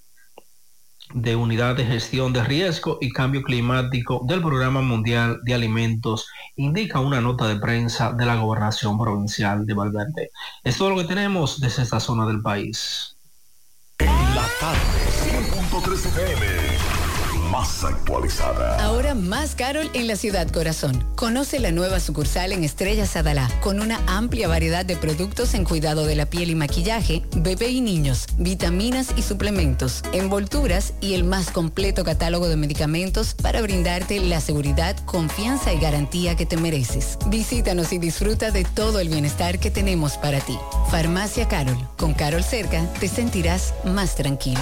de 1.13 1.35
Unidad 1.35 1.75
de 1.75 1.85
Gestión 1.85 2.33
de 2.33 2.43
Riesgo 2.43 2.97
y 3.01 3.11
Cambio 3.11 3.43
Climático 3.43 4.21
del 4.27 4.41
Programa 4.41 4.81
Mundial 4.81 5.39
de 5.43 5.53
Alimentos, 5.53 6.27
indica 6.55 6.99
una 6.99 7.21
nota 7.21 7.47
de 7.47 7.57
prensa 7.57 8.13
de 8.13 8.25
la 8.25 8.35
Gobernación 8.35 8.97
Provincial 8.97 9.65
de 9.65 9.73
Valverde. 9.73 10.31
Es 10.63 10.77
todo 10.77 10.91
lo 10.91 10.97
que 10.97 11.05
tenemos 11.05 11.59
desde 11.59 11.83
esta 11.83 11.99
zona 11.99 12.25
del 12.25 12.41
país. 12.41 13.17
La 13.99 14.47
tarde, 14.59 14.79
100.3 15.71 16.05
FM. 16.05 16.80
Más 17.51 17.83
actualizada. 17.83 18.81
Ahora 18.81 19.13
más 19.13 19.55
Carol 19.55 19.91
en 19.93 20.07
la 20.07 20.15
ciudad 20.15 20.47
corazón. 20.49 21.05
Conoce 21.17 21.59
la 21.59 21.71
nueva 21.71 21.99
sucursal 21.99 22.53
en 22.53 22.63
Estrella 22.63 23.05
Sadalá 23.05 23.49
con 23.59 23.81
una 23.81 23.99
amplia 24.07 24.47
variedad 24.47 24.85
de 24.85 24.95
productos 24.95 25.53
en 25.53 25.65
cuidado 25.65 26.05
de 26.05 26.15
la 26.15 26.27
piel 26.27 26.49
y 26.49 26.55
maquillaje, 26.55 27.23
bebé 27.35 27.67
y 27.67 27.81
niños, 27.81 28.27
vitaminas 28.37 29.09
y 29.17 29.21
suplementos, 29.21 30.01
envolturas 30.13 30.93
y 31.01 31.13
el 31.13 31.25
más 31.25 31.51
completo 31.51 32.05
catálogo 32.05 32.47
de 32.47 32.55
medicamentos 32.55 33.33
para 33.33 33.61
brindarte 33.61 34.21
la 34.21 34.39
seguridad, 34.39 34.95
confianza 35.03 35.73
y 35.73 35.79
garantía 35.79 36.37
que 36.37 36.45
te 36.45 36.55
mereces. 36.55 37.17
Visítanos 37.27 37.91
y 37.91 37.97
disfruta 37.97 38.51
de 38.51 38.63
todo 38.63 39.01
el 39.01 39.09
bienestar 39.09 39.59
que 39.59 39.71
tenemos 39.71 40.13
para 40.13 40.39
ti. 40.39 40.57
Farmacia 40.89 41.49
Carol. 41.49 41.77
Con 41.97 42.13
Carol 42.13 42.45
cerca 42.45 42.85
te 43.01 43.09
sentirás 43.09 43.73
más 43.83 44.15
tranquilo. 44.15 44.61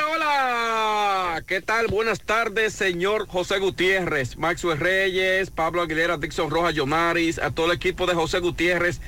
¿Qué 1.39 1.61
tal? 1.61 1.87
Buenas 1.87 2.19
tardes, 2.19 2.73
señor 2.73 3.25
José 3.25 3.59
Gutiérrez, 3.59 4.35
Maxwell 4.37 4.77
Reyes, 4.77 5.49
Pablo 5.49 5.81
Aguilera, 5.81 6.17
Dixon 6.17 6.49
Rojas, 6.49 6.75
Yomaris, 6.75 7.39
a 7.39 7.51
todo 7.51 7.67
el 7.67 7.71
equipo 7.71 8.05
de 8.05 8.13
José 8.13 8.39
Gutiérrez 8.39 8.99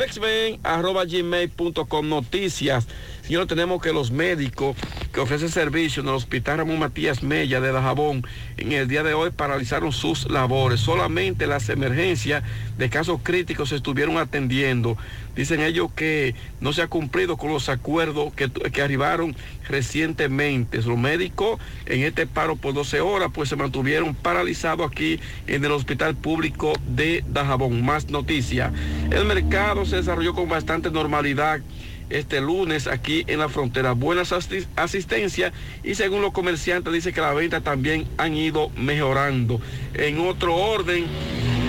a 0.63 0.81
gmail.com 1.05 2.09
noticias. 2.09 2.87
Señor, 3.25 3.47
tenemos 3.47 3.81
que 3.81 3.91
los 3.91 4.11
médicos 4.11 4.77
que 5.11 5.19
ofrecen 5.19 5.49
servicio 5.49 6.03
en 6.03 6.09
el 6.09 6.13
Hospital 6.13 6.59
Ramón 6.59 6.77
Matías 6.77 7.23
Mella 7.23 7.59
de 7.59 7.71
Dajabón 7.71 8.23
en 8.57 8.71
el 8.71 8.87
día 8.87 9.01
de 9.01 9.15
hoy 9.15 9.31
paralizaron 9.31 9.91
sus 9.91 10.29
labores. 10.29 10.79
Solamente 10.79 11.47
las 11.47 11.67
emergencias 11.69 12.43
de 12.77 12.89
casos 12.89 13.19
críticos 13.23 13.69
se 13.69 13.77
estuvieron 13.77 14.17
atendiendo. 14.17 14.95
Dicen 15.35 15.61
ellos 15.61 15.89
que 15.95 16.35
no 16.59 16.71
se 16.71 16.83
ha 16.83 16.87
cumplido 16.87 17.35
con 17.35 17.51
los 17.51 17.67
acuerdos 17.67 18.31
que, 18.33 18.49
que 18.49 18.81
arribaron 18.83 19.35
recientemente. 19.67 20.83
Los 20.83 20.97
médicos 20.97 21.59
en 21.87 22.03
este 22.03 22.27
paro 22.27 22.55
por 22.55 22.75
12 22.75 23.01
horas 23.01 23.31
pues 23.33 23.51
se 23.55 23.61
mantuvieron 23.61 24.13
paralizados 24.15 24.85
aquí 24.91 25.17
en 25.47 25.63
el 25.63 25.71
Hospital 25.71 26.13
Público 26.13 26.73
de 26.87 27.23
Dajabón. 27.29 27.85
Más 27.85 28.09
noticias. 28.09 28.73
El 29.11 29.23
mercado 29.23 29.85
se 29.85 29.95
desarrolló 29.95 30.33
con 30.33 30.49
bastante 30.49 30.91
normalidad 30.91 31.61
este 32.09 32.41
lunes 32.41 32.87
aquí 32.87 33.23
en 33.27 33.39
la 33.39 33.47
frontera. 33.47 33.93
Buenas 33.93 34.33
asistencias 34.75 35.53
y 35.85 35.95
según 35.95 36.21
los 36.21 36.33
comerciantes 36.33 36.91
dice 36.91 37.13
que 37.13 37.21
las 37.21 37.33
ventas 37.33 37.63
también 37.63 38.05
han 38.17 38.35
ido 38.35 38.69
mejorando. 38.71 39.61
En 39.93 40.19
otro 40.19 40.53
orden, 40.53 41.05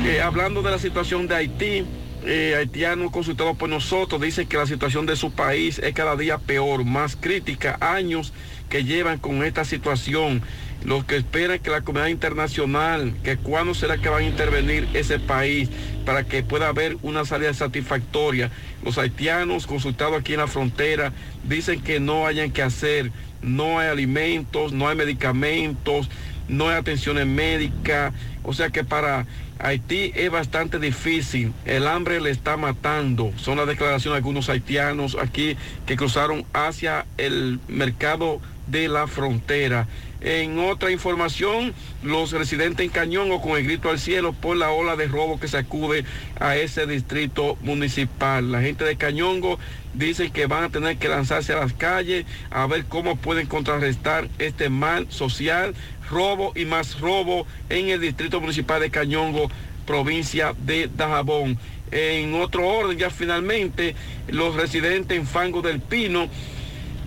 eh, 0.07 0.21
hablando 0.21 0.63
de 0.63 0.73
la 0.73 0.79
situación 0.81 1.29
de 1.29 1.37
Haití, 1.37 1.85
eh, 2.25 2.57
haitianos 2.59 3.13
consultados 3.13 3.57
por 3.57 3.69
nosotros 3.69 4.21
dicen 4.21 4.49
que 4.49 4.57
la 4.57 4.67
situación 4.67 5.07
de 5.07 5.15
su 5.15 5.31
país 5.31 5.79
es 5.79 5.95
cada 5.95 6.17
día 6.17 6.39
peor, 6.39 6.85
más 6.85 7.15
crítica, 7.15 7.79
años 7.81 8.33
que 8.69 8.85
llevan 8.85 9.19
con 9.19 9.43
esta 9.45 9.65
situación 9.65 10.43
los 10.85 11.05
que 11.05 11.17
esperan 11.17 11.59
que 11.59 11.71
la 11.71 11.81
comunidad 11.81 12.09
internacional, 12.11 13.15
que 13.25 13.37
cuándo 13.37 13.75
será 13.75 13.99
que 13.99 14.09
van 14.09 14.23
a 14.23 14.27
intervenir 14.27 14.89
ese 14.95 15.19
país 15.19 15.69
para 16.05 16.25
que 16.25 16.43
pueda 16.43 16.69
haber 16.69 16.97
una 17.03 17.25
salida 17.25 17.53
satisfactoria. 17.55 18.51
Los 18.85 18.99
haitianos 18.99 19.67
consultados 19.67 20.21
aquí 20.21 20.35
en 20.35 20.41
la 20.41 20.47
frontera 20.47 21.13
dicen 21.43 21.81
que 21.81 21.99
no 21.99 22.27
hayan 22.27 22.53
que 22.53 22.63
hacer, 22.63 23.11
no 23.43 23.81
hay 23.81 23.89
alimentos, 23.89 24.73
no 24.73 24.89
hay 24.89 24.97
medicamentos, 24.97 26.09
no 26.49 26.69
hay 26.69 26.77
atenciones 26.77 27.27
médicas, 27.27 28.13
o 28.45 28.53
sea 28.53 28.71
que 28.71 28.85
para 28.85 29.27
Haití 29.59 30.13
es 30.15 30.31
bastante 30.31 30.79
difícil, 30.79 31.53
el 31.65 31.87
hambre 31.87 32.21
le 32.21 32.31
está 32.31 32.59
matando. 32.59 33.33
Son 33.37 33.57
las 33.57 33.67
declaraciones 33.67 34.15
de 34.15 34.19
algunos 34.19 34.51
haitianos 34.51 35.17
aquí 35.21 35.57
que 35.87 35.97
cruzaron 35.97 36.45
hacia 36.53 37.07
el 37.17 37.59
mercado 37.67 38.41
de 38.67 38.89
la 38.89 39.07
frontera. 39.07 39.87
En 40.21 40.59
otra 40.59 40.91
información, 40.91 41.75
los 42.03 42.33
residentes 42.33 42.85
en 42.85 42.91
Cañón 42.91 43.29
con 43.41 43.59
el 43.59 43.65
grito 43.65 43.91
al 43.91 43.99
cielo 43.99 44.33
por 44.33 44.57
la 44.57 44.71
ola 44.71 44.97
de 44.97 45.09
robo 45.09 45.39
que 45.39 45.47
sacude 45.47 46.05
a 46.41 46.57
ese 46.57 46.87
distrito 46.87 47.57
municipal. 47.61 48.51
La 48.51 48.63
gente 48.63 48.85
de 48.85 48.97
Cañongo 48.97 49.59
dice 49.95 50.31
que 50.31 50.47
van 50.47 50.65
a 50.65 50.69
tener 50.71 50.97
que 50.97 51.09
lanzarse 51.09 51.53
a 51.53 51.61
las 51.61 51.75
calles 51.75 52.25
a 52.51 52.67
ver 52.67 52.87
cómo 52.87 53.17
pueden 53.17 53.47
contrarrestar 53.47 54.29
este 54.39 54.71
mal 54.71 55.07
social, 55.11 55.75
robo 56.11 56.53
y 56.57 56.65
más 56.65 56.99
robo 56.99 57.47
en 57.69 57.91
el 57.91 58.01
distrito 58.01 58.41
municipal 58.41 58.81
de 58.81 58.91
Cañongo, 58.91 59.51
provincia 59.87 60.55
de 60.59 60.89
Dajabón. 60.95 61.59
En 61.93 62.35
otro 62.35 62.67
orden, 62.67 62.99
ya 62.99 63.11
finalmente, 63.11 63.95
los 64.29 64.57
residentes 64.57 65.17
en 65.17 65.27
Fango 65.27 65.63
del 65.63 65.81
Pino 65.81 66.29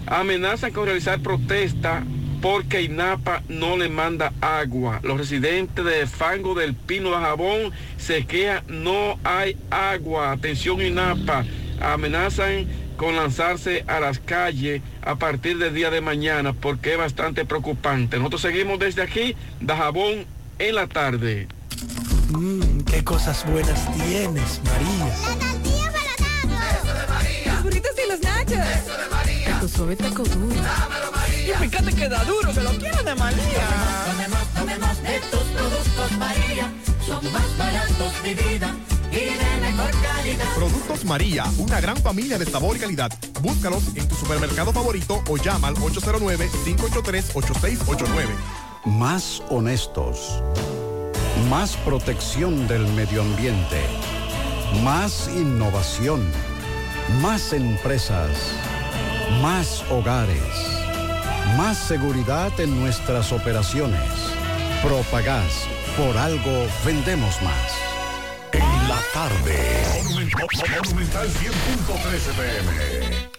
amenazan 0.09 0.71
con 0.71 0.85
realizar 0.85 1.21
protesta 1.21 2.03
porque 2.41 2.81
INAPA 2.81 3.43
no 3.47 3.77
le 3.77 3.89
manda 3.89 4.33
agua. 4.41 4.99
Los 5.03 5.17
residentes 5.17 5.83
de 5.85 6.07
Fango 6.07 6.55
del 6.55 6.73
Pino 6.73 7.11
de 7.11 7.17
Jabón 7.17 7.71
se 7.97 8.25
quejan, 8.25 8.63
no 8.67 9.19
hay 9.23 9.57
agua. 9.69 10.31
Atención 10.31 10.81
INAPA, 10.81 11.45
amenazan 11.81 12.67
con 12.97 13.15
lanzarse 13.15 13.83
a 13.87 13.99
las 13.99 14.19
calles 14.19 14.81
a 15.01 15.15
partir 15.15 15.57
del 15.57 15.73
día 15.73 15.89
de 15.89 16.01
mañana 16.01 16.53
porque 16.53 16.93
es 16.93 16.97
bastante 16.97 17.45
preocupante. 17.45 18.17
Nosotros 18.17 18.41
seguimos 18.41 18.79
desde 18.79 19.01
aquí, 19.01 19.35
Dajabón, 19.61 20.25
en 20.59 20.75
la 20.75 20.87
tarde. 20.87 21.47
Mmm, 22.31 22.81
qué 22.81 23.03
cosas 23.03 23.45
buenas 23.49 23.91
tienes, 23.93 24.61
María. 24.65 25.05
La 25.07 25.35
tortilla 25.35 25.91
para 25.91 26.71
Eso 26.77 26.93
de 26.93 27.07
María. 27.07 27.53
Los 27.53 27.63
burritos 27.63 27.91
y 28.05 28.09
los 28.09 28.21
nachos. 28.21 28.51
Eso 28.51 28.97
de 28.97 29.09
María. 29.09 29.18
Suave 29.75 29.95
taco 29.95 30.23
duro. 30.23 30.55
Dámelo, 30.55 31.11
María. 31.11 31.53
Y 31.53 31.57
fíjate 31.69 31.93
que 31.93 32.09
da 32.09 32.23
duro, 32.25 32.51
que 32.53 32.61
lo 32.61 32.71
quiero 32.71 33.03
de 33.03 33.13
María. 33.15 33.67
Tomemos, 34.05 34.47
tomemos, 34.53 35.01
de 35.03 35.19
tus 35.31 35.43
productos, 35.43 36.11
María. 36.17 36.71
Son 37.05 37.23
más 37.31 37.57
baratos, 37.57 38.23
de 38.23 38.33
vida. 38.35 38.75
Y 39.11 39.15
de 39.15 39.57
mejor 39.61 39.91
calidad. 40.01 40.53
Productos 40.55 41.05
María, 41.05 41.45
una 41.57 41.79
gran 41.81 41.97
familia 41.97 42.37
de 42.37 42.45
sabor 42.45 42.77
y 42.77 42.79
calidad. 42.79 43.11
Búscalos 43.41 43.83
en 43.95 44.07
tu 44.07 44.13
supermercado 44.15 44.71
favorito 44.71 45.23
o 45.27 45.37
llama 45.37 45.69
al 45.69 45.75
809-583-8689. 45.75 48.27
Más 48.85 49.41
honestos. 49.49 50.43
Más 51.49 51.75
protección 51.77 52.67
del 52.67 52.85
medio 52.93 53.21
ambiente. 53.21 53.81
Más 54.83 55.29
innovación. 55.35 56.29
Más 57.21 57.53
empresas. 57.53 58.29
Más 59.41 59.83
hogares. 59.89 60.83
Más 61.55 61.77
seguridad 61.77 62.51
en 62.59 62.77
nuestras 62.79 63.31
operaciones. 63.31 64.01
Propagás. 64.83 65.67
Por 65.95 66.17
algo 66.17 66.67
vendemos 66.83 67.41
más. 67.41 67.71
En 68.51 68.89
la 68.89 68.99
tarde. 69.13 69.57
Monumental 70.83 71.27
100.13 71.27 72.33
pm. 72.35 73.38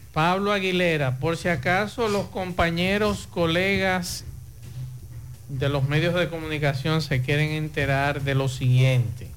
Pablo 0.13 0.51
Aguilera, 0.51 1.17
por 1.17 1.37
si 1.37 1.47
acaso 1.47 2.09
los 2.09 2.27
compañeros, 2.27 3.27
colegas 3.27 4.25
de 5.47 5.69
los 5.69 5.87
medios 5.87 6.13
de 6.15 6.29
comunicación 6.29 7.01
se 7.01 7.21
quieren 7.21 7.51
enterar 7.51 8.21
de 8.21 8.35
lo 8.35 8.49
siguiente. 8.49 9.27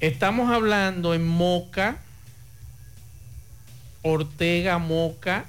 Estamos 0.00 0.50
hablando 0.50 1.14
en 1.14 1.26
Moca, 1.26 1.98
Ortega 4.02 4.78
Moca, 4.78 5.44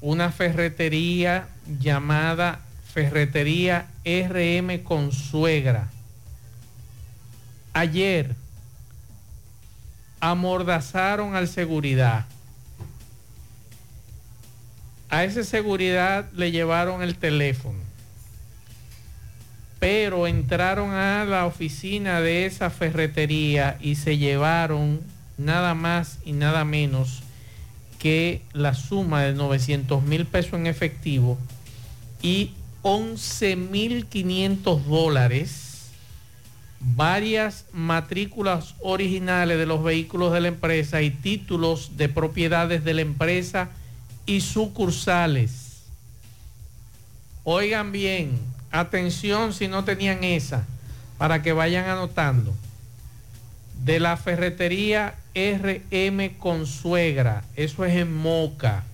una 0.00 0.30
ferretería 0.30 1.48
llamada 1.78 2.60
Ferretería 2.92 3.86
RM 4.04 4.82
Consuegra. 4.82 5.88
Ayer 7.72 8.34
amordazaron 10.20 11.34
al 11.34 11.48
seguridad. 11.48 12.26
A 15.08 15.24
ese 15.24 15.42
seguridad 15.44 16.30
le 16.32 16.52
llevaron 16.52 17.02
el 17.02 17.16
teléfono. 17.16 17.78
Pero 19.80 20.26
entraron 20.26 20.90
a 20.90 21.24
la 21.24 21.46
oficina 21.46 22.20
de 22.20 22.46
esa 22.46 22.70
ferretería 22.70 23.78
y 23.80 23.96
se 23.96 24.18
llevaron 24.18 25.00
nada 25.38 25.74
más 25.74 26.18
y 26.24 26.32
nada 26.32 26.64
menos 26.64 27.22
que 27.98 28.42
la 28.52 28.74
suma 28.74 29.22
de 29.22 29.34
900 29.34 30.02
mil 30.02 30.26
pesos 30.26 30.54
en 30.54 30.66
efectivo 30.66 31.38
y 32.22 32.52
11 32.82 33.56
mil 33.56 34.06
500 34.06 34.86
dólares, 34.86 35.69
varias 36.80 37.66
matrículas 37.72 38.74
originales 38.80 39.58
de 39.58 39.66
los 39.66 39.84
vehículos 39.84 40.32
de 40.32 40.40
la 40.40 40.48
empresa 40.48 41.02
y 41.02 41.10
títulos 41.10 41.96
de 41.98 42.08
propiedades 42.08 42.84
de 42.84 42.94
la 42.94 43.02
empresa 43.02 43.68
y 44.24 44.40
sucursales. 44.40 45.82
Oigan 47.44 47.92
bien, 47.92 48.38
atención 48.70 49.52
si 49.52 49.68
no 49.68 49.84
tenían 49.84 50.24
esa, 50.24 50.64
para 51.18 51.42
que 51.42 51.52
vayan 51.52 51.86
anotando. 51.86 52.54
De 53.84 54.00
la 54.00 54.16
ferretería 54.16 55.14
RM 55.34 56.36
Consuegra, 56.38 57.44
eso 57.56 57.84
es 57.84 57.94
en 57.94 58.14
Moca. 58.14 58.84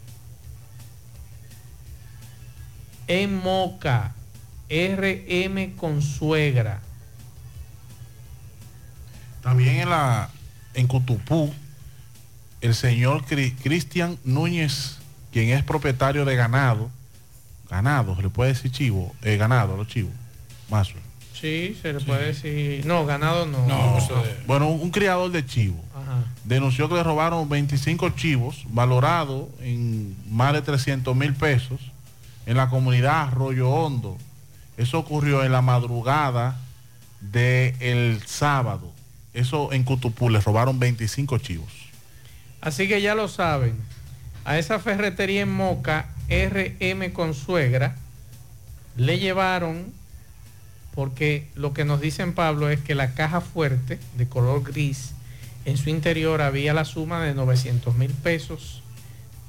En 3.07 3.37
Moca, 3.37 4.15
RM 4.71 5.77
Consuegra. 5.77 6.81
También 9.47 9.77
en 9.77 9.91
la 9.91 10.29
en 10.75 10.89
Cutupú, 10.89 11.55
el 12.61 12.75
señor 12.75 13.25
Cri- 13.25 13.55
Cristian 13.63 14.19
Núñez, 14.25 14.99
quien 15.33 15.51
es 15.51 15.63
propietario 15.63 16.25
de 16.25 16.35
ganado, 16.35 16.91
ganado, 17.71 18.17
se 18.17 18.23
le 18.23 18.29
puede 18.29 18.55
decir 18.55 18.73
chivo, 18.73 19.15
eh, 19.23 19.37
ganado, 19.37 19.77
los 19.77 19.87
chivos, 19.87 20.13
más 20.69 20.89
Sí, 21.41 21.79
se 21.81 21.93
le 21.93 22.01
puede 22.01 22.27
decir. 22.33 22.85
No, 22.87 23.07
ganado 23.07 23.47
no. 23.47 23.67
Bueno, 24.49 24.69
un, 24.69 24.81
un 24.81 24.91
criador 24.91 25.31
de 25.31 25.47
chivos 25.47 25.81
Ajá. 25.95 26.25
denunció 26.45 26.89
que 26.89 26.97
le 26.97 27.05
robaron 27.05 27.49
25 27.49 28.11
chivos 28.11 28.65
valorados 28.71 29.47
en 29.61 30.17
más 30.29 30.55
de 30.55 30.63
300 30.63 31.15
mil 31.15 31.35
pesos 31.35 31.79
en 32.47 32.57
la 32.57 32.69
comunidad 32.69 33.29
Arroyo 33.29 33.71
Hondo. 33.71 34.17
Eso 34.77 34.99
ocurrió 34.99 35.45
en 35.45 35.53
la 35.53 35.63
madrugada 35.63 36.59
del 37.21 38.21
sábado. 38.27 38.93
Eso 39.37 39.71
en 39.73 39.85
Cutupú 39.85 40.31
le 40.31 40.41
robaron 40.41 40.79
25 40.79 41.37
chivos. 41.39 41.71
Así 42.63 42.89
que 42.89 43.03
ya 43.03 43.15
lo 43.15 43.29
saben. 43.29 43.75
A 44.47 44.59
esa 44.59 44.79
ferretería 44.79 45.43
en 45.43 45.53
Moca, 45.53 46.09
RM 46.31 47.13
Consuegra, 47.13 47.97
le 48.97 49.19
llevaron, 49.19 49.93
porque 50.95 51.49
lo 51.55 51.75
que 51.75 51.85
nos 51.85 52.01
dicen 52.01 52.33
Pablo 52.33 52.71
es 52.71 52.81
que 52.81 52.95
la 52.95 53.13
caja 53.13 53.43
fuerte 53.43 53.99
de 54.17 54.27
color 54.27 54.63
gris, 54.63 55.13
en 55.67 55.77
su 55.77 55.91
interior 55.91 56.41
había 56.41 56.73
la 56.73 56.87
suma 56.87 57.23
de 57.23 57.35
900 57.35 57.95
mil 57.97 58.13
pesos, 58.13 58.83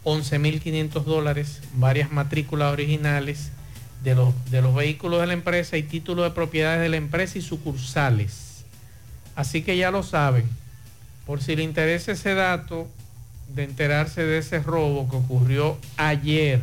11 0.04 0.38
mil 0.40 0.60
500 0.60 1.06
dólares, 1.06 1.62
varias 1.76 2.12
matrículas 2.12 2.74
originales 2.74 3.52
de 4.04 4.16
los, 4.16 4.34
de 4.52 4.62
los 4.62 4.76
vehículos 4.76 5.22
de 5.22 5.28
la 5.28 5.34
empresa 5.34 5.78
y 5.78 5.84
títulos 5.84 6.26
de 6.26 6.32
propiedades 6.32 6.82
de 6.82 6.90
la 6.90 6.98
empresa 6.98 7.38
y 7.38 7.42
sucursales. 7.42 8.47
Así 9.38 9.62
que 9.62 9.78
ya 9.78 9.92
lo 9.92 10.02
saben. 10.04 10.44
Por 11.28 11.42
si 11.44 11.56
le 11.56 11.62
interesa 11.64 12.12
ese 12.12 12.34
dato 12.34 12.88
de 13.54 13.64
enterarse 13.66 14.24
de 14.26 14.40
ese 14.40 14.60
robo 14.60 15.08
que 15.10 15.16
ocurrió 15.16 15.78
ayer. 15.96 16.60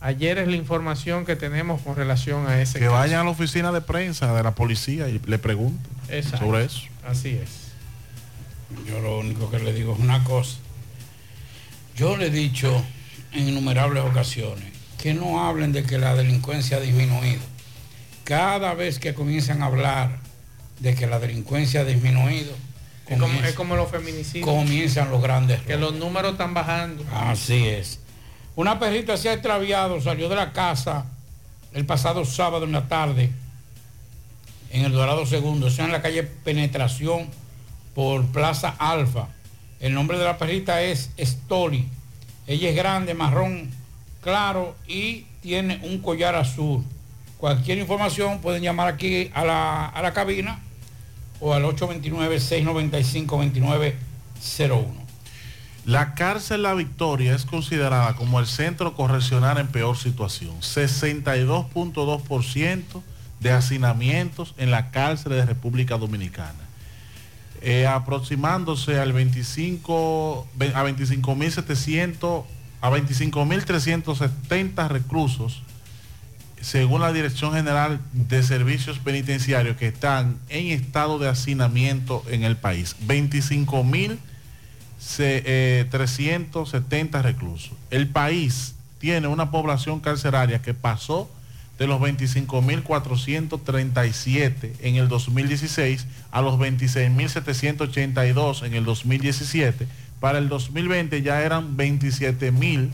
Ayer 0.00 0.38
es 0.38 0.48
la 0.48 0.56
información 0.56 1.26
que 1.26 1.36
tenemos 1.36 1.82
con 1.82 1.94
relación 1.94 2.46
a 2.48 2.60
ese 2.62 2.78
Que 2.78 2.86
caso. 2.86 2.96
vayan 2.96 3.20
a 3.20 3.24
la 3.24 3.30
oficina 3.30 3.72
de 3.72 3.82
prensa 3.82 4.32
de 4.34 4.42
la 4.42 4.52
policía 4.54 5.08
y 5.10 5.20
le 5.26 5.38
pregunten 5.38 5.90
Exacto. 6.08 6.46
sobre 6.46 6.64
eso. 6.64 6.80
Así 7.06 7.28
es. 7.30 7.50
Yo 8.88 8.98
lo 9.00 9.18
único 9.18 9.50
que 9.50 9.58
le 9.58 9.72
digo 9.74 9.92
es 9.92 9.98
una 10.00 10.24
cosa. 10.24 10.56
Yo 11.94 12.16
le 12.16 12.26
he 12.26 12.30
dicho 12.30 12.82
en 13.32 13.48
innumerables 13.48 14.02
ocasiones 14.02 14.64
que 14.98 15.12
no 15.12 15.46
hablen 15.46 15.72
de 15.72 15.82
que 15.82 15.98
la 15.98 16.14
delincuencia 16.14 16.78
ha 16.78 16.80
disminuido. 16.80 17.42
Cada 18.24 18.72
vez 18.74 18.98
que 18.98 19.12
comienzan 19.14 19.62
a 19.62 19.66
hablar 19.66 20.18
de 20.80 20.94
que 20.94 21.06
la 21.06 21.18
delincuencia 21.18 21.80
ha 21.80 21.84
disminuido, 21.84 22.52
Es 23.06 23.14
como, 23.14 23.26
comienza- 23.26 23.48
es 23.48 23.54
como 23.54 23.76
los 23.76 23.90
feminicidios. 23.90 24.46
comienzan 24.46 25.10
los 25.10 25.22
grandes 25.22 25.60
Que 25.62 25.76
los 25.76 25.94
números 25.94 26.32
están 26.32 26.54
bajando. 26.54 27.04
Así 27.12 27.66
es. 27.66 28.00
Una 28.56 28.78
perrita 28.78 29.16
se 29.16 29.28
ha 29.28 29.32
extraviado, 29.34 30.00
salió 30.00 30.28
de 30.28 30.36
la 30.36 30.52
casa 30.52 31.06
el 31.72 31.84
pasado 31.84 32.24
sábado 32.24 32.64
en 32.64 32.72
la 32.72 32.88
tarde 32.88 33.30
en 34.70 34.84
el 34.84 34.92
Dorado 34.92 35.24
Segundo, 35.26 35.68
eso 35.68 35.84
en 35.84 35.92
la 35.92 36.02
calle 36.02 36.22
Penetración 36.24 37.28
por 37.94 38.24
Plaza 38.26 38.74
Alfa. 38.78 39.28
El 39.80 39.94
nombre 39.94 40.18
de 40.18 40.24
la 40.24 40.38
perrita 40.38 40.82
es 40.82 41.10
Story. 41.16 41.86
Ella 42.46 42.70
es 42.70 42.76
grande, 42.76 43.14
marrón 43.14 43.70
claro 44.22 44.74
y 44.88 45.26
tiene 45.40 45.80
un 45.82 45.98
collar 46.00 46.34
azul. 46.34 46.84
Cualquier 47.38 47.78
información 47.78 48.40
pueden 48.40 48.62
llamar 48.62 48.88
aquí 48.88 49.30
a 49.34 49.44
la, 49.44 49.86
a 49.86 50.02
la 50.02 50.12
cabina 50.12 50.60
o 51.40 51.54
al 51.54 51.64
829-695-2901. 51.64 53.94
La 55.84 56.14
cárcel 56.14 56.62
La 56.64 56.74
Victoria 56.74 57.34
es 57.34 57.44
considerada 57.44 58.14
como 58.16 58.40
el 58.40 58.46
centro 58.46 58.94
correccional 58.94 59.58
en 59.58 59.66
peor 59.68 59.96
situación. 59.96 60.56
62.2% 60.60 63.02
de 63.40 63.50
hacinamientos 63.52 64.54
en 64.58 64.70
la 64.72 64.90
cárcel 64.90 65.32
de 65.32 65.46
República 65.46 65.96
Dominicana. 65.98 66.54
Eh, 67.62 67.86
aproximándose 67.86 68.98
al 68.98 69.12
25 69.12 70.46
ve- 70.56 70.72
a 70.74 70.82
25.700 70.84 72.44
a 72.80 72.90
25.370 72.90 74.88
reclusos 74.88 75.62
según 76.66 77.00
la 77.00 77.12
Dirección 77.12 77.52
General 77.54 78.00
de 78.12 78.42
Servicios 78.42 78.98
Penitenciarios 78.98 79.76
que 79.76 79.86
están 79.86 80.36
en 80.48 80.66
estado 80.66 81.20
de 81.20 81.28
hacinamiento 81.28 82.24
en 82.28 82.42
el 82.42 82.56
país. 82.56 82.96
25.000 83.06 84.18
se- 84.98 85.44
eh, 85.46 85.86
370 85.92 87.22
reclusos. 87.22 87.70
El 87.90 88.08
país 88.08 88.74
tiene 88.98 89.28
una 89.28 89.52
población 89.52 90.00
carceraria 90.00 90.60
que 90.60 90.74
pasó 90.74 91.30
de 91.78 91.86
los 91.86 92.00
25.437 92.00 94.72
en 94.80 94.96
el 94.96 95.06
2016 95.08 96.06
a 96.32 96.42
los 96.42 96.58
26.782 96.58 98.64
en 98.66 98.74
el 98.74 98.84
2017. 98.84 99.86
Para 100.18 100.38
el 100.38 100.48
2020 100.48 101.22
ya 101.22 101.42
eran 101.42 101.76
27.000 101.76 102.90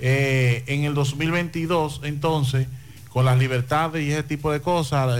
Eh, 0.00 0.64
en 0.66 0.84
el 0.84 0.94
2022, 0.94 2.00
entonces, 2.04 2.66
con 3.10 3.24
las 3.24 3.38
libertades 3.38 4.02
y 4.02 4.12
ese 4.12 4.22
tipo 4.22 4.50
de 4.50 4.60
cosas, 4.60 5.18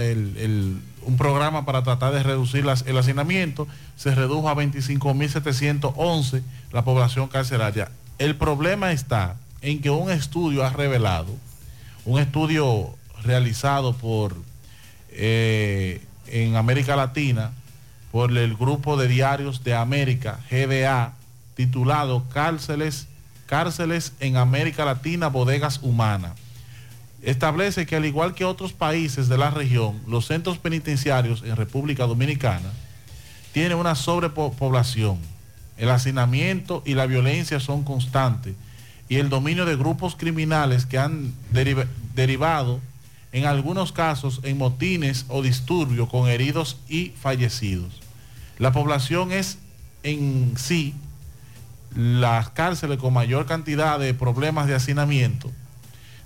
un 1.03 1.17
programa 1.17 1.65
para 1.65 1.83
tratar 1.83 2.13
de 2.13 2.23
reducir 2.23 2.65
el 2.85 2.97
hacinamiento, 2.97 3.67
se 3.95 4.15
redujo 4.15 4.49
a 4.49 4.55
25.711 4.55 6.41
la 6.71 6.83
población 6.83 7.27
carcelaria. 7.27 7.91
El 8.17 8.35
problema 8.35 8.91
está 8.91 9.35
en 9.61 9.81
que 9.81 9.89
un 9.89 10.09
estudio 10.09 10.63
ha 10.63 10.69
revelado, 10.71 11.35
un 12.05 12.19
estudio 12.19 12.95
realizado 13.23 13.93
por 13.93 14.35
eh, 15.11 16.01
en 16.27 16.55
América 16.55 16.95
Latina 16.95 17.51
por 18.11 18.35
el 18.35 18.55
grupo 18.55 18.97
de 18.97 19.07
diarios 19.07 19.63
de 19.63 19.73
América, 19.73 20.39
GDA, 20.49 21.13
titulado 21.55 22.27
Cárceles, 22.29 23.07
Cárceles 23.51 24.13
en 24.21 24.37
América 24.37 24.85
Latina, 24.85 25.27
Bodegas 25.27 25.81
Humanas. 25.83 26.31
Establece 27.21 27.85
que 27.85 27.97
al 27.97 28.05
igual 28.05 28.33
que 28.33 28.45
otros 28.45 28.71
países 28.71 29.27
de 29.27 29.37
la 29.37 29.49
región, 29.49 29.99
los 30.07 30.25
centros 30.27 30.57
penitenciarios 30.57 31.43
en 31.43 31.57
República 31.57 32.07
Dominicana 32.07 32.69
tienen 33.51 33.77
una 33.77 33.95
sobrepoblación. 33.95 35.17
El 35.75 35.89
hacinamiento 35.89 36.81
y 36.85 36.93
la 36.93 37.07
violencia 37.07 37.59
son 37.59 37.83
constantes 37.83 38.55
y 39.09 39.17
el 39.17 39.27
dominio 39.27 39.65
de 39.65 39.75
grupos 39.75 40.15
criminales 40.15 40.85
que 40.85 40.97
han 40.97 41.33
deriva- 41.51 41.87
derivado 42.15 42.79
en 43.33 43.47
algunos 43.47 43.91
casos 43.91 44.39
en 44.43 44.57
motines 44.59 45.25
o 45.27 45.41
disturbios 45.41 46.07
con 46.07 46.29
heridos 46.29 46.77
y 46.87 47.09
fallecidos. 47.21 47.99
La 48.59 48.71
población 48.71 49.33
es 49.33 49.57
en 50.03 50.53
sí 50.55 50.95
las 51.95 52.49
cárceles 52.49 52.97
con 52.97 53.13
mayor 53.13 53.45
cantidad 53.45 53.99
de 53.99 54.13
problemas 54.13 54.67
de 54.67 54.75
hacinamiento 54.75 55.51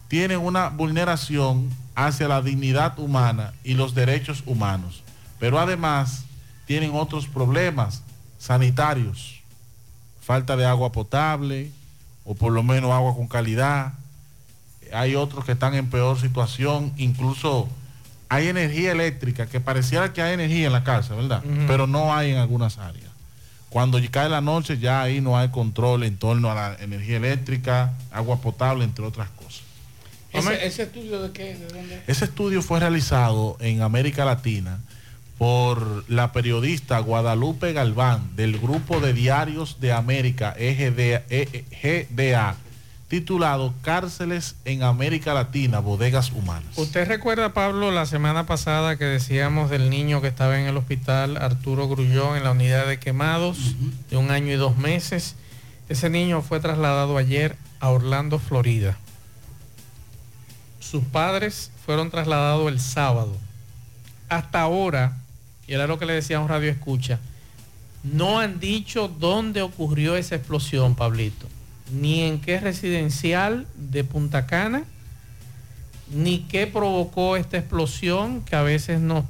tienen 0.08 0.40
una 0.40 0.70
vulneración 0.70 1.70
hacia 1.96 2.28
la 2.28 2.42
dignidad 2.42 3.00
humana 3.00 3.54
y 3.64 3.74
los 3.74 3.96
derechos 3.96 4.44
humanos, 4.46 5.04
pero 5.40 5.60
además 5.60 6.26
tienen 6.66 6.92
otros 6.94 7.28
problemas 7.28 8.04
sanitarios, 8.38 9.42
falta 10.22 10.56
de 10.56 10.66
agua 10.66 10.92
potable 10.92 11.72
o 12.24 12.36
por 12.36 12.52
lo 12.52 12.64
menos 12.64 12.92
agua 12.92 13.16
con 13.16 13.28
calidad, 13.28 13.94
hay 14.94 15.16
otros 15.16 15.46
que 15.46 15.54
están 15.54 15.74
en 15.74 15.90
peor 15.90 16.20
situación, 16.20 16.94
incluso 16.98 17.68
hay 18.30 18.48
energía 18.48 18.92
eléctrica, 18.92 19.48
que 19.48 19.60
pareciera 19.60 20.14
que 20.14 20.22
hay 20.22 20.34
energía 20.34 20.68
en 20.68 20.74
la 20.74 20.84
cárcel, 20.84 21.18
¿verdad? 21.18 21.44
Pero 21.68 21.88
no 21.88 22.14
hay 22.14 22.32
en 22.32 22.38
algunas 22.38 22.78
áreas. 22.78 23.05
Cuando 23.76 24.00
cae 24.10 24.30
la 24.30 24.40
noche 24.40 24.78
ya 24.78 25.02
ahí 25.02 25.20
no 25.20 25.38
hay 25.38 25.50
control 25.50 26.04
en 26.04 26.16
torno 26.16 26.50
a 26.50 26.56
la 26.56 26.78
energía 26.82 27.18
eléctrica, 27.18 27.92
agua 28.10 28.40
potable, 28.40 28.86
entre 28.86 29.04
otras 29.04 29.28
cosas. 29.32 29.64
¿Ese, 30.32 30.66
ese 30.66 30.84
estudio 30.84 31.22
de 31.22 31.32
qué? 31.34 31.56
¿De 31.56 31.68
dónde? 31.68 32.02
Ese 32.08 32.24
estudio 32.24 32.62
fue 32.62 32.80
realizado 32.80 33.58
en 33.60 33.82
América 33.82 34.24
Latina 34.24 34.80
por 35.38 36.10
la 36.10 36.32
periodista 36.32 37.00
Guadalupe 37.00 37.74
Galván 37.74 38.34
del 38.38 38.60
Grupo 38.60 39.02
de 39.02 39.12
Diarios 39.12 39.82
de 39.82 39.92
América, 39.92 40.56
EGD 40.58 41.24
E- 41.30 41.66
GDA, 42.08 42.56
titulado 43.08 43.74
Cárceles 43.82 44.56
en 44.66 44.84
América 44.84 45.34
Latina, 45.34 45.80
Bodegas 45.80 46.32
Humanas. 46.32 46.78
¿Usted 46.78 47.08
recuerda, 47.08 47.54
Pablo, 47.54 47.92
la 47.92 48.06
semana 48.06 48.46
pasada 48.46 48.98
que 48.98 49.06
decíamos 49.06 49.70
del 49.70 49.90
niño 49.90 50.22
que 50.22 50.28
estaba 50.28 50.60
en 50.60 50.66
el 50.66 50.78
hospital, 50.78 51.38
Arturo 51.38 51.88
Grullón, 51.88 52.38
en 52.38 52.44
la 52.44 52.52
unidad 52.52 52.88
de 52.88 53.00
quemados, 53.00 53.76
de 54.10 54.18
un 54.18 54.32
año 54.32 54.52
y 54.52 54.56
dos 54.56 54.78
meses? 54.78 55.36
Ese 55.88 56.10
niño 56.10 56.42
fue 56.42 56.60
trasladado 56.60 57.18
ayer 57.18 57.58
a 57.80 57.90
Orlando, 57.90 58.40
Florida. 58.40 58.98
Sus 60.80 61.04
padres 61.04 61.72
fueron 61.86 62.10
trasladados 62.10 62.68
el 62.72 62.80
sábado. 62.80 63.36
Hasta 64.30 64.62
ahora, 64.62 65.18
y 65.68 65.74
era 65.74 65.86
lo 65.86 66.00
que 66.00 66.08
le 66.08 66.14
decía 66.14 66.38
a 66.38 66.40
un 66.40 66.50
radio 66.50 66.72
escucha, 66.72 67.20
no 68.04 68.40
han 68.40 68.60
dicho 68.60 69.08
dónde 69.08 69.62
ocurrió 69.62 70.16
esa 70.16 70.36
explosión, 70.36 70.96
Pablito. 70.96 71.48
Ni 71.92 72.22
en 72.22 72.42
qué 72.42 72.60
residencial 72.60 73.68
de 73.76 74.04
Punta 74.04 74.48
Cana, 74.48 74.84
ni 76.12 76.40
qué 76.40 76.68
provocó 76.68 77.38
esta 77.38 77.58
explosión 77.58 78.42
que 78.42 78.56
a 78.56 78.62
veces 78.62 79.00
nos, 79.00 79.26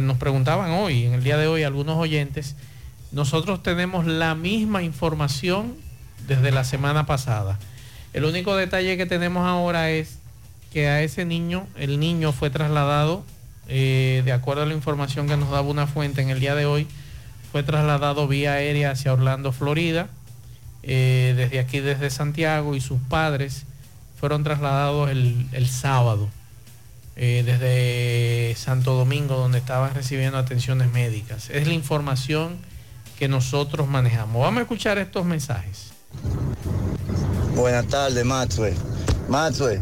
nos 0.00 0.18
preguntaban 0.18 0.70
hoy, 0.72 1.04
en 1.04 1.14
el 1.14 1.24
día 1.24 1.36
de 1.36 1.46
hoy, 1.46 1.62
algunos 1.62 1.96
oyentes. 1.98 2.56
Nosotros 3.12 3.62
tenemos 3.62 4.06
la 4.06 4.34
misma 4.34 4.82
información 4.82 5.74
desde 6.26 6.50
la 6.50 6.64
semana 6.64 7.06
pasada. 7.06 7.58
El 8.12 8.24
único 8.24 8.56
detalle 8.56 8.96
que 8.96 9.06
tenemos 9.06 9.46
ahora 9.46 9.90
es 9.90 10.18
que 10.72 10.88
a 10.88 11.02
ese 11.02 11.24
niño, 11.24 11.66
el 11.76 12.00
niño 12.00 12.32
fue 12.32 12.50
trasladado, 12.50 13.24
eh, 13.68 14.22
de 14.24 14.32
acuerdo 14.32 14.62
a 14.62 14.66
la 14.66 14.74
información 14.74 15.28
que 15.28 15.36
nos 15.36 15.50
daba 15.50 15.68
una 15.68 15.86
fuente 15.86 16.22
en 16.22 16.30
el 16.30 16.40
día 16.40 16.54
de 16.54 16.66
hoy, 16.66 16.86
fue 17.52 17.62
trasladado 17.62 18.28
vía 18.28 18.54
aérea 18.54 18.90
hacia 18.90 19.12
Orlando, 19.12 19.52
Florida, 19.52 20.08
eh, 20.86 21.34
desde 21.36 21.58
aquí, 21.58 21.80
desde 21.80 22.08
Santiago, 22.08 22.74
y 22.74 22.80
sus 22.80 23.00
padres 23.08 23.64
fueron 24.18 24.44
trasladados 24.44 25.10
el, 25.10 25.46
el 25.52 25.68
sábado 25.68 26.28
eh, 27.16 27.42
desde 27.44 28.54
Santo 28.56 28.94
Domingo, 28.94 29.36
donde 29.36 29.58
estaban 29.58 29.94
recibiendo 29.94 30.38
atenciones 30.38 30.92
médicas. 30.92 31.50
Es 31.50 31.66
la 31.66 31.74
información 31.74 32.56
que 33.18 33.28
nosotros 33.28 33.88
manejamos. 33.88 34.42
Vamos 34.42 34.58
a 34.58 34.62
escuchar 34.62 34.98
estos 34.98 35.24
mensajes. 35.24 35.92
Buenas 37.54 37.86
tardes, 37.88 38.24
Maxwell. 38.24 38.74
Maxwell 39.28 39.80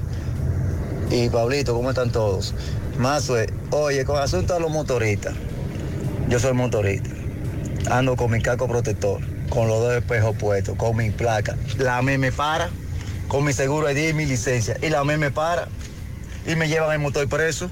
y 1.10 1.28
Pablito, 1.28 1.74
¿cómo 1.74 1.90
están 1.90 2.10
todos? 2.10 2.54
Maxwell, 2.98 3.52
oye, 3.72 4.04
con 4.04 4.18
asunto 4.18 4.54
a 4.54 4.60
los 4.60 4.70
motoristas. 4.70 5.34
Yo 6.28 6.38
soy 6.38 6.52
motorista. 6.54 7.10
Ando 7.90 8.16
con 8.16 8.30
mi 8.30 8.40
casco 8.40 8.66
protector, 8.66 9.20
con 9.48 9.68
los 9.68 9.80
dos 9.80 9.94
espejos 9.94 10.36
puestos, 10.36 10.76
con 10.76 10.96
mi 10.96 11.10
placa. 11.10 11.56
La 11.78 12.02
ME 12.02 12.18
me 12.18 12.32
para, 12.32 12.70
con 13.28 13.44
mi 13.44 13.52
seguro 13.52 13.88
10 13.88 14.10
y 14.10 14.14
mi 14.14 14.26
licencia. 14.26 14.76
Y 14.82 14.88
la 14.88 15.04
ME 15.04 15.18
me 15.18 15.30
para 15.30 15.68
y 16.46 16.56
me 16.56 16.68
llevan 16.68 16.92
el 16.92 16.98
motor 16.98 17.28
preso. 17.28 17.70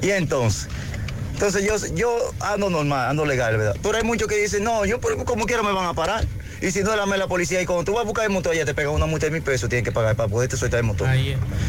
Y 0.00 0.10
entonces, 0.10 0.68
entonces 1.32 1.64
yo, 1.64 1.76
yo 1.94 2.16
ando 2.40 2.70
normal, 2.70 3.10
ando 3.10 3.24
legal, 3.24 3.56
¿verdad? 3.56 3.76
Pero 3.82 3.96
hay 3.96 4.04
muchos 4.04 4.28
que 4.28 4.36
dicen, 4.36 4.64
no, 4.64 4.84
yo 4.84 5.00
como 5.24 5.46
quiera 5.46 5.62
me 5.62 5.72
van 5.72 5.86
a 5.86 5.94
parar. 5.94 6.26
Y 6.60 6.72
si 6.72 6.82
no, 6.82 6.96
dame 6.96 7.16
la 7.16 7.28
policía. 7.28 7.62
Y 7.62 7.66
cuando 7.66 7.84
tú 7.84 7.92
vas 7.92 8.02
a 8.02 8.04
buscar 8.04 8.24
el 8.24 8.30
motor, 8.30 8.54
ya 8.54 8.64
te 8.64 8.74
pegan 8.74 8.92
una 8.92 9.06
multa 9.06 9.26
de 9.26 9.32
mil 9.32 9.42
pesos, 9.42 9.68
tienes 9.68 9.84
que 9.84 9.92
pagar 9.92 10.16
para 10.16 10.28
poderte 10.28 10.56
soltar 10.56 10.80
el 10.80 10.86
motor. 10.86 11.08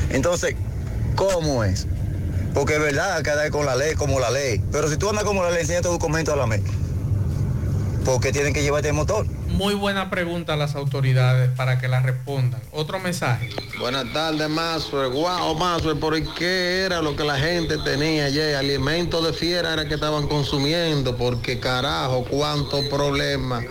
Entonces, 0.10 0.56
¿cómo 1.16 1.64
es? 1.64 1.88
Porque 2.54 2.76
es 2.76 2.80
verdad 2.80 3.22
que 3.22 3.30
andar 3.30 3.52
con 3.52 3.66
la 3.66 3.76
ley 3.76 3.94
como 3.94 4.20
la 4.20 4.32
ley. 4.32 4.62
Pero 4.72 4.90
si 4.90 4.98
tú 4.98 5.10
andas 5.10 5.24
como 5.24 5.44
la 5.44 5.52
ley, 5.52 5.62
enseña 5.62 5.82
tu 5.82 5.90
documento 5.90 6.34
a 6.34 6.36
la 6.36 6.48
MEC. 6.48 6.64
Porque 8.06 8.32
tienen 8.32 8.54
que 8.54 8.62
llevarte 8.64 8.88
el 8.90 8.94
motor. 8.96 9.28
Muy 9.48 9.74
buena 9.76 10.10
pregunta 10.10 10.54
a 10.54 10.58
las 10.58 10.76
autoridades 10.76 11.50
para 11.56 11.80
que 11.80 11.88
la 11.88 12.00
respondan. 12.02 12.62
Otro 12.72 13.00
mensaje. 13.00 13.50
Buenas 13.80 14.12
tardes, 14.14 14.50
Maxwell. 14.50 15.12
Wow, 15.12 15.56
Maxwell, 15.56 15.98
¿por 15.98 16.34
qué 16.36 16.82
era 16.86 17.02
lo 17.02 17.16
que 17.16 17.24
la 17.24 17.38
gente 17.38 17.78
tenía 17.80 18.26
ayer? 18.26 18.56
Alimentos 18.56 19.26
de 19.26 19.34
fiera 19.34 19.74
era 19.74 19.88
que 19.88 19.96
estaban 19.96 20.28
consumiendo, 20.28 21.18
porque 21.18 21.60
carajo, 21.60 22.26
cuánto 22.30 22.88
problema. 22.90 23.62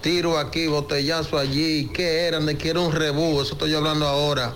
Tiro 0.00 0.38
aquí, 0.38 0.66
botellazo 0.66 1.38
allí. 1.38 1.90
¿Qué 1.92 2.26
eran? 2.26 2.46
¿De 2.46 2.56
qué 2.56 2.70
era 2.70 2.80
un 2.80 2.92
rebú? 2.92 3.40
Eso 3.40 3.54
estoy 3.54 3.74
hablando 3.74 4.06
ahora. 4.06 4.54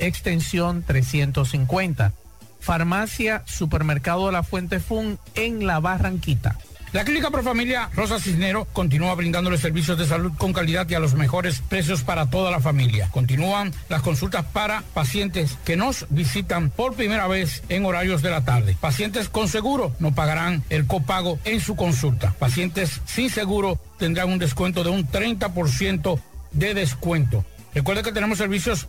extensión 0.00 0.82
350. 0.82 2.12
Farmacia 2.60 3.42
Supermercado 3.46 4.30
La 4.30 4.42
Fuente 4.42 4.80
Fun 4.80 5.18
en 5.34 5.66
La 5.66 5.80
Barranquita. 5.80 6.56
La 6.92 7.04
Clínica 7.04 7.30
Profamilia 7.30 7.88
Rosa 7.94 8.18
Cisnero 8.18 8.64
continúa 8.64 9.14
brindándole 9.14 9.58
servicios 9.58 9.96
de 9.96 10.08
salud 10.08 10.32
con 10.36 10.52
calidad 10.52 10.88
y 10.90 10.94
a 10.94 10.98
los 10.98 11.14
mejores 11.14 11.60
precios 11.60 12.02
para 12.02 12.30
toda 12.30 12.50
la 12.50 12.58
familia. 12.58 13.08
Continúan 13.12 13.72
las 13.88 14.02
consultas 14.02 14.44
para 14.46 14.82
pacientes 14.92 15.56
que 15.64 15.76
nos 15.76 16.06
visitan 16.10 16.68
por 16.68 16.94
primera 16.94 17.28
vez 17.28 17.62
en 17.68 17.84
horarios 17.84 18.22
de 18.22 18.30
la 18.30 18.44
tarde. 18.44 18.76
Pacientes 18.80 19.28
con 19.28 19.46
seguro 19.46 19.94
no 20.00 20.16
pagarán 20.16 20.64
el 20.68 20.88
copago 20.88 21.38
en 21.44 21.60
su 21.60 21.76
consulta. 21.76 22.34
Pacientes 22.40 23.00
sin 23.04 23.30
seguro 23.30 23.78
tendrán 24.00 24.28
un 24.28 24.40
descuento 24.40 24.82
de 24.82 24.90
un 24.90 25.06
30% 25.06 26.20
de 26.50 26.74
descuento. 26.74 27.44
Recuerde 27.72 28.02
que 28.02 28.10
tenemos 28.10 28.38
servicios 28.38 28.88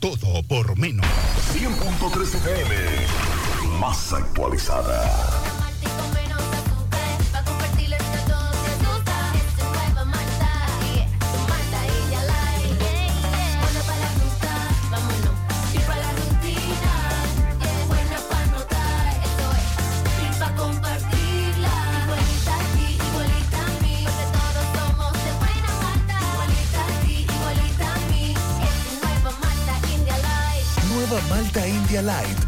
Todo 0.00 0.42
por 0.44 0.76
menos. 0.78 1.06
100.3 1.52 2.34
FM. 2.34 3.37
Más 3.78 4.12
actualizada. 4.12 5.48
Malta 31.30 31.66
India 31.66 32.02
Light 32.02 32.47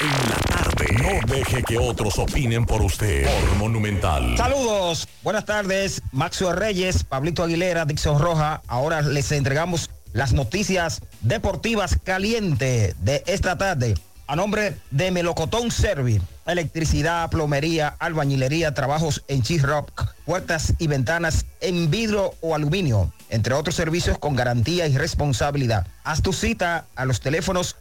En 0.00 0.30
la 0.30 0.36
tarde. 0.36 0.86
No 1.02 1.34
deje 1.34 1.60
que 1.64 1.76
otros 1.76 2.20
opinen 2.20 2.64
por 2.64 2.82
usted. 2.82 3.26
Monumental. 3.58 4.36
Saludos, 4.36 5.08
buenas 5.24 5.44
tardes, 5.44 6.02
Maxo 6.12 6.52
Reyes, 6.52 7.02
Pablito 7.02 7.42
Aguilera, 7.42 7.84
Dixon 7.84 8.20
Roja. 8.20 8.62
Ahora 8.68 9.02
les 9.02 9.32
entregamos 9.32 9.90
las 10.12 10.32
noticias 10.32 11.00
deportivas 11.20 11.98
calientes 12.04 12.94
de 13.00 13.24
esta 13.26 13.58
tarde. 13.58 13.96
A 14.28 14.36
nombre 14.36 14.76
de 14.92 15.10
Melocotón 15.10 15.72
Servi, 15.72 16.20
electricidad, 16.46 17.28
plomería, 17.28 17.88
albañilería, 17.98 18.74
trabajos 18.74 19.24
en 19.26 19.42
Rock, 19.62 20.14
puertas 20.24 20.74
y 20.78 20.86
ventanas 20.86 21.44
en 21.60 21.90
vidrio 21.90 22.34
o 22.40 22.54
aluminio, 22.54 23.12
entre 23.30 23.54
otros 23.54 23.74
servicios 23.74 24.16
con 24.18 24.36
garantía 24.36 24.86
y 24.86 24.96
responsabilidad. 24.96 25.88
Haz 26.04 26.22
tu 26.22 26.32
cita 26.32 26.84
a 26.94 27.04
los 27.04 27.20
teléfonos 27.20 27.74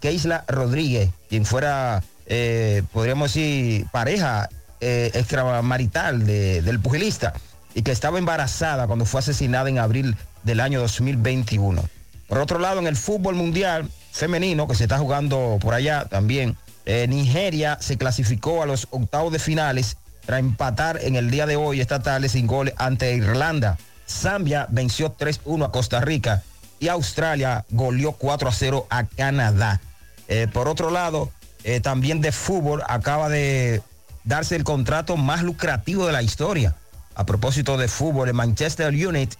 Keisla 0.00 0.44
Rodríguez, 0.46 1.10
quien 1.28 1.44
fuera, 1.44 2.02
eh, 2.26 2.82
podríamos 2.92 3.32
decir, 3.32 3.86
pareja 3.90 4.48
eh, 4.80 5.10
extramarital 5.14 6.24
del 6.26 6.80
pugilista 6.80 7.32
y 7.74 7.82
que 7.82 7.92
estaba 7.92 8.18
embarazada 8.18 8.86
cuando 8.86 9.04
fue 9.04 9.20
asesinada 9.20 9.68
en 9.68 9.78
abril 9.78 10.16
del 10.42 10.60
año 10.60 10.80
2021. 10.80 11.82
Por 12.28 12.38
otro 12.38 12.58
lado, 12.58 12.80
en 12.80 12.86
el 12.86 12.96
fútbol 12.96 13.34
mundial 13.34 13.88
femenino 14.10 14.68
que 14.68 14.74
se 14.74 14.84
está 14.84 14.98
jugando 14.98 15.58
por 15.60 15.74
allá 15.74 16.04
también, 16.04 16.56
eh, 16.84 17.06
Nigeria 17.08 17.78
se 17.80 17.96
clasificó 17.96 18.62
a 18.62 18.66
los 18.66 18.88
octavos 18.90 19.32
de 19.32 19.38
finales 19.38 19.96
tras 20.26 20.40
empatar 20.40 20.98
en 21.02 21.16
el 21.16 21.30
día 21.30 21.46
de 21.46 21.56
hoy, 21.56 21.80
esta 21.80 22.02
tarde, 22.02 22.28
sin 22.28 22.46
goles 22.46 22.74
ante 22.76 23.14
Irlanda. 23.14 23.78
Zambia 24.08 24.66
venció 24.70 25.16
3-1 25.16 25.66
a 25.66 25.72
Costa 25.72 26.00
Rica 26.00 26.42
y 26.80 26.88
Australia 26.88 27.64
goleó 27.70 28.18
4-0 28.18 28.86
a 28.90 29.04
Canadá. 29.04 29.80
Eh, 30.28 30.48
por 30.52 30.68
otro 30.68 30.90
lado, 30.90 31.30
eh, 31.64 31.80
también 31.80 32.20
de 32.20 32.32
fútbol 32.32 32.82
acaba 32.88 33.28
de 33.28 33.82
darse 34.24 34.56
el 34.56 34.64
contrato 34.64 35.16
más 35.16 35.42
lucrativo 35.42 36.06
de 36.06 36.12
la 36.12 36.22
historia. 36.22 36.74
A 37.14 37.24
propósito 37.26 37.76
de 37.76 37.88
fútbol, 37.88 38.28
el 38.28 38.34
Manchester 38.34 38.88
United 38.88 39.36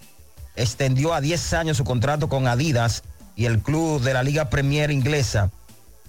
extendió 0.54 1.14
a 1.14 1.20
10 1.20 1.52
años 1.54 1.76
su 1.76 1.84
contrato 1.84 2.28
con 2.28 2.46
Adidas 2.46 3.02
y 3.34 3.46
el 3.46 3.60
club 3.60 4.02
de 4.02 4.14
la 4.14 4.22
Liga 4.22 4.50
Premier 4.50 4.90
inglesa 4.90 5.50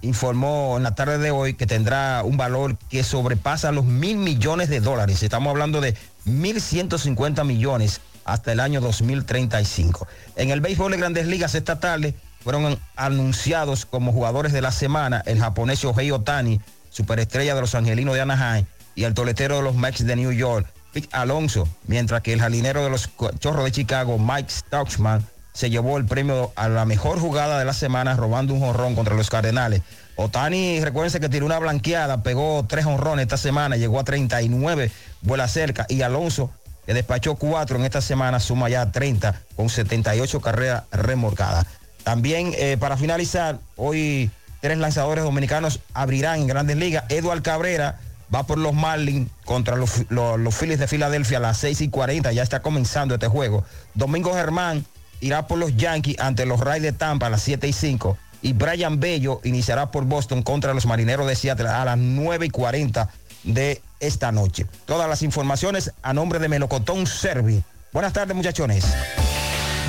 informó 0.04 0.76
en 0.76 0.82
la 0.82 0.94
tarde 0.94 1.18
de 1.18 1.30
hoy 1.30 1.54
que 1.54 1.66
tendrá 1.66 2.22
un 2.24 2.36
valor 2.36 2.76
que 2.90 3.02
sobrepasa 3.02 3.72
los 3.72 3.84
mil 3.84 4.16
millones 4.18 4.68
de 4.68 4.80
dólares. 4.80 5.22
Estamos 5.22 5.50
hablando 5.50 5.80
de 5.80 5.94
1.150 6.26 7.44
millones 7.44 8.00
hasta 8.24 8.52
el 8.52 8.60
año 8.60 8.80
2035. 8.80 10.06
En 10.36 10.50
el 10.50 10.60
béisbol 10.60 10.92
de 10.92 10.98
grandes 10.98 11.26
ligas 11.26 11.54
esta 11.54 11.80
tarde 11.80 12.14
fueron 12.42 12.78
anunciados 12.96 13.86
como 13.86 14.12
jugadores 14.12 14.52
de 14.52 14.60
la 14.60 14.70
semana 14.70 15.22
el 15.26 15.38
japonés 15.38 15.80
Shohei 15.80 16.10
Otani, 16.10 16.60
superestrella 16.90 17.54
de 17.54 17.60
los 17.62 17.74
angelinos 17.74 18.14
de 18.14 18.20
Anaheim, 18.20 18.66
y 18.94 19.04
el 19.04 19.14
toletero 19.14 19.56
de 19.56 19.62
los 19.62 19.74
Mets 19.74 20.06
de 20.06 20.16
New 20.16 20.32
York, 20.32 20.66
Pete 20.92 21.08
Alonso, 21.12 21.68
mientras 21.86 22.22
que 22.22 22.32
el 22.32 22.40
jardinero 22.40 22.84
de 22.84 22.90
los 22.90 23.10
Chorros 23.40 23.64
de 23.64 23.72
Chicago, 23.72 24.18
Mike 24.18 24.50
Stauchman, 24.50 25.26
se 25.54 25.70
llevó 25.70 25.96
el 25.96 26.04
premio 26.04 26.52
a 26.56 26.68
la 26.68 26.84
mejor 26.84 27.20
jugada 27.20 27.58
de 27.58 27.64
la 27.64 27.72
semana 27.72 28.16
robando 28.16 28.52
un 28.54 28.60
jonrón 28.60 28.96
contra 28.96 29.14
los 29.14 29.30
Cardenales. 29.30 29.82
Otani, 30.16 30.80
recuérdense 30.80 31.20
que 31.20 31.28
tiró 31.28 31.46
una 31.46 31.60
blanqueada, 31.60 32.22
pegó 32.22 32.64
tres 32.68 32.86
honrones 32.86 33.22
esta 33.22 33.36
semana, 33.36 33.76
llegó 33.76 34.00
a 34.00 34.04
39, 34.04 34.90
vuela 35.22 35.46
cerca. 35.46 35.86
Y 35.88 36.02
Alonso, 36.02 36.50
que 36.86 36.92
despachó 36.92 37.36
cuatro 37.36 37.78
en 37.78 37.84
esta 37.84 38.00
semana, 38.00 38.40
suma 38.40 38.68
ya 38.68 38.90
30 38.90 39.40
con 39.54 39.68
78 39.68 40.40
carreras 40.40 40.84
remorcadas. 40.90 41.66
También 42.02 42.52
eh, 42.56 42.76
para 42.78 42.96
finalizar, 42.96 43.58
hoy 43.76 44.30
tres 44.60 44.76
lanzadores 44.76 45.22
dominicanos 45.22 45.80
abrirán 45.94 46.40
en 46.40 46.46
grandes 46.48 46.76
ligas. 46.76 47.04
Eduard 47.10 47.42
Cabrera 47.42 48.00
va 48.34 48.44
por 48.44 48.58
los 48.58 48.74
Marlins 48.74 49.30
contra 49.44 49.76
los, 49.76 50.04
los 50.10 50.54
Phillies 50.54 50.80
de 50.80 50.88
Filadelfia 50.88 51.38
a 51.38 51.40
las 51.40 51.58
6 51.58 51.80
y 51.80 51.88
40. 51.90 52.32
Ya 52.32 52.42
está 52.42 52.60
comenzando 52.60 53.14
este 53.14 53.28
juego. 53.28 53.64
Domingo 53.94 54.34
Germán 54.34 54.84
irá 55.24 55.46
por 55.46 55.58
los 55.58 55.74
Yankees 55.74 56.20
ante 56.20 56.44
los 56.44 56.60
Rays 56.60 56.82
de 56.82 56.92
Tampa 56.92 57.28
a 57.28 57.30
las 57.30 57.40
7 57.42 57.66
y 57.66 57.72
5. 57.72 58.18
Y 58.42 58.52
Brian 58.52 59.00
Bello 59.00 59.40
iniciará 59.42 59.90
por 59.90 60.04
Boston 60.04 60.42
contra 60.42 60.74
los 60.74 60.84
Marineros 60.84 61.26
de 61.26 61.34
Seattle 61.34 61.66
a 61.66 61.82
las 61.86 61.96
9 61.96 62.44
y 62.44 62.50
40 62.50 63.08
de 63.44 63.80
esta 64.00 64.32
noche. 64.32 64.66
Todas 64.84 65.08
las 65.08 65.22
informaciones 65.22 65.92
a 66.02 66.12
nombre 66.12 66.38
de 66.40 66.50
Melocotón 66.50 67.06
Servi. 67.06 67.62
Buenas 67.90 68.12
tardes, 68.12 68.36
muchachones. 68.36 68.84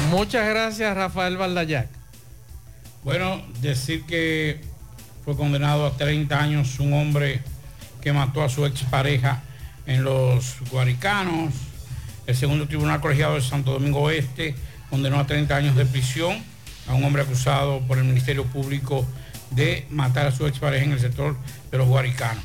Muchas 0.10 0.48
gracias, 0.48 0.96
Rafael 0.96 1.36
Valdayac. 1.36 1.90
Bueno, 3.04 3.42
decir 3.60 4.06
que 4.06 4.62
fue 5.26 5.36
condenado 5.36 5.86
a 5.86 5.98
30 5.98 6.40
años 6.40 6.80
un 6.80 6.94
hombre 6.94 7.42
que 8.00 8.14
mató 8.14 8.42
a 8.42 8.48
su 8.48 8.66
expareja 8.66 9.44
en 9.86 10.06
los 10.06 10.56
Guaricanos. 10.72 11.54
El 12.26 12.38
segundo 12.38 12.70
tribunal 12.70 13.02
colegiado 13.02 13.36
de 13.36 13.42
Santo 13.42 13.74
Domingo 13.74 14.00
Oeste 14.00 14.56
condenó 14.90 15.20
a 15.20 15.28
30 15.28 15.56
años 15.56 15.76
de 15.76 15.86
prisión 15.86 16.44
a 16.88 16.94
un 16.94 17.04
hombre 17.04 17.24
acusado 17.24 17.80
por 17.82 17.98
el 17.98 18.04
Ministerio 18.06 18.46
Público 18.46 19.06
de 19.52 19.86
matar 19.90 20.28
a 20.28 20.32
su 20.32 20.46
expareja 20.48 20.86
en 20.86 20.92
el 20.94 21.00
sector 21.00 21.36
de 21.72 21.78
los 21.78 21.88
Guaricanos. 21.88 22.44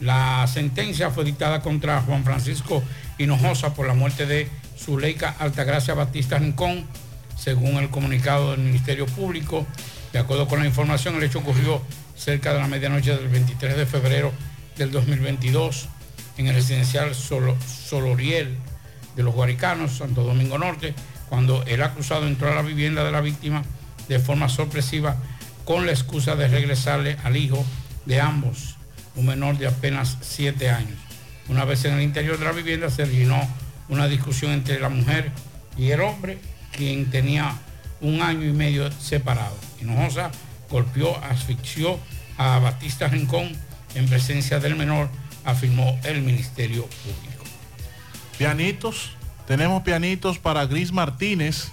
La 0.00 0.46
sentencia 0.46 1.10
fue 1.10 1.24
dictada 1.24 1.60
contra 1.60 2.00
Juan 2.02 2.24
Francisco 2.24 2.82
Hinojosa 3.18 3.74
por 3.74 3.86
la 3.86 3.94
muerte 3.94 4.24
de 4.26 4.48
Zuleika 4.78 5.34
Altagracia 5.38 5.92
Batista 5.94 6.38
Rincón, 6.38 6.86
según 7.38 7.76
el 7.76 7.90
comunicado 7.90 8.52
del 8.52 8.60
Ministerio 8.60 9.06
Público. 9.06 9.66
De 10.12 10.18
acuerdo 10.18 10.48
con 10.48 10.60
la 10.60 10.66
información, 10.66 11.16
el 11.16 11.22
hecho 11.24 11.40
ocurrió 11.40 11.82
cerca 12.16 12.52
de 12.54 12.60
la 12.60 12.66
medianoche 12.66 13.14
del 13.16 13.28
23 13.28 13.76
de 13.76 13.86
febrero 13.86 14.32
del 14.76 14.90
2022 14.90 15.88
en 16.38 16.46
el 16.46 16.54
residencial 16.54 17.14
Solo- 17.14 17.56
Soloriel 17.66 18.56
de 19.16 19.22
los 19.22 19.34
Guaricanos, 19.34 19.92
Santo 19.98 20.22
Domingo 20.24 20.56
Norte, 20.58 20.94
cuando 21.30 21.62
el 21.64 21.82
acusado 21.82 22.26
entró 22.26 22.50
a 22.50 22.54
la 22.56 22.62
vivienda 22.62 23.04
de 23.04 23.12
la 23.12 23.22
víctima 23.22 23.62
de 24.08 24.18
forma 24.18 24.48
sorpresiva 24.48 25.16
con 25.64 25.86
la 25.86 25.92
excusa 25.92 26.34
de 26.34 26.48
regresarle 26.48 27.16
al 27.22 27.36
hijo 27.36 27.64
de 28.04 28.20
ambos, 28.20 28.74
un 29.14 29.26
menor 29.26 29.56
de 29.56 29.68
apenas 29.68 30.18
7 30.20 30.68
años. 30.68 30.98
Una 31.48 31.64
vez 31.64 31.84
en 31.84 31.94
el 31.94 32.02
interior 32.02 32.38
de 32.38 32.44
la 32.44 32.52
vivienda 32.52 32.90
se 32.90 33.04
originó 33.04 33.40
una 33.88 34.08
discusión 34.08 34.50
entre 34.50 34.80
la 34.80 34.88
mujer 34.88 35.30
y 35.78 35.90
el 35.90 36.00
hombre, 36.00 36.38
quien 36.72 37.10
tenía 37.10 37.54
un 38.00 38.20
año 38.22 38.48
y 38.48 38.52
medio 38.52 38.90
separado. 38.92 39.56
Hinojosa 39.80 40.32
golpeó, 40.68 41.16
asfixió 41.22 41.98
a 42.38 42.58
Batista 42.58 43.06
Rincón 43.06 43.52
en 43.94 44.08
presencia 44.08 44.58
del 44.58 44.74
menor, 44.74 45.08
afirmó 45.44 45.98
el 46.02 46.22
Ministerio 46.22 46.86
Público. 46.86 47.44
Tenemos 49.50 49.82
pianitos 49.82 50.38
para 50.38 50.64
Gris 50.64 50.92
Martínez, 50.92 51.72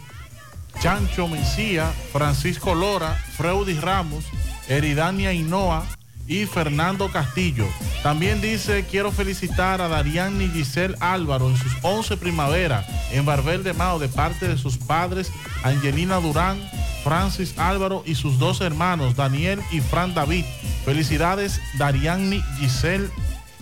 Chancho 0.82 1.28
Mencía, 1.28 1.94
Francisco 2.12 2.74
Lora, 2.74 3.14
Freudy 3.38 3.76
Ramos, 3.76 4.26
Eridania 4.68 5.32
Hinoa 5.32 5.86
y 6.28 6.48
Fernando 6.48 7.12
Castillo. 7.12 7.68
También 8.02 8.41
dice, 8.41 8.88
quiero 8.90 9.12
felicitar 9.12 9.80
a 9.80 9.90
Dariani 9.90 10.49
Giselle 10.49 10.95
Álvaro 10.99 11.52
en 11.52 11.58
sus 11.58 11.72
11 11.84 12.18
primaveras 12.18 12.84
en 13.12 13.28
Barbel 13.28 13.64
de 13.64 13.74
Mao 13.74 13.99
de 13.99 14.10
parte 14.10 14.48
de 14.48 14.58
sus 14.58 14.80
padres 14.80 15.32
Angelina 15.62 16.16
Durán, 16.16 16.60
Francis 17.04 17.60
Álvaro 17.60 18.02
y 18.08 18.16
sus 18.16 18.40
dos 18.40 18.60
hermanos 18.62 19.16
Daniel 19.16 19.62
y 19.72 19.82
Fran 19.82 20.16
David. 20.16 20.45
Felicidades 20.84 21.62
Dariani 21.78 22.41
Giselle 22.58 23.12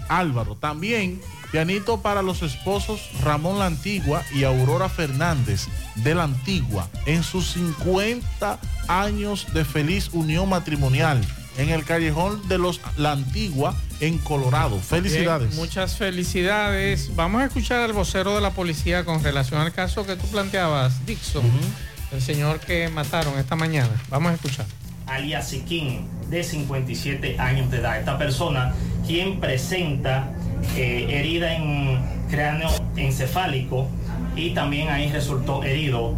Álvaro. 0.08 0.56
También 0.56 1.20
pianito 1.56 2.02
para 2.02 2.22
los 2.22 2.42
esposos 2.42 3.10
Ramón 3.24 3.60
La 3.60 3.68
Antigua 3.68 4.26
y 4.34 4.44
Aurora 4.44 4.90
Fernández 4.90 5.68
de 5.96 6.14
La 6.14 6.24
Antigua 6.24 6.90
en 7.06 7.24
sus 7.24 7.54
50 7.54 8.60
años 8.90 9.48
de 9.54 9.64
feliz 9.64 10.10
unión 10.12 10.50
matrimonial 10.50 11.22
en 11.58 11.70
el 11.70 11.86
callejón 11.86 12.46
de 12.50 12.58
los 12.58 12.82
La 12.98 13.14
Antigua 13.14 13.74
en 14.02 14.18
Colorado. 14.18 14.78
Felicidades. 14.82 15.52
Bien, 15.52 15.62
muchas 15.62 15.96
felicidades. 15.96 17.16
Vamos 17.16 17.42
a 17.42 17.46
escuchar 17.46 17.80
al 17.80 17.94
vocero 17.94 18.36
de 18.36 18.42
la 18.42 18.52
policía 18.52 19.06
con 19.06 19.24
relación 19.24 19.62
al 19.62 19.72
caso 19.72 20.06
que 20.06 20.18
tú 20.18 20.28
planteabas, 20.28 21.06
Dixon, 21.06 21.50
el 22.12 22.22
señor 22.22 22.60
que 22.60 22.90
mataron 22.90 23.40
esta 23.40 23.56
mañana. 23.56 23.92
Vamos 24.10 24.34
a 24.34 24.36
escuchar. 24.36 24.66
alias 25.08 25.48
Siquín, 25.48 26.06
de 26.30 26.44
57 26.44 27.40
años 27.40 27.72
de 27.72 27.78
edad. 27.78 27.98
Esta 27.98 28.18
persona, 28.18 28.76
quien 29.08 29.40
presenta 29.40 30.34
eh, 30.78 31.08
herida 31.10 31.56
en 31.56 32.00
cráneo 32.30 32.70
encefálico 32.96 33.88
y 34.36 34.52
también 34.52 34.90
ahí 34.90 35.10
resultó 35.12 35.64
herido 35.64 36.16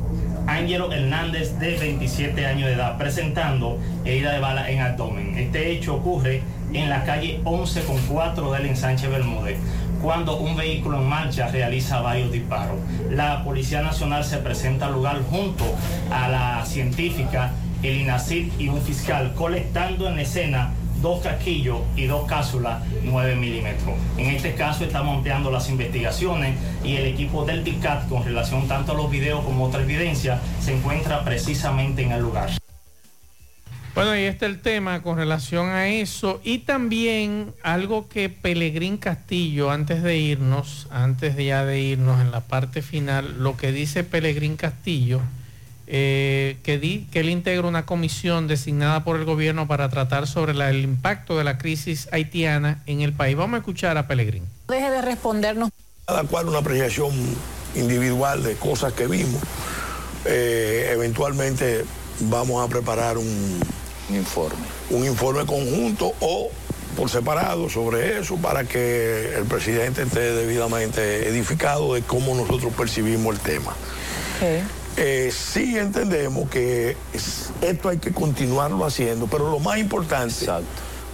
Ángelo 0.47 0.91
Hernández, 0.93 1.59
de 1.59 1.77
27 1.77 2.45
años 2.45 2.67
de 2.69 2.75
edad, 2.75 2.97
presentando 2.97 3.77
herida 4.05 4.31
de 4.31 4.39
bala 4.39 4.71
en 4.71 4.79
abdomen. 4.79 5.37
Este 5.37 5.71
hecho 5.71 5.95
ocurre 5.95 6.41
en 6.73 6.89
la 6.89 7.03
calle 7.03 7.41
11 7.43 7.83
con 7.83 7.97
4 8.07 8.51
del 8.53 8.65
ensanche 8.67 9.07
Bermúdez 9.07 9.57
cuando 10.01 10.37
un 10.37 10.55
vehículo 10.55 10.99
en 10.99 11.07
marcha 11.07 11.47
realiza 11.47 12.01
varios 12.01 12.31
disparos. 12.31 12.77
La 13.09 13.43
Policía 13.43 13.81
Nacional 13.81 14.23
se 14.23 14.37
presenta 14.37 14.85
al 14.85 14.93
lugar 14.93 15.21
junto 15.29 15.65
a 16.11 16.27
la 16.27 16.65
científica, 16.65 17.51
el 17.83 18.01
INACID 18.01 18.53
y 18.59 18.69
un 18.69 18.81
fiscal, 18.81 19.33
colectando 19.35 20.07
en 20.07 20.19
escena 20.19 20.71
dos 21.01 21.21
casquillos 21.21 21.79
y 21.95 22.05
dos 22.05 22.27
cápsulas 22.27 22.83
9 23.03 23.35
milímetros. 23.35 23.95
En 24.17 24.27
este 24.27 24.55
caso 24.55 24.83
estamos 24.83 25.17
ampliando 25.17 25.51
las 25.51 25.69
investigaciones 25.69 26.55
y 26.83 26.95
el 26.95 27.05
equipo 27.05 27.45
del 27.45 27.63
DICAT 27.63 28.07
con 28.09 28.23
relación 28.23 28.67
tanto 28.67 28.93
a 28.93 28.95
los 28.95 29.09
videos 29.09 29.43
como 29.43 29.65
a 29.65 29.67
otra 29.69 29.81
evidencia 29.81 30.39
se 30.59 30.73
encuentra 30.73 31.23
precisamente 31.23 32.03
en 32.03 32.11
el 32.11 32.21
lugar. 32.21 32.49
Bueno, 33.97 34.11
ahí 34.11 34.25
está 34.25 34.45
el 34.45 34.59
tema 34.59 35.01
con 35.01 35.17
relación 35.17 35.69
a 35.69 35.87
eso 35.87 36.39
y 36.43 36.59
también 36.59 37.55
algo 37.63 38.07
que 38.07 38.29
Pelegrín 38.29 38.97
Castillo, 38.97 39.71
antes 39.71 40.03
de 40.03 40.17
irnos, 40.17 40.87
antes 40.91 41.35
ya 41.35 41.65
de 41.65 41.79
irnos 41.79 42.21
en 42.21 42.29
la 42.29 42.41
parte 42.41 42.83
final, 42.83 43.41
lo 43.41 43.57
que 43.57 43.71
dice 43.71 44.03
Pelegrín 44.03 44.55
Castillo, 44.55 45.19
eh, 45.87 46.57
que, 46.63 46.77
di, 46.77 47.07
que 47.11 47.21
él 47.21 47.29
integra 47.29 47.67
una 47.67 47.85
comisión 47.85 48.47
designada 48.47 49.03
por 49.03 49.15
el 49.17 49.25
gobierno 49.25 49.67
para 49.67 49.89
tratar 49.89 50.27
sobre 50.27 50.53
la- 50.53 50.69
el 50.69 50.83
impacto 50.83 51.37
de 51.37 51.43
la 51.45 51.57
crisis 51.57 52.09
haitiana 52.11 52.81
en 52.85 53.01
el 53.01 53.13
país. 53.13 53.35
Vamos 53.37 53.55
a 53.55 53.57
escuchar 53.59 53.97
a 53.97 54.07
Pelegrín. 54.07 54.43
Deje 54.67 54.91
de 54.91 55.01
respondernos. 55.01 55.69
Cada 56.05 56.23
cual 56.23 56.49
una 56.49 56.59
apreciación 56.59 57.11
individual 57.75 58.43
de 58.43 58.55
cosas 58.55 58.93
que 58.93 59.07
vimos. 59.07 59.41
Eh, 60.25 60.89
eventualmente 60.93 61.85
vamos 62.21 62.65
a 62.65 62.69
preparar 62.69 63.17
un, 63.17 63.59
informe. 64.09 64.65
Un 64.89 65.05
informe 65.05 65.45
conjunto 65.45 66.11
o 66.19 66.49
por 66.95 67.09
separado 67.09 67.69
sobre 67.69 68.19
eso 68.19 68.37
para 68.37 68.63
que 68.63 69.35
el 69.37 69.43
presidente 69.45 70.01
esté 70.01 70.31
debidamente 70.33 71.27
edificado 71.29 71.93
de 71.93 72.01
cómo 72.01 72.33
nosotros 72.35 72.73
percibimos 72.73 73.35
el 73.35 73.41
tema. 73.41 73.73
Eh, 74.97 75.31
sí 75.31 75.77
entendemos 75.77 76.49
que 76.49 76.97
es- 77.13 77.49
esto 77.61 77.89
hay 77.89 77.99
que 77.99 78.11
continuarlo 78.11 78.83
haciendo, 78.83 79.27
pero 79.27 79.49
lo 79.51 79.59
más 79.59 79.77
importante, 79.77 80.45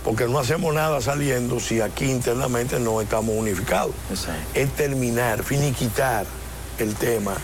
porque 0.05 0.25
no 0.27 0.39
hacemos 0.39 0.73
nada 0.73 1.01
saliendo 1.01 1.59
si 1.59 1.81
aquí 1.81 2.05
internamente 2.09 2.79
no 2.79 3.01
estamos 3.01 3.35
unificados, 3.35 3.91
es 4.53 4.71
terminar, 4.73 5.43
finiquitar 5.43 6.25
el 6.79 6.95
tema 6.95 7.35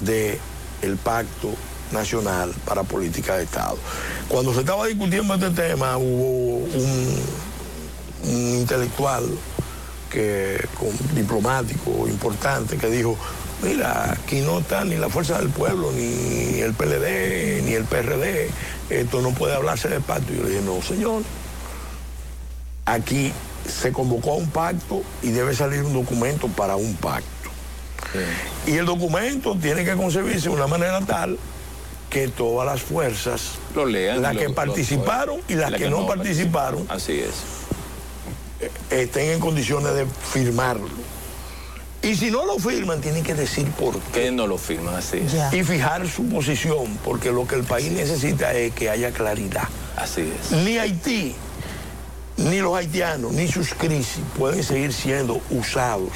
del 0.00 0.38
el 0.82 0.96
pacto 0.96 1.50
nacional 1.92 2.52
para 2.64 2.82
política 2.84 3.36
de 3.36 3.44
Estado. 3.44 3.76
Cuando 4.28 4.52
se 4.54 4.60
estaba 4.60 4.86
discutiendo 4.86 5.34
este 5.34 5.50
tema 5.50 5.96
hubo 5.96 6.56
un, 6.58 7.20
un 8.24 8.54
intelectual 8.58 9.24
que, 10.10 10.64
con, 10.78 10.88
diplomático 11.14 12.08
importante 12.08 12.76
que 12.78 12.88
dijo, 12.88 13.16
mira, 13.62 14.12
aquí 14.12 14.40
no 14.40 14.58
está 14.60 14.84
ni 14.84 14.96
la 14.96 15.08
Fuerza 15.08 15.38
del 15.38 15.48
Pueblo, 15.50 15.92
ni 15.92 16.60
el 16.60 16.74
PLD, 16.74 17.62
ni 17.64 17.72
el 17.74 17.84
PRD, 17.84 18.50
esto 18.90 19.20
no 19.22 19.30
puede 19.32 19.54
hablarse 19.54 19.88
de 19.88 20.00
pacto. 20.00 20.32
Y 20.32 20.36
yo 20.38 20.42
le 20.44 20.48
dije, 20.50 20.62
no, 20.62 20.82
señor, 20.82 21.22
aquí 22.86 23.32
se 23.68 23.92
convocó 23.92 24.32
a 24.32 24.36
un 24.36 24.50
pacto 24.50 25.02
y 25.22 25.30
debe 25.30 25.54
salir 25.54 25.82
un 25.82 25.92
documento 25.92 26.48
para 26.48 26.76
un 26.76 26.94
pacto. 26.96 27.28
Y 28.66 28.72
el 28.76 28.84
documento 28.84 29.56
tiene 29.60 29.84
que 29.84 29.94
concebirse 29.94 30.48
de 30.48 30.54
una 30.54 30.66
manera 30.66 31.00
tal 31.00 31.38
que 32.10 32.28
todas 32.28 32.66
las 32.66 32.82
fuerzas, 32.82 33.52
Lo 33.74 33.86
lean. 33.86 34.20
las 34.20 34.36
que 34.36 34.42
lo- 34.42 34.48
lo 34.50 34.54
participaron 34.54 35.40
y 35.48 35.54
las 35.54 35.70
la 35.70 35.78
que 35.78 35.88
no 35.88 36.06
participaron, 36.06 36.84
Así 36.90 37.20
es. 37.20 37.30
estén 38.90 39.30
en 39.30 39.40
condiciones 39.40 39.94
de 39.94 40.04
firmarlo. 40.06 40.88
Y 42.02 42.16
si 42.16 42.30
no 42.32 42.44
lo 42.44 42.58
firman, 42.58 43.00
tienen 43.00 43.22
que 43.22 43.34
decir 43.34 43.70
por 43.72 43.98
qué. 44.00 44.22
Que 44.24 44.30
no 44.32 44.46
lo 44.48 44.58
firman, 44.58 44.94
así 44.96 45.18
es. 45.18 45.52
Y 45.52 45.62
fijar 45.62 46.08
su 46.08 46.28
posición, 46.28 46.98
porque 47.04 47.30
lo 47.30 47.46
que 47.46 47.54
el 47.54 47.62
país 47.62 47.92
necesita 47.92 48.52
es 48.54 48.74
que 48.74 48.90
haya 48.90 49.12
claridad. 49.12 49.68
Así 49.96 50.22
es. 50.22 50.50
Ni 50.50 50.78
Haití, 50.78 51.34
ni 52.38 52.58
los 52.58 52.74
haitianos, 52.76 53.32
ni 53.32 53.46
sus 53.46 53.72
crisis 53.74 54.20
pueden 54.36 54.64
seguir 54.64 54.92
siendo 54.92 55.40
usados 55.50 56.10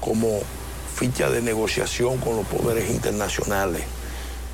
como 0.00 0.40
ficha 0.96 1.30
de 1.30 1.40
negociación 1.40 2.18
con 2.18 2.36
los 2.36 2.46
poderes 2.46 2.90
internacionales 2.90 3.82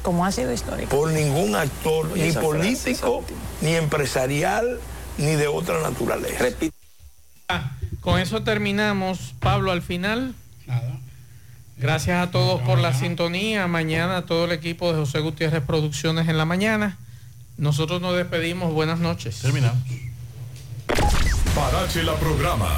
Como 0.03 0.25
ha 0.25 0.33
sido 0.33 0.53
histórico. 0.53 0.95
por 0.95 1.11
ningún 1.11 1.55
actor, 1.57 2.11
Y 2.15 2.21
ni 2.23 2.33
político, 2.33 3.25
ni 3.63 3.75
empresarial, 3.75 4.79
ni 5.17 5.35
de 5.35 5.49
otra 5.49 5.81
naturaleza. 5.81 6.45
Con 8.03 8.21
eso 8.21 8.43
terminamos. 8.43 9.35
Pablo, 9.41 9.73
al 9.73 9.83
final. 9.83 10.35
Gracias 11.77 12.27
a 12.27 12.31
todos 12.31 12.61
por 12.63 12.79
la 12.79 12.93
sintonía. 12.93 13.67
Mañana 13.69 14.27
todo 14.27 14.47
el 14.47 14.53
equipo 14.53 14.93
de 14.93 14.99
José 14.99 15.21
Gutiérrez 15.21 15.63
Producciones 15.63 16.29
en 16.29 16.37
la 16.37 16.45
mañana. 16.45 16.99
Nosotros 17.57 18.01
nos 18.01 18.17
despedimos. 18.17 18.73
Buenas 18.73 18.99
noches. 18.99 19.41
Terminamos. 19.41 19.79
Parache 21.55 22.03
la 22.03 22.15
programa. 22.15 22.69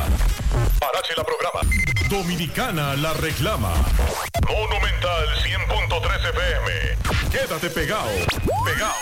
Parache 0.78 1.14
la 1.16 1.24
programa. 1.24 1.60
Dominicana 2.10 2.94
la 2.96 3.14
reclama. 3.14 3.72
Monumental 4.48 5.28
100.13 5.44 6.30
FM. 6.30 7.30
Quédate 7.30 7.70
pegado. 7.70 8.10
Pegado. 8.64 8.94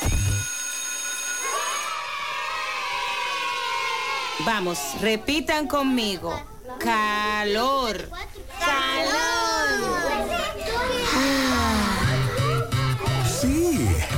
Vamos, 4.46 4.78
repitan 5.00 5.66
conmigo. 5.66 6.40
Calor. 6.76 7.96
Sí, 7.96 9.08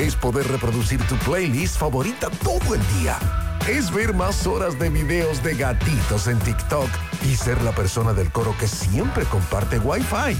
Es 0.00 0.16
poder 0.16 0.48
reproducir 0.48 0.98
tu 1.08 1.16
playlist 1.16 1.76
favorita 1.76 2.30
todo 2.42 2.74
el 2.74 2.80
día. 2.98 3.18
Es 3.68 3.92
ver 3.92 4.14
más 4.14 4.46
horas 4.46 4.78
de 4.78 4.88
videos 4.88 5.42
de 5.42 5.54
gatitos 5.54 6.26
en 6.26 6.38
TikTok 6.38 6.88
y 7.30 7.36
ser 7.36 7.60
la 7.60 7.72
persona 7.72 8.14
del 8.14 8.32
coro 8.32 8.56
que 8.58 8.66
siempre 8.66 9.26
comparte 9.26 9.78
Wi-Fi. 9.78 10.38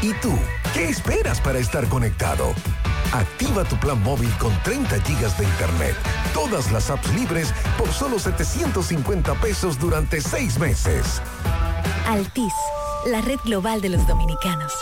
¿Y 0.00 0.14
tú? 0.22 0.32
¿Qué 0.72 0.88
esperas 0.88 1.38
para 1.38 1.58
estar 1.58 1.86
conectado? 1.88 2.54
Activa 3.12 3.64
tu 3.64 3.76
plan 3.76 4.02
móvil 4.02 4.30
con 4.38 4.58
30 4.62 4.98
gigas 5.02 5.36
de 5.38 5.44
internet, 5.44 5.94
todas 6.32 6.72
las 6.72 6.88
apps 6.88 7.12
libres 7.12 7.52
por 7.76 7.92
solo 7.92 8.18
750 8.18 9.34
pesos 9.34 9.78
durante 9.78 10.22
seis 10.22 10.58
meses. 10.58 11.20
Altis, 12.06 12.54
la 13.04 13.20
red 13.20 13.38
global 13.44 13.82
de 13.82 13.90
los 13.90 14.06
dominicanos. 14.06 14.72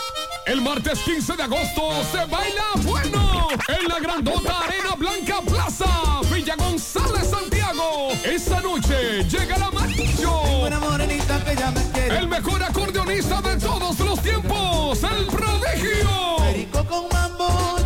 El 0.45 0.61
martes 0.61 0.99
15 0.99 1.35
de 1.35 1.43
agosto 1.43 2.03
se 2.09 2.19
baila 2.19 2.63
bueno 2.83 3.22
en 3.67 3.87
la 3.87 3.99
grandota 3.99 4.59
Arena 4.59 4.95
Blanca 4.97 5.41
Plaza, 5.45 6.21
Villa 6.33 6.55
González, 6.55 7.29
Santiago. 7.29 8.09
Esa 8.23 8.61
noche 8.61 9.23
llega 9.25 9.57
la 9.57 9.69
Marillo. 9.71 10.41
El 11.95 12.27
mejor 12.27 12.63
acordeonista 12.63 13.41
de 13.41 13.57
todos 13.57 13.99
los 13.99 14.21
tiempos, 14.21 15.03
el 15.03 15.25
prodigio. 15.27 16.43
El 16.45 16.67
martes 17.11 17.82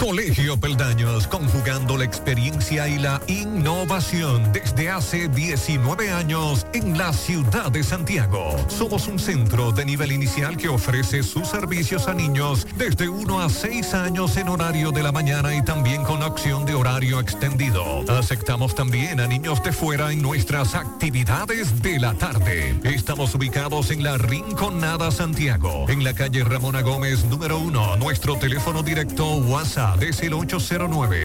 Colegio 0.00 0.58
Peldaños, 0.58 1.26
conjugando 1.26 1.98
la 1.98 2.04
experiencia 2.04 2.88
y 2.88 2.98
la 2.98 3.20
innovación 3.26 4.50
desde 4.50 4.88
hace 4.88 5.28
19 5.28 6.10
años 6.10 6.66
en 6.72 6.96
la 6.96 7.12
ciudad 7.12 7.70
de 7.70 7.82
Santiago. 7.82 8.56
Somos 8.68 9.08
un 9.08 9.18
centro 9.18 9.72
de 9.72 9.84
nivel 9.84 10.10
inicial 10.12 10.56
que 10.56 10.70
ofrece 10.70 11.22
sus 11.22 11.48
servicios 11.48 12.08
a 12.08 12.14
niños 12.14 12.66
desde 12.78 13.10
1 13.10 13.40
a 13.42 13.50
6 13.50 13.92
años 13.92 14.38
en 14.38 14.48
horario 14.48 14.90
de 14.90 15.02
la 15.02 15.12
mañana 15.12 15.54
y 15.54 15.62
también 15.62 16.02
con 16.02 16.22
opción 16.22 16.64
de 16.64 16.72
horario 16.72 17.20
extendido. 17.20 18.02
Aceptamos 18.08 18.74
también 18.74 19.20
a 19.20 19.26
niños 19.26 19.62
de 19.62 19.70
fuera 19.70 20.12
en 20.12 20.22
nuestras 20.22 20.74
actividades 20.74 21.82
de 21.82 22.00
la 22.00 22.14
tarde. 22.14 22.74
Estamos 22.84 23.34
ubicados 23.34 23.90
en 23.90 24.02
la 24.02 24.16
Rinconada 24.16 25.10
Santiago, 25.10 25.84
en 25.90 26.04
la 26.04 26.14
calle 26.14 26.42
Ramona 26.42 26.80
Gómez 26.80 27.22
número 27.26 27.58
1. 27.58 27.96
Nuestro 27.98 28.36
teléfono 28.36 28.82
directo 28.82 29.26
WhatsApp 29.90 30.22
el 30.22 30.34
809 30.34 31.18